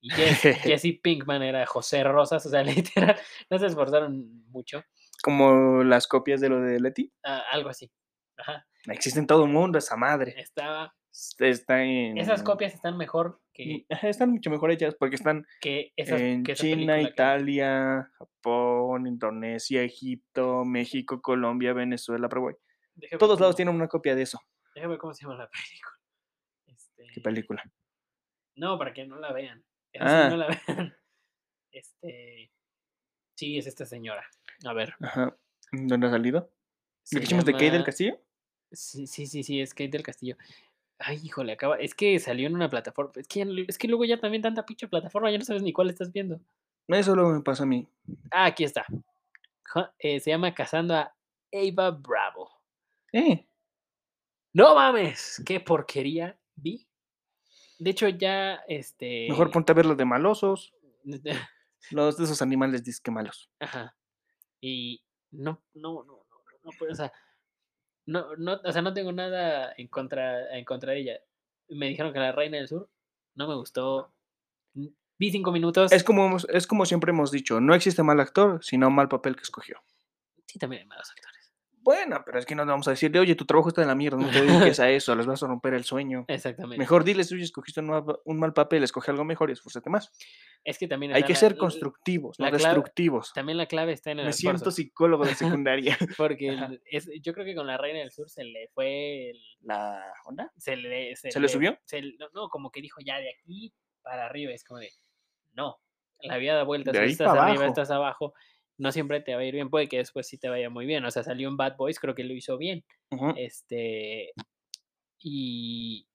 y 0.01 0.09
Jess- 0.09 0.55
Jesse 0.79 0.99
Pinkman 1.01 1.41
era 1.43 1.65
José 1.65 2.03
Rosas, 2.03 2.45
o 2.45 2.49
sea, 2.49 2.63
literal, 2.63 3.17
no 3.49 3.59
se 3.59 3.67
esforzaron 3.67 4.45
mucho, 4.49 4.83
Como 5.23 5.83
las 5.83 6.07
copias 6.07 6.41
de 6.41 6.49
lo 6.49 6.59
de 6.61 6.79
Leti. 6.79 7.11
ah, 7.23 7.43
algo 7.51 7.69
así. 7.69 7.91
Ajá, 8.37 8.65
Existe 8.87 9.19
en 9.19 9.27
todo 9.27 9.45
el 9.45 9.51
mundo 9.51 9.77
esa 9.77 9.95
madre. 9.95 10.33
estaba. 10.39 10.93
Está 11.39 11.83
en... 11.83 12.17
Esas 12.17 12.41
copias 12.41 12.73
están 12.73 12.97
mejor 12.97 13.41
que, 13.53 13.85
Están 13.89 14.31
mucho 14.31 14.49
mejor 14.49 14.71
hechas 14.71 14.95
porque 14.95 15.15
están 15.15 15.45
que 15.59 15.91
esas 15.97 16.21
en 16.21 16.43
que 16.43 16.53
China, 16.55 16.95
que- 16.95 17.01
Italia, 17.03 18.09
Japón, 18.17 19.07
Indonesia, 19.07 19.83
Egipto, 19.83 20.63
México, 20.63 21.21
Colombia, 21.21 21.73
Venezuela, 21.73 22.29
Paraguay. 22.29 22.55
Déjame 22.95 23.19
Todos 23.19 23.39
lados 23.39 23.55
tienen 23.55 23.75
una 23.75 23.87
copia 23.87 24.15
de 24.15 24.21
eso. 24.21 24.39
Déjame 24.73 24.91
ver 24.93 24.99
cómo 24.99 25.13
se 25.13 25.23
llama 25.25 25.35
la 25.35 25.49
película. 25.49 25.91
Este, 26.67 27.07
¿Qué 27.13 27.21
película? 27.21 27.63
No, 28.55 28.77
para 28.77 28.93
que 28.93 29.05
no 29.05 29.17
la 29.17 29.33
vean. 29.33 29.59
Sí, 29.91 29.99
Ah. 29.99 30.27
no 30.29 30.37
la 30.37 30.47
vean. 30.67 30.95
Este. 31.71 32.51
Sí, 33.35 33.57
es 33.57 33.67
esta 33.67 33.85
señora. 33.85 34.23
A 34.65 34.73
ver. 34.73 34.93
Ajá. 35.01 35.35
¿Dónde 35.71 36.07
ha 36.07 36.09
salido? 36.11 36.53
¿Lo 37.11 37.19
que 37.19 37.23
hicimos 37.25 37.43
de 37.45 37.53
Kate 37.53 37.65
del 37.65 37.73
llama- 37.73 37.85
Castillo? 37.85 38.21
Sí, 38.71 39.07
sí, 39.07 39.25
sí, 39.27 39.43
sí, 39.43 39.59
es 39.59 39.73
Kate 39.73 39.89
del 39.89 40.03
Castillo. 40.03 40.37
Ay, 41.03 41.19
híjole, 41.23 41.53
acaba. 41.53 41.77
Es 41.77 41.95
que 41.95 42.19
salió 42.19 42.47
en 42.47 42.55
una 42.55 42.69
plataforma. 42.69 43.11
Es 43.15 43.27
que, 43.27 43.39
ya 43.39 43.45
es 43.67 43.77
que 43.77 43.87
luego 43.87 44.05
ya 44.05 44.19
también 44.19 44.41
tanta 44.41 44.65
pinche 44.65 44.87
plataforma, 44.87 45.31
ya 45.31 45.37
no 45.37 45.45
sabes 45.45 45.63
ni 45.63 45.73
cuál 45.73 45.89
estás 45.89 46.11
viendo. 46.11 46.39
Eso 46.87 47.15
luego 47.15 47.31
me 47.31 47.41
pasa 47.41 47.63
a 47.63 47.65
mí. 47.65 47.87
Ah, 48.31 48.45
aquí 48.45 48.63
está. 48.63 48.85
Eh, 49.99 50.19
se 50.19 50.31
llama 50.31 50.53
Cazando 50.53 50.95
a 50.95 51.15
Ava 51.53 51.91
Bravo. 51.91 52.49
Eh, 53.13 53.47
¡No 54.53 54.75
mames! 54.75 55.41
¡Qué 55.45 55.59
porquería 55.59 56.37
vi! 56.55 56.87
De 57.79 57.91
hecho, 57.91 58.07
ya 58.09 58.55
este. 58.67 59.27
mejor 59.29 59.49
ponte 59.49 59.71
a 59.71 59.75
ver 59.75 59.85
los 59.85 59.97
de 59.97 60.05
malosos. 60.05 60.73
Los 61.89 62.15
de 62.15 62.25
esos 62.25 62.43
animales 62.43 62.83
disque 62.83 63.09
malos. 63.09 63.49
Ajá. 63.59 63.97
Y 64.61 65.03
no, 65.31 65.63
no, 65.73 66.03
no, 66.03 66.23
no, 66.29 66.43
no, 66.63 66.71
no 66.79 66.91
o 66.91 66.95
sea, 66.95 67.11
no, 68.11 68.35
no, 68.35 68.59
o 68.63 68.71
sea, 68.71 68.81
no 68.81 68.93
tengo 68.93 69.11
nada 69.11 69.73
en 69.77 69.87
contra, 69.87 70.57
en 70.57 70.65
contra 70.65 70.91
de 70.91 70.99
ella. 70.99 71.19
Me 71.69 71.87
dijeron 71.87 72.13
que 72.13 72.19
la 72.19 72.31
Reina 72.31 72.57
del 72.57 72.67
Sur 72.67 72.89
no 73.35 73.47
me 73.47 73.55
gustó. 73.55 74.13
Vi 74.73 75.31
cinco 75.31 75.51
minutos. 75.51 75.91
Es 75.91 76.03
como, 76.03 76.37
es 76.49 76.67
como 76.67 76.85
siempre 76.85 77.11
hemos 77.11 77.31
dicho, 77.31 77.61
no 77.61 77.73
existe 77.73 78.03
mal 78.03 78.19
actor, 78.19 78.63
sino 78.63 78.89
mal 78.89 79.07
papel 79.07 79.35
que 79.35 79.43
escogió. 79.43 79.81
Sí, 80.45 80.59
también 80.59 80.81
hay 80.81 80.87
malos 80.87 81.09
actores. 81.09 81.30
Bueno, 81.83 82.21
pero 82.23 82.37
es 82.37 82.45
que 82.45 82.53
no 82.53 82.63
le 82.63 82.69
vamos 82.69 82.87
a 82.87 82.91
decirle, 82.91 83.19
oye, 83.19 83.33
tu 83.33 83.45
trabajo 83.45 83.69
está 83.69 83.81
de 83.81 83.87
la 83.87 83.95
mierda, 83.95 84.15
no 84.17 84.29
te 84.29 84.41
dediques 84.43 84.79
a 84.79 84.89
eso, 84.91 85.15
les 85.15 85.25
vas 85.25 85.41
a 85.41 85.47
romper 85.47 85.73
el 85.73 85.83
sueño. 85.83 86.25
Exactamente. 86.29 86.77
Mejor 86.77 87.03
diles, 87.03 87.31
oye, 87.31 87.43
escogiste 87.43 87.79
un 87.79 87.87
mal, 87.87 88.03
un 88.23 88.37
mal 88.39 88.53
papel, 88.53 88.83
escoge 88.83 89.09
algo 89.09 89.23
mejor 89.25 89.49
y 89.49 89.53
esfuérzate 89.53 89.89
más. 89.89 90.11
Es 90.63 90.77
que 90.77 90.87
también 90.87 91.15
Hay 91.15 91.23
que 91.23 91.33
la- 91.33 91.39
ser 91.39 91.57
constructivos, 91.57 92.39
no 92.39 92.45
clave- 92.45 92.57
destructivos. 92.59 93.33
También 93.33 93.57
la 93.57 93.65
clave 93.65 93.93
está 93.93 94.11
en 94.11 94.19
el 94.19 94.25
Me 94.27 94.33
siento 94.33 94.69
psicólogo 94.69 95.25
de 95.25 95.33
secundaria. 95.33 95.97
Porque 96.17 96.79
es, 96.85 97.09
yo 97.21 97.33
creo 97.33 97.45
que 97.45 97.55
con 97.55 97.65
la 97.65 97.77
Reina 97.77 97.97
del 97.99 98.11
Sur 98.11 98.29
se 98.29 98.43
le 98.43 98.67
fue 98.75 99.31
el, 99.31 99.39
¿La 99.61 100.03
onda? 100.25 100.51
se 100.57 100.75
le, 100.75 101.15
¿Se 101.15 101.39
le 101.39 101.47
subió? 101.47 101.79
se 101.85 102.01
le- 102.03 102.15
no, 102.19 102.27
no, 102.33 102.49
como 102.49 102.69
que 102.71 102.81
dijo 102.81 103.01
ya 103.03 103.17
de 103.17 103.31
aquí 103.31 103.73
para 104.03 104.27
arriba. 104.27 104.51
Es 104.51 104.63
como 104.63 104.79
de, 104.79 104.91
no, 105.53 105.79
la 106.21 106.37
vida 106.37 106.53
da 106.53 106.63
vueltas, 106.63 106.93
estás 106.95 107.29
arriba, 107.29 107.43
abajo. 107.47 107.63
estás 107.65 107.89
abajo. 107.89 108.33
No 108.81 108.91
siempre 108.91 109.21
te 109.21 109.35
va 109.35 109.41
a 109.41 109.45
ir 109.45 109.53
bien, 109.53 109.69
puede 109.69 109.87
que 109.87 109.97
después 109.97 110.27
sí 110.27 110.39
te 110.39 110.49
vaya 110.49 110.71
muy 110.71 110.87
bien. 110.87 111.05
O 111.05 111.11
sea, 111.11 111.21
salió 111.21 111.47
en 111.47 111.55
Bad 111.55 111.77
Boys, 111.77 111.99
creo 111.99 112.15
que 112.15 112.23
lo 112.23 112.33
hizo 112.33 112.57
bien. 112.57 112.83
Ujú. 113.11 113.35
Este, 113.37 114.31
y 115.19 116.07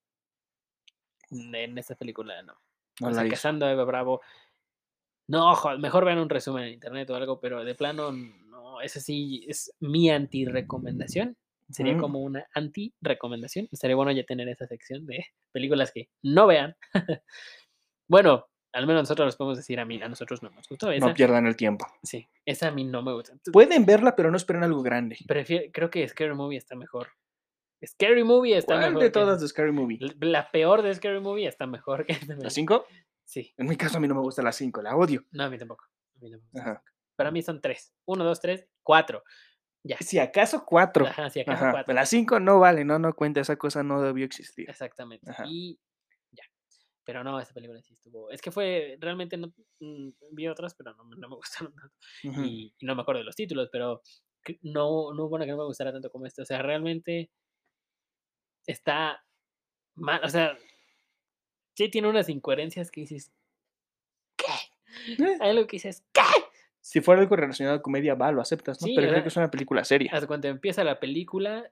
en 1.31 1.77
esta 1.77 1.95
película 1.95 2.41
no. 2.43 2.59
No 2.99 3.07
o 3.07 3.13
sea. 3.13 3.25
Cazando 3.29 3.65
a 3.65 3.71
Eva 3.71 3.85
Bravo. 3.85 4.19
No, 5.29 5.49
ojo, 5.49 5.77
mejor 5.77 6.03
vean 6.03 6.19
un 6.19 6.29
resumen 6.29 6.65
en 6.65 6.73
internet 6.73 7.09
o 7.09 7.15
algo, 7.15 7.39
pero 7.39 7.63
de 7.63 7.73
plano, 7.73 8.11
no, 8.11 8.81
esa 8.81 8.99
sí 8.99 9.45
es 9.47 9.73
mi 9.79 10.09
anti-recomendación. 10.09 11.37
Sería 11.69 11.93
Ujú. 11.93 12.01
como 12.01 12.19
una 12.19 12.47
anti-recomendación. 12.53 13.69
Estaría 13.71 13.95
bueno 13.95 14.11
ya 14.11 14.25
tener 14.25 14.49
esa 14.49 14.67
sección 14.67 15.05
de 15.05 15.25
películas 15.53 15.93
que 15.93 16.09
no 16.21 16.47
vean. 16.47 16.75
bueno, 18.09 18.45
al 18.73 18.85
menos 18.87 19.03
nosotros 19.03 19.25
los 19.27 19.35
podemos 19.35 19.57
decir 19.57 19.79
a 19.79 19.85
mí, 19.85 20.01
a 20.01 20.09
nosotros 20.09 20.43
no 20.43 20.49
nos 20.49 20.67
gustó. 20.67 20.91
Esa, 20.91 21.07
No 21.07 21.13
pierdan 21.13 21.47
el 21.47 21.55
tiempo. 21.55 21.87
sí, 22.03 22.27
esa 22.45 22.67
a 22.67 22.71
mí 22.71 22.83
no 22.83 23.01
me 23.01 23.13
gusta. 23.13 23.33
Pueden 23.51 23.85
verla, 23.85 24.15
pero 24.15 24.29
no 24.31 24.37
esperen 24.37 24.63
algo 24.63 24.81
grande. 24.83 25.17
prefiero- 25.27 25.71
creo 25.73 25.89
que 25.89 26.07
Scary 26.07 26.33
Movie 26.35 26.57
está 26.57 26.75
mejor. 26.75 27.09
Scary 27.85 28.23
Movie 28.23 28.57
está 28.57 28.73
¿Cuál 28.75 28.87
mejor. 28.87 29.01
de 29.03 29.07
que- 29.07 29.11
todas 29.13 29.41
de 29.41 29.47
Scary 29.47 29.71
Movie? 29.71 29.99
La 30.19 30.49
peor 30.51 30.81
de 30.81 30.93
Scary 30.95 31.19
Movie 31.19 31.47
está 31.47 31.67
mejor 31.67 32.05
que 32.05 32.13
¿La 32.13 32.19
película. 32.19 32.49
5? 32.49 32.85
Sí, 33.23 33.53
En 33.57 33.67
mi 33.67 33.75
caso 33.75 33.97
a 33.97 33.99
mí 34.01 34.07
no 34.07 34.15
me 34.15 34.21
gusta 34.21 34.41
la 34.41 34.51
5, 34.51 34.81
la 34.81 34.95
odio. 34.95 35.23
no, 35.31 35.43
a 35.43 35.49
mí 35.49 35.57
tampoco. 35.57 35.85
a 36.15 36.19
mí 36.19 36.29
no 36.31 36.37
me 36.37 36.43
gusta 36.43 36.61
Ajá. 36.61 36.83
Para 37.15 37.31
mí 37.31 37.41
son 37.41 37.61
tres. 37.61 37.93
Uno, 38.05 38.23
dos, 38.23 38.39
tres, 38.39 38.67
cuatro. 38.83 39.23
Ya. 39.83 39.97
Si 39.99 40.19
acaso 40.19 40.63
4. 40.65 41.05
Ajá, 41.07 41.29
si 41.29 41.39
acaso 41.39 41.63
Ajá. 41.63 41.71
cuatro. 41.71 41.93
La 41.93 42.05
5 42.05 42.39
no 42.39 42.59
vale, 42.59 42.83
no, 42.85 42.99
no 42.99 43.13
cuenta, 43.13 43.39
esa 43.41 43.55
cosa 43.55 43.83
no 43.83 44.01
debió 44.01 44.25
existir. 44.25 44.69
Exactamente. 44.69 45.29
Ajá. 45.29 45.45
Y. 45.47 45.79
Pero 47.07 47.23
no, 47.23 47.39
esta 47.39 47.53
película 47.53 47.81
sí 47.81 47.93
estuvo. 47.93 48.29
Es 48.29 48.41
que 48.41 48.51
fue, 48.51 48.97
realmente 48.99 49.37
no 49.37 49.53
mm, 49.79 50.09
vi 50.33 50.49
otras, 50.49 50.75
pero 50.75 50.93
no, 50.93 51.05
me- 51.05 51.15
no 51.15 51.29
me 51.29 51.35
gustaron 51.37 51.73
tanto. 51.73 51.95
Y, 52.43 52.75
y 52.77 52.85
no 52.85 52.95
me 52.95 53.01
acuerdo 53.01 53.19
de 53.19 53.25
los 53.25 53.35
títulos, 53.37 53.69
pero 53.71 54.01
no, 54.61 55.13
no 55.13 55.23
hubo 55.23 55.35
una 55.35 55.45
que 55.45 55.51
no 55.51 55.57
me 55.57 55.63
gustara 55.63 55.93
tanto 55.93 56.11
como 56.11 56.25
esta. 56.25 56.41
O 56.41 56.45
sea, 56.45 56.61
realmente 56.61 57.31
está 58.65 59.23
mal. 59.95 60.19
O 60.23 60.27
sea, 60.29 60.57
sí 61.75 61.89
tiene 61.89 62.09
unas 62.09 62.27
incoherencias 62.27 62.91
que 62.91 63.01
dices, 63.01 63.31
¿qué? 64.35 65.23
Eh, 65.23 65.37
Hay 65.39 65.51
algo 65.51 65.65
que 65.65 65.77
dices, 65.77 66.05
¿qué? 66.11 66.21
Si 66.81 66.99
fuera 66.99 67.21
algo 67.21 67.35
relacionado 67.37 67.77
a 67.77 67.81
comedia, 67.81 68.15
va, 68.15 68.31
lo 68.33 68.41
aceptas, 68.41 68.81
¿no? 68.81 68.87
Sí, 68.87 68.93
Pero 68.95 69.07
creo 69.09 69.21
que 69.21 69.29
es 69.29 69.37
una 69.37 69.49
película 69.49 69.83
seria. 69.85 70.11
Hasta 70.13 70.27
cuando 70.27 70.49
empieza 70.49 70.83
la 70.83 70.99
película, 70.99 71.71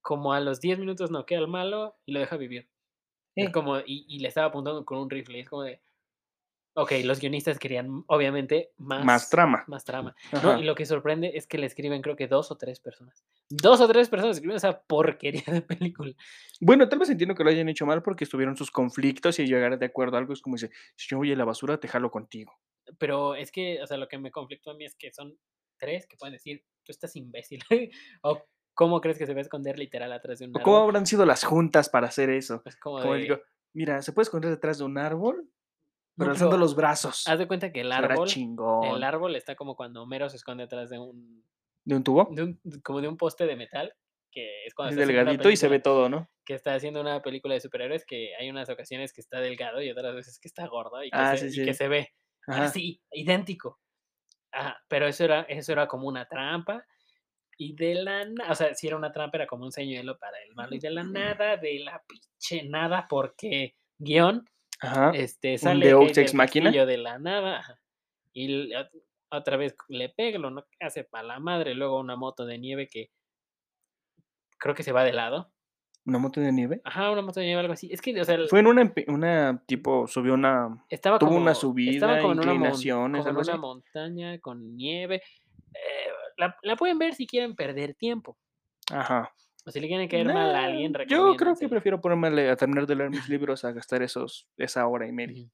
como 0.00 0.32
a 0.32 0.40
los 0.40 0.60
10 0.60 0.78
minutos 0.78 1.10
noquea 1.10 1.38
al 1.38 1.48
malo 1.48 1.96
y 2.06 2.12
lo 2.12 2.20
deja 2.20 2.36
vivir. 2.38 2.68
Es 3.34 3.50
como, 3.50 3.78
y, 3.78 4.04
y 4.08 4.18
le 4.18 4.28
estaba 4.28 4.48
apuntando 4.48 4.84
con 4.84 4.98
un 4.98 5.10
rifle. 5.10 5.40
Es 5.40 5.48
como 5.48 5.62
de. 5.62 5.80
Ok, 6.74 6.92
los 7.04 7.20
guionistas 7.20 7.58
querían, 7.58 8.02
obviamente, 8.06 8.70
más, 8.78 9.04
Más 9.04 9.28
trama. 9.28 9.62
Más 9.66 9.84
trama. 9.84 10.14
No, 10.42 10.58
y 10.58 10.64
lo 10.64 10.74
que 10.74 10.86
sorprende 10.86 11.32
es 11.34 11.46
que 11.46 11.58
le 11.58 11.66
escriben, 11.66 12.00
creo 12.00 12.16
que 12.16 12.28
dos 12.28 12.50
o 12.50 12.56
tres 12.56 12.80
personas. 12.80 13.22
Dos 13.50 13.82
o 13.82 13.88
tres 13.88 14.08
personas 14.08 14.36
escriben 14.36 14.56
esa 14.56 14.80
porquería 14.80 15.44
de 15.46 15.60
película. 15.60 16.14
Bueno, 16.60 16.88
tal 16.88 16.98
vez 16.98 17.10
entiendo 17.10 17.34
que 17.34 17.44
lo 17.44 17.50
hayan 17.50 17.68
hecho 17.68 17.84
mal 17.84 18.02
porque 18.02 18.24
estuvieron 18.24 18.56
sus 18.56 18.70
conflictos 18.70 19.38
y 19.38 19.44
llegar 19.44 19.78
de 19.78 19.84
acuerdo 19.84 20.16
a 20.16 20.20
algo 20.20 20.32
es 20.32 20.40
como 20.40 20.56
dice, 20.56 20.70
si 20.96 21.08
yo 21.10 21.18
voy 21.18 21.30
a 21.30 21.36
la 21.36 21.44
basura, 21.44 21.78
te 21.78 21.88
jalo 21.88 22.10
contigo. 22.10 22.58
Pero 22.98 23.34
es 23.34 23.52
que, 23.52 23.82
o 23.82 23.86
sea, 23.86 23.98
lo 23.98 24.08
que 24.08 24.16
me 24.16 24.30
conflictó 24.30 24.70
a 24.70 24.74
mí 24.74 24.86
es 24.86 24.94
que 24.94 25.12
son 25.12 25.36
tres 25.78 26.06
que 26.06 26.16
pueden 26.16 26.32
decir, 26.32 26.64
tú 26.84 26.92
estás 26.92 27.14
imbécil. 27.16 27.62
o 28.22 28.42
¿cómo 28.74 29.00
crees 29.00 29.18
que 29.18 29.26
se 29.26 29.34
va 29.34 29.38
a 29.40 29.42
esconder 29.42 29.78
literal 29.78 30.12
atrás 30.12 30.38
de 30.40 30.46
un 30.46 30.56
¿O 30.56 30.62
¿Cómo 30.62 30.76
árbol? 30.76 30.84
habrán 30.84 31.06
sido 31.06 31.24
las 31.26 31.44
juntas 31.44 31.88
para 31.88 32.08
hacer 32.08 32.30
eso? 32.30 32.62
Es 32.64 32.76
como 32.76 33.00
Como 33.00 33.14
de, 33.14 33.20
digo, 33.20 33.40
mira, 33.72 34.02
se 34.02 34.12
puede 34.12 34.24
esconder 34.24 34.50
detrás 34.50 34.78
de 34.78 34.84
un 34.84 34.98
árbol, 34.98 35.48
No, 36.16 36.16
pero 36.18 36.30
alzando 36.32 36.56
pero 36.56 36.60
los 36.60 36.76
brazos. 36.76 37.24
haz 37.26 37.38
de 37.38 37.46
cuenta 37.48 37.72
que 37.72 37.80
el 37.80 37.92
árbol, 37.92 38.28
el 38.80 39.02
árbol 39.02 39.36
está 39.36 39.54
como 39.56 39.76
cuando 39.76 40.02
Homero 40.02 40.28
se 40.28 40.36
esconde 40.36 40.64
atrás 40.64 40.90
de 40.90 40.98
un, 40.98 41.44
¿De 41.84 41.94
un 41.96 42.04
tubo? 42.04 42.28
de 42.34 42.42
un- 42.44 42.60
como 42.84 43.00
de 43.00 43.08
un 43.08 43.16
poste 43.16 43.46
de 43.46 43.56
metal, 43.56 43.94
que 44.30 44.66
es 44.66 44.74
cuando 44.74 44.92
Es 45.00 45.06
delgadito 45.06 45.50
y 45.50 45.56
se 45.56 45.68
ve 45.68 45.78
todo, 45.80 46.08
¿no? 46.08 46.28
que 46.44 46.54
está 46.54 46.74
haciendo 46.74 47.00
una 47.00 47.22
película 47.22 47.54
de 47.54 47.60
superhéroes 47.60 48.04
que 48.04 48.34
hay 48.36 48.50
unas 48.50 48.68
ocasiones 48.68 49.12
que 49.12 49.20
está 49.20 49.40
delgado 49.40 49.80
y 49.82 49.90
otras 49.90 50.14
veces 50.14 50.38
que 50.40 50.48
está 50.48 50.66
gordo 50.66 51.02
y 51.04 51.12
que, 51.12 51.24
Ah, 51.24 51.26
se, 51.26 51.38
sí, 51.38 51.52
y 51.52 51.60
que 51.62 51.72
sí. 51.72 51.74
se 51.74 51.88
ve 51.88 52.08
Ajá. 52.48 52.64
así, 52.64 53.00
idéntico. 53.12 53.80
Ajá, 54.52 54.78
pero 54.88 55.06
eso 55.06 55.24
era, 55.24 55.42
eso 55.42 55.72
era 55.72 55.88
como 55.88 56.08
una 56.08 56.26
trampa 56.28 56.84
y 57.58 57.74
de 57.74 57.94
la 57.94 58.24
nada, 58.24 58.52
o 58.52 58.54
sea, 58.54 58.74
si 58.74 58.86
era 58.86 58.96
una 58.96 59.12
trampa 59.12 59.36
era 59.38 59.46
como 59.46 59.64
un 59.64 59.72
señuelo 59.72 60.18
para 60.18 60.36
el 60.46 60.54
malo 60.54 60.74
y 60.74 60.78
de 60.78 60.90
la 60.90 61.04
nada, 61.04 61.56
de 61.56 61.78
la 61.80 62.02
pinche 62.06 62.68
nada, 62.68 63.06
porque 63.08 63.76
guion, 63.98 64.44
Ajá. 64.80 65.10
este, 65.14 65.58
sale 65.58 65.92
Machina. 66.34 66.64
Castillo 66.66 66.86
de 66.86 66.96
la 66.98 67.18
nada 67.18 67.80
y 68.32 68.72
otra 69.30 69.56
vez 69.56 69.76
le 69.88 70.08
pega, 70.08 70.38
lo 70.38 70.50
no 70.50 70.64
hace 70.80 71.04
para 71.04 71.24
la 71.24 71.38
madre, 71.40 71.74
luego 71.74 72.00
una 72.00 72.16
moto 72.16 72.44
de 72.46 72.58
nieve 72.58 72.88
que 72.88 73.10
creo 74.58 74.74
que 74.74 74.82
se 74.82 74.92
va 74.92 75.04
de 75.04 75.12
lado. 75.12 75.52
¿Una 76.04 76.18
moto 76.18 76.40
de 76.40 76.50
nieve? 76.50 76.80
Ajá, 76.84 77.12
una 77.12 77.22
moto 77.22 77.38
de 77.38 77.46
nieve, 77.46 77.60
algo 77.60 77.74
así. 77.74 77.88
Es 77.92 78.02
que, 78.02 78.20
o 78.20 78.24
sea, 78.24 78.34
el- 78.34 78.48
Fue 78.48 78.58
en 78.58 78.66
una, 78.66 78.92
una 79.06 79.62
tipo, 79.66 80.08
subió 80.08 80.34
una... 80.34 80.84
estaba 80.88 81.18
tuvo 81.18 81.28
como, 81.30 81.40
una 81.42 81.52
estaba 81.52 81.60
subida, 81.60 82.20
como 82.20 82.32
en 82.32 82.38
una, 82.40 82.46
mon- 82.46 82.54
inclinaciones, 82.56 83.24
como 83.24 83.40
en 83.40 83.48
una 83.48 83.56
montaña 83.56 84.38
con 84.40 84.76
nieve. 84.76 85.22
Eh, 85.74 86.08
la, 86.36 86.56
la 86.62 86.76
pueden 86.76 86.98
ver 86.98 87.14
si 87.14 87.26
quieren 87.26 87.54
perder 87.54 87.94
tiempo. 87.94 88.36
Ajá. 88.90 89.32
O 89.64 89.70
si 89.70 89.80
le 89.80 89.86
quieren 89.86 90.08
caer 90.08 90.26
mal 90.26 90.54
a 90.54 90.64
alguien, 90.64 90.92
Yo 91.08 91.36
creo 91.36 91.54
que 91.54 91.68
prefiero 91.68 92.00
ponerme 92.00 92.48
a, 92.48 92.56
terminar 92.56 92.86
de 92.86 92.96
leer 92.96 93.10
mis 93.10 93.28
libros 93.28 93.64
a 93.64 93.72
gastar 93.72 94.02
esos, 94.02 94.48
esa 94.56 94.86
hora 94.86 95.06
y 95.06 95.12
media. 95.12 95.48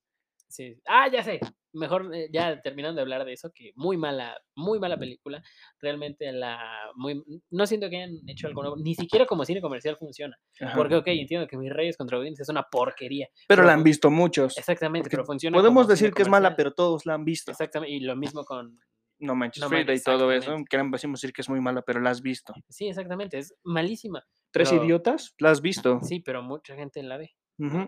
Sí. 0.49 0.81
Ah, 0.87 1.09
ya 1.13 1.23
sé. 1.23 1.41
Mejor 1.75 2.11
eh, 2.15 2.31
ya 2.33 2.63
terminando 2.63 2.97
de 2.97 3.03
hablar 3.03 3.27
de 3.27 3.35
eso, 3.35 3.51
que 3.55 3.73
muy 3.77 3.99
mala, 3.99 4.41
muy 4.57 4.79
mala 4.79 4.97
película. 4.97 5.43
Realmente 5.79 6.33
la 6.33 6.59
muy 6.95 7.23
no 7.51 7.67
siento 7.67 7.91
que 7.91 7.99
hayan 7.99 8.19
hecho 8.27 8.47
algo 8.47 8.63
nuevo, 8.63 8.77
ni 8.79 8.95
siquiera 8.95 9.27
como 9.27 9.45
cine 9.45 9.61
comercial 9.61 9.99
funciona. 9.99 10.39
Ajá. 10.59 10.75
Porque 10.75 10.97
ok, 10.97 11.07
entiendo 11.09 11.47
que 11.47 11.59
Mis 11.59 11.71
Reyes 11.71 11.99
contra 11.99 12.17
Godines 12.17 12.41
es 12.41 12.49
una 12.49 12.63
porquería. 12.63 13.29
pero 13.47 13.63
la 13.63 13.75
han 13.75 13.85
visto 13.85 14.11
muchos. 14.11 14.57
Exactamente, 14.57 15.11
pero 15.11 15.27
funciona. 15.27 15.59
Podemos 15.59 15.87
decir 15.87 16.15
que 16.15 16.23
es 16.23 16.29
mala, 16.29 16.57
pero 16.57 16.73
todos 16.73 17.05
la 17.05 17.13
han 17.13 17.27
visto. 17.27 17.51
Exactamente, 17.51 17.95
y 17.95 18.01
lo 18.01 18.17
mismo 18.17 18.47
con 18.47 18.81
No 19.21 19.35
manches, 19.35 19.63
No 19.63 19.69
Frida 19.69 19.93
y 19.95 20.01
todo 20.01 20.31
eso. 20.33 20.55
decimos 20.93 21.21
decir 21.21 21.33
que 21.33 21.43
es 21.43 21.49
muy 21.49 21.61
mala, 21.61 21.83
pero 21.83 22.01
la 22.01 22.11
has 22.11 22.23
visto. 22.23 22.55
Sí, 22.69 22.89
exactamente, 22.89 23.39
es 23.39 23.55
malísima. 23.65 24.25
¿Tres 24.53 24.71
Pero- 24.71 24.85
idiotas? 24.85 25.35
La 25.39 25.51
has 25.51 25.61
visto. 25.61 26.01
Sí, 26.03 26.21
pero 26.21 26.43
mucha 26.43 26.75
gente 26.77 27.03
la 27.03 27.17
ve. 27.19 27.35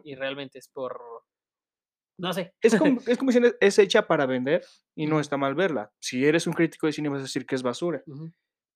Y 0.05 0.15
realmente 0.17 0.59
es 0.59 0.69
por. 0.69 1.01
No 2.19 2.33
sé. 2.33 2.55
Es 2.61 2.77
como, 2.77 3.01
es 3.07 3.19
como 3.19 3.33
si 3.33 3.41
es 3.61 3.79
hecha 3.79 4.07
para 4.07 4.27
vender 4.27 4.63
y 4.97 5.07
no 5.07 5.21
está 5.21 5.37
mal 5.37 5.55
verla. 5.55 5.93
Si 6.01 6.25
eres 6.25 6.47
un 6.47 6.53
crítico 6.53 6.87
de 6.87 6.93
cine 6.93 7.09
vas 7.09 7.21
a 7.21 7.23
decir 7.23 7.47
que 7.47 7.55
es 7.55 7.63
basura. 7.63 8.03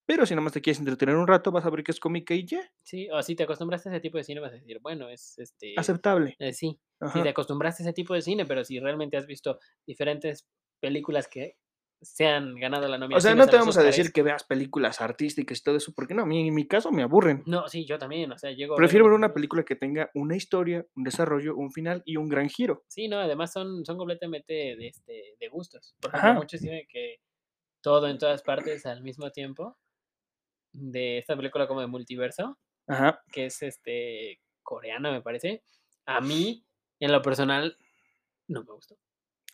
Pero 0.06 0.24
si 0.26 0.34
nada 0.34 0.42
más 0.44 0.52
te 0.52 0.60
quieres 0.60 0.78
entretener 0.78 1.16
un 1.16 1.26
rato, 1.26 1.50
vas 1.50 1.64
a 1.64 1.70
ver 1.70 1.82
que 1.82 1.90
es 1.90 1.98
cómica 1.98 2.34
y 2.34 2.46
ya. 2.46 2.60
Sí, 2.82 3.08
o 3.10 3.22
si 3.22 3.34
te 3.34 3.42
acostumbraste 3.44 3.88
a 3.88 3.92
ese 3.92 4.00
tipo 4.00 4.18
de 4.18 4.24
cine, 4.24 4.38
vas 4.40 4.52
a 4.52 4.56
decir, 4.56 4.78
bueno, 4.80 5.08
es 5.08 5.38
este. 5.38 5.74
Aceptable. 5.76 6.36
eh, 6.38 6.52
sí, 6.52 6.78
si 7.00 7.04
Ajá. 7.06 7.22
te 7.22 7.28
acostumbraste 7.30 7.82
a 7.82 7.86
ese 7.86 7.92
tipo 7.94 8.14
de 8.14 8.22
cine, 8.22 8.44
pero 8.46 8.64
si 8.64 8.78
realmente 8.80 9.16
has 9.16 9.26
visto 9.26 9.58
diferentes 9.86 10.46
películas 10.80 11.26
que 11.26 11.56
se 12.04 12.26
han 12.26 12.54
ganado 12.56 12.86
la 12.88 12.96
O 12.96 12.98
nominación. 13.00 13.20
sea, 13.22 13.34
no 13.34 13.50
te 13.50 13.56
vamos 13.56 13.76
a 13.76 13.82
decir 13.82 14.12
que 14.12 14.22
veas 14.22 14.44
películas 14.44 15.00
artísticas 15.00 15.58
y 15.58 15.62
todo 15.62 15.76
eso, 15.76 15.92
porque 15.94 16.14
no, 16.14 16.22
a 16.22 16.26
mí, 16.26 16.46
en 16.48 16.54
mi 16.54 16.66
caso 16.68 16.92
me 16.92 17.02
aburren. 17.02 17.42
No, 17.46 17.66
sí, 17.68 17.84
yo 17.84 17.98
también, 17.98 18.30
o 18.30 18.38
sea, 18.38 18.52
llego. 18.52 18.76
Prefiero 18.76 19.04
ver 19.06 19.14
una 19.14 19.32
película 19.34 19.64
que 19.64 19.76
tenga 19.76 20.10
una 20.14 20.36
historia, 20.36 20.86
un 20.94 21.04
desarrollo, 21.04 21.56
un 21.56 21.72
final 21.72 22.02
y 22.04 22.16
un 22.16 22.28
gran 22.28 22.48
giro. 22.48 22.84
Sí, 22.88 23.08
no, 23.08 23.18
además 23.18 23.52
son, 23.52 23.84
son 23.84 23.96
completamente 23.96 24.52
de, 24.52 24.86
este, 24.88 25.34
de 25.40 25.48
gustos. 25.48 25.94
Por 26.00 26.14
Ajá. 26.14 26.34
muchos 26.34 26.60
dicen 26.60 26.86
que 26.88 27.20
todo 27.80 28.08
en 28.08 28.18
todas 28.18 28.42
partes 28.42 28.86
al 28.86 29.02
mismo 29.02 29.30
tiempo, 29.30 29.76
de 30.72 31.18
esta 31.18 31.36
película 31.36 31.66
como 31.68 31.80
de 31.80 31.86
multiverso, 31.86 32.58
Ajá. 32.86 33.22
que 33.32 33.46
es 33.46 33.62
este 33.62 34.40
coreana, 34.62 35.10
me 35.12 35.22
parece. 35.22 35.62
A 36.06 36.20
mí, 36.20 36.64
en 37.00 37.12
lo 37.12 37.22
personal, 37.22 37.78
no 38.48 38.64
me 38.64 38.72
gustó. 38.72 38.96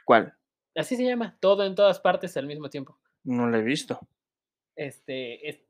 ¿Cuál? 0.05 0.35
Así 0.81 0.97
se 0.97 1.05
llama, 1.05 1.37
todo 1.41 1.65
en 1.65 1.75
todas 1.75 2.01
partes 2.01 2.37
al 2.37 2.47
mismo 2.47 2.69
tiempo. 2.71 2.99
No 3.25 3.49
la 3.49 3.59
he 3.59 3.63
visto. 3.63 4.01
Este, 4.77 5.49
es, 5.49 5.61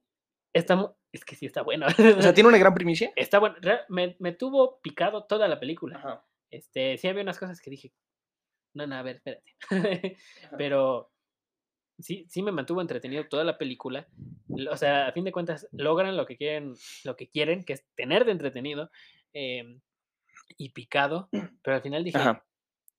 está, 0.53 0.95
es 1.13 1.25
que 1.25 1.35
sí 1.37 1.47
está 1.47 1.63
bueno. 1.63 1.87
O 1.89 2.23
sea, 2.23 2.33
tiene 2.35 2.49
una 2.49 2.59
gran 2.59 2.75
primicia. 2.75 3.13
está 3.17 3.39
bueno. 3.39 3.57
Me, 3.89 4.17
me 4.19 4.33
tuvo 4.33 4.81
picado 4.81 5.25
toda 5.25 5.49
la 5.49 5.59
película. 5.59 5.97
Ajá. 5.99 6.25
Este, 6.51 6.97
sí 6.99 7.09
había 7.09 7.23
unas 7.23 7.39
cosas 7.39 7.61
que 7.61 7.71
dije, 7.71 7.93
no, 8.75 8.87
no, 8.87 8.95
a 8.97 9.03
ver, 9.03 9.17
espérate. 9.17 9.53
Pero 10.59 11.13
sí, 11.99 12.27
sí 12.29 12.43
me 12.43 12.53
mantuvo 12.53 12.81
entretenido 12.81 13.27
toda 13.29 13.45
la 13.45 13.59
película. 13.59 14.09
O 14.71 14.77
sea, 14.77 15.09
a 15.09 15.13
fin 15.13 15.25
de 15.25 15.33
cuentas, 15.33 15.69
logran 15.73 16.17
lo 16.17 16.27
que 16.27 16.37
quieren, 16.37 16.75
lo 17.05 17.17
que 17.17 17.29
quieren, 17.29 17.65
que 17.65 17.75
es 17.75 17.85
tenerte 17.95 18.31
entretenido 18.31 18.91
em, 19.33 19.81
y 20.57 20.71
picado. 20.71 21.29
Pero 21.63 21.77
al 21.77 21.83
final 21.83 22.05
dije, 22.05 22.19
Ajá. 22.19 22.45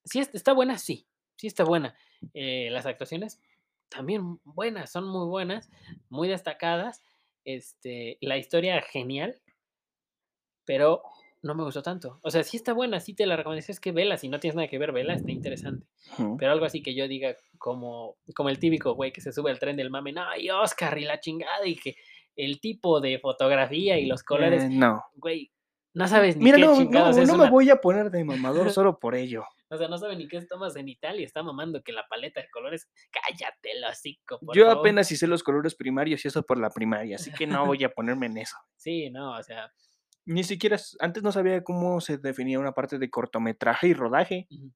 sí 0.05 0.19
es- 0.19 0.33
está 0.33 0.53
buena, 0.53 0.77
sí, 0.77 1.07
sí 1.41 1.47
está 1.47 1.63
buena. 1.63 1.95
Eh, 2.35 2.69
las 2.71 2.85
actuaciones 2.85 3.41
también 3.89 4.39
buenas, 4.43 4.91
son 4.91 5.07
muy 5.07 5.25
buenas, 5.27 5.71
muy 6.09 6.27
destacadas. 6.27 7.01
Este, 7.45 8.19
la 8.21 8.37
historia 8.37 8.79
genial, 8.83 9.41
pero 10.65 11.01
no 11.41 11.55
me 11.55 11.63
gustó 11.63 11.81
tanto. 11.81 12.19
O 12.21 12.29
sea, 12.29 12.43
sí 12.43 12.57
está 12.57 12.73
buena, 12.73 12.99
sí 12.99 13.15
te 13.15 13.25
la 13.25 13.35
recomiendo. 13.35 13.65
Es 13.67 13.79
que 13.79 13.91
vela, 13.91 14.17
si 14.17 14.29
no 14.29 14.39
tienes 14.39 14.55
nada 14.55 14.67
que 14.67 14.77
ver, 14.77 14.91
vela, 14.91 15.15
está 15.15 15.31
interesante. 15.31 15.87
Pero 16.37 16.51
algo 16.51 16.65
así 16.65 16.83
que 16.83 16.93
yo 16.93 17.07
diga 17.07 17.35
como, 17.57 18.17
como 18.35 18.49
el 18.49 18.59
típico 18.59 18.93
güey 18.93 19.11
que 19.11 19.21
se 19.21 19.31
sube 19.31 19.49
al 19.49 19.57
tren 19.57 19.75
del 19.75 19.89
mame, 19.89 20.13
no, 20.13 20.23
y 20.37 20.51
Oscar 20.51 20.95
y 20.99 21.05
la 21.05 21.19
chingada, 21.19 21.65
y 21.65 21.75
que 21.75 21.95
el 22.35 22.59
tipo 22.61 23.01
de 23.01 23.17
fotografía 23.17 23.97
y 23.97 24.05
los 24.05 24.21
colores, 24.21 24.63
Eh, 24.65 24.69
no. 24.69 25.03
güey, 25.15 25.51
no 25.95 26.07
sabes 26.07 26.37
ni 26.37 26.43
Mira, 26.43 26.57
qué 26.57 26.65
no, 26.65 26.77
chingados 26.77 27.17
no, 27.17 27.23
es 27.23 27.27
no 27.29 27.33
una- 27.35 27.45
me 27.45 27.49
voy 27.49 27.69
a 27.71 27.77
poner 27.81 28.11
de 28.11 28.23
mamador 28.23 28.69
solo 28.71 28.99
por 28.99 29.15
ello. 29.15 29.43
O 29.71 29.77
sea, 29.77 29.87
no 29.87 29.97
sabe 29.97 30.15
ni 30.17 30.27
qué 30.27 30.37
es 30.37 30.47
tomas 30.47 30.75
en 30.75 30.89
Italia, 30.89 31.25
está 31.25 31.43
mamando 31.43 31.81
que 31.81 31.93
la 31.93 32.05
paleta 32.09 32.41
de 32.41 32.49
colores, 32.49 32.89
cállate 33.11 33.71
el 33.71 33.83
hocico, 33.85 34.37
por 34.39 34.55
Yo 34.55 34.65
favor. 34.65 34.79
apenas 34.79 35.11
hice 35.11 35.27
los 35.27 35.43
colores 35.43 35.75
primarios 35.75 36.23
y 36.25 36.27
eso 36.27 36.43
por 36.43 36.59
la 36.59 36.69
primaria, 36.69 37.15
así 37.15 37.31
que 37.31 37.47
no 37.47 37.65
voy 37.65 37.83
a 37.85 37.89
ponerme 37.89 38.25
en 38.27 38.37
eso. 38.37 38.57
Sí, 38.75 39.09
no, 39.11 39.37
o 39.37 39.43
sea, 39.43 39.71
Ni 40.25 40.43
siquiera, 40.43 40.77
antes 40.99 41.23
no 41.23 41.31
sabía 41.31 41.63
cómo 41.63 42.01
se 42.01 42.17
definía 42.17 42.59
una 42.59 42.73
parte 42.73 42.99
de 42.99 43.09
cortometraje 43.09 43.87
y 43.87 43.93
rodaje. 43.93 44.47
Así 44.49 44.71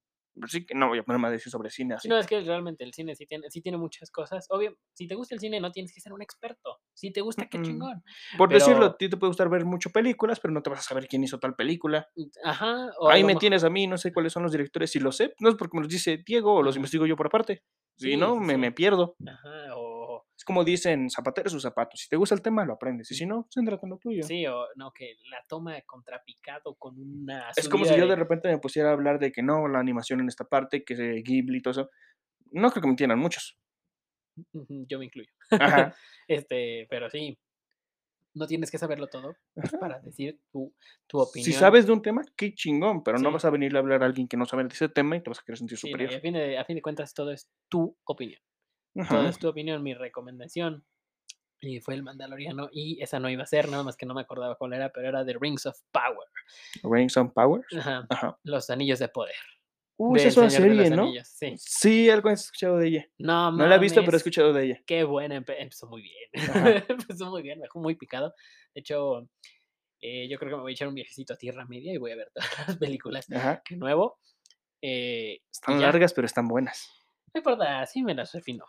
que 0.67 0.75
no 0.75 0.87
voy 0.89 0.99
a 0.99 1.03
ponerme 1.03 1.27
a 1.27 1.31
decir 1.31 1.51
sobre 1.51 1.69
cine 1.69 1.95
así. 1.95 2.07
Sí, 2.07 2.09
no, 2.09 2.17
es 2.17 2.27
que 2.27 2.39
realmente 2.41 2.83
el 2.83 2.93
cine 2.93 3.15
sí 3.15 3.25
tiene, 3.25 3.49
sí 3.49 3.61
tiene 3.61 3.77
muchas 3.77 4.11
cosas. 4.11 4.45
Obvio, 4.49 4.77
si 4.93 5.07
te 5.07 5.15
gusta 5.15 5.35
el 5.35 5.39
cine 5.41 5.59
no 5.59 5.71
tienes 5.71 5.93
que 5.93 6.01
ser 6.01 6.13
un 6.13 6.21
experto. 6.21 6.79
Si 6.93 7.11
te 7.11 7.21
gusta, 7.21 7.47
qué 7.47 7.57
Mm, 7.57 7.63
chingón. 7.63 8.03
Por 8.37 8.49
decirlo, 8.49 8.85
a 8.85 8.97
ti 8.97 9.09
te 9.09 9.17
puede 9.17 9.29
gustar 9.29 9.49
ver 9.49 9.65
mucho 9.65 9.89
películas, 9.91 10.39
pero 10.39 10.53
no 10.53 10.61
te 10.61 10.69
vas 10.69 10.79
a 10.79 10.83
saber 10.83 11.07
quién 11.07 11.23
hizo 11.23 11.39
tal 11.39 11.55
película. 11.55 12.07
Ajá. 12.43 12.89
O 12.99 13.09
a 13.09 13.13
Ahí 13.13 13.23
me 13.23 13.27
mejor- 13.27 13.39
tienes 13.39 13.63
a 13.63 13.69
mí, 13.69 13.87
no 13.87 13.97
sé 13.97 14.11
cuáles 14.13 14.33
son 14.33 14.43
los 14.43 14.51
directores, 14.51 14.91
si 14.91 14.99
lo 14.99 15.11
sé, 15.11 15.33
no 15.39 15.49
es 15.49 15.55
porque 15.55 15.77
me 15.77 15.83
los 15.83 15.91
dice 15.91 16.21
Diego 16.25 16.53
o 16.53 16.61
los 16.63 16.75
Ajá. 16.75 16.79
investigo 16.79 17.05
yo 17.05 17.15
por 17.15 17.27
aparte. 17.27 17.63
Si 17.97 18.11
Sí, 18.11 18.17
no, 18.17 18.33
sí, 18.33 18.39
me, 18.41 18.53
sí. 18.55 18.59
me 18.59 18.71
pierdo. 18.73 19.15
Ajá, 19.25 19.75
o 19.77 19.94
como 20.45 20.63
dicen, 20.63 21.09
zapatero 21.09 21.49
sus 21.49 21.63
zapatos. 21.63 21.99
Si 21.99 22.07
te 22.07 22.15
gusta 22.15 22.35
el 22.35 22.41
tema, 22.41 22.63
lo 22.65 22.73
aprendes. 22.73 23.11
Y 23.11 23.15
si 23.15 23.25
no, 23.25 23.47
céntrate 23.53 23.85
en 23.85 23.89
lo 23.89 23.97
tuyo. 23.97 24.23
sí, 24.23 24.45
o 24.47 24.65
no, 24.75 24.91
que 24.93 25.15
la 25.29 25.43
toma 25.47 25.81
contrapicado 25.81 26.75
con 26.75 26.97
una. 26.97 27.49
Es 27.57 27.67
como 27.67 27.83
si 27.83 27.89
subida 27.89 28.03
yo 28.05 28.09
de 28.09 28.15
repente 28.15 28.47
me 28.47 28.59
pusiera 28.59 28.89
a 28.89 28.93
hablar 28.93 29.19
de 29.19 29.31
que 29.31 29.43
no, 29.43 29.67
la 29.67 29.79
animación 29.79 30.21
en 30.21 30.27
esta 30.29 30.45
parte, 30.45 30.85
que 30.85 30.95
se 30.95 31.21
Ghibli 31.21 31.57
y 31.57 31.61
todo 31.61 31.71
eso. 31.71 31.89
No 32.51 32.69
creo 32.71 32.81
que 32.81 32.87
me 32.87 32.93
entiendan 32.93 33.19
muchos. 33.19 33.57
Yo 34.87 34.99
me 34.99 35.05
incluyo. 35.05 35.29
Ajá. 35.51 35.93
Este, 36.27 36.87
pero 36.89 37.09
sí. 37.09 37.37
No 38.33 38.47
tienes 38.47 38.69
que 38.69 38.77
saberlo 38.77 39.07
todo 39.07 39.33
pues, 39.53 39.71
para 39.79 39.99
decir 40.01 40.41
tu, 40.51 40.75
tu 41.07 41.19
opinión. 41.19 41.45
Si 41.45 41.53
sabes 41.53 41.85
de 41.85 41.93
un 41.93 42.01
tema, 42.01 42.21
qué 42.35 42.53
chingón, 42.53 43.01
pero 43.01 43.17
no 43.17 43.29
Sí. 43.29 43.33
vas 43.33 43.45
a 43.45 43.49
venirle 43.49 43.77
a 43.77 43.81
hablar 43.81 44.03
a 44.03 44.05
alguien 44.07 44.27
que 44.27 44.35
no 44.35 44.45
sabe 44.45 44.63
de 44.65 44.73
ese 44.73 44.89
tema 44.89 45.15
y 45.15 45.21
te 45.23 45.29
vas 45.29 45.39
a 45.39 45.43
querer 45.45 45.57
sentir 45.57 45.77
Sí, 45.77 45.87
no, 45.87 45.91
superior. 45.93 46.17
a, 46.17 46.19
fin 46.21 46.33
de, 46.33 46.57
a 46.57 46.65
fin 46.65 46.75
de 46.75 46.81
cuentas, 46.81 47.13
todo 47.13 47.31
es 47.31 47.49
tu 47.69 47.95
opinión. 48.03 48.41
Ajá. 48.97 49.15
Todo 49.17 49.27
es 49.29 49.39
tu 49.39 49.47
opinión. 49.47 49.83
Mi 49.83 49.93
recomendación 49.93 50.85
y 51.61 51.79
fue 51.79 51.95
el 51.95 52.03
Mandaloriano. 52.03 52.69
Y 52.71 53.01
esa 53.01 53.19
no 53.19 53.29
iba 53.29 53.43
a 53.43 53.47
ser, 53.47 53.69
nada 53.69 53.83
más 53.83 53.95
que 53.97 54.05
no 54.05 54.13
me 54.13 54.21
acordaba 54.21 54.55
cuál 54.55 54.73
era, 54.73 54.91
pero 54.91 55.07
era 55.09 55.25
The 55.25 55.35
Rings 55.39 55.65
of 55.65 55.77
Power. 55.91 56.27
Rings 56.83 57.15
on 57.17 57.31
Powers. 57.31 57.65
Ajá. 57.77 58.05
Ajá. 58.09 58.39
Los 58.43 58.69
anillos 58.69 58.99
de 58.99 59.07
poder. 59.09 59.35
Uy, 59.97 60.19
esa 60.19 60.27
es 60.27 60.37
una 60.37 60.49
serie, 60.49 60.89
¿no? 60.89 61.03
Anillos, 61.03 61.27
Sí. 61.29 61.53
Sí, 61.57 62.09
algo 62.09 62.29
he 62.29 62.33
escuchado 62.33 62.77
de 62.77 62.87
ella. 62.89 63.07
No, 63.17 63.51
No 63.51 63.65
la 63.65 63.75
he 63.75 63.79
visto, 63.79 64.01
pero 64.03 64.15
he 64.15 64.17
escuchado 64.17 64.51
de 64.51 64.65
ella. 64.65 64.81
Qué 64.85 65.05
buena, 65.05 65.37
empe- 65.37 65.55
empezó 65.57 65.87
muy 65.87 66.01
bien. 66.01 66.29
Empezó 66.89 67.29
muy 67.29 67.41
bien, 67.41 67.59
me 67.59 67.63
dejó 67.63 67.79
muy 67.79 67.95
picado. 67.95 68.33
De 68.73 68.81
hecho, 68.81 69.29
eh, 70.01 70.27
yo 70.29 70.37
creo 70.37 70.51
que 70.51 70.55
me 70.57 70.61
voy 70.63 70.71
a 70.71 70.73
echar 70.73 70.89
un 70.89 70.95
viajecito 70.95 71.33
a 71.33 71.37
Tierra 71.37 71.65
Media 71.65 71.93
y 71.93 71.97
voy 71.97 72.11
a 72.11 72.17
ver 72.17 72.29
todas 72.33 72.49
las 72.67 72.77
películas 72.77 73.31
Ajá. 73.31 73.63
de 73.69 73.77
nuevo. 73.77 74.19
Eh, 74.81 75.39
Están 75.49 75.81
largas, 75.81 76.13
pero 76.13 76.25
están 76.27 76.47
buenas. 76.49 76.91
No 77.33 77.39
importa, 77.39 77.79
así 77.79 78.03
me 78.03 78.13
las 78.13 78.33
refino. 78.33 78.65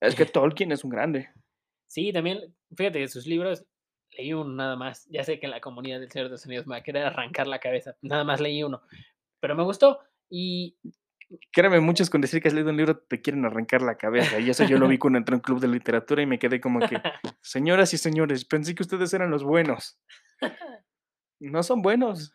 Es 0.00 0.14
que 0.14 0.26
Tolkien 0.26 0.72
es 0.72 0.84
un 0.84 0.90
grande. 0.90 1.30
Sí, 1.86 2.12
también, 2.12 2.54
fíjate, 2.76 3.00
de 3.00 3.08
sus 3.08 3.26
libros 3.26 3.64
leí 4.10 4.32
uno 4.32 4.52
nada 4.54 4.76
más. 4.76 5.06
Ya 5.10 5.24
sé 5.24 5.38
que 5.38 5.46
en 5.46 5.52
la 5.52 5.60
comunidad 5.60 6.00
del 6.00 6.10
Señor 6.10 6.28
de 6.28 6.32
los 6.32 6.44
Anillos 6.44 6.66
me 6.66 6.74
va 6.74 6.78
a 6.78 6.82
querer 6.82 7.04
arrancar 7.04 7.46
la 7.46 7.58
cabeza. 7.58 7.96
Nada 8.02 8.24
más 8.24 8.40
leí 8.40 8.62
uno. 8.62 8.82
Pero 9.40 9.54
me 9.54 9.64
gustó. 9.64 9.98
Y 10.30 10.76
Créeme, 11.52 11.80
muchos 11.80 12.08
con 12.08 12.22
decir 12.22 12.40
que 12.40 12.48
has 12.48 12.54
leído 12.54 12.70
un 12.70 12.76
libro 12.76 12.96
te 12.96 13.20
quieren 13.20 13.44
arrancar 13.44 13.82
la 13.82 13.96
cabeza. 13.96 14.38
Y 14.38 14.48
eso 14.48 14.64
yo 14.64 14.78
lo 14.78 14.88
vi 14.88 14.96
cuando 14.98 15.18
entré 15.18 15.34
a 15.34 15.36
un 15.36 15.42
club 15.42 15.60
de 15.60 15.68
literatura 15.68 16.22
y 16.22 16.26
me 16.26 16.38
quedé 16.38 16.60
como 16.60 16.80
que, 16.80 17.00
señoras 17.42 17.92
y 17.92 17.98
señores, 17.98 18.44
pensé 18.44 18.74
que 18.74 18.82
ustedes 18.82 19.12
eran 19.12 19.30
los 19.30 19.44
buenos. 19.44 20.00
No 21.40 21.62
son 21.62 21.82
buenos. 21.82 22.32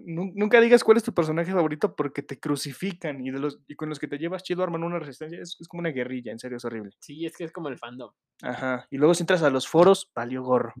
Nu- 0.00 0.32
Nunca 0.34 0.60
digas 0.60 0.82
cuál 0.84 0.96
es 0.96 1.02
tu 1.02 1.12
personaje 1.12 1.52
favorito 1.52 1.94
porque 1.94 2.22
te 2.22 2.38
crucifican 2.40 3.24
y, 3.24 3.30
de 3.30 3.38
los, 3.38 3.60
y 3.68 3.74
con 3.76 3.88
los 3.88 3.98
que 3.98 4.08
te 4.08 4.18
llevas 4.18 4.42
chido 4.42 4.62
arman 4.62 4.82
una 4.82 4.98
resistencia. 4.98 5.40
Es, 5.40 5.56
es 5.60 5.68
como 5.68 5.80
una 5.80 5.90
guerrilla, 5.90 6.32
en 6.32 6.38
serio, 6.38 6.56
es 6.56 6.64
horrible. 6.64 6.92
sí, 7.00 7.26
es 7.26 7.36
que 7.36 7.44
es 7.44 7.52
como 7.52 7.68
el 7.68 7.78
fandom. 7.78 8.10
Ajá. 8.42 8.86
Y 8.90 8.96
luego 8.98 9.14
si 9.14 9.22
entras 9.22 9.42
a 9.42 9.50
los 9.50 9.68
foros, 9.68 10.10
valió 10.14 10.42
gorro. 10.42 10.72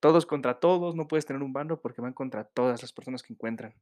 Todos 0.00 0.24
contra 0.24 0.58
todos, 0.58 0.94
no 0.96 1.06
puedes 1.08 1.26
tener 1.26 1.42
un 1.42 1.52
bando 1.52 1.80
porque 1.80 2.00
van 2.00 2.14
contra 2.14 2.44
todas 2.44 2.80
las 2.80 2.92
personas 2.92 3.22
que 3.22 3.34
encuentran. 3.34 3.74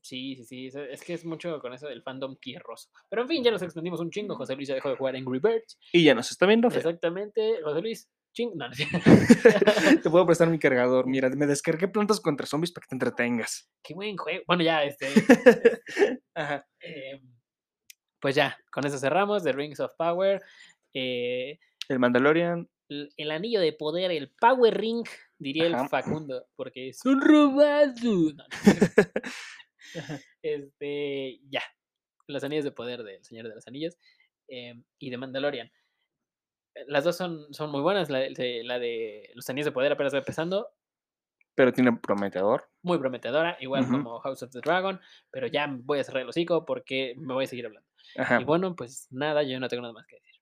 Sí, 0.00 0.36
sí, 0.36 0.44
sí. 0.44 0.78
Es 0.90 1.02
que 1.02 1.14
es 1.14 1.24
mucho 1.24 1.58
con 1.60 1.72
eso 1.72 1.88
del 1.88 2.02
fandom 2.02 2.36
tierroso. 2.36 2.88
Pero 3.10 3.22
en 3.22 3.28
fin, 3.28 3.42
ya 3.42 3.50
nos 3.50 3.62
extendimos 3.62 3.98
un 4.00 4.10
chingo. 4.10 4.36
José 4.36 4.54
Luis 4.54 4.68
ya 4.68 4.74
dejó 4.76 4.90
de 4.90 4.96
jugar 4.96 5.16
Angry 5.16 5.40
Birds. 5.40 5.76
Y 5.92 6.04
ya 6.04 6.14
nos 6.14 6.30
está 6.30 6.46
viendo. 6.46 6.68
Exactamente. 6.68 7.60
José 7.64 7.80
Luis, 7.82 8.08
ching. 8.38 8.52
No, 8.54 8.66
no 8.66 8.72
es 8.72 8.78
cierto. 8.78 8.98
te 10.02 10.10
puedo 10.10 10.26
prestar 10.26 10.48
mi 10.48 10.58
cargador. 10.58 11.06
Mira, 11.06 11.28
me 11.30 11.46
descargué 11.46 11.88
plantas 11.88 12.20
contra 12.20 12.46
zombies 12.46 12.72
para 12.72 12.84
que 12.84 12.88
te 12.90 12.94
entretengas. 12.94 13.70
Qué 13.82 13.94
buen 13.94 14.16
juego. 14.16 14.44
Bueno, 14.46 14.62
ya, 14.62 14.84
este. 14.84 15.08
Ajá. 16.34 16.66
em, 16.80 17.20
pues 18.20 18.34
ya, 18.34 18.56
con 18.70 18.86
eso 18.86 18.98
cerramos. 18.98 19.42
The 19.42 19.52
Rings 19.52 19.80
of 19.80 19.92
Power. 19.96 20.40
eh, 20.94 21.58
El 21.88 21.98
Mandalorian. 21.98 22.68
el 22.88 23.30
anillo 23.30 23.60
de 23.60 23.72
poder, 23.72 24.10
el 24.10 24.30
Power 24.40 24.76
Ring 24.76 25.06
diría 25.38 25.66
el. 25.66 25.88
Facundo, 25.88 26.46
porque 26.56 26.88
no 26.88 26.90
es 26.90 28.00
cierto. 28.00 28.44
este, 30.42 31.40
ya. 31.48 31.62
Los 32.26 32.44
anillos 32.44 32.64
de 32.64 32.72
poder 32.72 33.02
del 33.02 33.24
Señor 33.24 33.48
de 33.48 33.54
los 33.54 33.66
Anillos 33.66 33.96
em, 34.48 34.84
y 34.98 35.10
de 35.10 35.16
Mandalorian. 35.16 35.70
Las 36.86 37.04
dos 37.04 37.16
son, 37.16 37.52
son 37.52 37.70
muy 37.70 37.80
buenas. 37.80 38.08
La 38.10 38.18
de, 38.20 38.62
la 38.64 38.78
de 38.78 39.30
Los 39.34 39.48
Anillos 39.50 39.66
de 39.66 39.72
Poder 39.72 39.92
apenas 39.92 40.14
va 40.14 40.18
empezando. 40.18 40.68
Pero 41.54 41.72
tiene 41.72 41.92
prometedor. 41.96 42.68
Muy 42.82 42.98
prometedora, 42.98 43.56
igual 43.60 43.86
como 43.88 44.20
House 44.20 44.42
of 44.44 44.50
the 44.52 44.60
Dragon. 44.60 45.00
Pero 45.30 45.48
ya 45.48 45.66
voy 45.68 45.98
a 45.98 46.04
cerrar 46.04 46.22
el 46.22 46.28
hocico 46.28 46.64
porque 46.64 47.14
me 47.16 47.34
voy 47.34 47.44
a 47.44 47.48
seguir 47.48 47.66
hablando. 47.66 47.88
Ajá. 48.16 48.40
Y 48.40 48.44
bueno, 48.44 48.76
pues 48.76 49.08
nada, 49.10 49.42
yo 49.42 49.58
no 49.58 49.68
tengo 49.68 49.82
nada 49.82 49.92
más 49.92 50.06
que 50.06 50.16
decir. 50.16 50.34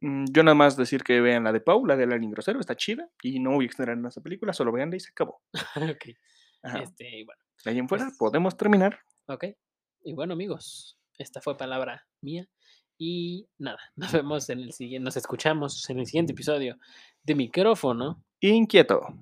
Mm, 0.00 0.24
Yo 0.32 0.42
nada 0.42 0.54
más 0.54 0.76
decir 0.76 1.04
que 1.04 1.20
vean 1.20 1.44
la 1.44 1.52
de 1.52 1.60
Pau, 1.60 1.84
la 1.84 1.94
de 1.96 2.04
Alien 2.04 2.30
Grosero, 2.30 2.58
está 2.58 2.74
chida. 2.74 3.08
Y 3.22 3.38
no 3.38 3.50
voy 3.52 3.64
a 3.64 3.66
extender 3.66 3.96
en 3.98 4.06
esa 4.06 4.22
película, 4.22 4.52
solo 4.54 4.72
veanla 4.72 4.96
y 4.96 5.00
se 5.00 5.10
acabó. 5.10 5.42
ok. 5.76 6.16
Ajá. 6.62 6.78
Este, 6.78 7.18
y 7.18 7.24
bueno, 7.24 7.42
De 7.64 7.70
ahí 7.70 7.78
en 7.78 7.88
fuera 7.88 8.04
pues- 8.06 8.16
podemos 8.18 8.56
terminar. 8.56 8.98
ok. 9.26 9.44
Y 10.04 10.14
bueno, 10.14 10.32
amigos, 10.32 10.98
esta 11.18 11.40
fue 11.42 11.56
palabra 11.56 12.06
mía. 12.22 12.48
Y 12.98 13.46
nada, 13.58 13.78
nos 13.96 14.12
vemos 14.12 14.48
en 14.50 14.60
el 14.60 14.72
siguiente, 14.72 15.04
nos 15.04 15.16
escuchamos 15.16 15.88
en 15.90 15.98
el 15.98 16.06
siguiente 16.06 16.32
episodio 16.32 16.78
de 17.22 17.34
micrófono. 17.34 18.22
Inquieto. 18.40 19.14